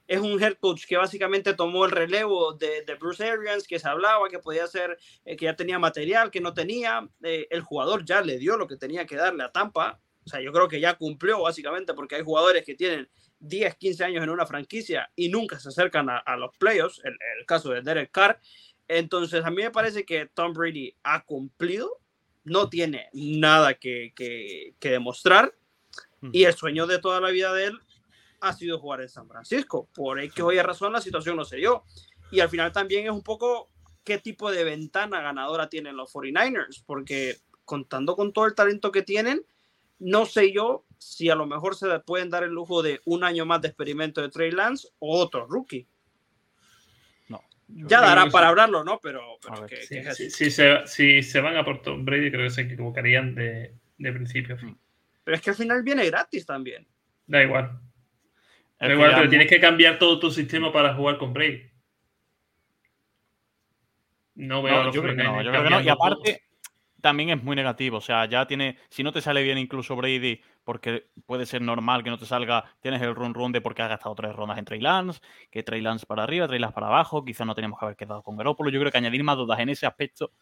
es 0.08 0.20
un 0.20 0.42
head 0.42 0.54
coach 0.54 0.86
que 0.86 0.96
básicamente 0.96 1.54
tomó 1.54 1.84
el 1.84 1.92
relevo 1.92 2.54
de, 2.54 2.82
de 2.82 2.94
Bruce 2.94 3.22
Arians, 3.22 3.68
que 3.68 3.78
se 3.78 3.88
hablaba 3.88 4.28
que 4.28 4.38
podía 4.40 4.66
ser, 4.66 4.98
eh, 5.24 5.36
que 5.36 5.44
ya 5.44 5.54
tenía 5.54 5.78
material, 5.78 6.30
que 6.30 6.40
no 6.40 6.54
tenía. 6.54 7.08
el 7.22 7.60
jugador 7.60 8.04
ya 8.04 8.20
le 8.20 8.38
dio 8.38 8.56
lo 8.56 8.66
que 8.66 8.76
tenía 8.76 9.06
que 9.06 9.16
darle 9.16 9.44
a 9.44 9.52
Tampa. 9.52 10.00
O 10.24 10.28
sea, 10.28 10.40
yo 10.40 10.52
creo 10.52 10.66
que 10.66 10.80
ya 10.80 10.94
cumplió 10.94 11.40
básicamente 11.42 11.94
porque 11.94 12.16
hay 12.16 12.22
jugadores 12.22 12.64
que 12.64 12.74
tienen 12.74 13.08
10, 13.40 13.76
15 13.76 14.04
años 14.04 14.24
en 14.24 14.30
una 14.30 14.46
franquicia 14.46 15.10
y 15.14 15.28
nunca 15.28 15.58
se 15.58 15.68
acercan 15.68 16.08
a, 16.10 16.36
los 16.36 16.56
playoffs, 16.58 17.00
el, 17.04 17.12
el, 17.12 17.46
caso 17.46 17.70
de 17.70 17.82
Derek 17.82 18.10
Carr. 18.10 18.40
Entonces, 18.88 19.44
a 19.44 19.50
mí 19.50 19.62
me 19.62 19.70
parece 19.70 20.04
que 20.04 20.26
Tom 20.26 20.52
Brady 20.52 20.94
ha 21.02 21.24
cumplido, 21.24 22.00
no 22.44 22.68
tiene 22.68 23.08
nada 23.12 23.74
que, 23.74 24.12
que, 24.14 24.74
demostrar 24.80 25.54
y 26.32 26.44
el 26.44 26.54
sueño 26.54 26.86
de 26.86 26.98
toda 26.98 27.20
la 27.20 27.30
vida 27.30 27.52
de 27.52 27.66
él 27.66 27.78
ha 28.40 28.52
sido 28.52 28.78
jugar 28.78 29.02
en 29.02 29.08
San 29.08 29.28
Francisco. 29.28 29.88
Por 29.94 30.18
que 30.32 30.42
hoy 30.42 30.60
razón 30.60 30.92
la 30.92 31.00
situación 31.00 31.36
no 31.36 31.44
se 31.44 31.56
dio. 31.56 31.84
Y 32.30 32.40
al 32.40 32.48
final 32.48 32.72
también 32.72 33.04
es 33.04 33.12
un 33.12 33.22
poco 33.22 33.68
qué 34.04 34.18
tipo 34.18 34.50
de 34.50 34.64
ventana 34.64 35.20
ganadora 35.20 35.68
tienen 35.68 35.96
los 35.96 36.12
49ers, 36.12 36.82
porque 36.86 37.36
contando 37.64 38.16
con 38.16 38.32
todo 38.32 38.46
el 38.46 38.54
talento 38.54 38.90
que 38.90 39.02
tienen, 39.02 39.44
no 39.98 40.26
sé 40.26 40.52
yo 40.52 40.84
si 40.98 41.30
a 41.30 41.34
lo 41.34 41.46
mejor 41.46 41.76
se 41.76 42.00
pueden 42.00 42.30
dar 42.30 42.42
el 42.42 42.50
lujo 42.50 42.82
de 42.82 43.00
un 43.04 43.24
año 43.24 43.46
más 43.46 43.62
de 43.62 43.68
experimento 43.68 44.20
de 44.20 44.28
Trey 44.28 44.50
Lance 44.50 44.88
o 44.98 45.18
otro 45.18 45.46
rookie. 45.46 45.86
No. 47.28 47.42
Ya 47.68 48.00
dará 48.00 48.26
para 48.26 48.48
hablarlo, 48.48 48.84
¿no? 48.84 48.98
Pero, 49.00 49.38
si, 50.26 50.50
se, 51.22 51.40
van 51.40 51.56
a 51.56 51.64
por 51.64 51.82
Tom 51.82 52.04
Brady, 52.04 52.30
creo 52.30 52.44
que 52.44 52.50
se 52.50 52.62
equivocarían 52.62 53.34
de, 53.34 53.74
principio 53.96 54.56
a 54.56 54.58
fin. 54.58 54.78
Pero 55.24 55.36
es 55.36 55.42
que 55.42 55.50
al 55.50 55.56
final 55.56 55.82
viene 55.82 56.06
gratis 56.06 56.46
también. 56.46 56.86
Da 57.26 57.42
igual. 57.42 57.78
Da 58.80 58.92
igual, 58.92 59.12
pero 59.14 59.28
tienes 59.28 59.48
que 59.48 59.60
cambiar 59.60 59.98
todo 59.98 60.18
tu 60.18 60.30
sistema 60.30 60.72
para 60.72 60.94
jugar 60.94 61.18
con 61.18 61.32
Brady. 61.32 61.62
No 64.36 64.62
veo 64.62 64.92
yo 64.92 65.02
creo 65.02 65.16
que 65.16 65.22
no, 65.24 65.42
yo 65.42 65.50
creo 65.50 65.64
que 65.64 65.70
no. 65.70 65.80
Y 65.80 65.88
aparte, 65.88 66.47
también 67.00 67.30
es 67.30 67.42
muy 67.42 67.56
negativo. 67.56 67.98
O 67.98 68.00
sea, 68.00 68.26
ya 68.26 68.46
tiene, 68.46 68.78
si 68.88 69.02
no 69.02 69.12
te 69.12 69.20
sale 69.20 69.42
bien 69.42 69.58
incluso 69.58 69.96
Brady, 69.96 70.40
porque 70.64 71.08
puede 71.26 71.46
ser 71.46 71.62
normal 71.62 72.02
que 72.02 72.10
no 72.10 72.18
te 72.18 72.26
salga, 72.26 72.64
tienes 72.80 73.02
el 73.02 73.14
run 73.14 73.34
run 73.34 73.52
de 73.52 73.60
porque 73.60 73.82
ha 73.82 73.88
gastado 73.88 74.14
tres 74.14 74.34
rondas 74.34 74.58
en 74.58 74.64
Trey 74.64 74.80
Lance, 74.80 75.20
que 75.50 75.62
Trey 75.62 75.80
Lance 75.80 76.06
para 76.06 76.24
arriba, 76.24 76.46
Trey 76.46 76.58
Lance 76.58 76.74
para 76.74 76.88
abajo, 76.88 77.24
quizás 77.24 77.46
no 77.46 77.54
tenemos 77.54 77.78
que 77.78 77.84
haber 77.84 77.96
quedado 77.96 78.22
con 78.22 78.36
Garoppolo. 78.36 78.70
Yo 78.70 78.80
creo 78.80 78.92
que 78.92 78.98
añadir 78.98 79.24
más 79.24 79.36
dudas 79.36 79.58
en 79.60 79.68
ese 79.70 79.86
aspecto. 79.86 80.32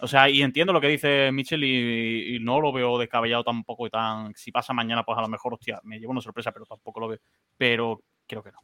O 0.00 0.08
sea, 0.08 0.28
y 0.28 0.42
entiendo 0.42 0.72
lo 0.72 0.80
que 0.80 0.88
dice 0.88 1.30
Mitchell 1.32 1.62
y, 1.62 2.38
no 2.40 2.60
lo 2.60 2.72
veo 2.72 2.98
descabellado 2.98 3.44
tampoco 3.44 3.86
y 3.86 3.90
tan. 3.90 4.34
Si 4.34 4.50
pasa 4.50 4.72
mañana, 4.72 5.04
pues 5.04 5.16
a 5.18 5.20
lo 5.20 5.28
mejor, 5.28 5.54
hostia, 5.54 5.80
me 5.84 5.98
llevo 5.98 6.12
una 6.12 6.20
sorpresa, 6.20 6.50
pero 6.50 6.64
tampoco 6.64 6.98
lo 7.00 7.08
veo. 7.08 7.20
Pero 7.56 8.02
creo 8.26 8.42
que 8.42 8.50
no. 8.50 8.58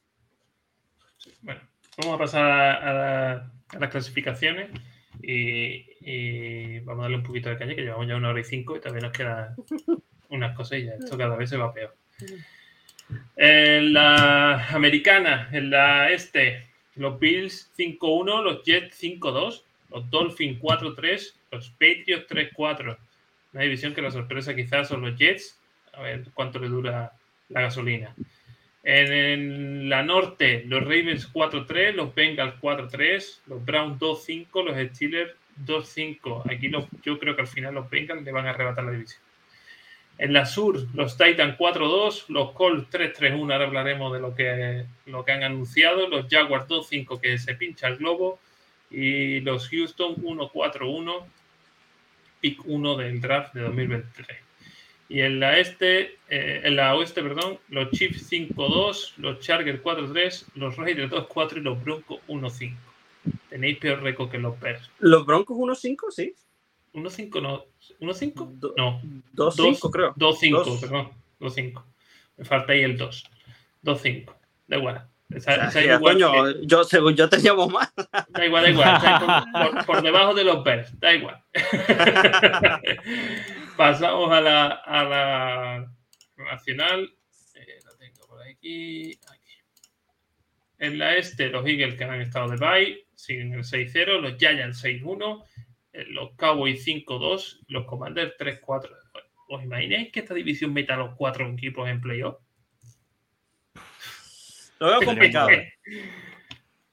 Bueno, 1.42 1.60
vamos 1.98 2.14
a 2.14 2.18
pasar 2.18 2.50
a 2.50 3.52
las 3.78 3.90
clasificaciones. 3.90 4.70
Y, 5.22 6.80
vamos 6.80 7.00
a 7.00 7.02
darle 7.02 7.16
un 7.18 7.22
poquito 7.22 7.50
de 7.50 7.58
calle, 7.58 7.76
que 7.76 7.82
llevamos 7.82 8.06
ya 8.06 8.16
una 8.16 8.30
hora 8.30 8.40
y 8.40 8.44
cinco 8.44 8.76
y 8.76 8.80
todavía 8.80 9.02
nos 9.02 9.12
quedan 9.12 9.54
unas 10.30 10.56
cosillas. 10.56 11.00
Esto 11.00 11.18
cada 11.18 11.36
vez 11.36 11.50
se 11.50 11.56
va 11.56 11.72
peor. 11.72 11.94
En 13.36 13.92
la 13.92 14.68
americana, 14.70 15.48
en 15.52 15.70
la 15.70 16.10
este, 16.10 16.66
los 16.96 17.18
Bills 17.18 17.70
5-1, 17.78 18.42
los 18.42 18.62
Jets 18.64 19.02
5-2, 19.02 19.62
los 19.90 20.10
Dolphins 20.10 20.60
4-3, 20.60 21.34
los 21.52 21.70
Patriots 21.70 22.26
3-4. 22.28 22.98
Una 23.52 23.62
división 23.62 23.94
que 23.94 24.02
la 24.02 24.10
sorpresa 24.10 24.54
quizás 24.54 24.88
son 24.88 25.02
los 25.02 25.16
Jets. 25.16 25.58
A 25.94 26.02
ver 26.02 26.26
cuánto 26.34 26.58
le 26.58 26.68
dura 26.68 27.12
la 27.48 27.60
gasolina. 27.62 28.14
En, 28.90 29.90
la 29.90 30.02
norte, 30.02 30.64
los 30.66 30.80
Ravens 30.80 31.30
4-3, 31.30 31.92
los 31.92 32.14
Bengals 32.14 32.54
4-3, 32.58 33.40
los 33.46 33.62
Browns 33.62 34.00
2-5, 34.00 34.64
los 34.64 34.96
Steelers 34.96 35.34
2-5. 35.66 36.50
Aquí 36.50 36.70
yo 37.02 37.18
creo 37.18 37.36
que 37.36 37.42
al 37.42 37.48
final 37.48 37.74
los 37.74 37.90
Bengals 37.90 38.22
le 38.22 38.32
van 38.32 38.46
a 38.46 38.50
arrebatar 38.50 38.84
la 38.84 38.92
división. 38.92 39.20
En 40.16 40.32
la 40.32 40.46
sur, 40.46 40.86
los 40.94 41.18
Titans 41.18 41.58
4-2, 41.58 42.28
los 42.28 42.52
Colts 42.52 42.88
3-3-1, 42.90 43.52
ahora 43.52 43.66
hablaremos 43.66 44.10
de 44.10 44.20
lo 44.20 44.34
que, 44.34 44.86
lo 45.04 45.22
que 45.22 45.32
han 45.32 45.42
anunciado, 45.42 46.08
los 46.08 46.26
Jaguars 46.26 46.66
2-5 46.66 47.20
que 47.20 47.36
se 47.36 47.56
pincha 47.56 47.88
el 47.88 47.98
globo 47.98 48.40
y 48.90 49.40
los 49.40 49.68
Houston 49.68 50.16
1-4-1, 50.16 51.26
pick 52.40 52.62
1 52.64 52.96
del 52.96 53.20
draft 53.20 53.52
de 53.52 53.60
2023. 53.60 54.47
Y 55.08 55.22
en 55.22 55.40
la 55.40 55.58
este, 55.58 56.18
eh, 56.28 56.60
en 56.64 56.76
la 56.76 56.94
oeste, 56.94 57.22
perdón, 57.22 57.58
los 57.70 57.90
Chiefs 57.92 58.30
5-2, 58.30 59.14
los 59.16 59.40
Chargers 59.40 59.82
4-3, 59.82 60.44
los 60.54 60.76
Raiders 60.76 61.10
2-4 61.10 61.56
y 61.56 61.60
los 61.60 61.82
Broncos 61.82 62.18
1-5. 62.28 62.76
Tenéis 63.48 63.78
peor 63.78 64.02
récord 64.02 64.30
que 64.30 64.38
los 64.38 64.58
Bears. 64.60 64.90
¿Los 64.98 65.24
Broncos 65.24 65.56
1-5? 65.56 65.96
Sí. 66.10 66.34
1-5 66.92 67.42
no. 67.42 67.64
¿1-5? 68.00 68.74
No. 68.76 69.00
2-5 69.34 69.90
creo. 69.90 70.14
2-5, 70.14 70.80
perdón. 70.80 71.10
2-5. 71.40 71.82
Me 72.36 72.44
falta 72.44 72.72
ahí 72.72 72.82
el 72.82 72.98
2. 72.98 73.24
2-5. 73.84 74.32
Da 74.66 74.76
igual. 74.76 75.08
O 75.34 75.40
sea, 75.40 75.84
igual 75.84 76.00
coño, 76.00 76.62
yo, 76.62 76.84
según 76.84 77.14
yo 77.14 77.28
teníamos 77.28 77.70
más. 77.70 77.92
Da 78.30 78.46
igual, 78.46 78.62
da 78.62 78.70
igual. 78.70 79.44
por, 79.74 79.86
por, 79.86 80.02
debajo 80.02 80.34
de 80.34 80.44
los 80.44 80.64
Bears. 80.64 80.98
Da 80.98 81.14
igual. 81.14 81.42
Pasamos 83.78 84.32
a 84.32 84.40
la, 84.40 84.66
a 84.66 85.04
la 85.04 85.92
nacional. 86.36 87.14
Eh, 87.54 87.78
lo 87.84 87.96
tengo 87.96 88.26
por 88.26 88.42
aquí, 88.42 89.16
aquí. 89.30 89.52
En 90.78 90.98
la 90.98 91.14
este, 91.14 91.48
los 91.48 91.64
Eagles 91.64 91.94
que 91.94 92.02
han 92.02 92.20
estado 92.20 92.48
de 92.48 92.56
bye, 92.56 93.06
siguen 93.14 93.52
el 93.52 93.62
6-0. 93.62 94.20
Los 94.20 94.36
Giants 94.36 94.84
6-1. 94.84 95.44
Eh, 95.92 96.06
los 96.08 96.32
Cowboys 96.34 96.84
5-2. 96.84 97.60
Los 97.68 97.86
Commanders 97.86 98.36
3-4. 98.36 98.90
¿Os 99.46 99.62
imagináis 99.62 100.10
que 100.10 100.20
esta 100.20 100.34
división 100.34 100.72
meta 100.72 100.94
a 100.94 100.98
los 100.98 101.14
cuatro 101.14 101.48
equipos 101.48 101.88
en 101.88 102.00
playoff? 102.00 102.40
Lo 104.80 104.88
veo 104.88 105.00
complicado. 105.04 105.50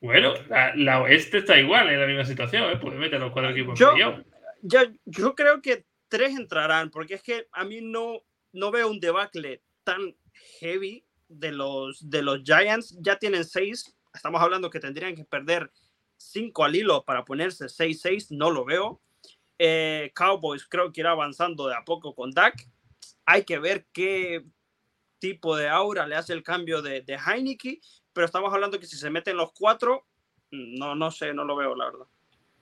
Bueno, 0.01 0.35
la, 0.75 1.01
oeste 1.01 1.39
está 1.39 1.59
igual, 1.59 1.89
en 1.89 1.99
la 1.99 2.05
misma 2.05 2.25
situación, 2.25 2.69
¿eh? 2.69 2.77
puede 2.77 2.99
meter 2.99 3.15
a 3.15 3.25
los 3.25 3.31
cuatro 3.31 3.49
equipos 3.49 3.81
en 3.81 3.87
playoff. 3.87 4.19
Yo, 4.61 4.81
yo 5.05 5.33
creo 5.33 5.63
que 5.63 5.83
tres 6.15 6.37
entrarán, 6.37 6.91
porque 6.91 7.15
es 7.15 7.21
que 7.21 7.49
a 7.51 7.65
mí 7.65 7.81
no, 7.81 8.23
no 8.53 8.71
veo 8.71 8.89
un 8.89 9.01
debacle 9.01 9.61
tan 9.83 10.15
heavy 10.61 11.05
de 11.27 11.51
los, 11.51 12.09
de 12.09 12.21
los 12.21 12.41
Giants. 12.41 12.95
Ya 13.01 13.19
tienen 13.19 13.43
seis, 13.43 13.93
estamos 14.13 14.41
hablando 14.41 14.69
que 14.69 14.79
tendrían 14.79 15.13
que 15.13 15.25
perder 15.25 15.69
cinco 16.15 16.63
al 16.63 16.73
hilo 16.73 17.03
para 17.03 17.25
ponerse 17.25 17.65
6-6, 17.65 18.27
no 18.29 18.49
lo 18.49 18.63
veo. 18.63 19.01
Eh, 19.59 20.13
Cowboys 20.15 20.65
creo 20.65 20.93
que 20.93 21.01
irá 21.01 21.11
avanzando 21.11 21.67
de 21.67 21.75
a 21.75 21.83
poco 21.83 22.15
con 22.15 22.31
Dak. 22.31 22.65
Hay 23.25 23.43
que 23.43 23.59
ver 23.59 23.85
qué 23.91 24.45
tipo 25.19 25.57
de 25.57 25.67
aura 25.67 26.07
le 26.07 26.15
hace 26.15 26.31
el 26.31 26.43
cambio 26.43 26.81
de, 26.81 27.01
de 27.01 27.15
Heineke, 27.17 27.81
pero 28.13 28.25
estamos 28.25 28.53
hablando 28.53 28.79
que 28.79 28.87
si 28.87 28.95
se 28.95 29.09
meten 29.09 29.35
los 29.35 29.51
cuatro, 29.51 30.07
no, 30.49 30.95
no 30.95 31.11
sé, 31.11 31.33
no 31.33 31.43
lo 31.43 31.57
veo, 31.57 31.75
la 31.75 31.85
verdad. 31.85 32.07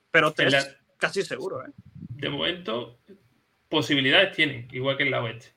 Pero 0.09 0.33
tres, 0.33 0.75
casi 0.97 1.21
seguro. 1.21 1.63
¿eh? 1.63 1.71
De 2.09 2.29
momento, 2.29 2.99
posibilidades 3.73 4.35
tienen, 4.35 4.67
igual 4.71 4.97
que 4.97 5.01
en 5.01 5.09
la 5.09 5.23
oeste. 5.23 5.47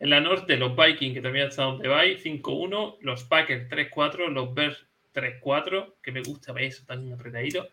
En 0.00 0.10
la 0.10 0.20
norte, 0.20 0.56
los 0.56 0.74
Vikings, 0.74 1.14
que 1.14 1.20
también 1.20 1.46
están 1.46 1.66
donde 1.66 1.86
va, 1.86 2.04
5-1, 2.04 2.96
los 3.00 3.22
Packers 3.22 3.70
3-4, 3.70 4.26
los 4.26 4.52
Bears 4.52 4.84
3-4, 5.14 5.92
que 6.02 6.10
me 6.10 6.20
gusta 6.20 6.52
ver 6.52 6.64
eso 6.64 6.82
tan 6.84 7.12
apretadito. 7.12 7.68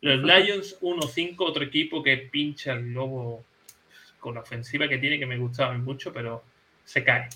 Los 0.00 0.22
Lions 0.22 0.80
1-5, 0.80 1.34
otro 1.40 1.64
equipo 1.64 2.02
que 2.02 2.16
pincha 2.16 2.72
el 2.72 2.94
lobo 2.94 3.44
con 4.20 4.36
la 4.36 4.40
ofensiva 4.40 4.88
que 4.88 4.96
tiene, 4.96 5.18
que 5.18 5.26
me 5.26 5.36
gustaba 5.36 5.76
mucho, 5.76 6.14
pero 6.14 6.42
se 6.84 7.04
cae. 7.04 7.28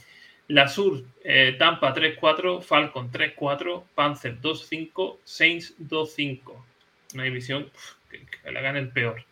La 0.48 0.68
Sur, 0.68 1.04
eh, 1.22 1.56
Tampa 1.58 1.94
3-4, 1.94 2.62
Falcon 2.62 3.12
3-4, 3.12 3.84
Panzer 3.94 4.40
2-5, 4.40 5.18
Saints 5.22 5.74
2-5. 5.78 6.64
Una 7.12 7.24
división 7.24 7.70
que, 8.08 8.24
que 8.24 8.52
la 8.52 8.62
gana 8.62 8.78
el 8.78 8.88
peor. 8.88 9.22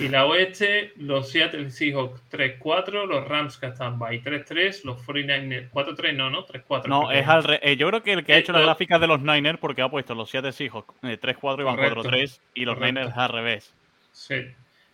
Y 0.00 0.08
la 0.08 0.26
oeste, 0.26 0.92
los 0.96 1.30
Seattle 1.30 1.70
Seahawks 1.70 2.20
3-4, 2.30 3.06
los 3.06 3.28
Rams 3.28 3.58
que 3.58 3.66
están 3.66 3.98
by 3.98 4.22
3-3, 4.22 4.84
los 4.84 4.98
49ers 5.06 5.70
4-3, 5.70 6.14
no, 6.14 6.30
no, 6.30 6.46
3-4. 6.46 6.86
No, 6.86 7.10
es 7.10 7.28
al 7.28 7.44
re 7.44 7.60
eh, 7.62 7.76
yo 7.76 7.88
creo 7.88 8.02
que 8.02 8.12
el 8.14 8.24
que 8.24 8.32
ha 8.32 8.38
hecho 8.38 8.52
las 8.52 8.62
gráficas 8.62 9.00
de 9.00 9.06
los 9.06 9.20
Niners, 9.20 9.58
porque 9.58 9.82
ha 9.82 9.88
puesto 9.88 10.14
los 10.14 10.30
Seattle 10.30 10.52
Seahawks 10.52 10.94
3-4 11.02 11.60
y 11.60 11.64
van 11.64 11.76
4-3, 11.76 12.40
y 12.54 12.64
los 12.64 12.78
Niners 12.78 13.16
al 13.16 13.28
revés. 13.28 13.74
Sí, 14.12 14.46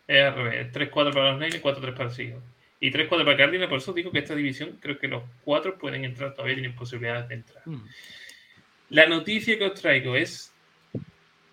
es 0.06 0.24
al 0.24 0.34
revés, 0.34 0.72
3-4 0.72 0.90
para 1.12 1.30
los 1.32 1.40
Niners, 1.40 1.62
4-3 1.62 1.92
para 1.92 2.04
los 2.04 2.14
Seahawks. 2.14 2.44
Y 2.80 2.90
3-4 2.90 3.08
para 3.08 3.36
Cardinals, 3.36 3.68
por 3.68 3.78
eso 3.78 3.92
digo 3.92 4.10
que 4.10 4.18
esta 4.18 4.34
división, 4.34 4.78
creo 4.80 4.98
que 4.98 5.08
los 5.08 5.22
4 5.44 5.78
pueden 5.78 6.04
entrar, 6.04 6.34
todavía 6.34 6.56
tienen 6.56 6.74
posibilidades 6.74 7.28
de 7.28 7.34
entrar. 7.36 7.62
Mm. 7.64 7.86
La 8.90 9.06
noticia 9.06 9.58
que 9.58 9.64
os 9.64 9.80
traigo 9.80 10.16
es 10.16 10.52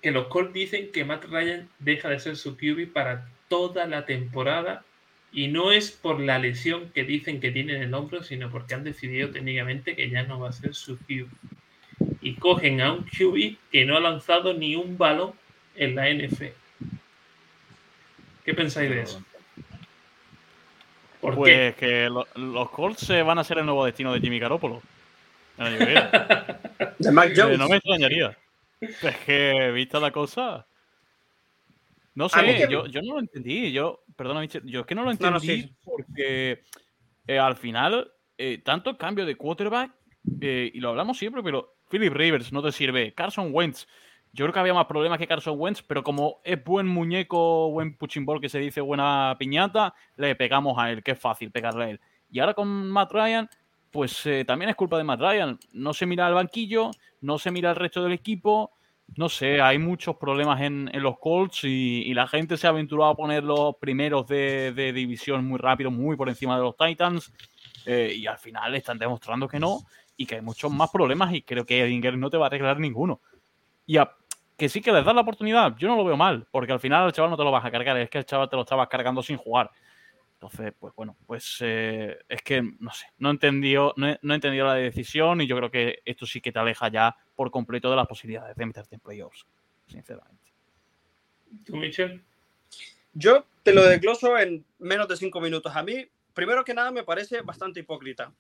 que 0.02 0.12
los 0.12 0.28
Colts 0.28 0.54
dicen 0.54 0.92
que 0.92 1.04
Matt 1.04 1.26
Ryan 1.26 1.68
deja 1.80 2.10
de 2.10 2.20
ser 2.20 2.36
su 2.36 2.56
QB 2.56 2.94
para 2.94 3.28
toda 3.48 3.86
la 3.86 4.06
temporada 4.06 4.84
y 5.32 5.48
no 5.50 5.72
es 5.72 5.92
por 5.92 6.20
la 6.20 6.40
lesión 6.40 6.92
que 6.94 7.04
dicen 7.04 7.42
que 7.42 7.52
tiene 7.52 7.76
en 7.76 7.82
el 7.84 7.94
hombro, 7.94 8.24
sino 8.24 8.50
porque 8.50 8.74
han 8.74 8.84
decidido 8.84 9.32
técnicamente 9.32 9.96
que 9.96 10.10
ya 10.10 10.24
no 10.24 10.40
va 10.40 10.50
a 10.50 10.54
ser 10.54 10.74
su 10.74 10.98
QB. 10.98 11.28
Y 12.22 12.36
cogen 12.36 12.82
a 12.82 12.94
un 12.94 13.04
QB 13.04 13.58
que 13.72 13.86
no 13.86 13.98
ha 13.98 14.00
lanzado 14.00 14.54
ni 14.54 14.76
un 14.76 14.98
balón 14.98 15.34
en 15.76 15.96
la 15.96 16.10
NF. 16.10 16.42
¿Qué 18.46 18.54
pensáis 18.54 18.90
de 18.90 19.02
eso? 19.02 19.24
pues 21.20 21.76
que 21.76 22.08
los 22.36 22.70
Colts 22.70 23.10
van 23.26 23.40
a 23.40 23.44
ser 23.44 23.58
el 23.58 23.66
nuevo 23.66 23.84
destino 23.86 24.14
de 24.14 24.20
Jimmy 24.20 24.40
Garoppolo. 24.40 24.82
de 25.58 27.12
Mac 27.12 27.34
Jones. 27.36 27.58
No 27.58 27.68
me 27.68 27.78
extrañaría. 27.78 28.38
Es 28.80 29.18
que, 29.26 29.72
vista 29.74 30.00
la 30.00 30.12
cosa, 30.12 30.66
no 32.16 32.30
sé, 32.30 32.68
yo, 32.70 32.88
yo, 32.88 33.02
no 33.02 33.16
lo 33.16 33.20
entendí. 33.20 33.74
Yo, 33.74 34.04
perdona, 34.16 34.46
yo 34.46 34.80
es 34.80 34.86
que 34.86 34.96
no 34.96 35.04
lo 35.04 35.12
entendí 35.12 35.70
porque 35.84 36.62
eh, 37.28 37.38
al 37.38 37.58
final, 37.58 38.10
eh, 38.38 38.62
tanto 38.64 38.98
cambio 38.98 39.26
de 39.26 39.36
quarterback, 39.36 39.92
eh, 40.40 40.72
y 40.74 40.80
lo 40.80 40.90
hablamos 40.90 41.18
siempre, 41.18 41.44
pero 41.44 41.76
Philip 41.90 42.14
Rivers 42.14 42.54
no 42.54 42.64
te 42.64 42.72
sirve. 42.72 43.14
Carson 43.14 43.50
Wentz, 43.52 43.86
yo 44.32 44.46
creo 44.46 44.54
que 44.54 44.60
había 44.60 44.74
más 44.74 44.86
problemas 44.86 45.20
que 45.20 45.28
Carson 45.28 45.56
Wentz, 45.60 45.84
pero 45.84 46.04
como 46.04 46.40
es 46.46 46.64
buen 46.64 46.88
muñeco, 46.88 47.70
buen 47.72 47.98
puchimbol 47.98 48.40
que 48.40 48.50
se 48.50 48.60
dice, 48.60 48.80
buena 48.80 49.36
piñata, 49.38 49.94
le 50.16 50.36
pegamos 50.36 50.78
a 50.80 50.92
él, 50.92 51.04
que 51.04 51.12
es 51.12 51.20
fácil 51.20 51.52
pegarle 51.52 51.84
a 51.84 51.90
él. 51.90 52.00
Y 52.30 52.40
ahora 52.40 52.54
con 52.54 52.90
Matt 52.90 53.12
Ryan, 53.12 53.50
pues 53.92 54.24
también 54.48 54.70
es 54.70 54.76
culpa 54.78 54.98
de 54.98 55.04
Matt 55.04 55.20
Ryan. 55.20 55.60
No 55.74 55.94
se 55.94 56.06
mira 56.06 56.28
al 56.28 56.34
banquillo, 56.34 56.92
no 57.20 57.40
se 57.40 57.52
mira 57.52 57.72
al 57.72 57.76
resto 57.76 58.04
del 58.04 58.14
equipo 58.14 58.75
no 59.16 59.30
sé, 59.30 59.62
hay 59.62 59.78
muchos 59.78 60.18
problemas 60.18 60.62
en, 60.62 60.90
los 60.94 61.20
Colts 61.20 61.64
y, 61.64 62.14
la 62.14 62.28
gente 62.28 62.58
se 62.58 62.68
ha 62.68 62.72
aventurado 62.72 63.12
a 63.12 63.16
poner 63.16 63.44
los 63.44 63.76
primeros 63.78 64.28
de, 64.28 64.92
división 64.94 65.46
muy 65.46 65.58
rápido, 65.58 65.92
muy 65.92 66.16
por 66.18 66.30
encima 66.30 66.58
de 66.58 66.64
los 66.64 66.76
Titans. 66.76 67.32
Eh, 67.86 68.16
y 68.18 68.26
al 68.26 68.40
final 68.40 68.74
están 68.76 68.98
demostrando 68.98 69.48
que 69.48 69.60
no 69.60 69.82
y 70.18 70.26
que 70.26 70.36
hay 70.36 70.42
muchos 70.42 70.72
más 70.72 70.90
problemas 70.90 71.34
y 71.34 71.44
creo 71.44 71.66
que 71.66 71.84
Edinger 71.84 72.18
no 72.18 72.30
te 72.30 72.38
va 72.38 72.46
a 72.46 72.48
arreglar 72.48 72.80
ninguno. 72.80 73.22
Y 73.86 73.98
que 74.58 74.70
sí 74.70 74.82
que 74.82 74.92
les 74.92 75.06
da 75.06 75.14
la 75.14 75.22
oportunidad, 75.22 75.76
yo 75.78 75.88
no 75.88 75.96
lo 75.96 76.06
veo 76.06 76.18
mal, 76.18 76.48
porque 76.52 76.72
al 76.72 76.80
final 76.80 77.06
el 77.06 77.14
chaval 77.14 77.32
no 77.32 77.38
te 77.38 77.44
lo 77.44 77.52
vas 77.52 77.66
a 77.66 77.72
cargar, 77.72 77.98
es 77.98 78.10
que 78.10 78.20
el 78.20 78.26
chaval 78.26 78.50
te 78.50 78.56
lo 78.56 78.64
estabas 78.64 78.88
cargando 78.88 79.22
sin 79.22 79.38
jugar. 79.38 79.70
Entonces, 80.46 80.76
pues 80.80 80.94
bueno, 80.96 81.18
pues 81.26 81.58
eh, 81.62 82.20
es 82.30 82.42
que 82.44 82.62
no 82.62 82.92
sé, 82.92 83.08
no 83.18 83.30
he, 83.30 83.32
entendido, 83.32 83.94
no, 83.98 84.08
he, 84.10 84.20
entendido 84.22 84.68
la 84.68 84.76
decisión 84.76 85.42
y 85.42 85.48
yo 85.48 85.58
creo 85.58 85.72
que 85.72 86.04
esto 86.06 86.28
sí 86.28 86.40
que 86.40 86.52
te 86.52 86.60
aleja 86.60 86.88
ya 86.90 87.16
por 87.36 87.50
completo 87.50 87.90
de 87.90 87.96
las 87.96 88.08
posibilidades 88.08 88.56
de 88.56 88.66
meterte 88.66 88.94
en 88.96 89.02
playoffs, 89.02 89.48
sinceramente. 89.88 90.54
¿Tú, 91.66 91.78
Michel? 91.78 92.24
Yo 93.14 93.46
te 93.64 93.74
lo 93.74 93.84
desgloso 93.86 94.38
en 94.38 94.64
menos 94.78 95.08
de 95.08 95.18
cinco 95.18 95.42
minutos. 95.42 95.76
A 95.76 95.82
mí, 95.82 96.06
primero 96.36 96.64
que 96.64 96.76
nada, 96.76 96.92
me 96.92 97.04
parece 97.04 97.42
bastante 97.42 97.80
hipócrita. 97.80 98.32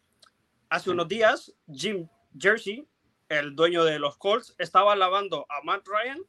Hace 0.69 0.91
unos 0.91 1.07
días, 1.07 1.55
Jim 1.73 2.07
Jersey, 2.37 2.87
el 3.29 3.55
dueño 3.55 3.83
de 3.83 3.97
los 3.97 4.17
Colts, 4.17 4.53
estaba 4.59 4.93
alabando 4.93 5.47
a 5.49 5.63
Matt 5.63 5.87
Ryan 5.87 6.19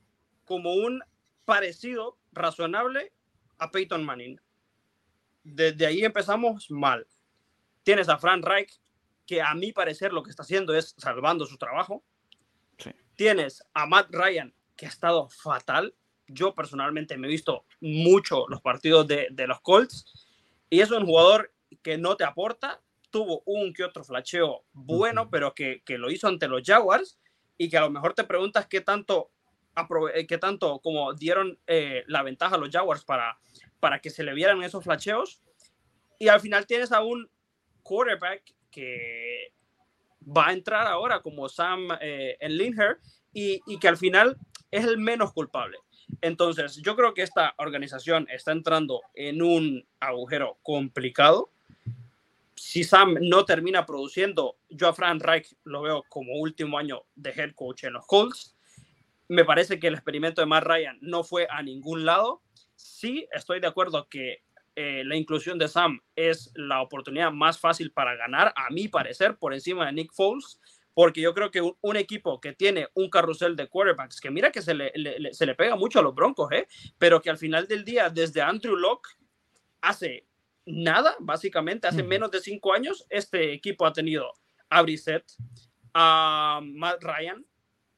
como 0.45 0.73
un 0.73 1.03
parecido 1.45 2.17
razonable 2.33 3.13
a 3.59 3.71
Peyton 3.71 4.05
Manning 4.05 4.41
desde 5.47 5.87
ahí 5.87 6.05
empezamos 6.05 6.71
mal. 6.71 7.07
Tienes 7.85 8.09
a 8.09 8.19
Frank 8.19 8.45
Reich, 8.45 8.81
que 9.27 9.41
a 9.41 9.55
mi 9.55 9.73
parecer 9.73 10.13
lo 10.13 10.23
que 10.23 10.31
está 10.31 10.43
haciendo 10.43 10.75
es 10.75 10.95
salvando 10.99 11.47
su 11.47 11.57
trabajo. 11.57 12.05
Tienes 13.15 13.65
a 13.73 13.87
Matt 13.87 14.09
Ryan, 14.11 14.53
que 14.77 14.87
ha 14.87 14.89
estado 14.89 15.29
fatal. 15.29 15.95
Yo 16.27 16.55
personalmente 16.55 17.17
me 17.17 17.29
he 17.29 17.31
visto 17.31 17.65
mucho 17.81 18.47
los 18.49 18.61
partidos 18.61 19.07
de, 19.07 19.47
los 19.47 19.61
Colts. 19.61 20.29
Y 20.69 20.81
es 20.81 20.91
un 20.91 21.07
jugador 21.07 21.55
que 21.83 21.97
no 21.97 22.17
te 22.17 22.25
aporta, 22.25 22.83
tuvo 23.11 23.43
un 23.47 23.73
que 23.73 23.85
otro 23.85 24.05
flasheo 24.05 24.65
bueno, 24.73 25.31
pero 25.31 25.55
que, 25.55 25.83
que, 25.85 25.97
lo 25.97 26.11
hizo 26.11 26.29
ante 26.29 26.49
los 26.49 26.63
Jaguars 26.65 27.19
y 27.57 27.71
que 27.71 27.79
a 27.79 27.83
lo 27.83 27.91
mejor 27.91 28.13
te 28.15 28.25
preguntas 28.25 28.67
qué 28.67 28.81
tanto, 28.81 29.31
qué 30.29 30.39
tanto 30.39 30.81
como 30.81 31.15
dieron 31.15 31.59
eh, 31.67 32.05
la 32.09 32.23
ventaja 32.23 32.57
a 32.57 32.59
los 32.59 32.71
Jaguars 32.71 33.05
para, 33.05 33.39
para 33.81 34.01
que 34.01 34.11
se 34.11 34.25
le 34.25 34.35
vieran 34.35 34.63
esos 34.63 34.85
flasheos. 34.85 35.41
Y 36.19 36.29
al 36.29 36.41
final 36.41 36.67
tienes 36.67 36.93
a 36.93 37.03
un 37.03 37.29
quarterback 37.83 38.43
que 38.71 39.53
va 40.27 40.49
a 40.49 40.53
entrar 40.53 40.87
ahora 40.87 41.21
como 41.21 41.49
Sam 41.49 41.89
eh, 42.01 42.37
en 42.41 42.57
Linher 42.57 42.99
y, 43.33 43.61
que 43.79 43.89
al 43.89 43.97
final 43.97 44.39
es 44.71 44.85
el 44.85 44.99
menos 44.99 45.33
culpable. 45.33 45.79
Entonces, 46.23 46.77
yo 46.77 46.97
creo 46.97 47.13
que 47.13 47.23
esta 47.23 47.55
organización 47.59 48.27
está 48.31 48.53
entrando 48.53 49.03
en 49.15 49.43
un 49.43 49.87
agujero 50.01 50.59
complicado. 50.63 51.51
Si 52.55 52.83
Sam 52.83 53.19
no 53.21 53.45
termina 53.45 53.85
produciendo, 53.85 54.57
yo 54.71 54.89
a 54.89 54.95
Frank 54.95 55.23
Reich 55.23 55.55
lo 55.65 55.83
veo 55.83 56.05
como 56.09 56.35
último 56.35 56.79
año 56.79 57.05
de 57.15 57.31
head 57.31 57.53
coach 57.55 57.85
en 57.85 57.93
los 57.93 58.07
Colts. 58.07 58.57
Me 59.29 59.45
parece 59.45 59.79
que 59.79 59.89
el 59.89 59.95
experimento 59.95 60.41
de 60.41 60.47
Matt 60.47 60.65
Ryan 60.65 60.99
no 61.03 61.23
fue 61.23 61.47
a 61.51 61.63
ningún 61.63 62.07
lado. 62.07 62.41
Sí, 62.87 63.27
estoy 63.33 63.61
de 63.61 63.67
acuerdo 63.67 64.09
que 64.09 64.43
eh, 64.75 65.03
la 65.05 65.17
inclusión 65.17 65.59
de 65.59 65.69
Sam 65.69 66.01
es 66.15 66.53
la 66.55 66.83
oportunidad 66.83 67.33
más 67.33 67.59
fácil 67.59 67.93
para 67.93 68.15
ganar, 68.15 68.53
a 68.57 68.71
mi 68.71 68.89
parecer, 68.89 69.37
por 69.37 69.55
encima 69.55 69.87
de 69.87 69.93
Nick 69.93 70.13
Foles 70.13 70.61
porque 70.97 71.21
yo 71.21 71.35
creo 71.35 71.51
que 71.51 71.61
un, 71.61 71.97
equipo 71.97 72.41
que 72.41 72.55
tiene 72.55 72.89
un 72.95 73.11
carrusel 73.11 73.55
de 73.55 73.69
quarterbacks, 73.69 74.19
que 74.19 74.31
mira 74.31 74.51
que 74.51 74.63
se 74.63 74.73
le, 74.73 74.91
se 75.35 75.45
le 75.45 75.55
pega 75.55 75.77
mucho 75.77 75.99
a 75.99 76.03
los 76.03 76.15
Broncos, 76.15 76.51
¿eh? 76.53 76.67
pero 76.97 77.21
que 77.21 77.29
al 77.29 77.37
final 77.37 77.69
del 77.69 77.85
día, 77.85 78.09
desde 78.09 78.41
Andrew 78.41 78.77
Locke, 78.77 79.11
hace 79.83 80.27
nada, 80.65 81.15
básicamente, 81.21 81.87
hace 81.87 82.03
menos 82.03 82.31
de 82.31 82.41
cinco 82.41 82.73
años, 82.73 83.05
este 83.11 83.53
equipo 83.53 83.85
ha 83.85 83.93
tenido 83.93 84.33
a 84.71 84.81
Brissett, 84.81 85.31
a 85.93 86.63
Matt 86.65 87.05
Ryan, 87.05 87.45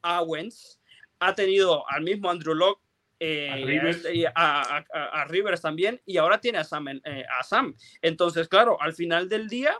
a 0.01 0.21
Wentz, 0.23 0.81
ha 1.19 1.33
tenido 1.33 1.89
al 1.89 2.03
mismo 2.03 2.29
Andrew 2.29 2.53
Locke, 2.53 2.81
eh, 3.19 4.25
a, 4.33 5.25
Rivers. 5.27 5.61
también, 5.61 6.01
y 6.05 6.17
ahora 6.17 6.39
tiene 6.39 6.59
a 6.59 6.63
Sam, 6.63 6.87
eh, 6.87 7.25
a 7.29 7.43
Sam. 7.43 7.75
Entonces, 8.01 8.47
claro, 8.47 8.81
al 8.81 8.93
final 8.93 9.27
del 9.27 9.47
día, 9.47 9.75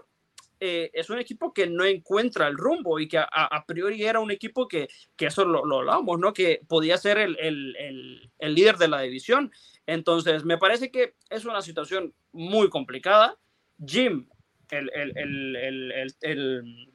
eh, 0.62 0.92
es 0.94 1.10
un 1.10 1.20
equipo 1.20 1.54
que 1.54 1.68
no 1.68 1.86
encuentra 1.86 2.48
el 2.48 2.58
rumbo 2.58 3.00
y 3.00 3.08
que 3.08 3.18
a, 3.18 3.64
priori 3.66 4.04
era 4.04 4.20
un 4.20 4.30
equipo 4.30 4.68
que, 4.68 4.90
que 5.16 5.28
eso 5.28 5.46
lo, 5.46 5.66
lo 5.66 5.80
hablábamos, 5.80 6.20
¿no? 6.20 6.34
Que 6.34 6.60
podía 6.68 6.98
ser 6.98 7.18
el, 7.18 7.38
el, 7.40 8.30
el, 8.38 8.54
líder 8.54 8.76
de 8.78 8.90
la 8.90 9.00
división. 9.00 9.52
Entonces, 9.86 10.44
me 10.44 10.58
parece 10.58 10.92
que 10.92 11.16
es 11.30 11.46
una 11.46 11.62
situación 11.62 12.14
muy 12.34 12.70
complicada. 12.70 13.38
Jim, 13.86 14.28
el, 14.70 14.92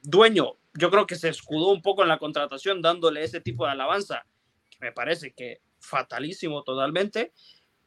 dueño, 0.03 0.57
yo 0.75 0.91
creo 0.91 1.07
que 1.07 1.15
se 1.15 1.29
escudó 1.29 1.69
un 1.69 1.81
poco 1.81 2.03
en 2.03 2.09
la 2.09 2.19
contratación 2.19 2.83
dándole 2.83 3.23
ese 3.23 3.41
tipo 3.41 3.65
de 3.65 3.71
alabanza, 3.71 4.25
que 4.69 4.77
me 4.79 4.91
parece 4.91 5.33
que 5.33 5.61
fatalísimo 5.85 6.63
totalmente. 6.63 7.33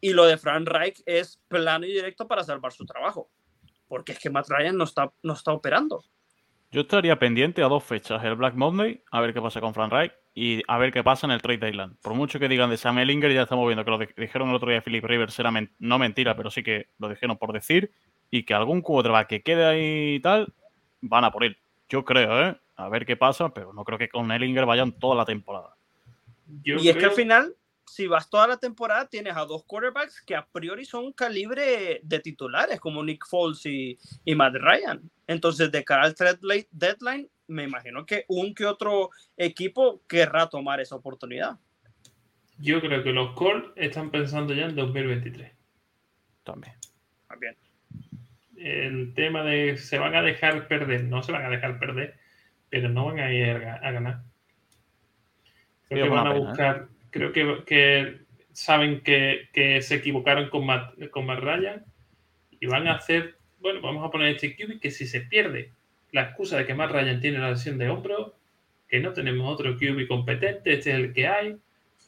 Y 0.00 0.12
lo 0.12 0.24
de 0.26 0.38
Frank 0.38 0.68
Reich 0.68 1.02
es 1.06 1.40
plano 1.48 1.84
y 1.84 1.92
directo 1.92 2.28
para 2.28 2.44
salvar 2.44 2.72
su 2.72 2.86
trabajo 2.86 3.30
porque 3.88 4.12
es 4.12 4.18
que 4.18 4.30
Matt 4.30 4.48
Ryan 4.48 4.76
no 4.76 4.84
está, 4.84 5.10
no 5.22 5.32
está 5.32 5.52
operando. 5.52 6.04
Yo 6.70 6.82
estaría 6.82 7.18
pendiente 7.18 7.62
a 7.62 7.68
dos 7.68 7.82
fechas, 7.82 8.22
el 8.22 8.36
Black 8.36 8.54
Monday, 8.54 9.02
a 9.10 9.22
ver 9.22 9.32
qué 9.32 9.40
pasa 9.40 9.60
con 9.60 9.72
Frank 9.72 9.90
Reich 9.90 10.12
y 10.34 10.62
a 10.68 10.76
ver 10.76 10.92
qué 10.92 11.02
pasa 11.02 11.26
en 11.26 11.30
el 11.30 11.40
Trade 11.40 11.70
Island. 11.70 11.96
Por 12.02 12.12
mucho 12.12 12.38
que 12.38 12.46
digan 12.46 12.68
de 12.68 12.76
Sam 12.76 12.98
Ellinger, 12.98 13.32
ya 13.32 13.42
estamos 13.42 13.66
viendo 13.66 13.84
que 13.84 13.90
lo 13.90 13.98
dijeron 13.98 14.50
el 14.50 14.54
otro 14.54 14.70
día 14.70 14.82
Philip 14.82 15.02
Rivers, 15.02 15.38
era 15.38 15.50
no 15.78 15.98
mentira, 15.98 16.36
pero 16.36 16.50
sí 16.50 16.62
que 16.62 16.88
lo 16.98 17.08
dijeron 17.08 17.38
por 17.38 17.54
decir, 17.54 17.90
y 18.30 18.42
que 18.44 18.52
algún 18.52 18.82
quarterback 18.82 19.28
que 19.28 19.42
quede 19.42 19.64
ahí 19.64 20.16
y 20.16 20.20
tal, 20.20 20.52
van 21.00 21.24
a 21.24 21.32
por 21.32 21.44
él. 21.44 21.56
Yo 21.88 22.04
creo, 22.04 22.46
¿eh? 22.46 22.56
A 22.76 22.88
ver 22.90 23.06
qué 23.06 23.16
pasa, 23.16 23.48
pero 23.48 23.72
no 23.72 23.82
creo 23.82 23.98
que 23.98 24.10
con 24.10 24.30
Ellinger 24.30 24.66
vayan 24.66 24.92
toda 24.92 25.16
la 25.16 25.24
temporada. 25.24 25.74
y 26.62 26.88
es 26.88 26.96
que 26.96 27.06
al 27.06 27.12
final 27.12 27.56
si 27.90 28.06
vas 28.06 28.28
toda 28.31 28.47
la 28.47 28.56
temporada, 28.56 29.09
tienes 29.09 29.36
a 29.36 29.44
dos 29.44 29.65
quarterbacks 29.65 30.23
que 30.23 30.35
a 30.35 30.47
priori 30.47 30.85
son 30.85 31.12
calibre 31.12 32.01
de 32.02 32.19
titulares, 32.20 32.81
como 32.81 33.02
Nick 33.02 33.27
Foles 33.27 33.65
y, 33.66 33.98
y 34.24 34.35
Matt 34.35 34.55
Ryan. 34.55 35.10
Entonces, 35.27 35.70
de 35.70 35.85
cara 35.85 36.05
al 36.05 36.15
deadline, 36.70 37.28
me 37.48 37.65
imagino 37.65 38.06
que 38.06 38.24
un 38.28 38.55
que 38.55 38.66
otro 38.66 39.10
equipo 39.36 40.02
querrá 40.06 40.48
tomar 40.48 40.81
esa 40.81 40.97
oportunidad. 40.97 41.59
Yo 42.59 42.81
creo 42.81 43.02
que 43.02 43.12
los 43.12 43.35
Colts 43.35 43.70
están 43.77 44.10
pensando 44.10 44.52
ya 44.52 44.66
en 44.66 44.74
2023. 44.74 45.52
También. 46.44 46.74
También. 47.28 47.56
El 48.56 49.15
tema 49.15 49.44
de 49.44 49.77
se 49.77 49.98
van 49.98 50.15
a 50.15 50.23
dejar 50.23 50.66
perder, 50.66 51.05
no 51.05 51.23
se 51.23 51.31
van 51.31 51.44
a 51.44 51.51
dejar 51.51 51.78
perder, 51.78 52.19
pero 52.69 52.89
no 52.89 53.06
van 53.06 53.20
a 53.20 53.32
ir 53.32 53.48
a, 53.48 53.90
ganar. 53.93 54.23
Creo 55.89 56.05
que 56.05 56.10
van 56.10 56.27
a 56.27 56.36
¿eh? 56.36 56.39
buscar 56.40 56.89
creo 57.10 57.32
que, 57.32 57.62
que 57.66 58.18
saben 58.52 59.02
que, 59.02 59.48
que, 59.52 59.82
se 59.82 59.97
equivocaron 59.97 60.48
con 60.51 60.66
Matt, 60.66 60.94
con 61.10 61.28
Ryan 61.28 61.85
y 62.60 62.66
van 62.66 62.89
a 62.89 62.94
hacer, 62.94 63.36
bueno, 63.60 63.80
vamos 63.80 64.06
a 64.06 64.10
poner 64.10 64.35
este 64.35 64.56
QB 64.56 64.80
que 64.80 64.90
si 64.90 65.06
se 65.06 65.22
pierde 65.22 65.72
la 66.12 66.22
excusa 66.22 66.56
de 66.59 66.66
que 66.66 66.74
Matt 66.74 66.93
Ryan 66.93 67.20
tiene 67.20 67.39
la 67.39 67.51
lesión 67.51 67.78
de 67.78 67.89
hombro, 67.89 68.35
que 68.89 69.01
no 69.01 69.12
tenemos 69.12 69.52
otro 69.52 69.76
QB 69.76 70.09
competente, 70.09 70.72
este 70.72 70.90
es 70.90 70.97
el 70.97 71.12
que 71.12 71.26
hay, 71.26 71.56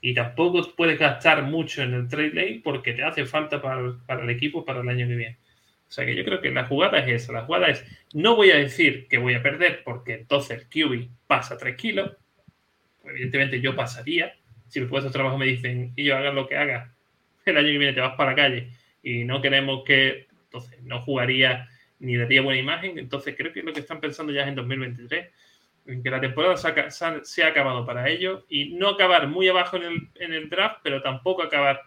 y 0.01 0.15
tampoco 0.15 0.75
puedes 0.75 0.99
gastar 0.99 1.43
mucho 1.43 1.83
en 1.83 1.95
el 1.95 2.09
trade 2.09 2.33
lane 2.33 2.61
porque 2.65 2.95
te 2.95 3.03
hace 3.03 3.27
falta 3.27 3.61
para, 3.61 3.97
para 4.07 4.23
el 4.23 4.31
equipo 4.31 4.65
para 4.65 4.81
el 4.81 4.89
año 4.89 5.07
que 5.07 5.15
viene. 5.15 5.37
O 5.89 5.93
sea 5.93 6.07
que 6.07 6.15
yo 6.15 6.25
creo 6.25 6.41
que 6.41 6.51
la 6.51 6.67
jugada 6.67 7.01
es 7.01 7.23
esa. 7.23 7.33
La 7.33 7.45
jugada 7.45 7.67
es, 7.67 7.85
no 8.15 8.37
voy 8.37 8.53
a 8.53 8.57
decir 8.57 9.09
que 9.09 9.19
voy 9.19 9.35
a 9.35 9.43
perder 9.43 9.83
porque 9.85 10.15
entonces 10.15 10.61
el 10.61 10.69
QB 10.69 11.09
pasa 11.27 11.59
3 11.59 11.77
kilos. 11.77 12.13
Evidentemente 13.05 13.61
yo 13.61 13.75
pasaría, 13.75 14.35
si 14.71 14.81
después 14.81 15.05
de 15.05 15.11
trabajo 15.11 15.37
me 15.37 15.47
dicen, 15.47 15.93
y 15.97 16.05
yo 16.05 16.17
haga 16.17 16.33
lo 16.33 16.47
que 16.47 16.57
haga, 16.57 16.95
el 17.45 17.57
año 17.57 17.67
que 17.67 17.79
viene 17.79 17.93
te 17.93 18.01
vas 18.01 18.15
para 18.15 18.31
la 18.31 18.37
calle 18.37 18.71
y 19.03 19.25
no 19.25 19.43
queremos 19.43 19.83
que, 19.85 20.29
entonces 20.45 20.83
no 20.83 21.01
jugaría 21.03 21.69
ni 21.99 22.17
daría 22.17 22.41
buena 22.41 22.59
imagen, 22.59 22.99
entonces 22.99 23.35
creo 23.37 23.53
que 23.53 23.63
lo 23.63 23.73
que 23.73 23.81
están 23.81 24.01
pensando 24.01 24.33
ya 24.33 24.43
es 24.43 24.49
en 24.49 24.55
2023, 24.55 25.29
en 25.87 26.03
que 26.03 26.11
la 26.11 26.21
temporada 26.21 26.57
se 26.57 27.43
ha, 27.43 27.47
acabado 27.47 27.85
para 27.85 28.09
ellos 28.09 28.45
y 28.49 28.75
no 28.75 28.89
acabar 28.89 29.27
muy 29.27 29.49
abajo 29.49 29.77
en 29.77 29.83
el, 29.83 30.09
en 30.15 30.33
el 30.33 30.49
draft, 30.49 30.79
pero 30.83 31.03
tampoco 31.03 31.43
acabar 31.43 31.83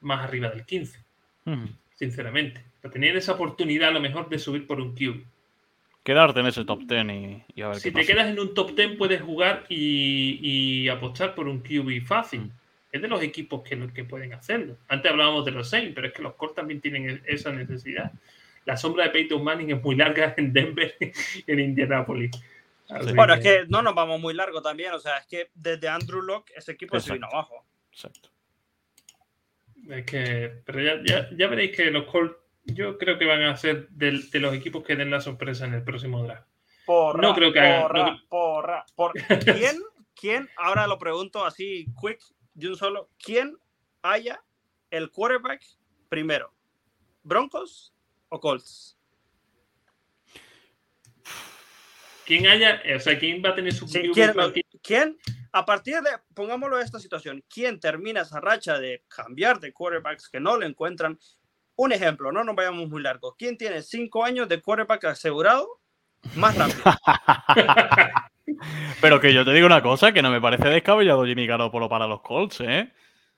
más 0.00 0.24
arriba 0.24 0.50
del 0.50 0.66
15, 0.66 0.98
sinceramente. 1.94 2.64
Para 2.82 2.92
tener 2.92 3.16
esa 3.16 3.32
oportunidad 3.32 3.90
a 3.90 3.92
lo 3.92 4.00
mejor 4.00 4.28
de 4.28 4.38
subir 4.38 4.66
por 4.66 4.80
un 4.80 4.94
cube 4.94 5.24
quedarte 6.08 6.40
en 6.40 6.46
ese 6.46 6.64
top 6.64 6.84
10 6.84 7.44
y, 7.54 7.60
a 7.60 7.68
ver 7.68 7.80
Si 7.80 7.90
te 7.90 8.06
quedas 8.06 8.28
en 8.28 8.40
un 8.40 8.54
top 8.54 8.74
10 8.74 8.96
puedes 8.96 9.20
jugar 9.20 9.66
y, 9.68 10.88
apostar 10.88 11.34
por 11.34 11.48
un 11.48 11.60
QB 11.60 12.06
fácil. 12.06 12.40
Mm. 12.40 12.52
Es 12.92 13.02
de 13.02 13.08
los 13.08 13.22
equipos 13.22 13.60
que, 13.62 13.92
que 13.92 14.04
pueden 14.04 14.32
hacerlo. 14.32 14.78
Antes 14.88 15.12
hablábamos 15.12 15.44
de 15.44 15.50
los 15.50 15.68
Saints, 15.68 15.92
pero 15.94 16.06
es 16.06 16.14
que 16.14 16.22
los 16.22 16.32
Colts 16.36 16.54
también 16.54 16.80
tienen 16.80 17.10
e-, 17.10 17.22
esa 17.26 17.52
necesidad. 17.52 18.10
La 18.64 18.78
sombra 18.78 19.04
de 19.04 19.10
Peyton 19.10 19.44
Manning 19.44 19.72
es 19.72 19.82
muy 19.82 19.96
larga 19.96 20.32
en 20.38 20.50
Denver 20.50 20.96
y 20.98 21.12
en 21.46 21.60
Indianapolis. 21.60 22.30
Bueno, 23.14 23.34
es 23.34 23.40
que 23.40 23.66
no 23.68 23.82
nos 23.82 23.94
vamos 23.94 24.18
muy 24.18 24.32
largo 24.32 24.62
también. 24.62 24.94
O 24.94 24.98
sea, 24.98 25.18
es 25.18 25.26
que 25.26 25.50
desde 25.54 25.88
Andrew 25.90 26.22
Locke 26.22 26.54
ese 26.56 26.72
equipo 26.72 26.98
se 26.98 27.12
vino 27.12 27.26
abajo. 27.26 27.66
Exacto. 27.92 28.30
Es 29.90 30.06
que, 30.06 30.62
pero 30.64 30.80
ya, 30.80 31.02
ya, 31.04 31.28
ya 31.36 31.48
veréis 31.48 31.76
que 31.76 31.90
los 31.90 32.06
Colts 32.06 32.34
yo 32.74 32.98
creo 32.98 33.18
que 33.18 33.26
van 33.26 33.42
a 33.42 33.56
ser 33.56 33.88
de, 33.88 34.12
los 34.40 34.54
equipos 34.54 34.84
que 34.84 34.96
den 34.96 35.10
la 35.10 35.20
sorpresa 35.20 35.66
en 35.66 35.74
el 35.74 35.82
próximo 35.82 36.22
draft. 36.22 36.46
no 36.86 37.34
creo 37.34 37.52
que 37.52 37.60
hagan. 37.60 38.20
Porra, 38.28 38.84
por, 38.94 39.12
¿quién, 39.44 39.82
¿Quién? 40.14 40.48
Ahora 40.56 40.86
lo 40.86 40.98
pregunto 40.98 41.44
así, 41.44 41.86
quick, 42.00 42.20
de 42.54 42.68
un 42.68 42.76
solo. 42.76 43.10
¿Quién 43.22 43.56
haya 44.02 44.42
el 44.90 45.10
quarterback 45.10 45.62
primero? 46.08 46.52
¿Broncos 47.22 47.94
o 48.28 48.40
Colts? 48.40 48.98
¿Quién 52.26 52.46
haya? 52.46 52.82
O 52.96 53.00
sea, 53.00 53.18
¿quién 53.18 53.42
va 53.42 53.50
a 53.50 53.54
tener 53.54 53.72
su 53.72 53.86
¿quién, 53.86 54.12
¿quién, 54.82 55.18
A 55.52 55.64
partir 55.64 55.94
de, 56.02 56.10
pongámoslo 56.34 56.76
de 56.76 56.84
esta 56.84 56.98
situación, 56.98 57.42
¿quién 57.48 57.80
termina 57.80 58.22
esa 58.22 58.40
racha 58.40 58.78
de 58.78 59.04
cambiar 59.08 59.60
de 59.60 59.72
quarterbacks 59.72 60.28
que 60.28 60.40
no 60.40 60.58
le 60.58 60.66
encuentran? 60.66 61.18
Un 61.80 61.92
ejemplo, 61.92 62.32
no 62.32 62.42
nos 62.42 62.56
vayamos 62.56 62.88
muy 62.88 63.00
largos. 63.00 63.36
¿Quién 63.38 63.56
tiene 63.56 63.82
cinco 63.82 64.24
años 64.24 64.48
de 64.48 64.60
quarterback 64.60 65.04
asegurado 65.04 65.78
más 66.34 66.56
rápido? 66.56 66.82
Pero 69.00 69.20
que 69.20 69.32
yo 69.32 69.44
te 69.44 69.52
digo 69.52 69.66
una 69.66 69.80
cosa, 69.80 70.12
que 70.12 70.20
no 70.20 70.32
me 70.32 70.40
parece 70.40 70.68
descabellado 70.68 71.24
Jimmy 71.24 71.46
Garoppolo 71.46 71.88
para 71.88 72.08
los 72.08 72.20
Colts, 72.20 72.62
¿eh? 72.62 72.92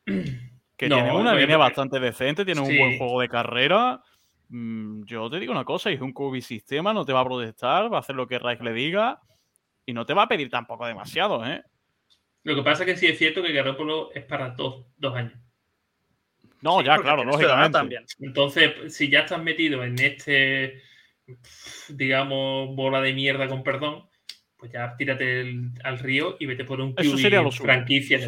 Que 0.77 0.89
tiene 0.89 1.15
una 1.15 1.35
línea 1.35 1.59
bastante 1.59 2.01
decente, 2.01 2.47
tiene 2.47 2.63
un 2.63 2.75
buen 2.75 2.97
juego 2.97 3.21
de 3.21 3.29
carrera. 3.29 4.03
Mm, 4.49 5.05
yo 5.05 5.29
te 5.29 5.39
digo 5.39 5.53
una 5.53 5.67
cosa, 5.67 5.91
es 5.91 6.01
un 6.01 6.15
QB 6.15 6.41
sistema, 6.41 6.95
no 6.95 7.05
te 7.05 7.13
va 7.13 7.21
a 7.21 7.27
protestar, 7.27 7.93
va 7.93 7.99
a 7.99 8.01
hacer 8.01 8.17
lo 8.17 8.27
que 8.27 8.39
Reich 8.39 8.63
le 8.63 8.73
diga 8.73 9.21
y 9.85 9.93
no 9.93 10.07
te 10.07 10.15
va 10.15 10.23
a 10.23 10.29
pedir 10.29 10.49
tampoco 10.49 10.87
demasiado, 10.87 11.45
¿eh? 11.45 11.63
Lo 12.45 12.55
que 12.55 12.63
pasa 12.63 12.85
es 12.85 12.87
que 12.87 12.97
sí 12.97 13.07
es 13.07 13.19
cierto 13.19 13.43
que 13.43 13.53
Garoppolo 13.53 14.11
es 14.15 14.25
para 14.25 14.49
dos, 14.49 14.87
dos 14.97 15.15
años. 15.15 15.35
No, 16.63 16.83
ya, 16.83 16.99
claro, 16.99 17.25
lógicamente. 17.25 18.05
Entonces, 18.21 18.95
si 18.95 19.09
ya 19.09 19.21
estás 19.21 19.43
metido 19.43 19.83
en 19.83 19.99
este 19.99 20.83
digamos, 21.89 22.75
bola 22.75 23.01
de 23.01 23.13
mierda 23.13 23.49
con 23.49 23.63
perdón, 23.63 24.09
pues 24.57 24.73
ya 24.73 24.97
tírate 24.97 25.55
al 25.85 25.99
río 25.99 26.37
y 26.39 26.47
vete 26.47 26.65
por 26.65 26.81
un 26.81 26.95
Eso 26.97 27.17
sería 27.17 27.43
lo 27.43 27.51
franquicia 27.51 28.19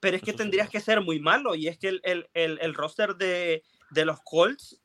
Pero 0.00 0.16
es 0.16 0.22
que 0.22 0.32
tendrías 0.32 0.68
que 0.68 0.80
ser 0.80 1.00
muy 1.00 1.20
malo 1.20 1.54
y 1.54 1.68
es 1.68 1.78
que 1.78 1.88
el, 1.88 2.00
el, 2.04 2.28
el, 2.34 2.74
roster 2.74 3.16
de, 3.16 3.62
de, 3.90 4.04
los 4.04 4.20
Colts 4.22 4.80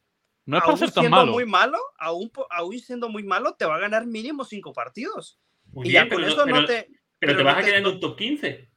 no 0.46 0.58
es 0.58 0.94
tan 0.94 1.10
malo. 1.10 1.34
muy 1.34 1.46
malo, 1.46 1.78
aún, 2.00 2.32
aún 2.50 2.80
siendo 2.80 3.10
muy 3.10 3.24
malo, 3.24 3.56
te 3.56 3.66
va 3.66 3.76
a 3.76 3.80
ganar 3.80 4.06
mínimo 4.06 4.46
cinco 4.46 4.74
partidos. 4.74 5.40
y 5.84 5.92
ya 5.92 6.08
con 6.08 6.24
eso 6.24 6.46
no 6.46 6.66
te. 6.66 6.88
Pero, 7.20 7.36
te 7.36 7.44
vas 7.44 7.58
a 7.58 7.62
quedar 7.62 7.80
en 7.80 7.88
un 7.88 8.00
top 8.00 8.16
15 8.16 8.70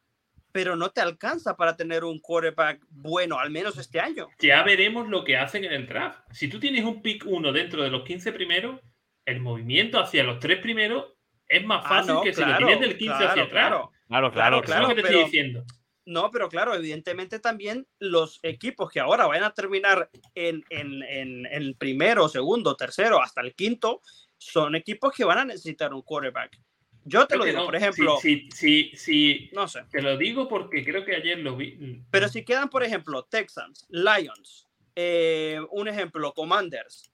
pero 0.52 0.76
no 0.76 0.90
te 0.90 1.00
alcanza 1.00 1.56
para 1.56 1.76
tener 1.76 2.04
un 2.04 2.18
quarterback 2.18 2.80
bueno, 2.90 3.38
al 3.38 3.50
menos 3.50 3.78
este 3.78 4.00
año. 4.00 4.28
Ya 4.38 4.62
veremos 4.62 5.08
lo 5.08 5.24
que 5.24 5.36
hacen 5.36 5.64
en 5.64 5.72
el 5.72 5.86
draft. 5.86 6.20
Si 6.32 6.48
tú 6.48 6.58
tienes 6.58 6.84
un 6.84 7.02
pick 7.02 7.24
1 7.26 7.52
dentro 7.52 7.82
de 7.82 7.90
los 7.90 8.04
15 8.04 8.32
primeros, 8.32 8.80
el 9.24 9.40
movimiento 9.40 9.98
hacia 9.98 10.24
los 10.24 10.38
tres 10.40 10.58
primeros 10.60 11.12
es 11.48 11.64
más 11.64 11.84
ah, 11.84 11.88
fácil 11.88 12.16
que 12.22 12.32
si 12.32 12.44
lo 12.44 12.56
tienes 12.56 12.80
del 12.80 12.96
15 12.96 13.14
hacia 13.14 13.42
atrás. 13.42 13.48
Claro, 13.50 13.90
claro, 14.08 14.32
claro. 14.32 14.62
claro, 14.62 14.88
que 14.88 14.94
te 14.94 15.00
estoy 15.00 15.24
diciendo. 15.24 15.64
No, 16.06 16.30
pero 16.30 16.48
claro, 16.48 16.74
evidentemente 16.74 17.38
también 17.38 17.86
los 17.98 18.40
equipos 18.42 18.90
que 18.90 19.00
ahora 19.00 19.26
van 19.26 19.44
a 19.44 19.52
terminar 19.52 20.10
en, 20.34 20.64
en, 20.70 21.02
en, 21.02 21.46
en 21.46 21.74
primero, 21.74 22.28
segundo, 22.28 22.74
tercero, 22.74 23.22
hasta 23.22 23.42
el 23.42 23.54
quinto, 23.54 24.00
son 24.38 24.74
equipos 24.74 25.12
que 25.14 25.24
van 25.24 25.38
a 25.38 25.44
necesitar 25.44 25.92
un 25.92 26.02
quarterback. 26.02 26.58
Yo 27.04 27.26
te 27.26 27.36
lo 27.36 27.44
digo, 27.44 27.64
por 27.64 27.76
ejemplo. 27.76 28.18
Sí, 28.20 28.48
sí, 28.54 28.92
sí, 28.94 29.50
no 29.52 29.66
sé. 29.68 29.84
Te 29.90 30.02
lo 30.02 30.16
digo 30.16 30.48
porque 30.48 30.84
creo 30.84 31.04
que 31.04 31.16
ayer 31.16 31.38
lo 31.38 31.56
vi. 31.56 32.04
Pero 32.10 32.28
si 32.28 32.44
quedan, 32.44 32.68
por 32.68 32.82
ejemplo, 32.82 33.24
Texans, 33.24 33.86
Lions, 33.88 34.68
eh, 34.94 35.60
un 35.70 35.88
ejemplo, 35.88 36.32
Commanders, 36.34 37.10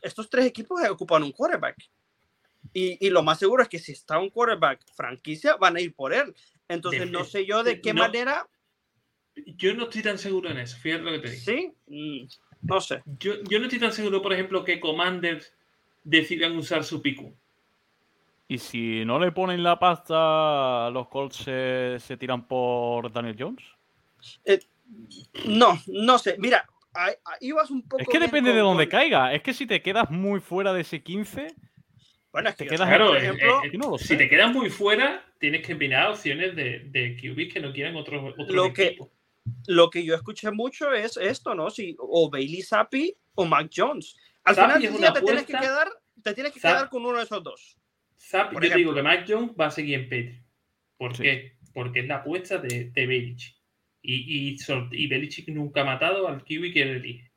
estos 0.00 0.30
tres 0.30 0.46
equipos 0.46 0.80
ocupan 0.88 1.22
un 1.22 1.32
quarterback. 1.32 1.76
Y, 2.72 3.04
y, 3.06 3.10
lo 3.10 3.22
más 3.22 3.38
seguro 3.38 3.62
es 3.62 3.68
que 3.68 3.78
si 3.78 3.92
está 3.92 4.18
un 4.18 4.30
quarterback 4.30 4.80
franquicia, 4.94 5.56
van 5.56 5.76
a 5.76 5.80
ir 5.80 5.94
por 5.94 6.14
él. 6.14 6.34
Entonces, 6.68 7.10
no 7.10 7.24
sé 7.24 7.44
yo 7.44 7.62
de 7.62 7.80
qué 7.80 7.92
manera. 7.92 8.48
Yo 9.34 9.74
no 9.74 9.84
estoy 9.84 10.02
tan 10.02 10.18
seguro 10.18 10.50
en 10.50 10.58
eso, 10.58 10.76
fíjate 10.76 11.04
lo 11.04 11.12
que 11.12 11.18
te 11.18 11.30
digo. 11.30 11.42
Sí, 11.42 11.72
mm, 11.86 12.26
no 12.62 12.80
sé. 12.80 13.02
Yo, 13.18 13.42
yo 13.44 13.58
no 13.58 13.64
estoy 13.64 13.78
tan 13.78 13.92
seguro, 13.92 14.22
por 14.22 14.32
ejemplo, 14.32 14.62
que 14.64 14.78
Commanders 14.78 15.54
decidan 16.04 16.56
usar 16.56 16.84
su 16.84 17.02
pico. 17.02 17.34
Y 18.52 18.58
si 18.58 19.02
no 19.06 19.18
le 19.18 19.32
ponen 19.32 19.62
la 19.62 19.78
pasta, 19.78 20.90
los 20.90 21.08
Colts 21.08 21.36
se, 21.36 22.16
tiran 22.18 22.46
por 22.46 23.10
Daniel 23.10 23.34
Jones. 23.38 23.64
Eh, 24.44 24.60
no, 25.46 25.80
no 25.86 26.18
sé. 26.18 26.36
Mira, 26.38 26.68
ibas 27.40 27.70
un 27.70 27.80
poco. 27.80 28.02
Es 28.02 28.08
que 28.08 28.18
depende 28.18 28.52
de 28.52 28.58
dónde 28.58 28.90
caiga. 28.90 29.32
Es 29.32 29.42
que 29.42 29.54
si 29.54 29.66
te 29.66 29.80
quedas 29.80 30.10
muy 30.10 30.40
fuera 30.40 30.74
de 30.74 30.82
ese 30.82 31.02
15. 31.02 31.46
Bueno, 32.30 32.50
es 32.50 32.56
que 32.56 32.64
te 32.64 32.70
quedas, 32.72 32.86
claro, 32.86 33.14
eh, 33.16 33.20
ejemplo, 33.20 33.96
eh, 33.96 33.98
si 33.98 34.18
te 34.18 34.28
quedas 34.28 34.52
muy 34.52 34.68
fuera, 34.68 35.24
tienes 35.38 35.66
que 35.66 35.74
mirar 35.74 36.10
opciones 36.10 36.54
de, 36.54 36.80
de 36.90 37.16
QBs 37.16 37.54
que 37.54 37.60
no 37.60 37.72
quieran 37.72 37.96
otros 37.96 38.34
otro 38.38 38.54
lo 38.54 38.70
que 38.74 38.98
Lo 39.66 39.88
que 39.88 40.04
yo 40.04 40.14
escuché 40.14 40.50
mucho 40.50 40.92
es 40.92 41.16
esto, 41.16 41.54
¿no? 41.54 41.70
Si, 41.70 41.96
o 41.98 42.28
Bailey 42.28 42.60
Zappi 42.60 43.16
o 43.34 43.46
Mac 43.46 43.70
Jones. 43.74 44.14
Al 44.44 44.54
final 44.56 45.14
te 45.14 45.22
tienes 45.22 45.46
que 45.46 45.54
quedar, 45.54 45.88
te 46.22 46.34
tienes 46.34 46.52
que 46.52 46.60
quedar 46.60 46.90
con 46.90 47.06
uno 47.06 47.16
de 47.16 47.24
esos 47.24 47.42
dos 47.42 47.78
yo 48.30 48.60
te 48.60 48.76
digo 48.76 48.94
que 48.94 49.02
Mike 49.02 49.24
Jones 49.28 49.52
va 49.58 49.66
a 49.66 49.70
seguir 49.70 49.94
en 49.94 50.08
Petri. 50.08 50.42
¿Por 50.96 51.16
qué? 51.16 51.56
Porque 51.74 52.00
es 52.00 52.06
la 52.06 52.16
apuesta 52.16 52.58
de, 52.58 52.90
de 52.90 53.06
Belichick. 53.06 53.56
Y, 54.02 54.50
y, 54.50 54.56
y, 54.92 55.06
Belichick 55.06 55.48
nunca 55.48 55.82
ha 55.82 55.84
matado 55.84 56.28
al 56.28 56.44
Kiwi 56.44 56.72
que 56.72 56.82
él 56.82 56.90
elige. 56.90 57.30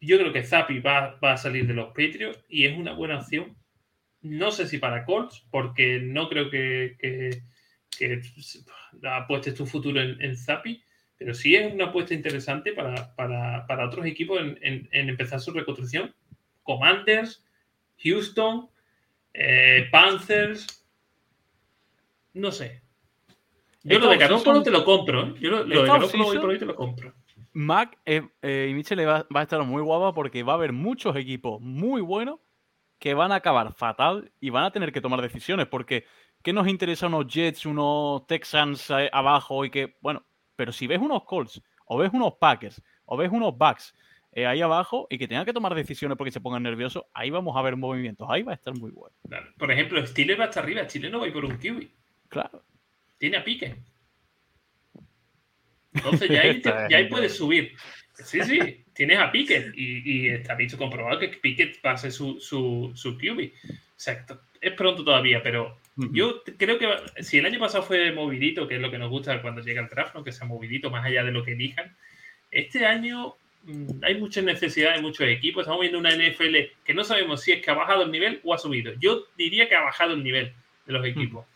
Yo 0.00 0.18
creo 0.18 0.32
que 0.32 0.44
Zappi 0.44 0.80
va, 0.80 1.18
va, 1.22 1.32
a 1.32 1.36
salir 1.36 1.66
de 1.66 1.74
los 1.74 1.88
Patriots 1.88 2.44
y 2.48 2.66
es 2.66 2.76
una 2.76 2.92
buena 2.92 3.18
opción. 3.18 3.56
No 4.20 4.50
sé 4.50 4.66
si 4.66 4.78
para 4.78 5.04
Colts, 5.04 5.46
porque 5.50 6.00
no 6.00 6.28
creo 6.28 6.50
que, 6.50 6.96
que, 6.98 7.42
que 7.98 8.20
apuestes 9.02 9.54
tu 9.54 9.66
futuro 9.66 10.00
en, 10.00 10.20
en 10.20 10.36
Zappi, 10.36 10.82
pero 11.16 11.34
sí 11.34 11.54
es 11.54 11.72
una 11.72 11.86
apuesta 11.86 12.14
interesante 12.14 12.72
para, 12.72 13.14
para, 13.14 13.66
para 13.66 13.86
otros 13.86 14.04
equipos 14.06 14.40
en, 14.40 14.58
en, 14.62 14.88
en, 14.92 15.08
empezar 15.08 15.40
su 15.40 15.52
reconstrucción. 15.52 16.14
Commanders, 16.62 17.44
Houston, 18.02 18.68
eh, 19.34 19.88
Panthers. 19.90 20.86
No 22.34 22.50
sé. 22.50 22.82
Yo 23.84 23.98
lo 23.98 24.08
de 24.08 24.16
Garoppolo 24.16 24.62
te 24.62 24.70
lo 24.70 24.84
compro. 24.84 25.28
¿eh? 25.28 25.34
Yo 25.40 25.50
lo, 25.50 25.64
de 25.64 25.82
Garoppolo 25.86 26.26
hoy 26.26 26.38
por 26.38 26.50
hoy 26.50 26.58
te 26.58 26.66
lo 26.66 26.74
compro. 26.74 27.14
Mac 27.52 27.98
eh, 28.06 28.22
eh, 28.40 28.68
y 28.70 28.74
Mitchell 28.74 29.06
va, 29.06 29.26
va, 29.34 29.40
a 29.40 29.42
estar 29.42 29.62
muy 29.64 29.82
guapa 29.82 30.14
porque 30.14 30.42
va 30.42 30.52
a 30.52 30.56
haber 30.56 30.72
muchos 30.72 31.14
equipos 31.16 31.60
muy 31.60 32.00
buenos 32.00 32.40
que 32.98 33.14
van 33.14 33.32
a 33.32 33.36
acabar 33.36 33.74
fatal 33.74 34.32
y 34.40 34.50
van 34.50 34.64
a 34.64 34.70
tener 34.70 34.92
que 34.92 35.00
tomar 35.00 35.20
decisiones 35.20 35.66
porque 35.66 36.06
¿qué 36.42 36.52
nos 36.52 36.68
interesa 36.68 37.08
unos 37.08 37.26
Jets, 37.26 37.66
unos 37.66 38.26
Texans 38.26 38.90
abajo 39.12 39.64
y 39.64 39.70
que, 39.70 39.96
bueno, 40.00 40.24
pero 40.56 40.72
si 40.72 40.86
ves 40.86 41.00
unos 41.00 41.24
Colts 41.24 41.60
o 41.86 41.98
ves 41.98 42.10
unos 42.14 42.34
Packers 42.34 42.80
o 43.04 43.16
ves 43.16 43.30
unos 43.30 43.58
Bucks 43.58 43.94
eh, 44.32 44.46
ahí 44.46 44.60
abajo 44.60 45.06
y 45.10 45.18
que 45.18 45.28
tengan 45.28 45.44
que 45.44 45.52
tomar 45.52 45.74
decisiones 45.74 46.16
porque 46.16 46.30
se 46.30 46.40
pongan 46.40 46.62
nerviosos, 46.62 47.04
ahí 47.12 47.30
vamos 47.30 47.56
a 47.56 47.62
ver 47.62 47.76
movimientos. 47.76 48.26
Ahí 48.30 48.42
va 48.42 48.52
a 48.52 48.56
estar 48.56 48.74
muy 48.76 48.90
bueno. 48.90 49.14
Por 49.58 49.70
ejemplo, 49.70 50.04
Stile 50.06 50.34
va 50.34 50.44
hasta 50.44 50.60
arriba. 50.60 50.86
Chile 50.86 51.10
no 51.10 51.18
va 51.18 51.24
a 51.24 51.28
ir 51.28 51.34
por 51.34 51.44
un 51.44 51.58
kiwi. 51.58 51.90
Claro. 52.28 52.62
Tiene 53.18 53.36
a 53.36 53.44
pique. 53.44 53.76
Entonces 55.94 56.30
ya 56.30 56.40
ahí, 56.40 56.62
ya 56.90 57.08
puedes 57.08 57.36
subir. 57.36 57.76
Sí, 58.14 58.42
sí, 58.42 58.84
tienes 58.92 59.18
a 59.18 59.32
Piquet 59.32 59.72
y, 59.74 60.28
está 60.28 60.54
dicho 60.54 60.76
comprobado 60.76 61.18
que 61.18 61.28
Piquet 61.28 61.80
va 61.84 61.92
a 61.92 61.96
ser 61.96 62.12
su, 62.12 62.40
su, 62.40 62.92
su 62.94 63.16
QB. 63.16 63.50
O 63.70 64.34
es 64.60 64.72
pronto 64.74 65.04
todavía, 65.04 65.42
pero 65.42 65.78
yo 65.96 66.42
creo 66.56 66.78
que 66.78 66.88
si 67.22 67.38
el 67.38 67.46
año 67.46 67.58
pasado 67.58 67.82
fue 67.82 68.12
movidito, 68.12 68.68
que 68.68 68.76
es 68.76 68.80
lo 68.80 68.90
que 68.90 68.98
nos 68.98 69.10
gusta 69.10 69.42
cuando 69.42 69.60
llega 69.60 69.82
el 69.82 69.88
draft, 69.88 70.16
que 70.24 70.32
sea 70.32 70.46
movidito 70.46 70.90
más 70.90 71.04
allá 71.04 71.24
de 71.24 71.32
lo 71.32 71.44
que 71.44 71.52
elijan, 71.52 71.96
este 72.50 72.86
año 72.86 73.34
Mm, 73.64 74.02
hay 74.02 74.16
muchas 74.16 74.44
necesidades, 74.44 75.00
muchos 75.00 75.26
equipos. 75.28 75.62
Estamos 75.62 75.80
viendo 75.80 75.98
una 75.98 76.14
NFL 76.14 76.56
que 76.84 76.94
no 76.94 77.04
sabemos 77.04 77.42
si 77.42 77.52
es 77.52 77.62
que 77.62 77.70
ha 77.70 77.74
bajado 77.74 78.02
el 78.02 78.10
nivel 78.10 78.40
o 78.44 78.54
ha 78.54 78.58
subido. 78.58 78.92
Yo 78.98 79.26
diría 79.36 79.68
que 79.68 79.76
ha 79.76 79.82
bajado 79.82 80.14
el 80.14 80.24
nivel 80.24 80.52
de 80.86 80.92
los 80.92 81.06
equipos. 81.06 81.46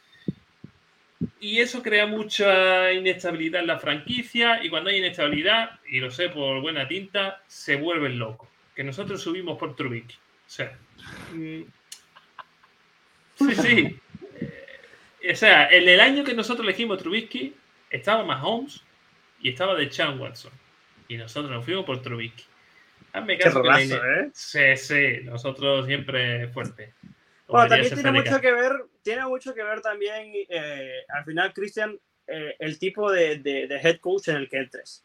Y 1.41 1.61
eso 1.61 1.83
crea 1.83 2.07
mucha 2.07 2.93
inestabilidad 2.93 3.62
en 3.62 3.66
la 3.66 3.78
franquicia. 3.78 4.62
Y 4.62 4.70
cuando 4.70 4.91
hay 4.91 4.99
inestabilidad, 4.99 5.81
y 5.89 6.01
lo 6.01 6.11
sé 6.11 6.28
por 6.28 6.61
buena 6.61 6.87
tinta, 6.87 7.43
se 7.47 7.77
vuelven 7.77 8.19
locos. 8.19 8.49
Que 8.74 8.85
nosotros 8.85 9.23
subimos 9.23 9.59
por 9.59 9.74
Trubisky. 9.74 10.15
O 10.15 10.51
sea, 10.51 10.78
mm, 11.33 11.62
sí, 13.35 13.55
sí. 13.55 13.97
Eh, 15.23 15.33
o 15.33 15.37
sea, 15.37 15.69
en 15.70 15.89
el 15.89 16.01
año 16.01 16.23
que 16.23 16.35
nosotros 16.35 16.65
elegimos 16.65 16.99
Trubisky, 16.99 17.55
estaba 17.91 18.24
Mahomes 18.24 18.83
y 19.41 19.49
estaba 19.49 19.74
de 19.74 19.89
Chan 19.89 20.20
Watson 20.20 20.53
y 21.09 21.16
nosotros 21.16 21.51
nos 21.51 21.65
fuimos 21.65 21.85
por 21.85 22.03
Trubisky. 22.03 22.45
Hazme 23.12 23.39
caso 23.39 23.62
¿eh? 23.65 24.31
Sí, 24.35 24.77
sí, 24.77 25.24
nosotros 25.24 25.87
siempre 25.87 26.49
fuerte. 26.49 26.93
Bueno, 27.49 27.69
también 27.69 27.95
tiene 27.95 28.12
mucho 28.12 28.41
que 28.41 28.53
ver, 28.53 28.73
tiene 29.03 29.24
mucho 29.27 29.55
que 29.55 29.62
ver 29.62 29.81
también, 29.81 30.33
eh, 30.49 31.05
al 31.09 31.24
final, 31.24 31.53
Cristian, 31.55 31.99
eh, 32.27 32.57
el 32.59 32.78
tipo 32.78 33.11
de, 33.11 33.39
de, 33.39 33.66
head 33.83 34.01
coach 34.01 34.28
en 34.28 34.37
el 34.37 34.49
que 34.49 34.59
entres. 34.59 35.05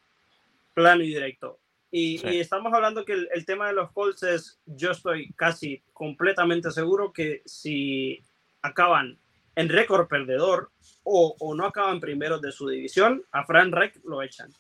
Plano 0.74 1.04
y 1.04 1.08
directo. 1.08 1.60
Y, 1.92 2.26
y 2.28 2.40
estamos 2.40 2.74
hablando 2.74 3.06
que 3.06 3.14
el, 3.14 3.30
el, 3.34 3.46
tema 3.46 3.68
de 3.68 3.74
los 3.74 3.92
Colts 3.92 4.24
es, 4.24 4.60
yo 4.66 4.92
estoy 4.92 5.32
casi 5.34 5.84
completamente 5.94 6.72
seguro 6.72 7.12
que 7.12 7.42
si 7.46 8.24
acaban 8.62 9.18
en 9.56 9.70
récord 9.70 10.08
perdedor 10.08 10.72
o, 11.04 11.36
o 11.40 11.54
no 11.54 11.66
acaban 11.66 12.00
primero 12.00 12.40
de 12.40 12.52
su 12.52 12.68
división, 12.70 13.24
a 13.32 13.46
Fran 13.46 13.72
Reck 13.72 14.00
lo 14.06 14.22
echan. 14.22 14.54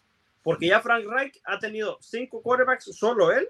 Porque 0.44 0.68
ya 0.68 0.82
Frank 0.82 1.06
Reich 1.06 1.40
ha 1.46 1.60
tenido 1.60 1.98
cinco 2.02 2.42
quarterbacks, 2.42 2.86
solo 2.98 3.32
él, 3.32 3.48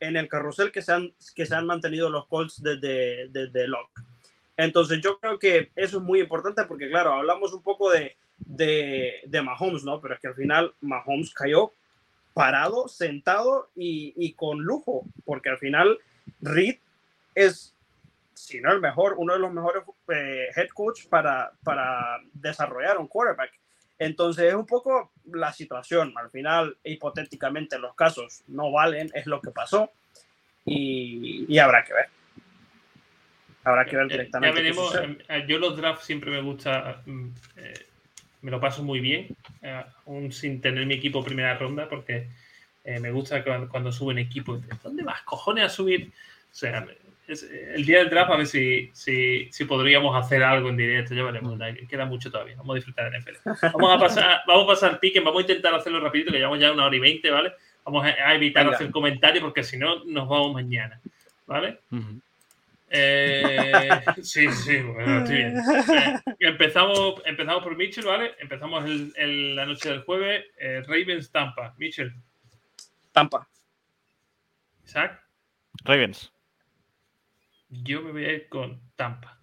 en 0.00 0.16
el 0.16 0.28
carrusel 0.28 0.72
que 0.72 0.82
se 0.82 0.92
han, 0.92 1.14
que 1.34 1.46
se 1.46 1.54
han 1.54 1.66
mantenido 1.66 2.10
los 2.10 2.26
Colts 2.26 2.62
desde, 2.62 3.28
desde 3.28 3.68
Locke. 3.68 4.02
Entonces 4.56 5.00
yo 5.00 5.18
creo 5.20 5.38
que 5.38 5.70
eso 5.76 5.98
es 5.98 6.02
muy 6.02 6.20
importante 6.20 6.64
porque, 6.64 6.88
claro, 6.88 7.12
hablamos 7.12 7.52
un 7.52 7.62
poco 7.62 7.90
de, 7.90 8.16
de, 8.38 9.20
de 9.24 9.42
Mahomes, 9.42 9.84
¿no? 9.84 10.00
Pero 10.00 10.14
es 10.14 10.20
que 10.20 10.28
al 10.28 10.34
final 10.34 10.74
Mahomes 10.80 11.32
cayó 11.32 11.72
parado, 12.34 12.88
sentado 12.88 13.70
y, 13.76 14.12
y 14.16 14.32
con 14.32 14.60
lujo, 14.60 15.04
porque 15.24 15.50
al 15.50 15.58
final 15.58 15.98
Reed 16.40 16.78
es, 17.34 17.76
si 18.34 18.60
no 18.60 18.72
el 18.72 18.80
mejor, 18.80 19.14
uno 19.18 19.34
de 19.34 19.38
los 19.38 19.52
mejores 19.52 19.84
eh, 20.08 20.48
head 20.56 20.68
coach 20.74 21.06
para, 21.08 21.52
para 21.62 22.20
desarrollar 22.32 22.98
un 22.98 23.06
quarterback. 23.06 23.52
Entonces 23.98 24.46
es 24.46 24.54
un 24.54 24.66
poco 24.66 25.12
la 25.32 25.52
situación. 25.52 26.12
Al 26.16 26.30
final, 26.30 26.76
hipotéticamente, 26.84 27.78
los 27.78 27.94
casos 27.94 28.42
no 28.46 28.70
valen, 28.70 29.10
es 29.14 29.26
lo 29.26 29.40
que 29.40 29.50
pasó 29.50 29.90
y, 30.64 31.58
habrá 31.58 31.84
que 31.84 31.94
ver. 31.94 32.06
Habrá 33.64 33.84
que 33.84 33.96
ver 33.96 34.06
eh, 34.06 34.08
directamente. 34.08 34.56
Ya 34.56 34.62
veremos. 34.62 34.94
Eh, 35.28 35.44
yo 35.48 35.58
los 35.58 35.76
drafts 35.76 36.04
siempre 36.04 36.30
me 36.30 36.40
gusta, 36.40 37.02
mm, 37.06 37.28
eh, 37.56 37.86
me 38.42 38.50
lo 38.50 38.60
paso 38.60 38.82
muy 38.82 39.00
bien, 39.00 39.36
aún 40.06 40.32
sin 40.32 40.60
tener 40.60 40.86
mi 40.86 40.94
equipo 40.94 41.24
primera 41.24 41.56
ronda, 41.58 41.88
porque 41.88 42.28
me 42.84 43.10
gusta 43.10 43.44
cuando, 43.68 43.92
suben 43.92 44.18
equipos. 44.18 44.60
¿Dónde 44.82 45.02
vas, 45.02 45.20
cojones, 45.22 45.64
a 45.64 45.68
subir 45.68 46.12
sea, 46.50 46.86
el 47.28 47.84
día 47.84 47.98
del 47.98 48.08
draft 48.08 48.30
a 48.30 48.36
ver 48.36 48.46
si, 48.46 48.90
si, 48.94 49.48
si, 49.52 49.64
podríamos 49.66 50.16
hacer 50.16 50.42
algo 50.42 50.70
en 50.70 50.78
directo, 50.78 51.14
ya 51.14 51.24
veremos, 51.24 51.58
queda 51.88 52.06
mucho 52.06 52.30
todavía, 52.30 52.56
vamos 52.56 52.72
a 52.72 52.76
disfrutar 52.76 53.10
de 53.10 53.18
NFL. 53.18 53.36
Vamos 53.74 53.96
a 53.96 53.98
pasar, 53.98 54.40
vamos 54.46 54.64
a 54.64 54.66
pasar 54.66 55.00
pique, 55.00 55.20
vamos 55.20 55.40
a 55.40 55.42
intentar 55.42 55.74
hacerlo 55.74 56.00
rapidito, 56.00 56.32
que 56.32 56.38
llevamos 56.38 56.58
ya 56.58 56.72
una 56.72 56.86
hora 56.86 56.96
y 56.96 57.00
veinte, 57.00 57.30
¿vale? 57.30 57.52
Vamos 57.84 58.06
a, 58.06 58.34
evitar 58.34 58.66
hacer 58.68 58.90
comentarios 58.90 59.42
porque 59.42 59.62
si 59.62 59.76
no 59.76 60.04
nos 60.04 60.28
vamos 60.28 60.54
mañana, 60.54 61.00
¿vale? 61.46 61.80
Eh, 62.90 64.00
sí, 64.22 64.50
sí, 64.50 64.78
bueno, 64.78 65.18
estoy 65.18 65.36
bien. 65.36 65.58
Eh, 65.58 66.34
empezamos, 66.40 67.22
empezamos 67.26 67.62
por 67.62 67.76
Mitchell, 67.76 68.06
¿vale? 68.06 68.34
Empezamos 68.38 68.84
el, 68.86 69.56
la 69.56 69.66
noche 69.66 69.90
del 69.90 70.02
jueves. 70.02 70.46
Eh, 70.58 70.82
Ravens 70.86 71.30
Tampa. 71.30 71.74
Mitchell. 71.76 72.12
Tampa. 73.12 73.46
Isaac. 74.84 75.22
Ravens. 75.84 76.32
Yo 77.68 78.02
me 78.02 78.12
voy 78.12 78.24
a 78.24 78.32
ir 78.32 78.48
con 78.48 78.80
Tampa. 78.96 79.40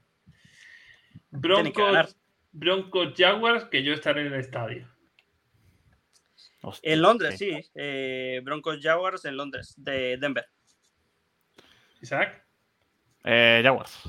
Broncos, 1.30 2.18
Broncos 2.52 3.14
Jaguars, 3.15 3.65
que 3.65 3.84
yo 3.84 3.93
estaré 3.93 4.22
en 4.22 4.34
el 4.34 4.39
estadio. 4.39 4.88
en 6.81 7.02
Londres, 7.02 7.38
sí. 7.38 7.52
Broncos 8.43 8.80
Jaguars 8.81 9.26
en 9.26 9.38
Londres, 9.38 9.76
de 9.77 10.18
Denver. 10.18 10.45
Isaac. 12.02 12.45
Eh, 13.23 13.61
Jaguars. 13.64 14.03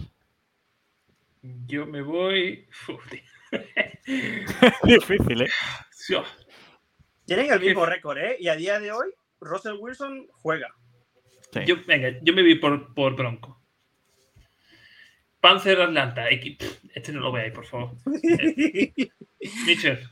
Yo 1.42 1.86
me 1.86 2.02
voy. 2.02 2.68
Difícil, 4.84 5.42
¿eh? 5.42 5.50
Tienen 7.24 7.52
el 7.52 7.60
mismo 7.60 7.86
récord, 7.86 8.18
¿eh? 8.18 8.36
Y 8.38 8.48
a 8.48 8.56
día 8.56 8.78
de 8.78 8.92
hoy, 8.92 9.08
Russell 9.40 9.76
Wilson 9.78 10.26
juega. 10.30 10.74
Yo, 11.66 11.76
venga, 11.86 12.18
yo 12.22 12.34
me 12.34 12.42
vi 12.42 12.56
por, 12.56 12.94
por 12.94 13.16
Bronco. 13.16 13.55
Panzer 15.40 15.80
Atlanta. 15.80 16.28
Este 16.28 17.12
no 17.12 17.20
lo 17.20 17.32
veáis, 17.32 17.52
por 17.52 17.66
favor. 17.66 17.90
Mitchell. 19.66 20.08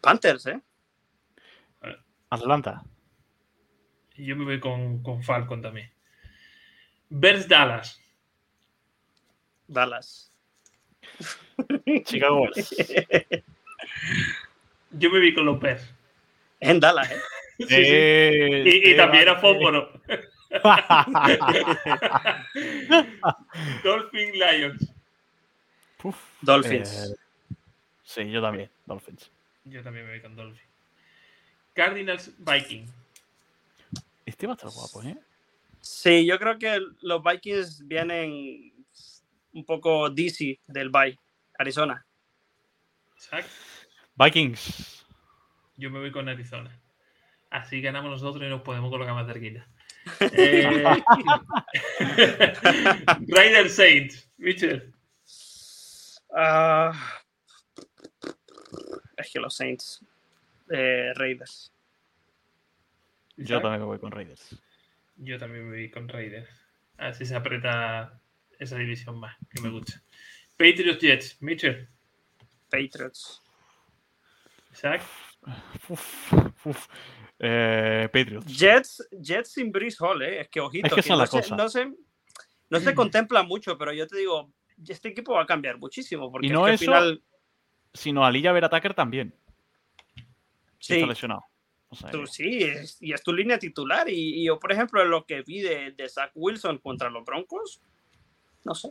Panthers, 0.00 0.46
¿eh? 0.46 0.60
Atlanta. 2.30 2.82
Yo 4.16 4.36
me 4.36 4.44
voy 4.44 4.60
con, 4.60 5.02
con 5.02 5.22
Falcon 5.22 5.60
también. 5.62 5.90
Bears 7.08 7.46
Dallas. 7.46 8.00
Dallas. 9.66 10.30
Chicago 12.04 12.48
Yo 14.92 15.10
me 15.10 15.18
vi 15.18 15.34
con 15.34 15.44
los 15.44 15.60
Bears. 15.60 15.94
En 16.60 16.80
Dallas, 16.80 17.10
¿eh? 17.10 17.20
Sí, 17.58 18.90
Y, 18.90 18.96
también 18.96 19.22
era 19.24 19.38
fósforo. 19.38 19.91
Dolphins 23.82 24.34
Lions. 24.34 24.92
Dolphins. 26.40 27.10
Eh, 27.10 27.16
sí, 28.02 28.30
yo 28.30 28.42
también. 28.42 28.70
Dolphins. 28.86 29.30
Yo 29.64 29.82
también 29.82 30.06
me 30.06 30.12
voy 30.12 30.20
con 30.20 30.36
Dolphins. 30.36 30.68
Cardinals 31.74 32.32
Viking. 32.38 32.86
Este 34.26 34.46
va 34.46 34.52
a 34.52 34.56
estar 34.56 34.70
guapo, 34.70 35.02
¿eh? 35.02 35.16
Sí, 35.80 36.26
yo 36.26 36.38
creo 36.38 36.58
que 36.58 36.78
los 37.00 37.22
Vikings 37.22 37.86
vienen 37.86 38.72
un 39.52 39.64
poco 39.64 40.10
DC 40.10 40.60
del 40.66 40.90
Bay, 40.90 41.18
Arizona. 41.58 42.04
Vikings. 44.14 45.04
Yo 45.76 45.90
me 45.90 45.98
voy 45.98 46.12
con 46.12 46.28
Arizona. 46.28 46.78
Así 47.50 47.80
ganamos 47.80 48.10
nosotros 48.10 48.44
y 48.44 48.48
nos 48.48 48.62
podemos 48.62 48.90
colocar 48.90 49.14
más 49.14 49.26
cerquita. 49.26 49.66
Eh, 50.20 50.82
Raider 53.28 53.70
Saints, 53.70 54.28
Mitchell. 54.36 54.92
Ah, 56.34 56.92
es 59.16 59.30
que 59.32 59.40
los 59.40 59.54
Saints. 59.54 60.04
Eh, 60.70 61.12
Raiders. 61.14 61.72
Yo 63.36 63.60
también 63.60 63.80
me 63.80 63.86
voy 63.86 63.98
con 63.98 64.10
Raiders. 64.10 64.56
Yo 65.16 65.38
también 65.38 65.64
me 65.64 65.76
voy 65.76 65.90
con 65.90 66.08
Raiders. 66.08 66.48
A 66.98 67.06
ver 67.06 67.14
si 67.14 67.26
se 67.26 67.34
aprieta 67.34 68.20
esa 68.58 68.76
división 68.76 69.18
más, 69.18 69.36
que 69.50 69.60
me 69.60 69.70
gusta. 69.70 70.02
Patriots 70.56 71.00
Jets, 71.00 71.42
Mitchell. 71.42 71.88
Patriots. 72.70 73.42
Isaac. 74.72 75.02
Eh, 77.44 78.08
Patriots. 78.12 78.46
Jets, 78.46 79.08
Jets 79.10 79.52
sin 79.52 79.72
Breeze 79.72 79.96
Hall, 80.00 80.22
¿eh? 80.22 80.42
Es 80.42 80.48
que 80.48 80.60
ojito. 80.60 80.86
Es 80.86 81.04
que, 81.04 81.10
no, 81.10 81.26
se, 81.26 81.36
no, 81.56 81.68
se, 81.68 81.86
no, 82.70 82.80
se, 82.80 82.94
contempla 82.94 83.42
mucho, 83.42 83.76
pero 83.76 83.92
yo 83.92 84.06
te 84.06 84.16
digo, 84.16 84.52
este 84.86 85.08
equipo 85.08 85.34
va 85.34 85.42
a 85.42 85.46
cambiar 85.46 85.78
muchísimo. 85.78 86.30
Porque 86.30 86.46
y 86.46 86.50
no 86.50 86.68
es 86.68 86.80
que 86.80 86.86
al 86.86 87.02
final... 87.02 87.22
sino 87.92 88.24
Alilla 88.24 88.52
Verataker 88.52 88.94
también. 88.94 89.34
Sí. 90.78 90.94
Está 90.94 91.06
lesionado 91.06 91.44
sí, 92.26 92.66
y 93.00 93.12
es 93.12 93.22
tu 93.22 93.32
línea 93.32 93.58
titular. 93.58 94.08
Y, 94.08 94.44
yo, 94.44 94.58
por 94.58 94.72
ejemplo, 94.72 95.04
lo 95.04 95.24
que 95.26 95.42
vi 95.42 95.60
de, 95.60 95.94
Zach 96.08 96.30
Wilson 96.34 96.78
contra 96.78 97.10
los 97.10 97.24
Broncos, 97.24 97.80
no 98.64 98.74
sé. 98.74 98.90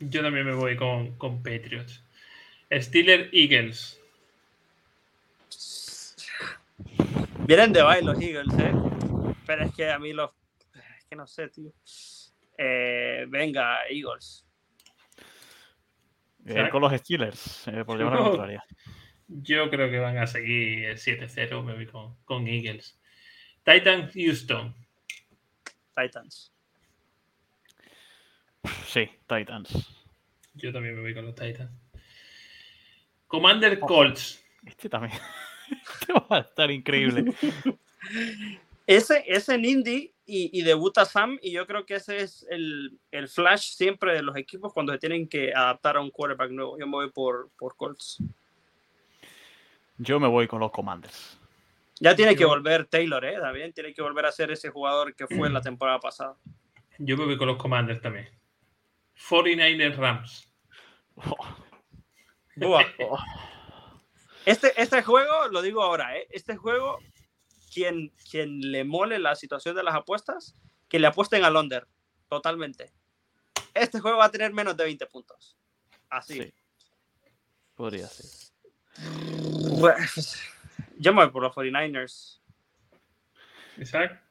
Yo 0.00 0.22
también 0.22 0.46
me 0.46 0.54
voy 0.54 0.76
con, 0.76 1.16
con 1.16 1.42
Patriots. 1.42 2.02
Steelers 2.70 3.28
Eagles. 3.32 4.00
Vienen 7.46 7.74
de 7.74 7.82
baile 7.82 8.06
los 8.06 8.20
Eagles, 8.20 8.58
¿eh? 8.58 8.72
Pero 9.46 9.64
es 9.64 9.74
que 9.74 9.90
a 9.90 9.98
mí 9.98 10.14
los. 10.14 10.30
Es 10.74 11.04
que 11.04 11.16
no 11.16 11.26
sé, 11.26 11.48
tío. 11.48 11.72
Eh, 12.56 13.26
venga, 13.28 13.86
Eagles. 13.88 14.46
Eh, 16.46 16.68
con 16.70 16.80
los 16.80 16.92
Steelers, 16.92 17.68
eh, 17.68 17.84
por 17.84 17.98
llevar 17.98 18.14
la 18.14 18.18
contraria. 18.30 18.64
Yo 19.28 19.68
creo 19.68 19.90
que 19.90 19.98
van 19.98 20.18
a 20.18 20.26
seguir 20.26 20.94
7-0, 20.94 21.62
me 21.62 21.74
voy 21.74 21.86
con, 21.86 22.48
Eagles. 22.48 22.98
Titans 23.62 24.12
Houston. 24.14 24.74
Titans. 25.94 26.52
Sí, 28.86 29.10
Titans. 29.26 30.02
Yo 30.54 30.72
también 30.72 30.94
me 30.94 31.02
voy 31.02 31.14
con 31.14 31.26
los 31.26 31.34
Titans. 31.34 31.70
Commander 33.26 33.78
Colts. 33.80 34.42
Este 34.64 34.88
también. 34.88 35.12
Este 36.00 36.12
va 36.12 36.26
a 36.28 36.38
estar 36.40 36.70
increíble. 36.70 37.32
ese, 38.86 39.24
ese 39.26 39.54
en 39.54 39.64
Indy 39.64 40.12
y, 40.26 40.62
debuta 40.62 41.04
Sam, 41.04 41.38
y 41.42 41.52
yo 41.52 41.66
creo 41.66 41.84
que 41.84 41.96
ese 41.96 42.18
es 42.18 42.46
el, 42.48 42.98
flash 43.28 43.74
siempre 43.74 44.14
de 44.14 44.22
los 44.22 44.36
equipos 44.36 44.72
cuando 44.72 44.92
se 44.92 44.98
tienen 44.98 45.28
que 45.28 45.52
adaptar 45.52 45.96
a 45.96 46.00
un 46.00 46.10
quarterback 46.10 46.50
nuevo. 46.50 46.78
Yo 46.78 46.86
me 46.86 46.92
voy 46.92 47.10
por, 47.10 47.50
por 47.58 47.76
Colts. 47.76 48.22
Yo 49.98 50.18
me 50.18 50.28
voy 50.28 50.46
con 50.46 50.60
los 50.60 50.70
Commanders. 50.70 51.38
Ya 52.00 52.16
tiene 52.16 52.34
que 52.34 52.44
volver 52.44 52.86
Taylor, 52.86 53.24
¿eh? 53.24 53.38
También 53.38 53.72
tiene 53.72 53.94
que 53.94 54.02
volver 54.02 54.26
a 54.26 54.32
ser 54.32 54.50
ese 54.50 54.70
jugador 54.70 55.14
que 55.14 55.26
fue 55.26 55.46
en 55.46 55.54
la 55.54 55.60
temporada 55.60 56.00
pasada. 56.00 56.36
Yo 56.98 57.16
me 57.16 57.24
voy 57.24 57.36
con 57.36 57.46
los 57.46 57.56
Commanders 57.56 58.00
también. 58.00 58.28
49ers 59.28 59.96
Rams. 59.96 60.48
Este, 64.46 64.80
este 64.80 65.02
juego, 65.02 65.48
lo 65.50 65.62
digo 65.62 65.82
ahora, 65.82 66.16
¿eh? 66.16 66.26
Este 66.30 66.56
juego, 66.56 66.98
quien, 67.72 68.12
quien 68.30 68.60
le 68.72 68.84
mole 68.84 69.18
la 69.18 69.34
situación 69.36 69.74
de 69.74 69.82
las 69.82 69.94
apuestas, 69.94 70.54
que 70.88 70.98
le 70.98 71.06
apuesten 71.06 71.44
al 71.44 71.56
under. 71.56 71.86
Totalmente. 72.28 72.92
Este 73.72 74.00
juego 74.00 74.18
va 74.18 74.26
a 74.26 74.30
tener 74.30 74.52
menos 74.52 74.76
de 74.76 74.84
20 74.84 75.06
puntos. 75.06 75.56
Así. 76.10 76.52
Podría 77.74 78.06
ser. 78.06 78.26
Pues, 79.80 80.40
yo 80.98 81.12
me 81.14 81.24
voy 81.24 81.32
por 81.32 81.42
los 81.42 81.54
49ers. 81.54 82.40
Isaac. 83.78 84.22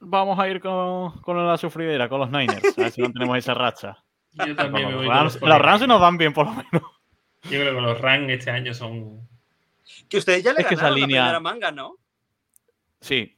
Vamos 0.00 0.38
a 0.38 0.48
ir 0.48 0.60
con, 0.60 1.20
con, 1.20 1.46
la 1.46 1.56
sufridera, 1.56 2.08
con 2.08 2.20
los 2.20 2.30
Niners. 2.30 2.78
A 2.78 2.82
ver 2.82 2.90
si 2.90 3.02
no 3.02 3.12
tenemos 3.12 3.38
esa 3.38 3.54
racha. 3.54 4.02
Yo 4.32 4.56
también 4.56 4.88
me 4.88 4.94
voy 4.96 5.06
los, 5.06 5.36
con 5.36 5.48
los, 5.48 5.58
los 5.58 5.58
Rams 5.58 5.86
nos 5.86 6.00
dan 6.00 6.16
bien, 6.16 6.32
por 6.32 6.46
lo 6.46 6.52
menos. 6.52 6.99
Yo 7.44 7.60
creo 7.60 7.74
que 7.74 7.80
los 7.80 8.00
Rams 8.00 8.30
este 8.30 8.50
año 8.50 8.74
son. 8.74 9.28
Que 10.08 10.18
ustedes 10.18 10.42
ya 10.44 10.52
le 10.52 10.60
es 10.60 10.64
ganaron 10.64 10.68
que 10.68 10.74
esa 10.74 10.90
línea... 10.90 11.22
la 11.22 11.26
primera 11.26 11.40
manga, 11.40 11.72
¿no? 11.72 11.96
Sí. 13.00 13.36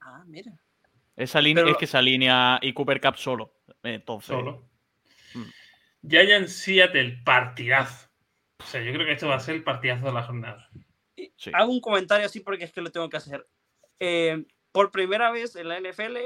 Ah, 0.00 0.24
mira. 0.26 0.52
Esa 1.16 1.40
línea 1.40 1.64
es 1.66 1.76
que 1.76 1.84
esa 1.84 2.00
línea 2.00 2.58
y 2.62 2.72
Cooper 2.72 3.00
Cup 3.00 3.16
solo. 3.16 3.52
Entonces. 3.82 4.28
Solo. 4.28 4.68
Hmm. 5.34 5.44
Giant 6.08 6.48
Seattle, 6.48 7.20
partidazo. 7.24 8.08
O 8.58 8.64
sea, 8.64 8.82
yo 8.82 8.92
creo 8.92 9.06
que 9.06 9.12
esto 9.12 9.28
va 9.28 9.36
a 9.36 9.40
ser 9.40 9.56
el 9.56 9.64
partidazo 9.64 10.06
de 10.06 10.12
la 10.12 10.22
jornada. 10.22 10.70
Hago 11.52 11.72
un 11.72 11.80
comentario 11.80 12.26
así 12.26 12.40
porque 12.40 12.64
es 12.64 12.72
que 12.72 12.80
lo 12.80 12.90
tengo 12.90 13.08
que 13.08 13.16
hacer. 13.16 13.46
Eh, 13.98 14.44
por 14.72 14.90
primera 14.90 15.30
vez 15.30 15.56
en 15.56 15.68
la 15.68 15.78
NFL, 15.80 16.16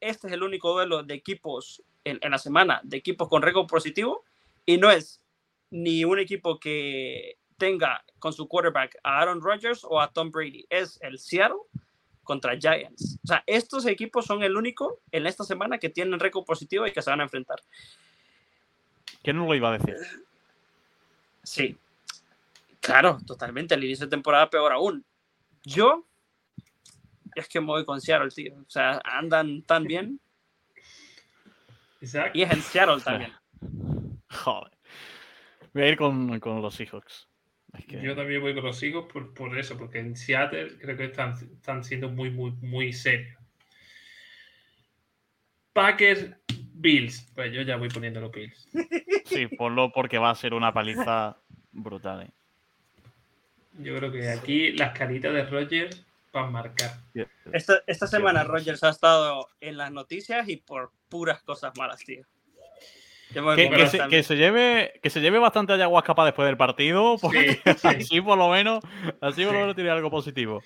este 0.00 0.26
es 0.26 0.32
el 0.32 0.42
único 0.42 0.72
duelo 0.72 1.02
de 1.02 1.14
equipos 1.14 1.82
en, 2.04 2.18
la 2.30 2.38
semana, 2.38 2.80
de 2.84 2.96
equipos 2.96 3.28
con 3.28 3.42
récord 3.42 3.66
positivo, 3.66 4.24
y 4.64 4.78
no 4.78 4.90
es 4.90 5.22
ni 5.70 6.04
un 6.04 6.18
equipo 6.18 6.58
que 6.58 7.38
tenga 7.56 8.04
con 8.18 8.32
su 8.32 8.48
quarterback 8.48 8.96
a 9.02 9.20
Aaron 9.20 9.40
Rodgers 9.40 9.84
o 9.84 10.00
a 10.00 10.10
Tom 10.10 10.30
Brady, 10.30 10.66
es 10.70 10.98
el 11.02 11.18
Seattle 11.18 11.58
contra 12.22 12.58
Giants. 12.58 13.18
O 13.24 13.26
sea, 13.26 13.42
estos 13.46 13.86
equipos 13.86 14.26
son 14.26 14.42
el 14.42 14.56
único 14.56 15.00
en 15.10 15.26
esta 15.26 15.44
semana 15.44 15.78
que 15.78 15.88
tienen 15.88 16.20
récord 16.20 16.44
positivo 16.44 16.86
y 16.86 16.92
que 16.92 17.02
se 17.02 17.10
van 17.10 17.20
a 17.20 17.24
enfrentar. 17.24 17.60
¿Quién 19.22 19.36
no 19.36 19.46
lo 19.46 19.54
iba 19.54 19.70
a 19.70 19.78
decir? 19.78 19.96
Sí, 21.42 21.76
claro, 22.80 23.18
totalmente. 23.26 23.74
El 23.74 23.84
inicio 23.84 24.06
de 24.06 24.10
temporada 24.10 24.48
peor 24.50 24.72
aún. 24.72 25.04
Yo 25.64 26.04
es 27.34 27.48
que 27.48 27.60
me 27.60 27.66
voy 27.66 27.84
con 27.84 28.00
Seattle, 28.00 28.30
tío. 28.30 28.54
O 28.56 28.70
sea, 28.70 29.00
andan 29.04 29.62
tan 29.62 29.84
bien. 29.84 30.20
Y 32.32 32.42
es 32.42 32.50
en 32.52 32.62
Seattle 32.62 33.00
también. 33.00 33.32
Joder. 34.30 34.77
Voy 35.72 35.82
a 35.82 35.88
ir 35.88 35.96
con, 35.96 36.38
con 36.40 36.62
los 36.62 36.74
Seahawks. 36.74 37.28
Yo 37.86 38.16
también 38.16 38.40
voy 38.40 38.54
con 38.54 38.64
los 38.64 38.78
Seahawks 38.78 39.12
por, 39.12 39.34
por, 39.34 39.58
eso, 39.58 39.76
porque 39.76 39.98
en 39.98 40.16
Seattle 40.16 40.78
creo 40.78 40.96
que 40.96 41.04
están, 41.04 41.32
están 41.32 41.84
siendo 41.84 42.08
muy, 42.08 42.30
muy, 42.30 42.52
muy 42.62 42.92
serios. 42.92 43.38
Packers 45.72 46.34
Bills. 46.74 47.30
Pues 47.34 47.52
yo 47.52 47.62
ya 47.62 47.76
voy 47.76 47.88
poniendo 47.88 48.20
los 48.20 48.32
Bills. 48.32 48.68
Sí, 49.26 49.46
ponlo 49.46 49.92
porque 49.92 50.16
va 50.16 50.30
a 50.30 50.34
ser 50.34 50.54
una 50.54 50.72
paliza 50.72 51.36
brutal. 51.70 52.22
¿eh? 52.22 52.30
Yo 53.78 53.94
creo 53.96 54.10
que 54.10 54.30
aquí 54.30 54.72
las 54.72 54.96
caritas 54.96 55.34
de 55.34 55.44
Rogers 55.44 56.06
van 56.32 56.46
a 56.46 56.50
marcar. 56.50 56.92
Esta, 57.52 57.82
esta 57.86 58.06
semana 58.06 58.42
Rogers 58.42 58.82
ha 58.84 58.88
estado 58.88 59.46
en 59.60 59.76
las 59.76 59.92
noticias 59.92 60.48
y 60.48 60.56
por 60.56 60.92
puras 61.10 61.42
cosas 61.42 61.76
malas, 61.76 62.00
tío. 62.00 62.24
Que, 63.32 64.22
se, 64.22 64.36
lleve, 64.36 64.98
que 65.02 65.10
se 65.10 65.20
lleve 65.20 65.38
bastante 65.38 65.74
ayahuasca 65.74 66.14
para 66.14 66.26
después 66.26 66.46
del 66.46 66.56
partido, 66.56 67.18
porque 67.20 67.60
así 67.82 68.20
por 68.20 68.38
lo 68.38 68.48
menos, 68.48 68.82
así 69.20 69.44
por 69.44 69.52
lo 69.52 69.60
menos 69.60 69.74
tiene 69.74 69.90
algo 69.90 70.10
positivo. 70.10 70.62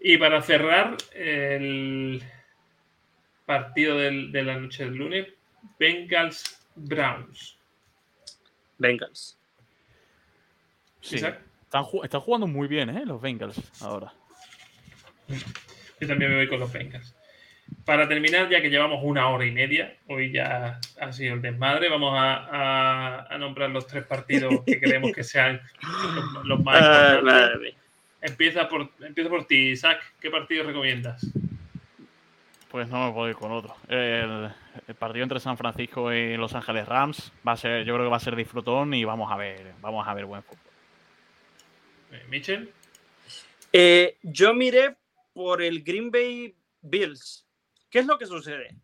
Y 0.00 0.18
para 0.18 0.42
cerrar 0.42 0.96
el 1.14 2.22
partido 3.46 3.96
de 3.98 4.42
la 4.42 4.58
noche 4.58 4.84
del 4.84 4.96
lunes, 4.96 5.28
Bengals 5.78 6.66
Browns. 6.74 7.58
Bengals. 8.78 9.38
Sí. 11.00 11.16
Están, 11.16 11.38
están, 12.02 12.20
jugando 12.20 12.46
muy 12.46 12.66
bien, 12.66 12.90
¿eh? 12.90 13.04
Los 13.04 13.20
Bengals 13.20 13.60
ahora. 13.82 14.12
Yo 15.28 16.08
también 16.08 16.30
me 16.30 16.36
voy 16.36 16.48
con 16.48 16.60
los 16.60 16.72
Bengals. 16.72 17.13
Para 17.84 18.08
terminar, 18.08 18.48
ya 18.48 18.62
que 18.62 18.70
llevamos 18.70 19.00
una 19.02 19.28
hora 19.28 19.44
y 19.44 19.50
media, 19.50 19.94
hoy 20.08 20.32
ya 20.32 20.80
ha 21.00 21.12
sido 21.12 21.34
el 21.34 21.42
desmadre, 21.42 21.90
vamos 21.90 22.14
a, 22.16 23.28
nombrar 23.38 23.70
los 23.70 23.86
tres 23.86 24.04
partidos 24.04 24.62
que 24.64 24.80
creemos 24.80 25.12
que 25.12 25.22
sean 25.22 25.60
los, 26.44 26.64
más 26.64 26.80
ah, 26.82 27.16
importantes. 27.18 27.74
Empieza 28.22 28.68
por, 28.68 28.90
empiezo 29.00 29.28
por 29.28 29.46
ti, 29.46 29.72
Isaac. 29.72 30.00
¿Qué 30.18 30.30
partido 30.30 30.64
recomiendas? 30.64 31.26
Pues 32.70 32.88
no 32.88 33.06
me 33.06 33.12
puedo 33.12 33.28
ir 33.28 33.36
con 33.36 33.52
otro. 33.52 33.76
El, 33.86 34.50
partido 34.98 35.22
entre 35.22 35.38
San 35.38 35.56
Francisco 35.56 36.12
y 36.12 36.36
Los 36.36 36.54
Ángeles 36.54 36.88
Rams 36.88 37.32
va 37.46 37.52
a 37.52 37.56
ser, 37.56 37.84
yo 37.84 37.94
creo 37.94 38.06
que 38.06 38.10
va 38.10 38.16
a 38.16 38.20
ser 38.20 38.34
disfrutón 38.34 38.94
y 38.94 39.04
vamos 39.04 39.30
a 39.30 39.36
ver, 39.36 39.74
vamos 39.80 40.08
a 40.08 40.14
ver 40.14 40.24
buen 40.24 40.42
fútbol. 40.42 40.58
Eh, 42.10 42.22
Mitchell. 42.28 42.72
Eh, 43.72 44.16
yo 44.22 44.54
miré 44.54 44.96
por 45.34 45.62
el 45.62 45.84
Green 45.84 46.10
Bay 46.10 46.54
Bills. 46.80 47.46
¿Qué 47.94 48.00
es 48.00 48.06
lo 48.06 48.18
que 48.18 48.26
sucede? 48.26 48.76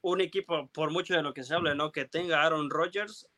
Un 0.00 0.22
equipo, 0.22 0.70
por 0.72 0.90
mucho 0.90 1.12
de 1.12 1.22
lo 1.22 1.34
que 1.34 1.44
se 1.44 1.54
hable, 1.54 1.74
¿no? 1.74 1.92
que 1.92 2.06
tenga 2.06 2.42
Aaron 2.42 2.70
Rodgers, 2.70 3.28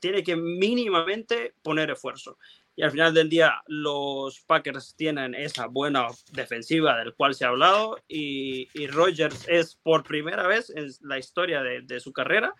tiene 0.00 0.22
que 0.22 0.36
mínimamente 0.36 1.54
poner 1.62 1.90
esfuerzo. 1.90 2.36
Y 2.76 2.82
al 2.82 2.90
final 2.90 3.14
del 3.14 3.30
día, 3.30 3.62
los 3.68 4.42
Packers 4.42 4.94
tienen 4.96 5.34
esa 5.34 5.66
buena 5.66 6.08
defensiva 6.30 6.98
del 6.98 7.14
cual 7.14 7.34
se 7.34 7.46
ha 7.46 7.48
hablado 7.48 7.96
y, 8.06 8.68
y 8.78 8.86
Rodgers 8.88 9.48
es 9.48 9.76
por 9.76 10.04
primera 10.04 10.46
vez 10.46 10.68
en 10.76 10.90
la 11.08 11.18
historia 11.18 11.62
de, 11.62 11.80
de 11.80 11.98
su 11.98 12.12
carrera 12.12 12.54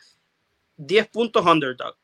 10 0.78 1.08
puntos 1.08 1.44
underdog. 1.44 1.98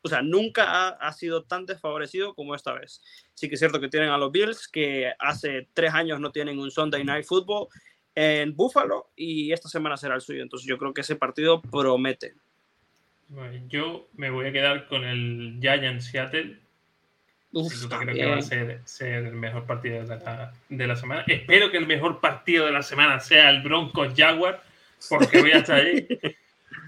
O 0.00 0.08
sea, 0.08 0.22
nunca 0.22 0.64
ha, 0.64 0.88
ha, 0.88 1.12
sido 1.12 1.44
tan 1.44 1.66
desfavorecido 1.66 2.34
como 2.34 2.54
esta 2.54 2.72
vez. 2.72 3.02
Sí 3.34 3.46
que 3.50 3.56
es 3.56 3.60
cierto 3.60 3.78
que 3.78 3.90
tienen 3.90 4.08
a 4.08 4.16
los 4.16 4.32
Bills, 4.32 4.68
que 4.68 5.12
hace 5.18 5.68
tres 5.74 5.92
años 5.92 6.18
no 6.18 6.32
tienen 6.32 6.58
un 6.58 6.70
Sunday 6.70 7.04
Night 7.04 7.26
Football 7.26 7.68
en 8.14 8.54
Buffalo 8.54 9.10
y 9.16 9.52
esta 9.52 9.68
semana 9.68 9.96
será 9.96 10.14
el 10.14 10.20
suyo. 10.20 10.42
Entonces 10.42 10.66
yo 10.68 10.78
creo 10.78 10.92
que 10.92 11.00
ese 11.02 11.16
partido 11.16 11.62
promete. 11.62 12.34
yo 13.68 14.08
me 14.14 14.30
voy 14.30 14.46
a 14.46 14.52
quedar 14.52 14.86
con 14.86 15.04
el 15.04 15.58
Giants 15.60 16.06
Seattle. 16.06 16.58
creo 17.52 18.14
que 18.14 18.26
va 18.26 18.36
a 18.36 18.42
ser, 18.42 18.80
ser, 18.84 19.26
el 19.26 19.34
mejor 19.34 19.66
partido 19.66 20.02
de 20.02 20.16
la, 20.16 20.52
de 20.68 20.86
la, 20.86 20.96
semana. 20.96 21.24
Espero 21.26 21.70
que 21.70 21.78
el 21.78 21.86
mejor 21.86 22.20
partido 22.20 22.66
de 22.66 22.72
la 22.72 22.82
semana 22.82 23.20
sea 23.20 23.50
el 23.50 23.62
Broncos 23.62 24.12
Jaguar, 24.16 24.62
porque 25.08 25.40
voy 25.40 25.52
a 25.52 25.58
estar 25.58 25.80
ahí. 25.80 26.06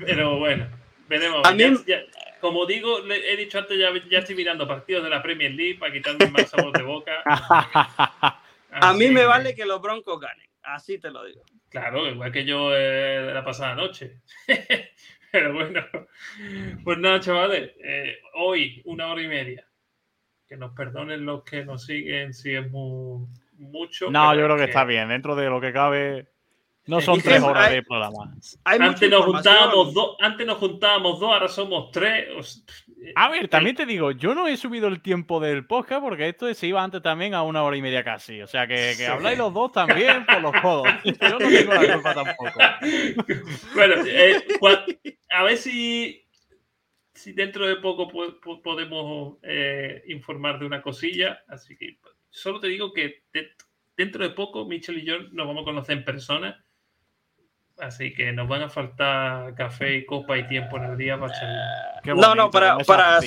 Pero 0.01 0.39
bueno, 0.39 0.67
veremos. 1.09 1.43
como 2.41 2.67
digo, 2.67 3.01
le 3.01 3.33
he 3.33 3.37
dicho 3.37 3.59
antes, 3.59 3.79
ya, 3.79 3.91
ya, 4.11 4.19
estoy 4.19 4.35
mirando 4.35 4.67
partidos 4.67 5.05
de 5.05 5.11
la 5.11 5.23
Premier 5.23 5.53
League 5.53 5.79
para 5.79 5.93
quitarme 5.93 6.29
más 6.31 6.51
sabor 6.51 6.73
de 6.77 6.83
boca. 6.83 7.23
a 8.73 8.93
mí 8.95 9.09
me 9.09 9.25
vale 9.25 9.55
que 9.55 9.65
los 9.65 9.81
Broncos 9.81 10.19
ganen. 10.19 10.54
Así 10.65 10.99
te 10.99 11.11
lo 11.11 11.25
digo. 11.25 11.43
Claro, 11.69 12.09
igual 12.09 12.33
que 12.33 12.45
yo 12.45 12.75
eh, 12.75 13.31
la 13.33 13.45
pasada 13.45 13.75
noche. 13.75 14.23
Pero 15.33 15.53
bueno, 15.53 15.83
pues 16.85 16.99
nada, 16.99 17.19
chavales, 17.21 17.73
eh, 17.83 18.19
hoy 18.35 18.81
una 18.85 19.09
hora 19.09 19.23
y 19.23 19.29
media. 19.29 19.67
Que 20.47 20.57
nos 20.57 20.73
perdonen 20.73 21.27
los 21.27 21.43
que 21.43 21.65
nos 21.65 21.85
siguen 21.85 22.33
si 22.33 22.55
es 22.55 22.71
mucho. 22.71 24.11
No, 24.11 24.35
yo 24.35 24.45
creo 24.45 24.57
que, 24.57 24.65
está 24.65 24.85
bien. 24.85 25.09
Dentro 25.09 25.35
de 25.35 25.49
lo 25.51 25.61
que 25.61 25.73
cabe, 25.73 26.29
no 26.87 27.01
son 27.01 27.21
tres 27.21 27.43
horas 27.43 27.71
de 27.71 27.83
programa. 27.83 28.35
Antes 28.65 29.11
nos, 29.11 29.25
juntábamos 29.25 29.95
dos, 29.95 30.17
antes 30.21 30.47
nos 30.47 30.59
juntábamos 30.59 31.19
dos, 31.19 31.33
ahora 31.33 31.49
somos 31.49 31.91
tres. 31.91 32.65
A 33.15 33.29
ver, 33.29 33.49
también 33.49 33.77
te 33.77 33.87
digo, 33.87 34.13
yo 34.13 34.35
no 34.35 34.47
he 34.49 34.57
subido 34.57 34.89
el 34.89 35.01
tiempo 35.01 35.41
del 35.41 35.67
podcast 35.67 36.03
porque 36.03 36.29
esto 36.29 36.53
se 36.55 36.67
iba 36.67 36.83
antes 36.83 37.03
también 37.03 37.35
a 37.35 37.43
una 37.43 37.63
hora 37.63 37.77
y 37.77 37.83
media 37.83 38.05
casi. 38.05 38.41
O 38.43 38.47
sea 38.47 38.67
que, 38.67 38.95
habláis 39.07 39.39
los 39.39 39.53
dos 39.53 39.73
también 39.73 40.25
por 40.27 40.41
los 40.41 40.53
codos. 40.61 40.89
Yo 41.05 41.29
no 41.29 41.39
tengo 41.39 41.75
la 41.75 41.93
culpa 41.95 42.15
tampoco. 42.15 42.53
Bueno, 43.75 43.95
eh, 44.07 44.45
a 45.31 45.43
ver 45.43 45.57
si, 45.57 46.25
si 47.13 47.33
dentro 47.33 47.67
de 47.67 47.77
poco 47.77 48.09
podemos 48.63 49.39
eh, 49.43 50.03
informar 50.09 50.59
de 50.59 50.67
una 50.67 50.83
cosilla. 50.83 51.43
Así 51.49 51.77
que 51.77 51.99
solo 52.31 52.61
te 52.61 52.69
digo 52.69 52.93
que 52.93 53.23
dentro 53.97 54.25
de 54.25 54.35
poco 54.35 54.65
Michelle 54.65 55.01
y 55.01 55.05
yo 55.05 55.19
nos 55.33 55.47
vamos 55.47 55.63
a 55.63 55.65
conocer 55.65 55.99
en 55.99 56.05
persona 56.05 56.64
Así 57.79 58.15
que 58.15 58.33
nos 58.33 58.49
van 58.49 58.63
a 58.63 58.71
faltar 58.71 59.55
café 59.55 59.97
y 59.97 60.07
copa 60.07 60.39
y 60.39 60.47
tiempo 60.47 60.77
en 60.77 60.85
el 60.85 60.97
día 60.97 61.19
para 61.19 61.35
No, 62.15 62.35
no, 62.35 62.51
para, 62.51 62.79
para, 62.79 63.19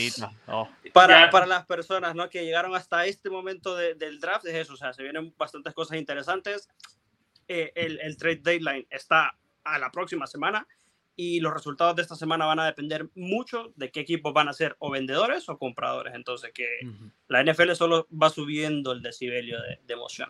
oh. 0.47 0.69
para, 0.93 1.29
para, 1.29 1.45
las 1.45 1.65
personas 1.65 2.15
¿no? 2.15 2.29
que 2.29 2.45
llegaron 2.45 2.73
hasta 2.73 3.05
este 3.05 3.29
momento 3.29 3.75
del 3.75 4.19
draft, 4.21 4.45
es 4.45 4.55
eso. 4.55 4.73
O 4.73 4.77
sea, 4.77 4.93
se 4.93 5.03
vienen 5.03 5.33
bastantes 5.37 5.73
cosas 5.73 5.97
interesantes. 5.97 6.69
Eh, 7.49 7.73
el, 7.75 7.99
el, 8.01 8.15
trade 8.17 8.41
deadline 8.41 8.87
está 8.89 9.35
a 9.63 9.79
la 9.79 9.91
próxima 9.91 10.27
semana 10.27 10.67
y 11.15 11.39
los 11.39 11.53
resultados 11.53 11.95
de 11.95 12.03
esta 12.03 12.15
semana 12.15 12.45
van 12.45 12.59
a 12.59 12.65
depender 12.65 13.09
mucho 13.15 13.73
de 13.75 13.91
qué 13.91 14.01
equipos 14.01 14.33
van 14.33 14.47
a 14.47 14.53
ser 14.53 14.77
o 14.79 14.91
vendedores 14.91 15.49
o 15.49 15.57
compradores. 15.57 16.13
Entonces, 16.13 16.51
que 16.53 16.67
la 17.27 17.43
NFL 17.43 17.73
solo 17.73 18.07
va 18.11 18.29
subiendo 18.29 18.93
el 18.93 19.01
decibelio 19.01 19.61
de, 19.61 19.79
de 19.85 19.93
emoción. 19.93 20.29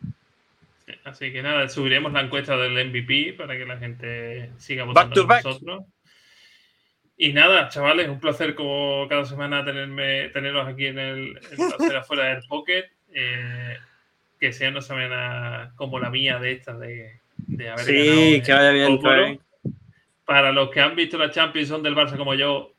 Así 1.03 1.31
que 1.31 1.41
nada, 1.41 1.67
subiremos 1.67 2.13
la 2.13 2.21
encuesta 2.21 2.55
del 2.57 2.89
MVP 2.89 3.33
para 3.33 3.57
que 3.57 3.65
la 3.65 3.77
gente 3.77 4.51
siga 4.57 4.83
votando 4.83 5.27
con 5.27 5.35
nosotros. 5.35 5.83
Y 7.17 7.33
nada, 7.33 7.67
chavales, 7.69 8.07
un 8.07 8.19
placer 8.19 8.55
como 8.55 9.07
cada 9.09 9.25
semana 9.25 9.65
tenerme, 9.65 10.29
tenerlos 10.29 10.67
aquí 10.67 10.85
en 10.85 10.99
el 10.99 11.39
en 11.51 11.95
afuera 11.95 12.25
del 12.25 12.43
Pocket. 12.47 12.85
Eh, 13.13 13.77
que 14.39 14.53
sea 14.53 14.69
una 14.69 14.81
semana 14.81 15.73
como 15.75 15.99
la 15.99 16.09
mía 16.09 16.39
de 16.39 16.51
esta 16.51 16.77
de, 16.77 17.19
de 17.37 17.69
haber 17.69 17.85
Sí, 17.85 18.41
que 18.45 18.53
vaya 18.53 18.71
bien. 18.71 18.99
Para 20.25 20.51
los 20.51 20.69
que 20.69 20.81
han 20.81 20.95
visto 20.95 21.17
la 21.17 21.31
Champions 21.31 21.69
son 21.69 21.81
del 21.81 21.95
Barça 21.95 22.17
como 22.17 22.35
yo, 22.35 22.73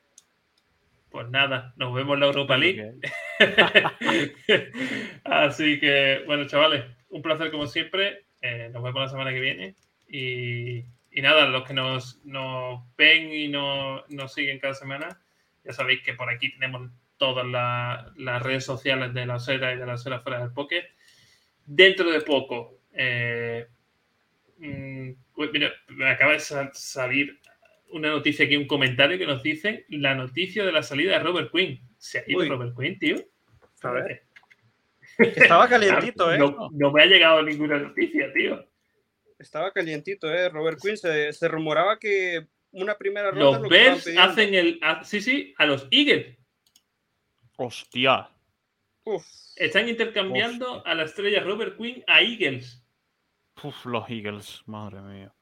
pues 1.11 1.29
nada, 1.31 1.73
nos 1.77 1.95
vemos 1.95 2.15
en 2.15 2.21
la 2.21 2.27
Europa 2.27 2.57
League. 2.59 2.95
Así 5.25 5.81
que, 5.81 6.23
bueno, 6.27 6.47
chavales, 6.47 6.85
un 7.11 7.23
placer 7.23 7.51
como 7.51 7.67
siempre. 7.67 8.25
Eh, 8.41 8.71
nos 8.73 8.83
vemos 8.83 9.03
la 9.03 9.09
semana 9.09 9.33
que 9.33 9.41
viene. 9.41 9.75
Y, 10.09 10.85
nada, 11.21 11.47
los 11.47 11.67
que 11.67 11.75
nos, 11.75 12.21
ven 12.97 13.33
y 13.33 13.49
nos, 13.49 14.33
siguen 14.33 14.59
cada 14.59 14.75
semana, 14.75 15.21
ya 15.65 15.73
sabéis 15.73 16.03
que 16.03 16.15
por 16.15 16.31
aquí 16.31 16.53
tenemos 16.53 16.91
todas 17.17 17.47
las 18.17 18.43
redes 18.43 18.65
sociales 18.65 19.13
de 19.13 19.27
la 19.27 19.37
Osera 19.37 19.75
y 19.75 19.79
de 19.79 19.87
la 19.87 19.95
Osera 19.95 20.21
fuera 20.21 20.41
del 20.41 20.53
Pocket. 20.53 20.85
Dentro 21.67 22.11
de 22.11 22.21
poco, 22.21 22.79
eh, 22.93 23.67
mm, 24.59 25.11
mira, 25.53 25.73
me 25.89 26.09
acaba 26.09 26.33
de 26.33 26.41
salir 26.73 27.41
una 27.91 28.11
noticia 28.11 28.45
aquí, 28.45 28.57
un 28.57 28.67
comentario 28.67 29.19
que 29.19 29.27
nos 29.27 29.43
dice 29.43 29.87
la 29.89 30.15
noticia 30.15 30.65
de 30.65 30.73
la 30.73 30.83
salida 30.83 31.13
de 31.13 31.25
Robert 31.25 31.51
Quinn. 31.53 31.81
¿Se 31.99 32.21
ha 32.21 32.25
ido 32.27 32.45
Robert 32.49 32.77
Quinn, 32.79 32.99
tío? 32.99 33.17
A 33.83 33.91
ver. 33.91 34.28
Estaba 35.19 35.69
calientito, 35.69 36.33
¿eh? 36.33 36.39
No, 36.39 36.93
me 36.93 37.03
ha 37.03 37.07
llegado 37.07 37.43
ninguna 37.43 37.79
noticia, 37.79 38.33
tío. 38.33 38.65
estaba 39.39 39.73
calientito, 39.73 40.33
¿eh? 40.33 40.49
Robert 40.49 40.79
Quinn. 40.81 40.97
Se, 40.97 41.33
se 41.33 41.49
rumoraba 41.49 41.99
que 41.99 42.47
una 42.71 42.97
primera 42.97 43.31
ronda. 43.31 43.59
Los 43.59 43.69
Bears 43.69 44.09
hacen 44.19 44.55
el. 44.55 44.81
sí, 45.05 45.21
sí, 45.21 45.55
a 45.59 45.67
los 45.67 45.89
Eagles. 45.91 46.37
Hostia. 47.57 48.31
Uf. 49.05 49.27
Están 49.57 49.89
intercambiando 49.89 50.87
a 50.87 50.95
la 50.95 51.05
estrella 51.05 51.43
Robert 51.43 51.77
Quinn 51.77 52.05
a 52.07 52.21
Eagles. 52.21 52.85
Uf, 53.63 53.87
los 53.87 54.09
Eagles, 54.09 54.63
madre 54.67 55.01
mía. 55.01 55.35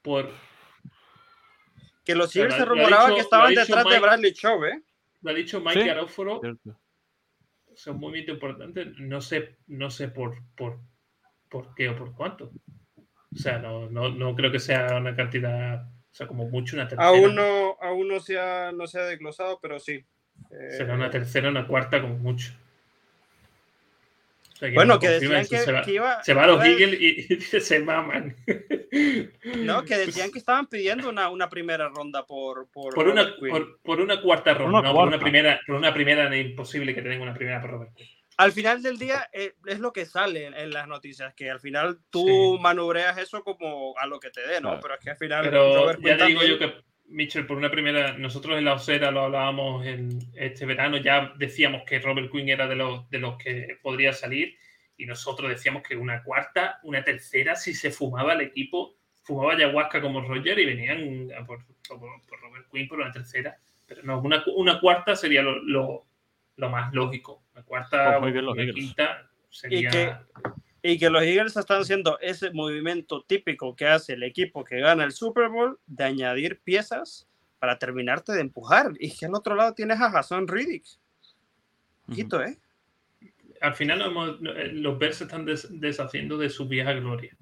Por. 0.00 0.30
Que 2.04 2.14
los 2.14 2.34
Eagles 2.34 2.54
se 2.54 2.64
rumoraba 2.64 3.14
que 3.14 3.20
estaban 3.20 3.54
detrás 3.54 3.84
de 3.84 3.98
Bradley 3.98 4.32
Chubb, 4.32 4.64
¿eh? 4.64 4.82
Lo 5.20 5.30
ha 5.30 5.34
dicho 5.34 5.60
Mike 5.60 5.82
¿Sí? 5.82 6.70
Es 7.78 7.86
un 7.86 8.00
movimiento 8.00 8.32
importante. 8.32 8.86
No 8.98 9.20
sé, 9.20 9.56
no 9.68 9.88
sé 9.88 10.08
por, 10.08 10.42
por, 10.56 10.80
por 11.48 11.76
qué 11.76 11.88
o 11.88 11.96
por 11.96 12.12
cuánto. 12.12 12.50
O 13.32 13.36
sea, 13.36 13.60
no, 13.60 13.88
no, 13.88 14.08
no 14.08 14.34
creo 14.34 14.50
que 14.50 14.58
sea 14.58 14.96
una 14.96 15.14
cantidad, 15.14 15.86
o 15.86 16.14
sea, 16.14 16.26
como 16.26 16.48
mucho 16.48 16.74
una 16.74 16.88
tercera. 16.88 17.08
Aún 17.08 17.36
no, 17.36 17.76
aún 17.80 18.08
no, 18.08 18.18
se, 18.18 18.36
ha, 18.36 18.72
no 18.72 18.88
se 18.88 18.98
ha 18.98 19.04
desglosado, 19.04 19.60
pero 19.62 19.78
sí. 19.78 20.04
Será 20.70 20.94
una 20.96 21.08
tercera, 21.08 21.50
una 21.50 21.68
cuarta 21.68 22.00
como 22.00 22.18
mucho. 22.18 22.52
Sea, 24.58 24.70
que 24.70 24.74
bueno, 24.74 24.98
que 24.98 25.08
decían 25.08 25.46
que, 25.46 25.58
se 25.58 25.70
va, 25.70 25.82
que 25.82 25.92
iba, 25.92 26.24
se 26.24 26.34
va 26.34 26.42
a 26.42 26.46
los 26.48 26.64
Eagles 26.64 27.00
y, 27.00 27.34
y, 27.34 27.60
se 27.60 27.78
maman. 27.80 28.34
No, 29.58 29.84
que 29.84 29.98
decían 29.98 30.32
que 30.32 30.38
estaban 30.38 30.66
pidiendo 30.66 31.08
una, 31.10 31.28
una 31.28 31.48
primera 31.48 31.88
ronda 31.90 32.24
por 32.26 32.68
por, 32.70 32.94
por 32.94 33.06
una, 33.06 33.36
por, 33.36 33.78
por, 33.82 34.00
una 34.00 34.20
cuarta 34.20 34.54
ronda, 34.54 34.80
una 34.80 34.88
no, 34.88 34.94
cuarta. 34.94 35.10
por 35.10 35.14
una 35.14 35.20
primera, 35.20 35.60
por 35.66 35.76
una 35.76 35.94
primera 35.94 36.26
era 36.26 36.36
imposible 36.36 36.94
que 36.94 37.02
tengan 37.02 37.20
una 37.20 37.34
primera 37.34 37.60
por 37.60 37.70
Robert. 37.70 37.92
Al 38.38 38.52
final 38.52 38.82
del 38.82 38.98
día 38.98 39.28
eh, 39.32 39.52
es 39.66 39.78
lo 39.78 39.92
que 39.92 40.06
sale 40.06 40.46
en, 40.46 40.54
en, 40.54 40.70
las 40.70 40.88
noticias, 40.88 41.34
que 41.34 41.50
al 41.50 41.60
final 41.60 41.98
tú 42.10 42.26
sí. 42.26 42.62
manubreas 42.62 43.18
eso 43.18 43.44
como 43.44 43.94
a 43.98 44.06
lo 44.06 44.18
que 44.18 44.30
te 44.30 44.40
dé, 44.40 44.60
¿no? 44.60 44.70
Claro. 44.70 44.80
Pero 44.82 44.94
es 44.94 45.00
que 45.00 45.10
al 45.10 45.16
final... 45.16 45.44
Pero 45.44 45.74
Robert 45.74 46.00
ya 46.00 46.16
te 46.16 46.26
digo 46.26 46.40
también... 46.40 46.58
yo 46.58 46.58
que 46.58 46.88
Mitchell, 47.08 47.46
por 47.46 47.56
una 47.56 47.70
primera, 47.70 48.16
nosotros 48.18 48.58
en 48.58 48.64
la 48.64 48.74
Osera 48.74 49.10
lo 49.10 49.22
hablábamos 49.22 49.86
en 49.86 50.18
este 50.34 50.66
verano, 50.66 50.98
ya 50.98 51.32
decíamos 51.36 51.82
que 51.86 51.98
Robert 51.98 52.30
Quinn 52.30 52.48
era 52.48 52.66
de 52.66 52.76
los, 52.76 53.08
de 53.10 53.18
los 53.18 53.36
que 53.38 53.78
podría 53.82 54.12
salir 54.12 54.56
y 54.96 55.06
nosotros 55.06 55.48
decíamos 55.48 55.82
que 55.82 55.96
una 55.96 56.22
cuarta, 56.22 56.80
una 56.82 57.02
tercera, 57.02 57.56
si 57.56 57.72
se 57.72 57.90
fumaba 57.90 58.34
el 58.34 58.42
equipo, 58.42 58.96
fumaba 59.22 59.54
ayahuasca 59.54 60.00
como 60.00 60.20
Roger 60.20 60.58
y 60.58 60.66
venían 60.66 61.28
por, 61.46 61.64
por, 61.88 61.98
por 61.98 62.40
Robert 62.40 62.66
Quinn 62.70 62.88
por 62.88 63.00
una 63.00 63.12
tercera. 63.12 63.58
Pero 63.86 64.02
no, 64.02 64.20
una, 64.20 64.42
una 64.56 64.80
cuarta 64.80 65.16
sería 65.16 65.42
lo, 65.42 65.62
lo, 65.62 66.06
lo, 66.56 66.68
más 66.68 66.92
lógico. 66.92 67.44
La 67.54 67.62
cuarta 67.62 68.18
pues 68.20 68.34
o 68.36 68.54
la 68.54 68.72
quinta 68.72 69.30
sería... 69.48 69.88
Y 69.88 69.92
que, 69.92 70.12
y 70.82 70.98
que 70.98 71.10
los 71.10 71.22
Eagles 71.22 71.56
están 71.56 71.82
haciendo 71.82 72.18
ese 72.20 72.50
movimiento 72.52 73.22
típico 73.22 73.74
que 73.74 73.86
hace 73.86 74.12
el 74.12 74.22
equipo 74.22 74.64
que 74.64 74.80
gana 74.80 75.04
el 75.04 75.12
Super 75.12 75.48
Bowl 75.48 75.78
de 75.86 76.04
añadir 76.04 76.60
piezas 76.60 77.28
para 77.58 77.78
terminarte 77.78 78.32
de 78.32 78.40
empujar. 78.40 78.92
Y 78.98 79.16
que 79.16 79.26
al 79.26 79.34
otro 79.34 79.54
lado 79.54 79.74
tienes 79.74 80.00
a 80.00 80.10
Jason 80.10 80.46
Riddick. 80.46 80.84
Quito, 82.14 82.42
¿eh? 82.42 82.58
Al 83.60 83.74
final 83.74 84.00
hemos, 84.02 84.40
los 84.40 84.98
Bears 84.98 85.16
se 85.16 85.24
están 85.24 85.44
des, 85.44 85.66
deshaciendo 85.70 86.38
de 86.38 86.48
su 86.48 86.68
vieja 86.68 86.92
gloria. 86.92 87.36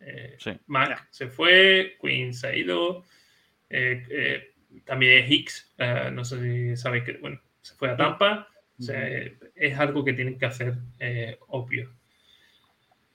Eh, 0.00 0.36
sí. 0.38 0.52
Mac 0.66 0.88
yeah. 0.88 1.08
se 1.10 1.28
fue, 1.28 1.98
Queen 2.00 2.32
se 2.32 2.46
ha 2.46 2.56
ido, 2.56 3.04
eh, 3.68 4.02
eh, 4.08 4.54
también 4.86 5.30
Hicks, 5.30 5.74
no 6.12 6.24
sé 6.24 6.40
si 6.40 6.76
sabéis 6.76 7.04
que, 7.04 7.12
bueno, 7.18 7.38
se 7.60 7.74
fue 7.74 7.90
a 7.90 7.96
Tampa. 7.96 8.48
O 8.78 8.82
sea, 8.82 9.06
es 9.54 9.78
algo 9.78 10.02
que 10.02 10.14
tienen 10.14 10.38
que 10.38 10.46
hacer 10.46 10.78
obvio. 11.48 11.92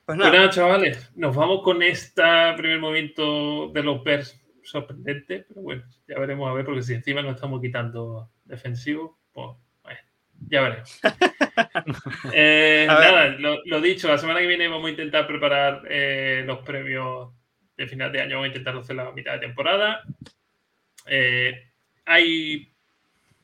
Pues 0.06 0.18
nada. 0.18 0.30
pues 0.30 0.40
nada. 0.40 0.52
chavales, 0.52 1.12
nos 1.16 1.36
vamos 1.36 1.62
con 1.64 1.82
este 1.82 2.22
primer 2.58 2.80
movimiento 2.80 3.70
de 3.70 3.84
los 3.84 4.04
Bears 4.04 4.40
sorprendente, 4.64 5.46
pero 5.48 5.62
bueno, 5.62 5.84
ya 6.08 6.20
veremos 6.20 6.50
a 6.50 6.54
ver, 6.54 6.66
porque 6.66 6.84
si 6.84 6.94
encima 6.94 7.22
nos 7.22 7.36
estamos 7.36 7.62
quitando 7.62 8.30
defensivo, 8.44 9.20
pues 9.32 9.58
bueno, 9.84 10.00
ya 10.48 10.62
veremos. 10.62 11.00
eh, 12.34 12.86
nada, 12.88 13.30
lo, 13.30 13.60
lo, 13.66 13.82
dicho, 13.82 14.08
la 14.08 14.18
semana 14.18 14.40
que 14.40 14.48
viene 14.48 14.68
vamos 14.68 14.88
a 14.88 14.92
intentar 14.92 15.28
preparar 15.28 15.84
eh, 15.90 16.44
los 16.46 16.60
premios 16.60 17.34
de 17.78 17.88
final 17.88 18.12
de 18.12 18.22
año, 18.22 18.36
vamos 18.36 18.46
a 18.46 18.48
intentar 18.48 18.76
hacer 18.78 18.96
la 18.96 19.12
mitad 19.12 19.34
de 19.34 19.40
temporada. 19.40 20.04
Eh, 21.08 21.72
hay 22.06 22.72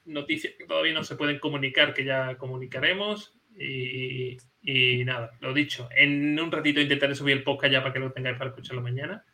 noticias 0.06 0.54
que 0.58 0.66
todavía 0.66 0.94
no 0.94 1.04
se 1.04 1.16
pueden 1.16 1.40
comunicar, 1.40 1.94
que 1.94 2.06
ya 2.06 2.38
comunicaremos. 2.38 3.36
Y, 3.58 4.38
y, 4.62 5.04
nada, 5.06 5.32
lo 5.40 5.54
dicho, 5.54 5.90
en 5.96 6.40
un 6.40 6.52
ratito 6.52 6.80
intentaré 6.80 7.16
subir 7.16 7.38
el 7.38 7.44
podcast 7.44 7.74
ya 7.74 7.82
para 7.82 7.94
que 7.94 8.00
lo 8.00 8.12
tengáis 8.12 8.38
para 8.38 8.52
escucharlo 8.52 8.82
mañana. 8.82 9.26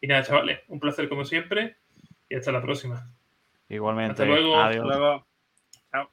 Y 0.00 0.06
nada, 0.06 0.22
chavales, 0.22 0.60
un 0.68 0.80
placer 0.80 1.08
como 1.08 1.24
siempre 1.24 1.76
y 2.28 2.34
hasta 2.34 2.52
la 2.52 2.62
próxima. 2.62 3.12
Igualmente. 3.68 4.12
Hasta 4.12 4.24
luego. 4.24 4.56
Adiós. 4.56 4.84
Hasta 4.84 4.98
luego. 4.98 5.26
Chao. 5.90 6.10